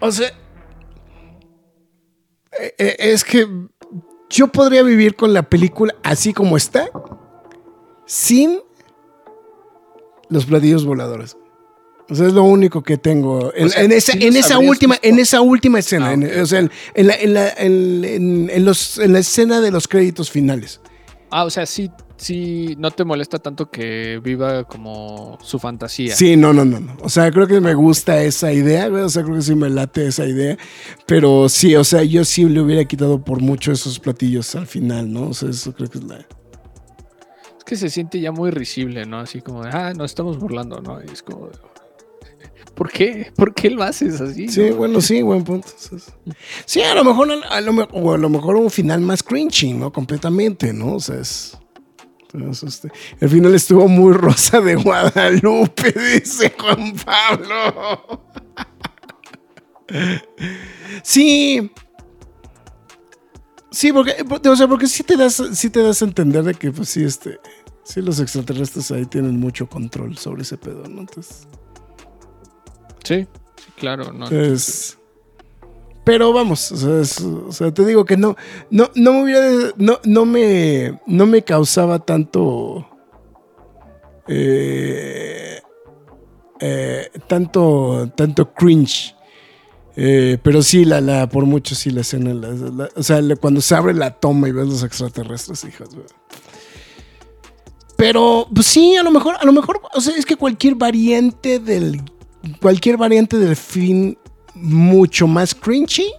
O 0.00 0.10
sea. 0.10 0.28
eh, 2.58 2.74
eh, 2.78 2.96
Es 2.98 3.22
que 3.24 3.46
yo 4.30 4.48
podría 4.48 4.82
vivir 4.82 5.14
con 5.16 5.32
la 5.32 5.42
película 5.42 5.94
así 6.02 6.32
como 6.32 6.56
está. 6.56 6.90
Sin 8.06 8.60
los 10.28 10.46
platillos 10.46 10.84
voladores. 10.84 11.36
O 12.10 12.14
sea, 12.14 12.26
es 12.26 12.32
lo 12.32 12.42
único 12.42 12.82
que 12.82 12.96
tengo. 12.96 13.52
En, 13.54 13.66
O 13.66 13.68
sea, 13.68 13.82
en 13.82 13.92
esa, 13.92 14.12
¿sí 14.12 14.18
en 14.26 14.34
los 14.34 14.44
esa 14.46 14.54
habrías 14.54 14.70
última, 14.70 14.94
visto? 14.94 15.08
en 15.08 15.18
esa 15.18 15.40
última 15.42 15.78
escena. 15.78 16.08
Ah, 16.08 16.12
en- 16.14 16.40
o 16.40 16.46
sea, 16.46 16.60
en, 16.60 16.70
en 16.94 17.06
la, 17.06 17.14
en, 17.16 17.34
la, 17.34 17.48
en- 17.50 18.04
en- 18.04 18.50
en 18.50 18.64
los, 18.64 18.98
en 18.98 19.12
la 19.12 19.18
escena 19.18 19.60
de 19.60 19.70
los 19.70 19.88
créditos 19.88 20.30
finales. 20.30 20.80
Ah, 21.30 21.44
o 21.44 21.50
sea, 21.50 21.66
sí, 21.66 21.90
sí, 22.18 22.74
no 22.78 22.90
te 22.90 23.04
molesta 23.04 23.38
tanto 23.38 23.70
que 23.70 24.20
viva 24.22 24.64
como 24.64 25.38
su 25.42 25.58
fantasía. 25.58 26.14
Sí, 26.14 26.36
no, 26.36 26.52
no, 26.52 26.64
no, 26.64 26.80
no. 26.80 26.96
O 27.00 27.08
sea, 27.08 27.30
creo 27.30 27.46
que 27.46 27.60
me 27.60 27.72
gusta 27.74 28.22
esa 28.22 28.52
idea. 28.52 28.88
O 28.88 29.08
sea, 29.08 29.22
creo 29.22 29.36
que 29.36 29.42
sí 29.42 29.54
me 29.54 29.70
late 29.70 30.06
esa 30.06 30.26
idea. 30.26 30.58
Pero 31.06 31.48
sí, 31.48 31.74
o 31.76 31.84
sea, 31.84 32.02
yo 32.02 32.24
sí 32.24 32.44
le 32.44 32.60
hubiera 32.60 32.84
quitado 32.84 33.24
por 33.24 33.40
mucho 33.40 33.72
esos 33.72 33.98
platillos 33.98 34.54
al 34.54 34.66
final, 34.66 35.10
¿no? 35.12 35.28
O 35.28 35.34
sea, 35.34 35.48
eso 35.48 35.72
creo 35.72 35.88
que 35.88 35.98
es 35.98 36.04
la. 36.04 36.18
Es 36.18 37.64
que 37.64 37.76
se 37.76 37.88
siente 37.90 38.20
ya 38.20 38.32
muy 38.32 38.50
risible, 38.50 39.06
¿no? 39.06 39.18
Así 39.20 39.40
como 39.40 39.62
de, 39.64 39.70
ah, 39.72 39.92
nos 39.94 40.10
estamos 40.10 40.38
burlando, 40.38 40.80
¿no? 40.80 41.00
Y 41.02 41.10
es 41.12 41.22
como, 41.22 41.48
¿por 42.74 42.90
qué? 42.90 43.30
¿Por 43.36 43.54
qué 43.54 43.70
lo 43.70 43.82
haces 43.82 44.20
así? 44.20 44.48
Sí, 44.48 44.70
no? 44.70 44.76
bueno, 44.76 45.00
sí, 45.00 45.20
buen 45.22 45.44
punto. 45.44 45.68
Sí, 46.64 46.80
a 46.82 46.94
lo 46.94 47.04
mejor, 47.04 47.28
a 47.50 47.60
lo, 47.60 47.72
me- 47.72 47.88
o 47.92 48.12
a 48.14 48.18
lo 48.18 48.28
mejor 48.28 48.56
un 48.56 48.70
final 48.70 49.00
más 49.02 49.22
cringy, 49.22 49.72
¿no? 49.74 49.92
Completamente, 49.92 50.72
¿no? 50.72 50.94
O 50.94 51.00
sea, 51.00 51.16
es. 51.20 51.58
Entonces, 52.34 52.74
este, 52.74 52.92
el 53.20 53.28
final 53.28 53.54
estuvo 53.54 53.88
muy 53.88 54.12
rosa 54.12 54.60
de 54.60 54.74
Guadalupe, 54.76 55.92
dice 56.20 56.54
Juan 56.58 56.94
Pablo. 57.04 58.24
Sí. 61.02 61.70
Sí, 63.70 63.92
porque, 63.92 64.14
o 64.48 64.56
sea, 64.56 64.66
porque 64.66 64.86
sí 64.86 65.02
te 65.02 65.16
das, 65.16 65.42
sí 65.52 65.70
te 65.70 65.82
das 65.82 66.00
a 66.02 66.06
entender 66.06 66.42
de 66.42 66.54
que, 66.54 66.72
pues 66.72 66.88
sí, 66.88 67.04
este, 67.04 67.38
sí 67.84 68.00
los 68.00 68.18
extraterrestres 68.18 68.90
ahí 68.90 69.04
tienen 69.06 69.38
mucho 69.38 69.68
control 69.68 70.16
sobre 70.16 70.42
ese 70.42 70.56
pedo, 70.56 70.84
¿no? 70.88 71.00
Entonces, 71.00 71.46
Sí, 73.04 73.26
claro, 73.76 74.12
¿no? 74.12 74.28
es- 74.28 74.98
pero 76.08 76.32
vamos, 76.32 76.72
te 77.74 77.84
digo 77.84 78.06
que 78.06 78.16
no, 78.16 78.34
no, 78.70 78.88
no 78.94 79.12
me 79.12 79.22
hubiera, 79.24 79.74
no, 79.76 80.24
me, 80.24 80.98
no 81.06 81.26
me 81.26 81.44
causaba 81.44 81.98
tanto, 81.98 82.88
eh, 84.26 85.60
eh, 86.60 87.10
tanto, 87.26 88.10
tanto 88.16 88.54
cringe. 88.54 89.14
Eh, 89.96 90.38
pero 90.42 90.62
sí, 90.62 90.86
la, 90.86 91.02
la, 91.02 91.28
por 91.28 91.44
mucho 91.44 91.74
sí 91.74 91.90
la 91.90 92.00
escena, 92.00 92.32
o 92.96 93.02
sea, 93.02 93.20
cuando 93.38 93.60
se 93.60 93.74
abre 93.74 93.92
la 93.92 94.12
toma 94.12 94.48
y 94.48 94.52
ves 94.52 94.66
los 94.66 94.82
extraterrestres, 94.82 95.62
hijas. 95.64 95.90
Pero, 97.98 98.48
pues 98.54 98.66
sí, 98.66 98.96
a 98.96 99.02
lo 99.02 99.10
mejor, 99.10 99.36
a 99.38 99.44
lo 99.44 99.52
mejor, 99.52 99.82
o 99.92 100.00
sea, 100.00 100.16
es 100.16 100.24
que 100.24 100.36
cualquier 100.36 100.74
variante 100.74 101.58
del, 101.58 102.00
cualquier 102.62 102.96
variante 102.96 103.36
del 103.36 103.56
fin 103.56 104.16
mucho 104.60 105.26
más 105.26 105.54
cringy 105.54 106.12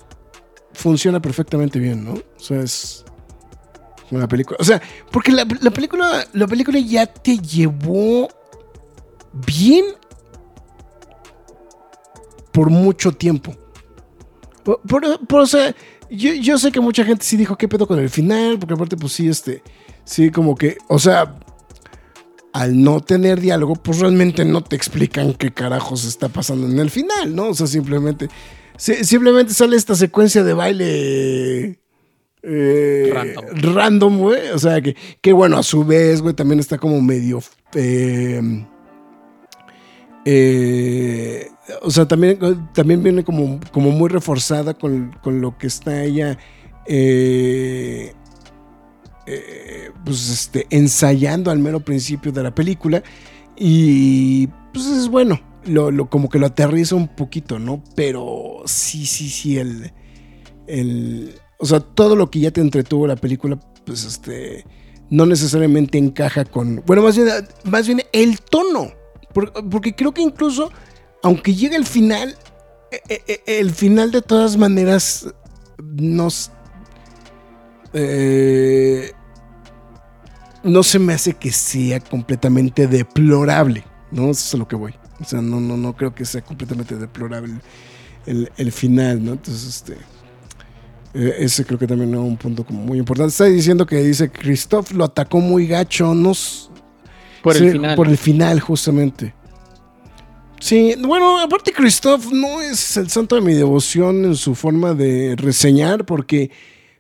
funciona 0.74 1.22
perfectamente 1.22 1.80
bien, 1.80 2.04
¿no? 2.06 2.14
O 2.14 2.40
sea, 2.40 2.62
es 2.62 3.04
una 4.12 4.28
película, 4.28 4.58
o 4.60 4.64
sea, 4.64 4.82
porque 5.12 5.32
la, 5.32 5.46
la 5.62 5.72
película, 5.72 6.26
la 6.34 6.48
película 6.48 6.80
ya 6.80 7.06
te 7.06 7.38
llevó 7.38 8.28
bien 9.46 9.86
por 12.52 12.70
mucho 12.70 13.12
tiempo. 13.12 13.56
Por, 14.64 14.82
por- 14.82 15.26
por- 15.28 15.42
o 15.42 15.46
sea, 15.48 15.76
yo, 16.10 16.34
yo 16.34 16.58
sé 16.58 16.72
que 16.72 16.80
mucha 16.82 17.04
gente 17.06 17.24
sí 17.26 17.38
dijo 17.38 17.58
qué 17.58 17.68
pedo 17.68 17.88
con 17.88 18.00
el 18.00 18.10
final, 18.10 18.58
porque 18.60 18.74
aparte, 18.74 18.98
pues 18.98 19.14
sí, 19.14 19.28
este, 19.28 19.62
sí, 20.04 20.32
como 20.32 20.56
que, 20.56 20.78
o 20.88 20.98
sea, 21.00 21.39
al 22.60 22.82
no 22.84 23.00
tener 23.00 23.40
diálogo, 23.40 23.76
pues 23.76 24.00
realmente 24.00 24.44
no 24.44 24.62
te 24.62 24.76
explican 24.76 25.34
qué 25.34 25.52
carajos 25.54 26.04
está 26.04 26.28
pasando 26.28 26.68
en 26.68 26.78
el 26.78 26.90
final, 26.90 27.34
¿no? 27.34 27.48
O 27.48 27.54
sea, 27.54 27.68
simplemente, 27.68 28.28
simplemente 28.78 29.54
sale 29.54 29.78
esta 29.78 29.96
secuencia 29.96 30.44
de 30.44 30.54
baile. 30.54 31.80
eh, 32.44 33.12
Random. 33.14 33.46
random, 33.74 34.18
güey. 34.18 34.50
O 34.54 34.60
sea, 34.60 34.82
que, 34.82 34.96
que 35.22 35.32
bueno, 35.32 35.58
a 35.58 35.64
su 35.64 35.86
vez, 35.86 36.22
güey, 36.22 36.36
también 36.36 36.60
está 36.60 36.78
como 36.78 37.02
medio. 37.02 37.42
eh, 37.76 38.66
eh, 40.26 41.48
o 41.82 41.90
sea, 41.92 42.08
también, 42.08 42.38
también 42.74 43.02
viene 43.02 43.24
como, 43.24 43.60
como 43.72 43.92
muy 43.92 44.10
reforzada 44.10 44.74
con, 44.74 45.16
con 45.24 45.40
lo 45.42 45.58
que 45.58 45.68
está 45.68 46.04
ella. 46.04 46.38
eh, 46.88 48.14
eh, 49.30 49.92
pues 50.06 50.30
este, 50.30 50.66
ensayando 50.70 51.52
al 51.52 51.60
mero 51.60 51.80
principio 51.80 52.32
de 52.32 52.44
la 52.44 52.54
película. 52.54 53.04
Y 53.58 54.48
pues 54.74 54.86
es 54.88 55.08
bueno. 55.08 55.40
Lo, 55.66 56.10
como 56.10 56.30
que 56.30 56.40
lo 56.40 56.48
aterriza 56.48 56.96
un 56.96 57.10
poquito, 57.10 57.60
¿no? 57.60 57.84
Pero 57.96 58.64
sí, 58.66 59.06
sí, 59.06 59.30
sí, 59.30 59.58
el. 59.60 59.92
el 60.68 61.36
o 61.60 61.66
sea, 61.66 61.82
todo 61.82 62.16
lo 62.16 62.32
que 62.32 62.40
ya 62.40 62.52
te 62.52 62.62
entretuvo 62.62 63.06
la 63.08 63.18
película, 63.18 63.60
pues 63.86 64.06
este. 64.06 64.66
No 65.10 65.26
necesariamente 65.26 65.98
encaja 65.98 66.46
con. 66.46 66.82
Bueno, 66.86 67.02
más 67.04 67.18
bien, 67.18 67.28
más 67.66 67.86
bien 67.88 68.02
el 68.14 68.40
tono. 68.42 68.92
Por- 69.34 69.52
porque 69.70 69.94
creo 69.96 70.14
que 70.14 70.22
incluso, 70.22 70.72
aunque 71.24 71.54
llegue 71.54 71.76
el 71.76 71.86
final, 71.86 72.36
eh, 73.10 73.22
eh, 73.28 73.42
el 73.46 73.72
final 73.72 74.12
de 74.12 74.22
todas 74.22 74.56
maneras 74.56 75.28
nos. 75.84 76.52
eh, 77.94 79.12
no 80.64 80.84
se 80.84 81.00
me 81.00 81.14
hace 81.14 81.34
que 81.34 81.52
sea 81.52 82.00
completamente 82.00 82.88
deplorable, 82.88 83.84
¿no? 84.12 84.24
Eso 84.32 84.32
es 84.48 84.54
a 84.54 84.58
lo 84.58 84.68
que 84.68 84.76
voy. 84.76 84.94
O 85.20 85.26
sea, 85.26 85.42
no, 85.42 85.60
no, 85.60 85.76
no 85.78 85.96
creo 85.96 86.14
que 86.16 86.26
sea 86.26 86.42
completamente 86.42 86.96
deplorable 86.96 87.56
el, 88.26 88.52
el 88.58 88.72
final, 88.72 89.24
¿no? 89.24 89.34
Entonces, 89.34 89.66
este. 89.68 89.94
eh, 91.14 91.36
ese 91.40 91.66
creo 91.66 91.78
que 91.80 91.88
también 91.88 92.12
es 92.14 92.20
un 92.20 92.38
punto 92.38 92.64
como 92.66 92.82
muy 92.84 93.00
importante. 93.00 93.30
Está 93.32 93.46
diciendo 93.46 93.86
que 93.86 93.98
dice 94.04 94.30
Christoph 94.32 94.92
lo 94.92 95.04
atacó 95.06 95.40
muy 95.40 95.68
gacho, 95.68 96.14
no 96.16 96.32
s- 96.32 96.68
Por 97.44 97.56
Sí, 97.56 97.66
el 97.66 97.72
final. 97.74 97.96
Por 97.96 98.08
el 98.08 98.18
final, 98.18 98.60
justamente. 98.60 99.34
Sí, 100.62 100.94
bueno, 101.00 101.40
aparte 101.40 101.72
Christoph 101.72 102.26
no 102.34 102.62
es 102.62 102.98
el 102.98 103.10
santo 103.10 103.36
de 103.36 103.42
mi 103.42 103.54
devoción 103.54 104.26
en 104.26 104.36
su 104.36 104.56
forma 104.56 104.94
de 104.94 105.36
reseñar 105.38 106.06
porque 106.06 106.52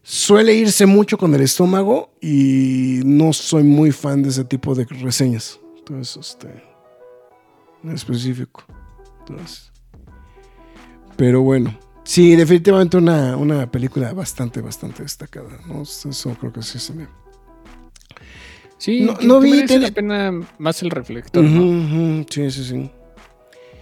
suele 0.04 0.54
irse 0.56 0.86
mucho 0.86 1.18
con 1.18 1.34
el 1.36 1.42
estómago 1.42 2.12
y 2.22 3.02
no 3.06 3.34
soy 3.34 3.64
muy 3.64 3.92
fan 3.92 4.24
de 4.24 4.30
ese 4.30 4.44
tipo 4.44 4.74
de 4.76 4.86
reseñas. 4.86 5.60
Entonces, 5.78 6.18
este, 6.32 6.64
en 7.84 7.92
específico. 7.92 8.64
Entonces, 9.20 9.72
pero 11.16 11.42
bueno, 11.42 11.78
sí, 12.04 12.36
definitivamente 12.36 12.98
una, 12.98 13.36
una 13.38 13.70
película 13.70 14.14
bastante, 14.14 14.62
bastante 14.62 15.04
destacada. 15.04 15.50
¿no? 15.68 15.82
Eso 15.84 16.36
creo 16.40 16.52
que 16.54 16.62
sí 16.64 16.80
se 16.80 16.94
me... 16.94 17.08
Sí, 18.78 19.02
No- 19.02 19.18
no 19.22 19.40
vi 19.42 19.52
merece 19.52 19.74
tele- 19.76 19.88
la 19.88 19.92
pena 19.94 20.32
más 20.58 20.82
el 20.82 20.90
reflector, 20.90 21.44
Sí, 22.30 22.50
sí, 22.52 22.64
sí. 22.64 22.92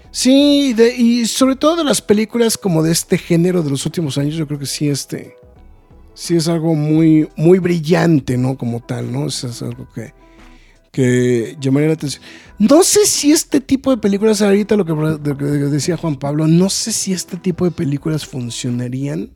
Sí, 0.09 0.73
de- 0.73 0.95
y 0.95 1.27
sobre 1.27 1.55
todo 1.55 1.75
de 1.75 1.83
las 1.83 2.01
películas 2.01 2.57
como 2.57 2.81
de 2.81 2.91
este 2.91 3.19
género 3.19 3.61
de 3.61 3.69
los 3.69 3.85
últimos 3.85 4.17
años, 4.17 4.33
yo 4.33 4.47
creo 4.47 4.57
que 4.57 4.65
sí, 4.65 4.89
este, 4.89 5.35
sí 6.17 6.35
es 6.35 6.47
algo 6.47 6.73
muy, 6.73 7.29
muy 7.35 7.59
brillante, 7.59 8.37
¿no? 8.37 8.57
Como 8.57 8.79
tal, 8.81 9.11
¿no? 9.11 9.27
Es, 9.27 9.43
es 9.43 9.61
algo 9.61 9.87
que, 9.93 10.13
que 10.91 11.55
llamaría 11.59 11.89
la 11.89 11.93
atención. 11.93 12.23
No 12.57 12.81
sé 12.81 13.05
si 13.05 13.31
este 13.31 13.61
tipo 13.61 13.91
de 13.91 13.97
películas, 13.97 14.41
ahorita 14.41 14.75
lo 14.75 14.83
que, 14.83 14.93
lo 14.93 15.37
que 15.37 15.45
decía 15.45 15.95
Juan 15.95 16.15
Pablo, 16.17 16.47
no 16.47 16.69
sé 16.71 16.91
si 16.91 17.13
este 17.13 17.37
tipo 17.37 17.65
de 17.65 17.71
películas 17.71 18.25
funcionarían 18.25 19.29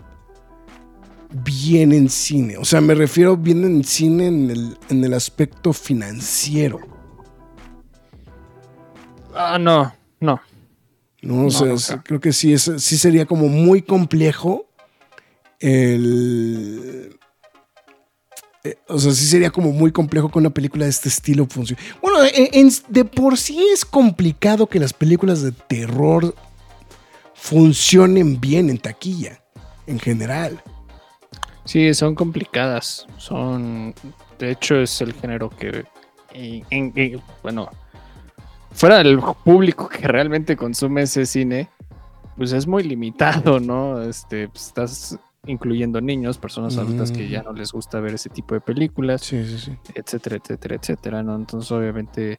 bien 1.29 1.93
en 1.93 2.09
cine. 2.09 2.57
O 2.57 2.65
sea, 2.65 2.81
me 2.81 2.95
refiero 2.95 3.37
bien 3.37 3.63
en 3.63 3.83
cine 3.83 4.25
en 4.27 4.49
el, 4.49 4.77
en 4.89 5.03
el 5.03 5.13
aspecto 5.13 5.73
financiero. 5.73 6.79
Ah, 9.35 9.59
no, 9.59 9.93
no. 10.19 10.41
¿no? 11.21 11.41
O 11.41 11.43
No, 11.43 11.77
sea, 11.77 11.97
no, 11.97 12.03
creo 12.03 12.19
que 12.19 12.33
sí, 12.33 12.53
es, 12.53 12.71
sí 12.77 12.97
sería 12.97 13.27
como 13.27 13.47
muy 13.49 13.83
complejo 13.83 14.70
el... 15.61 17.17
eh, 18.63 18.75
o 18.87 18.99
sea, 18.99 19.11
sí 19.11 19.25
sería 19.25 19.49
como 19.51 19.71
muy 19.71 19.91
complejo 19.91 20.29
que 20.29 20.39
una 20.39 20.49
película 20.49 20.85
de 20.85 20.91
este 20.91 21.09
estilo 21.09 21.45
funcione. 21.47 21.81
Bueno, 22.01 22.17
en- 22.33 22.49
en- 22.67 22.71
de 22.89 23.05
por 23.05 23.37
sí 23.37 23.65
es 23.73 23.85
complicado 23.85 24.67
que 24.67 24.79
las 24.79 24.93
películas 24.93 25.41
de 25.41 25.51
terror 25.51 26.35
funcionen 27.33 28.39
bien 28.39 28.69
en 28.69 28.77
taquilla, 28.77 29.41
en 29.87 29.99
general. 29.99 30.61
Sí, 31.65 31.93
son 31.93 32.15
complicadas. 32.15 33.05
Son. 33.17 33.93
De 34.39 34.51
hecho, 34.51 34.75
es 34.75 34.99
el 35.01 35.13
género 35.13 35.49
que. 35.49 35.85
en- 36.33 36.65
en- 36.69 36.93
en- 36.95 37.21
bueno. 37.43 37.69
Fuera 38.73 38.99
del 38.99 39.19
público 39.43 39.89
que 39.89 40.07
realmente 40.07 40.55
consume 40.55 41.01
ese 41.01 41.25
cine, 41.25 41.67
pues 42.37 42.53
es 42.53 42.65
muy 42.65 42.83
limitado, 42.83 43.59
¿no? 43.59 44.01
Este, 44.01 44.47
pues, 44.47 44.67
estás 44.67 45.19
incluyendo 45.45 46.01
niños, 46.01 46.37
personas 46.37 46.77
adultas 46.77 47.11
que 47.11 47.29
ya 47.29 47.41
no 47.43 47.53
les 47.53 47.71
gusta 47.71 47.99
ver 47.99 48.13
ese 48.13 48.29
tipo 48.29 48.53
de 48.53 48.61
películas, 48.61 49.21
Sí, 49.21 49.43
sí, 49.45 49.57
sí. 49.57 49.77
etcétera, 49.95 50.37
etcétera, 50.37 50.75
etcétera, 50.75 51.23
¿no? 51.23 51.35
Entonces, 51.35 51.71
obviamente, 51.71 52.37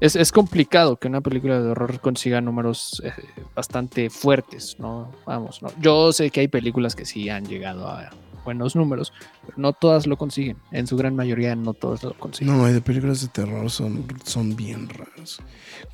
es, 0.00 0.16
es 0.16 0.32
complicado 0.32 0.96
que 0.96 1.08
una 1.08 1.20
película 1.20 1.60
de 1.60 1.70
horror 1.70 2.00
consiga 2.00 2.40
números 2.40 3.00
eh, 3.04 3.12
bastante 3.54 4.10
fuertes, 4.10 4.76
¿no? 4.78 5.10
Vamos, 5.26 5.62
¿no? 5.62 5.68
Yo 5.80 6.12
sé 6.12 6.30
que 6.30 6.40
hay 6.40 6.48
películas 6.48 6.96
que 6.96 7.04
sí 7.04 7.28
han 7.28 7.44
llegado 7.46 7.86
a, 7.86 8.10
buenos 8.44 8.74
números, 8.76 9.12
pero 9.46 9.54
no 9.56 9.72
todas 9.72 10.06
lo 10.06 10.16
consiguen. 10.16 10.56
En 10.70 10.86
su 10.86 10.96
gran 10.96 11.14
mayoría 11.14 11.54
no 11.54 11.74
todas 11.74 12.02
lo 12.02 12.14
consiguen. 12.14 12.56
No, 12.56 12.64
hay 12.64 12.72
de 12.72 12.80
películas 12.80 13.20
de 13.22 13.28
terror 13.28 13.70
son, 13.70 14.04
son 14.24 14.56
bien 14.56 14.88
raras. 14.88 15.38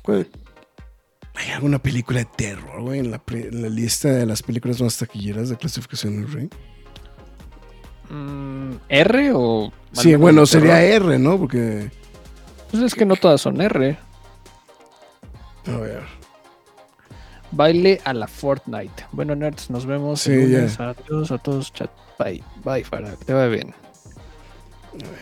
¿Cuál- 0.01 0.27
¿Hay 1.35 1.49
alguna 1.51 1.79
película 1.79 2.19
de 2.19 2.25
terror, 2.25 2.81
güey, 2.81 2.99
en 2.99 3.11
la, 3.11 3.21
en 3.27 3.61
la 3.61 3.69
lista 3.69 4.09
de 4.09 4.25
las 4.25 4.43
películas 4.43 4.81
más 4.81 4.97
taquilleras 4.97 5.49
de 5.49 5.57
clasificación 5.57 6.27
Rey? 6.31 6.49
Mm, 8.09 8.73
¿R 8.89 9.31
o...? 9.33 9.71
Sí, 9.93 10.15
bueno, 10.15 10.45
sería 10.45 10.75
terror? 10.79 11.13
R, 11.13 11.19
¿no? 11.19 11.37
Porque, 11.37 11.89
Pues 12.71 12.83
es 12.83 12.93
que 12.93 13.05
no 13.05 13.15
todas 13.15 13.41
son 13.41 13.61
R. 13.61 13.97
a 15.67 15.77
ver. 15.77 16.19
Baile 17.51 17.99
a 18.03 18.13
la 18.13 18.27
Fortnite. 18.27 19.05
Bueno, 19.11 19.35
nerds, 19.35 19.69
nos 19.69 19.85
vemos. 19.85 20.21
Sí, 20.21 20.31
el 20.31 20.51
lunes. 20.51 20.79
Adiós 20.79 21.31
a 21.31 21.37
todos, 21.37 21.73
chat. 21.73 21.89
Bye. 22.19 22.43
Bye, 22.63 22.83
Farah. 22.83 23.15
Te 23.15 23.33
va 23.33 23.47
bien. 23.47 23.73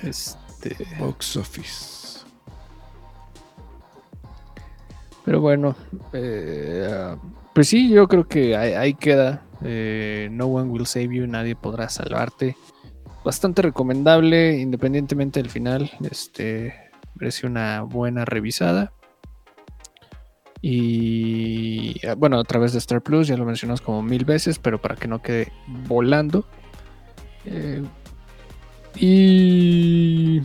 Este... 0.03 0.75
Box 0.99 1.37
Office. 1.37 1.96
Pero 5.27 5.41
bueno, 5.41 5.75
eh, 6.13 7.17
pues 7.53 7.67
sí, 7.67 7.89
yo 7.89 8.07
creo 8.07 8.29
que 8.29 8.55
ahí, 8.55 8.93
queda. 8.93 9.43
Eh, 9.61 10.29
no 10.31 10.45
one 10.45 10.69
will 10.69 10.85
save 10.85 11.13
you, 11.13 11.27
nadie 11.27 11.53
podrá 11.53 11.89
salvarte. 11.89 12.55
Bastante 13.25 13.61
recomendable, 13.61 14.57
independientemente 14.57 15.41
del 15.41 15.49
final. 15.49 15.91
Este 16.09 16.73
merece 17.15 17.45
una 17.45 17.81
buena 17.81 18.23
revisada. 18.23 18.93
Y 20.61 22.07
ah, 22.07 22.15
bueno, 22.15 22.39
a 22.39 22.45
través 22.45 22.71
de 22.71 22.77
Star 22.77 23.01
Plus, 23.01 23.27
ya 23.27 23.35
lo 23.35 23.43
mencionamos 23.43 23.81
como 23.81 24.01
mil 24.01 24.23
veces, 24.23 24.59
pero 24.59 24.79
para 24.79 24.95
que 24.95 25.09
no 25.09 25.21
quede 25.21 25.51
volando. 25.89 26.45
Eh, 27.43 27.83
y 28.95 30.41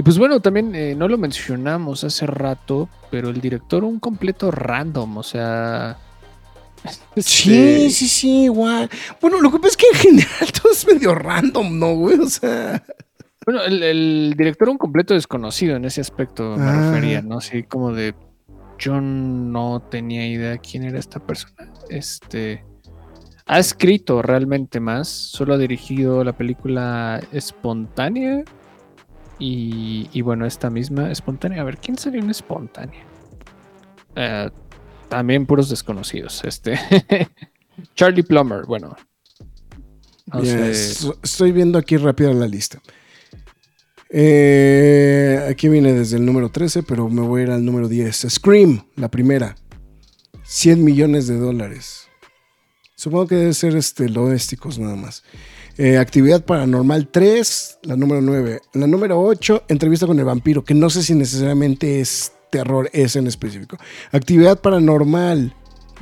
y 0.00 0.02
pues 0.02 0.16
bueno, 0.16 0.40
también 0.40 0.74
eh, 0.74 0.94
no 0.94 1.08
lo 1.08 1.18
mencionamos 1.18 2.04
hace 2.04 2.24
rato, 2.24 2.88
pero 3.10 3.28
el 3.28 3.38
director 3.38 3.84
un 3.84 4.00
completo 4.00 4.50
random, 4.50 5.18
o 5.18 5.22
sea... 5.22 5.98
Sí, 7.16 7.52
este, 7.52 7.90
sí, 7.90 8.08
sí, 8.08 8.42
igual. 8.44 8.88
Bueno, 9.20 9.42
lo 9.42 9.52
que 9.52 9.58
pasa 9.58 9.68
es 9.68 9.76
que 9.76 9.86
en 9.92 9.94
general 9.96 10.52
todo 10.62 10.72
es 10.72 10.86
medio 10.86 11.14
random, 11.14 11.78
¿no, 11.78 11.94
güey? 11.96 12.18
O 12.18 12.26
sea. 12.30 12.82
Bueno, 13.44 13.62
el, 13.62 13.82
el 13.82 14.34
director 14.38 14.70
un 14.70 14.78
completo 14.78 15.12
desconocido 15.12 15.76
en 15.76 15.84
ese 15.84 16.00
aspecto 16.00 16.56
me 16.56 16.64
Ah. 16.64 16.92
refería, 16.92 17.20
¿no? 17.20 17.36
Así 17.36 17.62
como 17.64 17.92
de... 17.92 18.14
Yo 18.78 19.02
no 19.02 19.82
tenía 19.90 20.26
idea 20.26 20.56
quién 20.56 20.84
era 20.84 20.98
esta 20.98 21.20
persona. 21.20 21.70
Este... 21.90 22.64
Ha 23.44 23.58
escrito 23.58 24.22
realmente 24.22 24.80
más, 24.80 25.08
solo 25.08 25.52
ha 25.52 25.58
dirigido 25.58 26.24
la 26.24 26.32
película 26.32 27.20
Espontánea 27.32 28.44
y, 29.40 30.08
y 30.12 30.20
bueno, 30.20 30.46
esta 30.46 30.70
misma 30.70 31.10
Espontánea. 31.10 31.62
A 31.62 31.64
ver, 31.64 31.78
¿quién 31.78 31.98
salió 31.98 32.20
en 32.20 32.30
Espontánea? 32.30 33.02
Eh, 34.14 34.50
también 35.08 35.46
puros 35.46 35.68
desconocidos. 35.68 36.44
Este 36.44 36.78
Charlie 37.96 38.22
Plummer, 38.22 38.64
bueno. 38.66 38.96
Estoy 41.22 41.50
viendo 41.50 41.78
aquí 41.78 41.96
rápido 41.96 42.32
la 42.32 42.46
lista. 42.46 42.80
Eh, 44.10 45.46
aquí 45.48 45.68
viene 45.68 45.92
desde 45.92 46.18
el 46.18 46.26
número 46.26 46.50
13, 46.50 46.82
pero 46.82 47.08
me 47.08 47.22
voy 47.22 47.40
a 47.40 47.44
ir 47.44 47.50
al 47.50 47.64
número 47.64 47.88
10. 47.88 48.26
Scream, 48.28 48.84
la 48.96 49.08
primera. 49.08 49.56
100 50.44 50.84
millones 50.84 51.26
de 51.26 51.38
dólares. 51.38 52.09
Supongo 53.00 53.28
que 53.28 53.34
debe 53.36 53.54
ser 53.54 53.74
este, 53.76 54.08
domésticos 54.08 54.78
nada 54.78 54.94
más. 54.94 55.22
Eh, 55.78 55.96
Actividad 55.96 56.44
Paranormal 56.44 57.08
3, 57.08 57.78
la 57.84 57.96
número 57.96 58.20
9. 58.20 58.60
La 58.74 58.86
número 58.86 59.18
8, 59.22 59.62
Entrevista 59.68 60.06
con 60.06 60.18
el 60.18 60.26
vampiro, 60.26 60.62
que 60.64 60.74
no 60.74 60.90
sé 60.90 61.02
si 61.02 61.14
necesariamente 61.14 62.00
es 62.02 62.32
terror, 62.50 62.90
es 62.92 63.16
en 63.16 63.26
específico. 63.26 63.78
Actividad 64.12 64.60
Paranormal, 64.60 65.54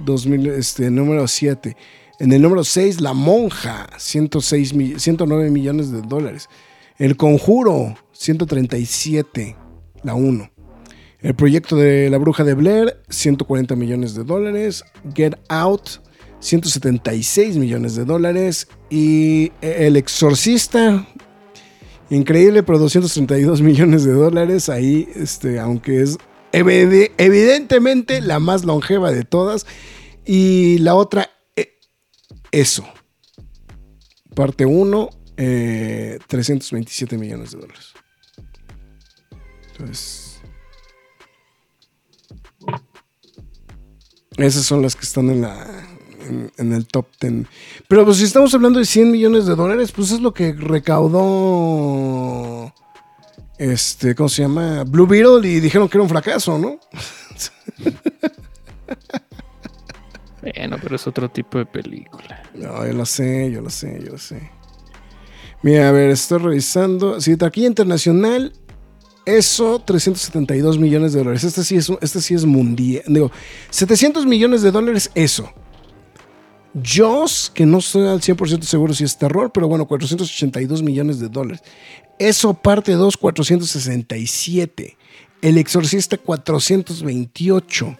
2000, 0.04 0.48
este, 0.48 0.90
número 0.90 1.28
7. 1.28 1.76
En 2.18 2.32
el 2.32 2.42
número 2.42 2.64
6, 2.64 3.00
La 3.00 3.12
Monja, 3.12 3.86
106, 3.96 4.74
mi- 4.74 4.98
109 4.98 5.50
millones 5.52 5.92
de 5.92 6.02
dólares. 6.02 6.48
El 6.98 7.16
Conjuro, 7.16 7.94
137, 8.10 9.54
la 10.02 10.14
1. 10.16 10.50
El 11.20 11.34
proyecto 11.36 11.76
de 11.76 12.10
La 12.10 12.18
Bruja 12.18 12.42
de 12.42 12.54
Blair, 12.54 13.00
140 13.08 13.76
millones 13.76 14.16
de 14.16 14.24
dólares. 14.24 14.82
Get 15.14 15.34
Out, 15.48 16.00
176 16.40 17.56
millones 17.56 17.94
de 17.94 18.04
dólares. 18.04 18.68
Y 18.90 19.52
El 19.60 19.96
Exorcista, 19.96 21.06
increíble, 22.10 22.62
pero 22.62 22.78
232 22.78 23.60
millones 23.62 24.04
de 24.04 24.12
dólares. 24.12 24.68
Ahí, 24.68 25.08
este, 25.14 25.58
aunque 25.58 26.02
es 26.02 26.18
evide- 26.52 27.12
evidentemente 27.18 28.20
la 28.20 28.38
más 28.38 28.64
longeva 28.64 29.10
de 29.12 29.24
todas. 29.24 29.66
Y 30.24 30.78
la 30.78 30.94
otra, 30.94 31.30
eh, 31.56 31.78
eso. 32.52 32.84
Parte 34.34 34.66
1, 34.66 35.10
327 35.36 37.16
millones 37.18 37.52
de 37.52 37.58
dólares. 37.58 37.92
Entonces. 39.72 40.40
Esas 44.36 44.64
son 44.64 44.82
las 44.82 44.94
que 44.94 45.02
están 45.04 45.30
en 45.30 45.40
la. 45.42 45.97
En, 46.20 46.50
en 46.56 46.72
el 46.72 46.86
top 46.86 47.06
10. 47.20 47.46
Pero 47.86 48.04
pues 48.04 48.16
si 48.16 48.24
estamos 48.24 48.52
hablando 48.54 48.78
de 48.80 48.84
100 48.84 49.10
millones 49.10 49.46
de 49.46 49.54
dólares, 49.54 49.92
pues 49.92 50.10
es 50.10 50.20
lo 50.20 50.34
que 50.34 50.52
recaudó. 50.52 51.14
Este, 53.58 54.14
¿cómo 54.14 54.28
se 54.28 54.42
llama? 54.42 54.84
Blue 54.84 55.06
Beetle 55.06 55.48
y 55.48 55.60
dijeron 55.60 55.88
que 55.88 55.96
era 55.96 56.02
un 56.02 56.08
fracaso, 56.08 56.58
¿no? 56.58 56.78
Bueno, 60.40 60.76
pero 60.80 60.96
es 60.96 61.06
otro 61.06 61.28
tipo 61.28 61.58
de 61.58 61.66
película. 61.66 62.42
No, 62.54 62.86
yo 62.86 62.92
lo 62.92 63.04
sé, 63.04 63.50
yo 63.50 63.60
lo 63.60 63.70
sé, 63.70 64.00
yo 64.04 64.12
lo 64.12 64.18
sé. 64.18 64.50
Mira, 65.62 65.88
a 65.88 65.92
ver, 65.92 66.10
estoy 66.10 66.38
revisando. 66.38 67.20
Sí, 67.20 67.36
taquilla 67.36 67.66
internacional. 67.66 68.52
Eso, 69.26 69.80
372 69.84 70.78
millones 70.78 71.12
de 71.12 71.18
dólares. 71.18 71.44
Este 71.44 71.64
sí 71.64 71.76
es, 71.76 71.90
este 72.00 72.20
sí 72.20 72.34
es 72.34 72.44
mundial. 72.44 73.02
Digo, 73.08 73.30
700 73.70 74.24
millones 74.26 74.62
de 74.62 74.70
dólares, 74.70 75.10
eso. 75.14 75.52
Jaws, 76.74 77.50
que 77.54 77.66
no 77.66 77.78
estoy 77.78 78.06
al 78.06 78.20
100% 78.20 78.62
seguro 78.62 78.94
si 78.94 79.04
es 79.04 79.16
terror, 79.16 79.50
pero 79.52 79.68
bueno, 79.68 79.86
482 79.86 80.82
millones 80.82 81.18
de 81.18 81.28
dólares. 81.28 81.62
Eso, 82.18 82.54
parte 82.54 82.92
2, 82.92 83.16
467. 83.16 84.96
El 85.40 85.58
Exorcista, 85.58 86.18
428. 86.18 87.96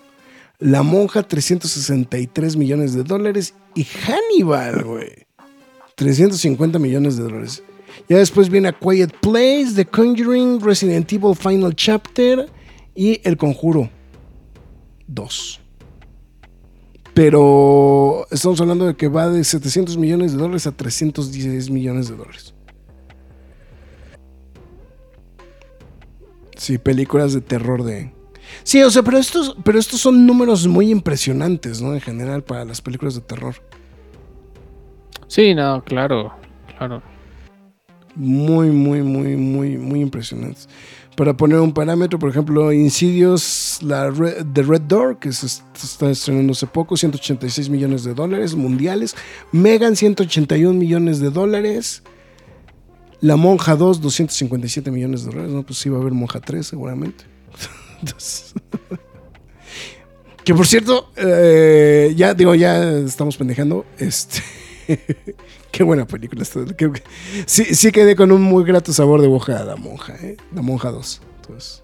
La 0.58 0.82
Monja, 0.82 1.22
363 1.22 2.56
millones 2.56 2.94
de 2.94 3.04
dólares. 3.04 3.54
Y 3.74 3.84
Hannibal, 3.84 4.82
güey. 4.82 5.26
350 5.94 6.78
millones 6.78 7.16
de 7.16 7.24
dólares. 7.24 7.62
Ya 8.08 8.18
después 8.18 8.48
viene 8.48 8.68
A 8.68 8.72
Quiet 8.72 9.12
Place, 9.20 9.72
The 9.74 9.84
Conjuring, 9.84 10.60
Resident 10.60 11.12
Evil 11.12 11.34
Final 11.34 11.74
Chapter 11.74 12.48
y 12.94 13.20
El 13.24 13.36
Conjuro 13.36 13.90
2. 15.06 15.60
Pero 17.18 18.28
estamos 18.30 18.60
hablando 18.60 18.86
de 18.86 18.94
que 18.94 19.08
va 19.08 19.28
de 19.28 19.42
700 19.42 19.96
millones 19.96 20.30
de 20.30 20.38
dólares 20.38 20.68
a 20.68 20.70
316 20.70 21.68
millones 21.68 22.08
de 22.08 22.14
dólares. 22.14 22.54
Sí, 26.56 26.78
películas 26.78 27.32
de 27.32 27.40
terror 27.40 27.82
de... 27.82 28.12
Sí, 28.62 28.80
o 28.84 28.90
sea, 28.92 29.02
pero 29.02 29.18
estos, 29.18 29.56
pero 29.64 29.80
estos 29.80 30.00
son 30.00 30.28
números 30.28 30.68
muy 30.68 30.92
impresionantes, 30.92 31.82
¿no? 31.82 31.92
En 31.92 32.00
general 32.00 32.44
para 32.44 32.64
las 32.64 32.80
películas 32.80 33.16
de 33.16 33.22
terror. 33.22 33.56
Sí, 35.26 35.56
no, 35.56 35.82
claro, 35.82 36.34
claro. 36.76 37.02
muy, 38.14 38.70
muy, 38.70 39.02
muy, 39.02 39.34
muy, 39.34 39.76
muy 39.76 40.02
impresionantes. 40.02 40.68
Para 41.16 41.36
poner 41.36 41.58
un 41.58 41.74
parámetro, 41.74 42.16
por 42.20 42.30
ejemplo, 42.30 42.70
La 43.82 44.10
Red, 44.10 44.46
The 44.52 44.62
Red 44.62 44.82
Door, 44.82 45.18
que 45.18 45.32
se 45.32 45.46
est- 45.46 45.62
está 45.82 46.10
estrenando 46.10 46.52
hace 46.52 46.66
poco, 46.66 46.96
186 46.96 47.68
millones 47.68 48.04
de 48.04 48.14
dólares 48.14 48.54
mundiales. 48.54 49.14
Megan, 49.52 49.94
181 49.96 50.78
millones 50.78 51.20
de 51.20 51.30
dólares. 51.30 52.02
La 53.20 53.36
Monja 53.36 53.74
2, 53.76 54.00
257 54.00 54.90
millones 54.90 55.24
de 55.24 55.30
dólares. 55.32 55.52
No, 55.52 55.62
pues 55.64 55.78
sí 55.78 55.88
va 55.88 55.98
a 55.98 56.00
haber 56.00 56.12
Monja 56.12 56.40
3 56.40 56.66
seguramente. 56.66 57.24
Que 60.44 60.54
por 60.54 60.66
cierto, 60.66 61.10
eh, 61.16 62.14
ya 62.16 62.32
digo, 62.32 62.54
ya 62.54 62.90
estamos 63.00 63.36
pendejando. 63.36 63.84
Este. 63.98 64.40
Qué 65.70 65.82
buena 65.82 66.06
película. 66.06 66.44
sí, 67.44 67.64
sí 67.74 67.92
quedé 67.92 68.16
con 68.16 68.32
un 68.32 68.40
muy 68.40 68.64
grato 68.64 68.92
sabor 68.94 69.20
de 69.20 69.28
boca 69.28 69.62
la 69.64 69.76
monja, 69.76 70.14
¿eh? 70.22 70.38
La 70.54 70.62
monja 70.62 70.90
2. 70.90 71.20
Entonces, 71.42 71.82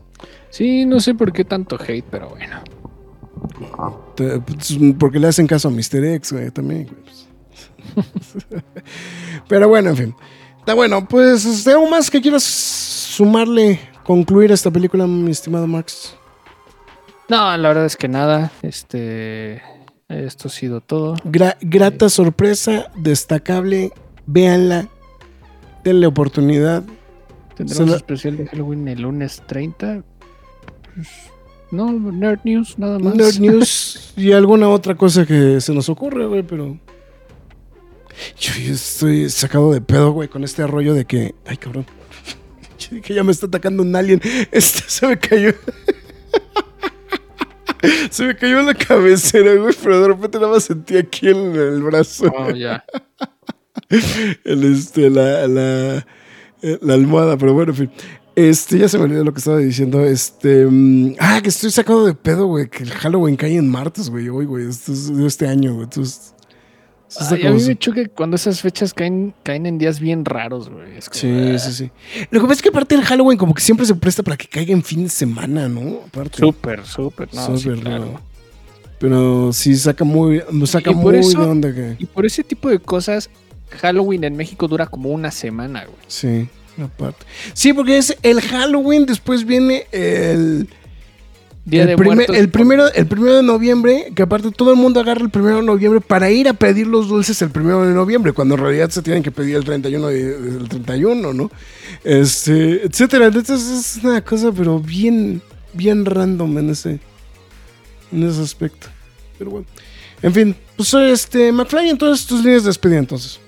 Sí, 0.55 0.85
no 0.87 1.01
sé 1.01 1.15
por 1.15 1.33
qué 1.33 1.45
tanto 1.45 1.77
hate, 1.85 2.05
pero 2.09 2.29
bueno. 2.29 2.63
pues, 4.17 4.79
porque 5.01 5.19
le 5.19 5.27
hacen 5.27 5.47
caso 5.49 5.67
a 5.67 5.71
Mr. 5.73 6.05
X, 6.15 6.33
güey, 6.33 6.51
también. 6.53 6.87
güey, 6.87 7.03
pues. 7.03 7.29
Pero 9.49 9.69
bueno, 9.69 9.91
en 9.91 9.97
fin. 9.97 10.15
Está 10.61 10.75
bueno, 10.75 11.07
pues, 11.09 11.67
¿algo 11.67 11.89
más 11.89 12.09
que 12.11 12.21
quieras 12.21 12.43
sumarle, 12.45 13.81
concluir 14.05 14.53
esta 14.53 14.71
película, 14.71 15.07
mi 15.07 15.31
estimado 15.31 15.67
Max? 15.67 16.15
No, 17.29 17.57
la 17.57 17.69
verdad 17.69 17.87
es 17.87 17.97
que 17.97 18.09
nada. 18.09 18.51
Este. 18.63 19.61
Esto 20.09 20.49
ha 20.49 20.51
sido 20.51 20.81
todo. 20.81 21.15
Gra- 21.25 21.57
grata 21.61 22.09
sorpresa, 22.09 22.91
destacable. 22.97 23.93
Véanla. 24.27 24.89
Denle 25.83 26.07
oportunidad. 26.07 26.83
Tendremos 27.57 27.77
Solo- 27.87 27.97
especial 27.97 28.37
de 28.37 28.47
Halloween 28.47 28.89
el 28.89 29.03
lunes 29.03 29.43
30. 29.47 30.03
No, 31.71 31.93
Nerd 31.93 32.41
News, 32.45 32.79
nada 32.79 32.99
más. 32.99 33.15
Nerd 33.15 33.39
News 33.41 34.13
y 34.17 34.33
alguna 34.33 34.69
otra 34.69 34.95
cosa 34.95 35.27
que 35.27 35.61
se 35.61 35.75
nos 35.75 35.89
ocurre, 35.89 36.27
güey, 36.27 36.43
pero. 36.43 36.79
Yo 38.39 38.53
estoy 38.73 39.29
sacado 39.29 39.73
de 39.73 39.81
pedo, 39.81 40.13
güey, 40.13 40.29
con 40.29 40.45
este 40.45 40.67
rollo 40.67 40.95
de 40.95 41.05
que. 41.05 41.35
Ay, 41.45 41.57
cabrón. 41.57 41.87
Yo 42.79 42.97
dije, 42.97 43.15
ya 43.15 43.25
me 43.25 43.33
está 43.33 43.47
atacando 43.47 43.83
un 43.83 43.95
alien. 43.97 44.21
Este 44.53 44.83
se 44.87 45.07
me 45.07 45.19
cayó. 45.19 45.53
Se 48.11 48.25
me 48.25 48.35
cayó 48.35 48.61
en 48.61 48.67
la 48.67 48.75
cabecera, 48.75 49.55
güey, 49.57 49.75
pero 49.83 50.01
de 50.01 50.09
repente 50.09 50.39
nada 50.39 50.53
más 50.53 50.65
sentí 50.65 50.97
aquí 50.97 51.29
en 51.29 51.55
el 51.55 51.83
brazo. 51.83 52.33
Oh, 52.35 52.51
ya. 52.51 52.83
el, 54.45 54.65
este, 54.73 55.11
la, 55.11 55.47
la, 55.47 56.07
eh, 56.63 56.79
la 56.81 56.95
almohada, 56.95 57.37
pero 57.37 57.53
bueno, 57.53 57.73
en 57.73 57.77
fin. 57.77 57.91
Este, 58.37 58.79
ya 58.79 58.89
se 58.89 58.99
me 58.99 59.05
olvidó 59.05 59.23
lo 59.25 59.33
que 59.33 59.39
estaba 59.39 59.59
diciendo. 59.59 60.05
Este, 60.05 60.67
mm, 60.67 61.15
ah, 61.21 61.41
que 61.43 61.49
estoy 61.51 61.71
sacado 61.71 62.05
de 62.05 62.15
pedo, 62.15 62.47
güey, 62.47 62.69
que 62.69 62.83
el 62.83 62.91
Halloween 62.91 63.37
cae 63.37 63.57
en 63.57 63.69
martes, 63.69 64.11
güey, 64.11 64.29
hoy, 64.29 64.45
güey, 64.45 64.69
esto 64.69 64.93
es 64.93 65.15
de 65.17 65.27
este 65.27 65.47
año, 65.47 65.73
güey. 65.75 65.85
Entonces, 65.85 66.33
Ay, 67.31 67.47
a 67.47 67.53
mí 67.53 67.63
me 67.63 67.77
choca 67.77 68.01
cuando 68.09 68.35
esas 68.35 68.61
fechas 68.61 68.93
caen, 68.93 69.35
caen 69.45 69.67
en 69.67 69.79
días 69.79 70.01
bien 70.01 70.25
raros, 70.25 70.69
güey. 70.69 70.97
Es 70.97 71.09
como, 71.09 71.21
Sí, 71.21 71.29
ah, 71.55 71.59
sí, 71.61 71.73
sí. 71.73 71.91
Lo 72.31 72.41
que 72.41 72.47
pasa 72.49 72.55
es 72.55 72.63
que 72.63 72.71
aparte 72.71 72.97
del 72.97 73.05
Halloween 73.05 73.39
como 73.39 73.55
que 73.55 73.63
siempre 73.63 73.87
se 73.87 73.95
presta 73.95 74.25
para 74.25 74.37
que 74.37 74.49
caiga 74.49 74.73
en 74.73 74.83
fin 74.83 75.05
de 75.05 75.11
semana, 75.11 75.69
¿no? 75.69 76.01
Aparte. 76.09 76.39
Súper, 76.39 76.85
súper. 76.85 77.33
No, 77.33 77.57
sí, 77.57 77.63
Súper 77.63 77.79
claro. 77.81 78.05
raro. 78.07 78.21
Pero 78.99 79.53
sí 79.53 79.77
saca 79.77 80.03
muy, 80.03 80.43
saca 80.65 80.91
Y 80.91 80.95
por 80.95 81.13
muy 81.13 81.19
eso- 81.19 81.41
de 81.41 81.47
onda 81.47 81.73
que. 81.73 81.95
Y 82.01 82.07
por 82.07 82.27
ese 82.27 82.43
tipo 82.43 82.69
de 82.69 82.81
cosas, 82.81 83.31
Halloween 83.81 84.25
en 84.25 84.35
México 84.37 84.67
dura 84.67 84.87
como 84.87 85.11
una 85.11 85.31
semana, 85.31 85.85
güey. 85.85 85.97
Sí, 86.09 86.49
aparte. 86.83 87.25
Sí, 87.53 87.73
porque 87.73 87.99
es 87.99 88.17
el 88.23 88.41
Halloween, 88.41 89.07
después 89.07 89.45
viene 89.45 89.87
el. 89.93 90.69
Día 91.67 91.83
el, 91.85 91.89
de 91.89 91.97
primer- 91.97 92.17
Muertos 92.17 92.37
el 92.37 92.51
primero, 92.51 92.93
el 92.93 93.07
primero 93.07 93.37
de 93.37 93.43
noviembre, 93.43 94.13
que 94.15 94.23
aparte 94.23 94.51
todo 94.51 94.71
el 94.73 94.77
mundo 94.77 95.01
agarra 95.01 95.23
el 95.23 95.31
primero 95.31 95.57
de 95.57 95.63
noviembre 95.63 96.03
para 96.03 96.31
ir 96.31 96.47
a 96.47 96.53
pedir 96.53 96.87
los 96.87 97.09
dulces 97.09 97.41
el 97.41 97.49
primero 97.51 97.87
de 97.87 97.95
noviembre, 97.95 98.33
cuando 98.33 98.55
en 98.57 98.61
realidad 98.61 98.91
se 98.91 99.01
tienen 99.01 99.23
que 99.23 99.31
pedir 99.31 99.57
el 99.57 99.65
31 99.65 100.09
de- 100.09 100.37
el 100.59 100.69
31, 100.69 101.33
¿no? 101.33 101.51
Este, 102.05 102.85
etcétera. 102.85 103.27
Entonces 103.29 103.63
es 103.97 104.05
una 104.05 104.23
cosa, 104.23 104.53
pero 104.53 104.79
bien, 104.79 105.41
bien 105.73 106.05
random 106.05 106.59
en 106.59 106.69
ese, 106.71 107.01
en 108.13 108.23
ese 108.29 108.43
aspecto. 108.43 108.89
Pero 109.39 109.51
bueno. 109.53 109.67
En 110.21 110.35
fin, 110.35 110.55
pues 110.77 110.91
soy 110.91 111.11
este, 111.13 111.51
McFly, 111.51 111.89
entonces 111.89 112.27
tus 112.27 112.43
líneas 112.45 112.65
de 112.65 112.69
despedida 112.69 112.99
entonces. 112.99 113.41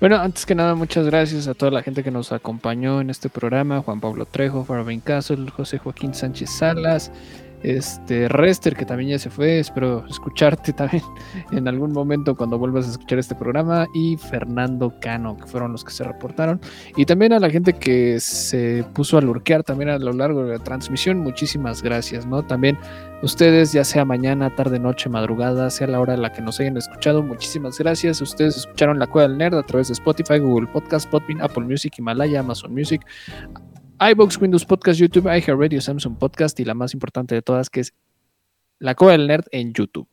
Bueno, 0.00 0.16
antes 0.16 0.46
que 0.46 0.54
nada, 0.54 0.74
muchas 0.74 1.04
gracias 1.04 1.46
a 1.46 1.52
toda 1.52 1.70
la 1.70 1.82
gente 1.82 2.02
que 2.02 2.10
nos 2.10 2.32
acompañó 2.32 3.02
en 3.02 3.10
este 3.10 3.28
programa. 3.28 3.82
Juan 3.82 4.00
Pablo 4.00 4.24
Trejo, 4.24 4.64
Farabin 4.64 5.00
Castle, 5.00 5.50
José 5.50 5.76
Joaquín 5.76 6.14
Sánchez 6.14 6.48
Salas, 6.48 7.12
este 7.62 8.28
Rester, 8.28 8.74
que 8.74 8.84
también 8.84 9.10
ya 9.10 9.18
se 9.18 9.30
fue. 9.30 9.58
Espero 9.58 10.06
escucharte 10.06 10.72
también 10.74 11.02
en 11.52 11.68
algún 11.68 11.92
momento 11.92 12.34
cuando 12.34 12.58
vuelvas 12.58 12.86
a 12.86 12.90
escuchar 12.90 13.18
este 13.18 13.34
programa. 13.34 13.86
Y 13.94 14.16
Fernando 14.16 14.92
Cano, 15.00 15.36
que 15.36 15.46
fueron 15.46 15.72
los 15.72 15.84
que 15.84 15.92
se 15.92 16.04
reportaron. 16.04 16.60
Y 16.96 17.04
también 17.04 17.32
a 17.32 17.38
la 17.38 17.50
gente 17.50 17.72
que 17.72 18.20
se 18.20 18.84
puso 18.94 19.18
a 19.18 19.20
lurquear 19.20 19.62
también 19.62 19.90
a 19.90 19.98
lo 19.98 20.12
largo 20.12 20.44
de 20.44 20.58
la 20.58 20.64
transmisión. 20.64 21.18
Muchísimas 21.18 21.82
gracias, 21.82 22.26
¿no? 22.26 22.42
También 22.42 22.78
Ustedes, 23.22 23.72
ya 23.72 23.84
sea 23.84 24.06
mañana, 24.06 24.48
tarde, 24.56 24.78
noche, 24.78 25.10
madrugada, 25.10 25.68
sea 25.68 25.86
la 25.86 26.00
hora 26.00 26.14
en 26.14 26.22
la 26.22 26.32
que 26.32 26.40
nos 26.40 26.58
hayan 26.58 26.78
escuchado, 26.78 27.22
muchísimas 27.22 27.78
gracias. 27.78 28.22
Ustedes 28.22 28.56
escucharon 28.56 28.98
La 28.98 29.06
Cueva 29.06 29.28
del 29.28 29.36
Nerd 29.36 29.56
a 29.56 29.62
través 29.62 29.88
de 29.88 29.92
Spotify, 29.92 30.38
Google 30.38 30.68
Podcast, 30.68 31.06
Podbean, 31.10 31.42
Apple 31.42 31.64
Music, 31.64 31.92
Himalaya, 31.98 32.40
Amazon 32.40 32.72
Music, 32.72 33.02
iBox, 34.00 34.40
Windows 34.40 34.64
Podcast, 34.64 34.98
YouTube, 34.98 35.26
iHeartRadio, 35.26 35.78
Samsung 35.78 36.16
Podcast 36.16 36.58
y 36.58 36.64
la 36.64 36.72
más 36.72 36.94
importante 36.94 37.34
de 37.34 37.42
todas 37.42 37.68
que 37.68 37.80
es 37.80 37.92
La 38.78 38.94
Cueva 38.94 39.12
del 39.12 39.26
Nerd 39.26 39.44
en 39.52 39.74
YouTube. 39.74 40.08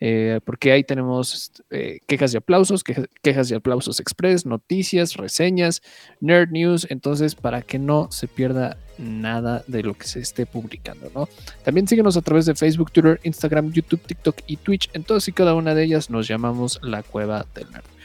Eh, 0.00 0.40
porque 0.44 0.72
ahí 0.72 0.82
tenemos 0.82 1.52
eh, 1.70 1.98
quejas 2.06 2.32
y 2.32 2.36
aplausos, 2.36 2.84
quejas, 2.84 3.06
quejas 3.20 3.50
y 3.50 3.54
aplausos 3.54 4.00
express, 4.00 4.46
noticias, 4.46 5.16
reseñas, 5.16 5.82
nerd 6.20 6.50
news, 6.52 6.86
entonces 6.88 7.34
para 7.34 7.62
que 7.62 7.78
no 7.78 8.08
se 8.10 8.28
pierda 8.28 8.78
nada 8.96 9.64
de 9.66 9.82
lo 9.82 9.94
que 9.94 10.06
se 10.06 10.20
esté 10.20 10.46
publicando, 10.46 11.10
¿no? 11.14 11.28
También 11.64 11.88
síguenos 11.88 12.16
a 12.16 12.22
través 12.22 12.46
de 12.46 12.54
Facebook, 12.54 12.92
Twitter, 12.92 13.20
Instagram, 13.24 13.72
YouTube, 13.72 14.00
TikTok 14.06 14.36
y 14.46 14.56
Twitch. 14.56 14.88
En 14.94 15.02
todas 15.02 15.28
y 15.28 15.32
cada 15.32 15.54
una 15.54 15.74
de 15.74 15.84
ellas 15.84 16.08
nos 16.08 16.28
llamamos 16.28 16.78
La 16.82 17.02
Cueva 17.02 17.44
del 17.54 17.70
Nerd. 17.72 17.97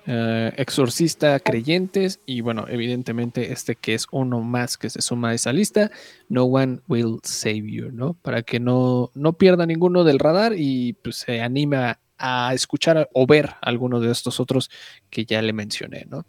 eh, 0.07 0.51
Exorcista, 0.57 1.39
Creyentes 1.39 2.19
y 2.26 2.41
bueno, 2.41 2.65
evidentemente 2.67 3.51
este 3.51 3.76
que 3.76 3.93
es 3.93 4.07
uno 4.11 4.41
más 4.41 4.77
que 4.77 4.89
se 4.89 5.01
suma 5.01 5.30
a 5.30 5.34
esa 5.34 5.53
lista, 5.53 5.91
No 6.30 6.43
One 6.45 6.80
Will 6.88 7.19
Save 7.23 7.63
You, 7.71 7.91
¿no? 7.91 8.13
Para 8.21 8.41
que 8.43 8.59
no, 8.59 9.11
no 9.13 9.34
pierda 9.34 9.65
ninguno 9.65 10.03
del 10.03 10.19
radar 10.19 10.53
y 10.57 10.93
pues 10.93 11.17
se 11.17 11.41
anima 11.41 11.99
a 12.17 12.53
escuchar 12.53 13.09
o 13.13 13.26
ver 13.27 13.51
alguno 13.61 13.99
de 13.99 14.11
estos 14.11 14.39
otros 14.39 14.69
que 15.09 15.26
ya 15.26 15.41
le 15.41 15.53
mencioné, 15.53 16.05
¿no? 16.09 16.26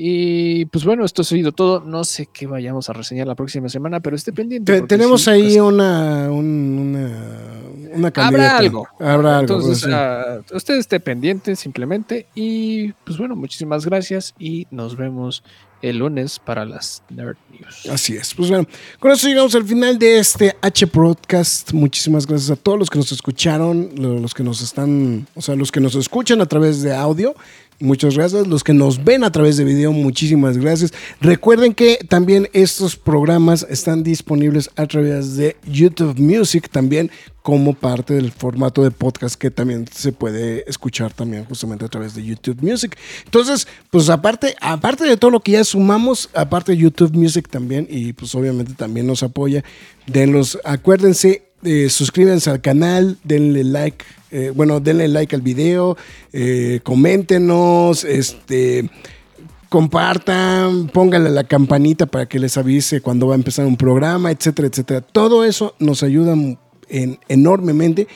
Y 0.00 0.66
pues 0.66 0.84
bueno, 0.84 1.04
esto 1.04 1.22
ha 1.22 1.24
sido 1.24 1.50
todo. 1.50 1.80
No 1.80 2.04
sé 2.04 2.28
qué 2.32 2.46
vayamos 2.46 2.88
a 2.88 2.92
reseñar 2.92 3.26
la 3.26 3.34
próxima 3.34 3.68
semana, 3.68 3.98
pero 3.98 4.14
esté 4.14 4.32
pendiente. 4.32 4.80
Te- 4.80 4.86
tenemos 4.86 5.24
sí, 5.24 5.30
ahí 5.30 5.42
pues, 5.42 5.56
una, 5.56 6.30
un- 6.30 6.78
una, 6.78 7.47
una 7.92 8.12
Habrá 8.14 8.58
algo. 8.58 8.88
Habrá 9.00 9.38
algo. 9.38 9.54
Entonces, 9.54 9.82
pues, 9.82 9.94
ah, 9.94 10.40
usted 10.52 10.76
esté 10.76 11.00
pendiente 11.00 11.56
simplemente. 11.56 12.26
Y 12.34 12.92
pues 13.04 13.18
bueno, 13.18 13.36
muchísimas 13.36 13.84
gracias 13.86 14.34
y 14.38 14.66
nos 14.70 14.96
vemos 14.96 15.42
el 15.82 15.98
lunes 15.98 16.38
para 16.38 16.64
las 16.64 17.02
Nerd 17.10 17.36
News. 17.52 17.86
Así 17.92 18.16
es. 18.16 18.34
Pues 18.34 18.48
bueno, 18.50 18.66
con 18.98 19.12
eso 19.12 19.28
llegamos 19.28 19.54
al 19.54 19.64
final 19.64 19.98
de 19.98 20.18
este 20.18 20.56
H 20.60 20.86
Podcast. 20.86 21.72
Muchísimas 21.72 22.26
gracias 22.26 22.50
a 22.50 22.56
todos 22.56 22.78
los 22.78 22.90
que 22.90 22.98
nos 22.98 23.12
escucharon, 23.12 23.90
lo- 23.96 24.18
los 24.18 24.34
que 24.34 24.42
nos 24.42 24.60
están, 24.60 25.26
o 25.34 25.42
sea, 25.42 25.54
los 25.54 25.70
que 25.72 25.80
nos 25.80 25.94
escuchan 25.94 26.40
a 26.40 26.46
través 26.46 26.82
de 26.82 26.94
audio. 26.94 27.34
Muchas 27.80 28.16
gracias. 28.16 28.48
Los 28.48 28.64
que 28.64 28.74
nos 28.74 29.04
ven 29.04 29.22
a 29.22 29.30
través 29.30 29.56
de 29.56 29.62
video, 29.62 29.92
muchísimas 29.92 30.58
gracias. 30.58 30.92
Recuerden 31.20 31.74
que 31.74 31.98
también 32.08 32.48
estos 32.52 32.96
programas 32.96 33.64
están 33.70 34.02
disponibles 34.02 34.68
a 34.74 34.86
través 34.86 35.36
de 35.36 35.56
YouTube 35.64 36.18
Music 36.18 36.68
también 36.70 37.08
como 37.40 37.72
parte 37.74 38.14
del 38.14 38.30
formato 38.32 38.82
de 38.82 38.90
podcast 38.90 39.36
que 39.36 39.50
también 39.50 39.86
se 39.90 40.12
puede 40.12 40.68
escuchar 40.68 41.14
también 41.14 41.44
justamente 41.44 41.84
a 41.84 41.88
través 41.88 42.14
de 42.14 42.22
YouTube 42.24 42.60
Music. 42.60 42.94
Entonces, 43.24 43.66
pues 43.90 44.10
aparte, 44.10 44.54
aparte 44.60 45.04
de 45.04 45.16
todo 45.16 45.30
lo 45.30 45.40
que 45.40 45.52
ya 45.52 45.64
sumamos, 45.68 46.28
aparte 46.34 46.72
de 46.72 46.78
YouTube 46.78 47.14
Music 47.14 47.48
también, 47.48 47.86
y 47.90 48.12
pues 48.12 48.34
obviamente 48.34 48.74
también 48.74 49.06
nos 49.06 49.22
apoya, 49.22 49.62
denlos, 50.06 50.58
acuérdense, 50.64 51.42
eh, 51.62 51.88
suscríbanse 51.88 52.50
al 52.50 52.60
canal, 52.60 53.18
denle 53.24 53.64
like, 53.64 54.04
eh, 54.30 54.52
bueno, 54.54 54.80
denle 54.80 55.08
like 55.08 55.34
al 55.34 55.42
video, 55.42 55.96
eh, 56.32 56.80
coméntenos, 56.82 58.04
este 58.04 58.90
compartan, 59.68 60.88
pónganle 60.88 61.30
la 61.30 61.44
campanita 61.44 62.06
para 62.06 62.26
que 62.26 62.38
les 62.38 62.56
avise 62.56 63.00
cuando 63.02 63.26
va 63.26 63.34
a 63.34 63.36
empezar 63.36 63.66
un 63.66 63.76
programa, 63.76 64.30
etcétera, 64.30 64.68
etcétera. 64.68 65.00
Todo 65.02 65.44
eso 65.44 65.74
nos 65.78 66.02
ayuda 66.02 66.32
en- 66.88 67.18
enormemente 67.28 68.08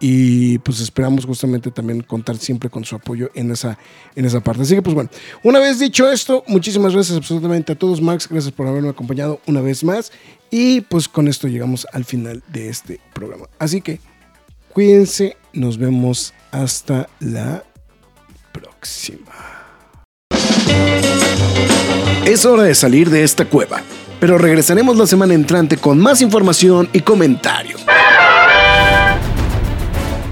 y 0.00 0.58
pues 0.58 0.80
esperamos 0.80 1.24
justamente 1.24 1.70
también 1.70 2.02
contar 2.02 2.36
siempre 2.36 2.70
con 2.70 2.84
su 2.84 2.96
apoyo 2.96 3.30
en 3.34 3.50
esa, 3.50 3.78
en 4.14 4.24
esa 4.24 4.40
parte. 4.40 4.62
Así 4.62 4.74
que 4.74 4.82
pues 4.82 4.94
bueno, 4.94 5.10
una 5.42 5.58
vez 5.58 5.78
dicho 5.78 6.10
esto, 6.10 6.44
muchísimas 6.46 6.94
gracias 6.94 7.16
absolutamente 7.16 7.72
a 7.72 7.74
todos, 7.74 8.00
Max, 8.00 8.28
gracias 8.28 8.52
por 8.52 8.66
haberme 8.66 8.90
acompañado 8.90 9.40
una 9.46 9.60
vez 9.60 9.82
más 9.84 10.12
y 10.50 10.80
pues 10.82 11.08
con 11.08 11.28
esto 11.28 11.48
llegamos 11.48 11.86
al 11.92 12.04
final 12.04 12.42
de 12.48 12.68
este 12.68 13.00
programa. 13.12 13.46
Así 13.58 13.80
que 13.80 14.00
cuídense, 14.72 15.36
nos 15.52 15.78
vemos 15.78 16.32
hasta 16.50 17.08
la 17.20 17.64
próxima. 18.52 19.32
Es 22.24 22.44
hora 22.44 22.64
de 22.64 22.74
salir 22.74 23.10
de 23.10 23.22
esta 23.22 23.46
cueva, 23.46 23.80
pero 24.20 24.36
regresaremos 24.36 24.96
la 24.96 25.06
semana 25.06 25.34
entrante 25.34 25.78
con 25.78 25.98
más 25.98 26.20
información 26.20 26.88
y 26.92 27.00
comentarios. 27.00 27.84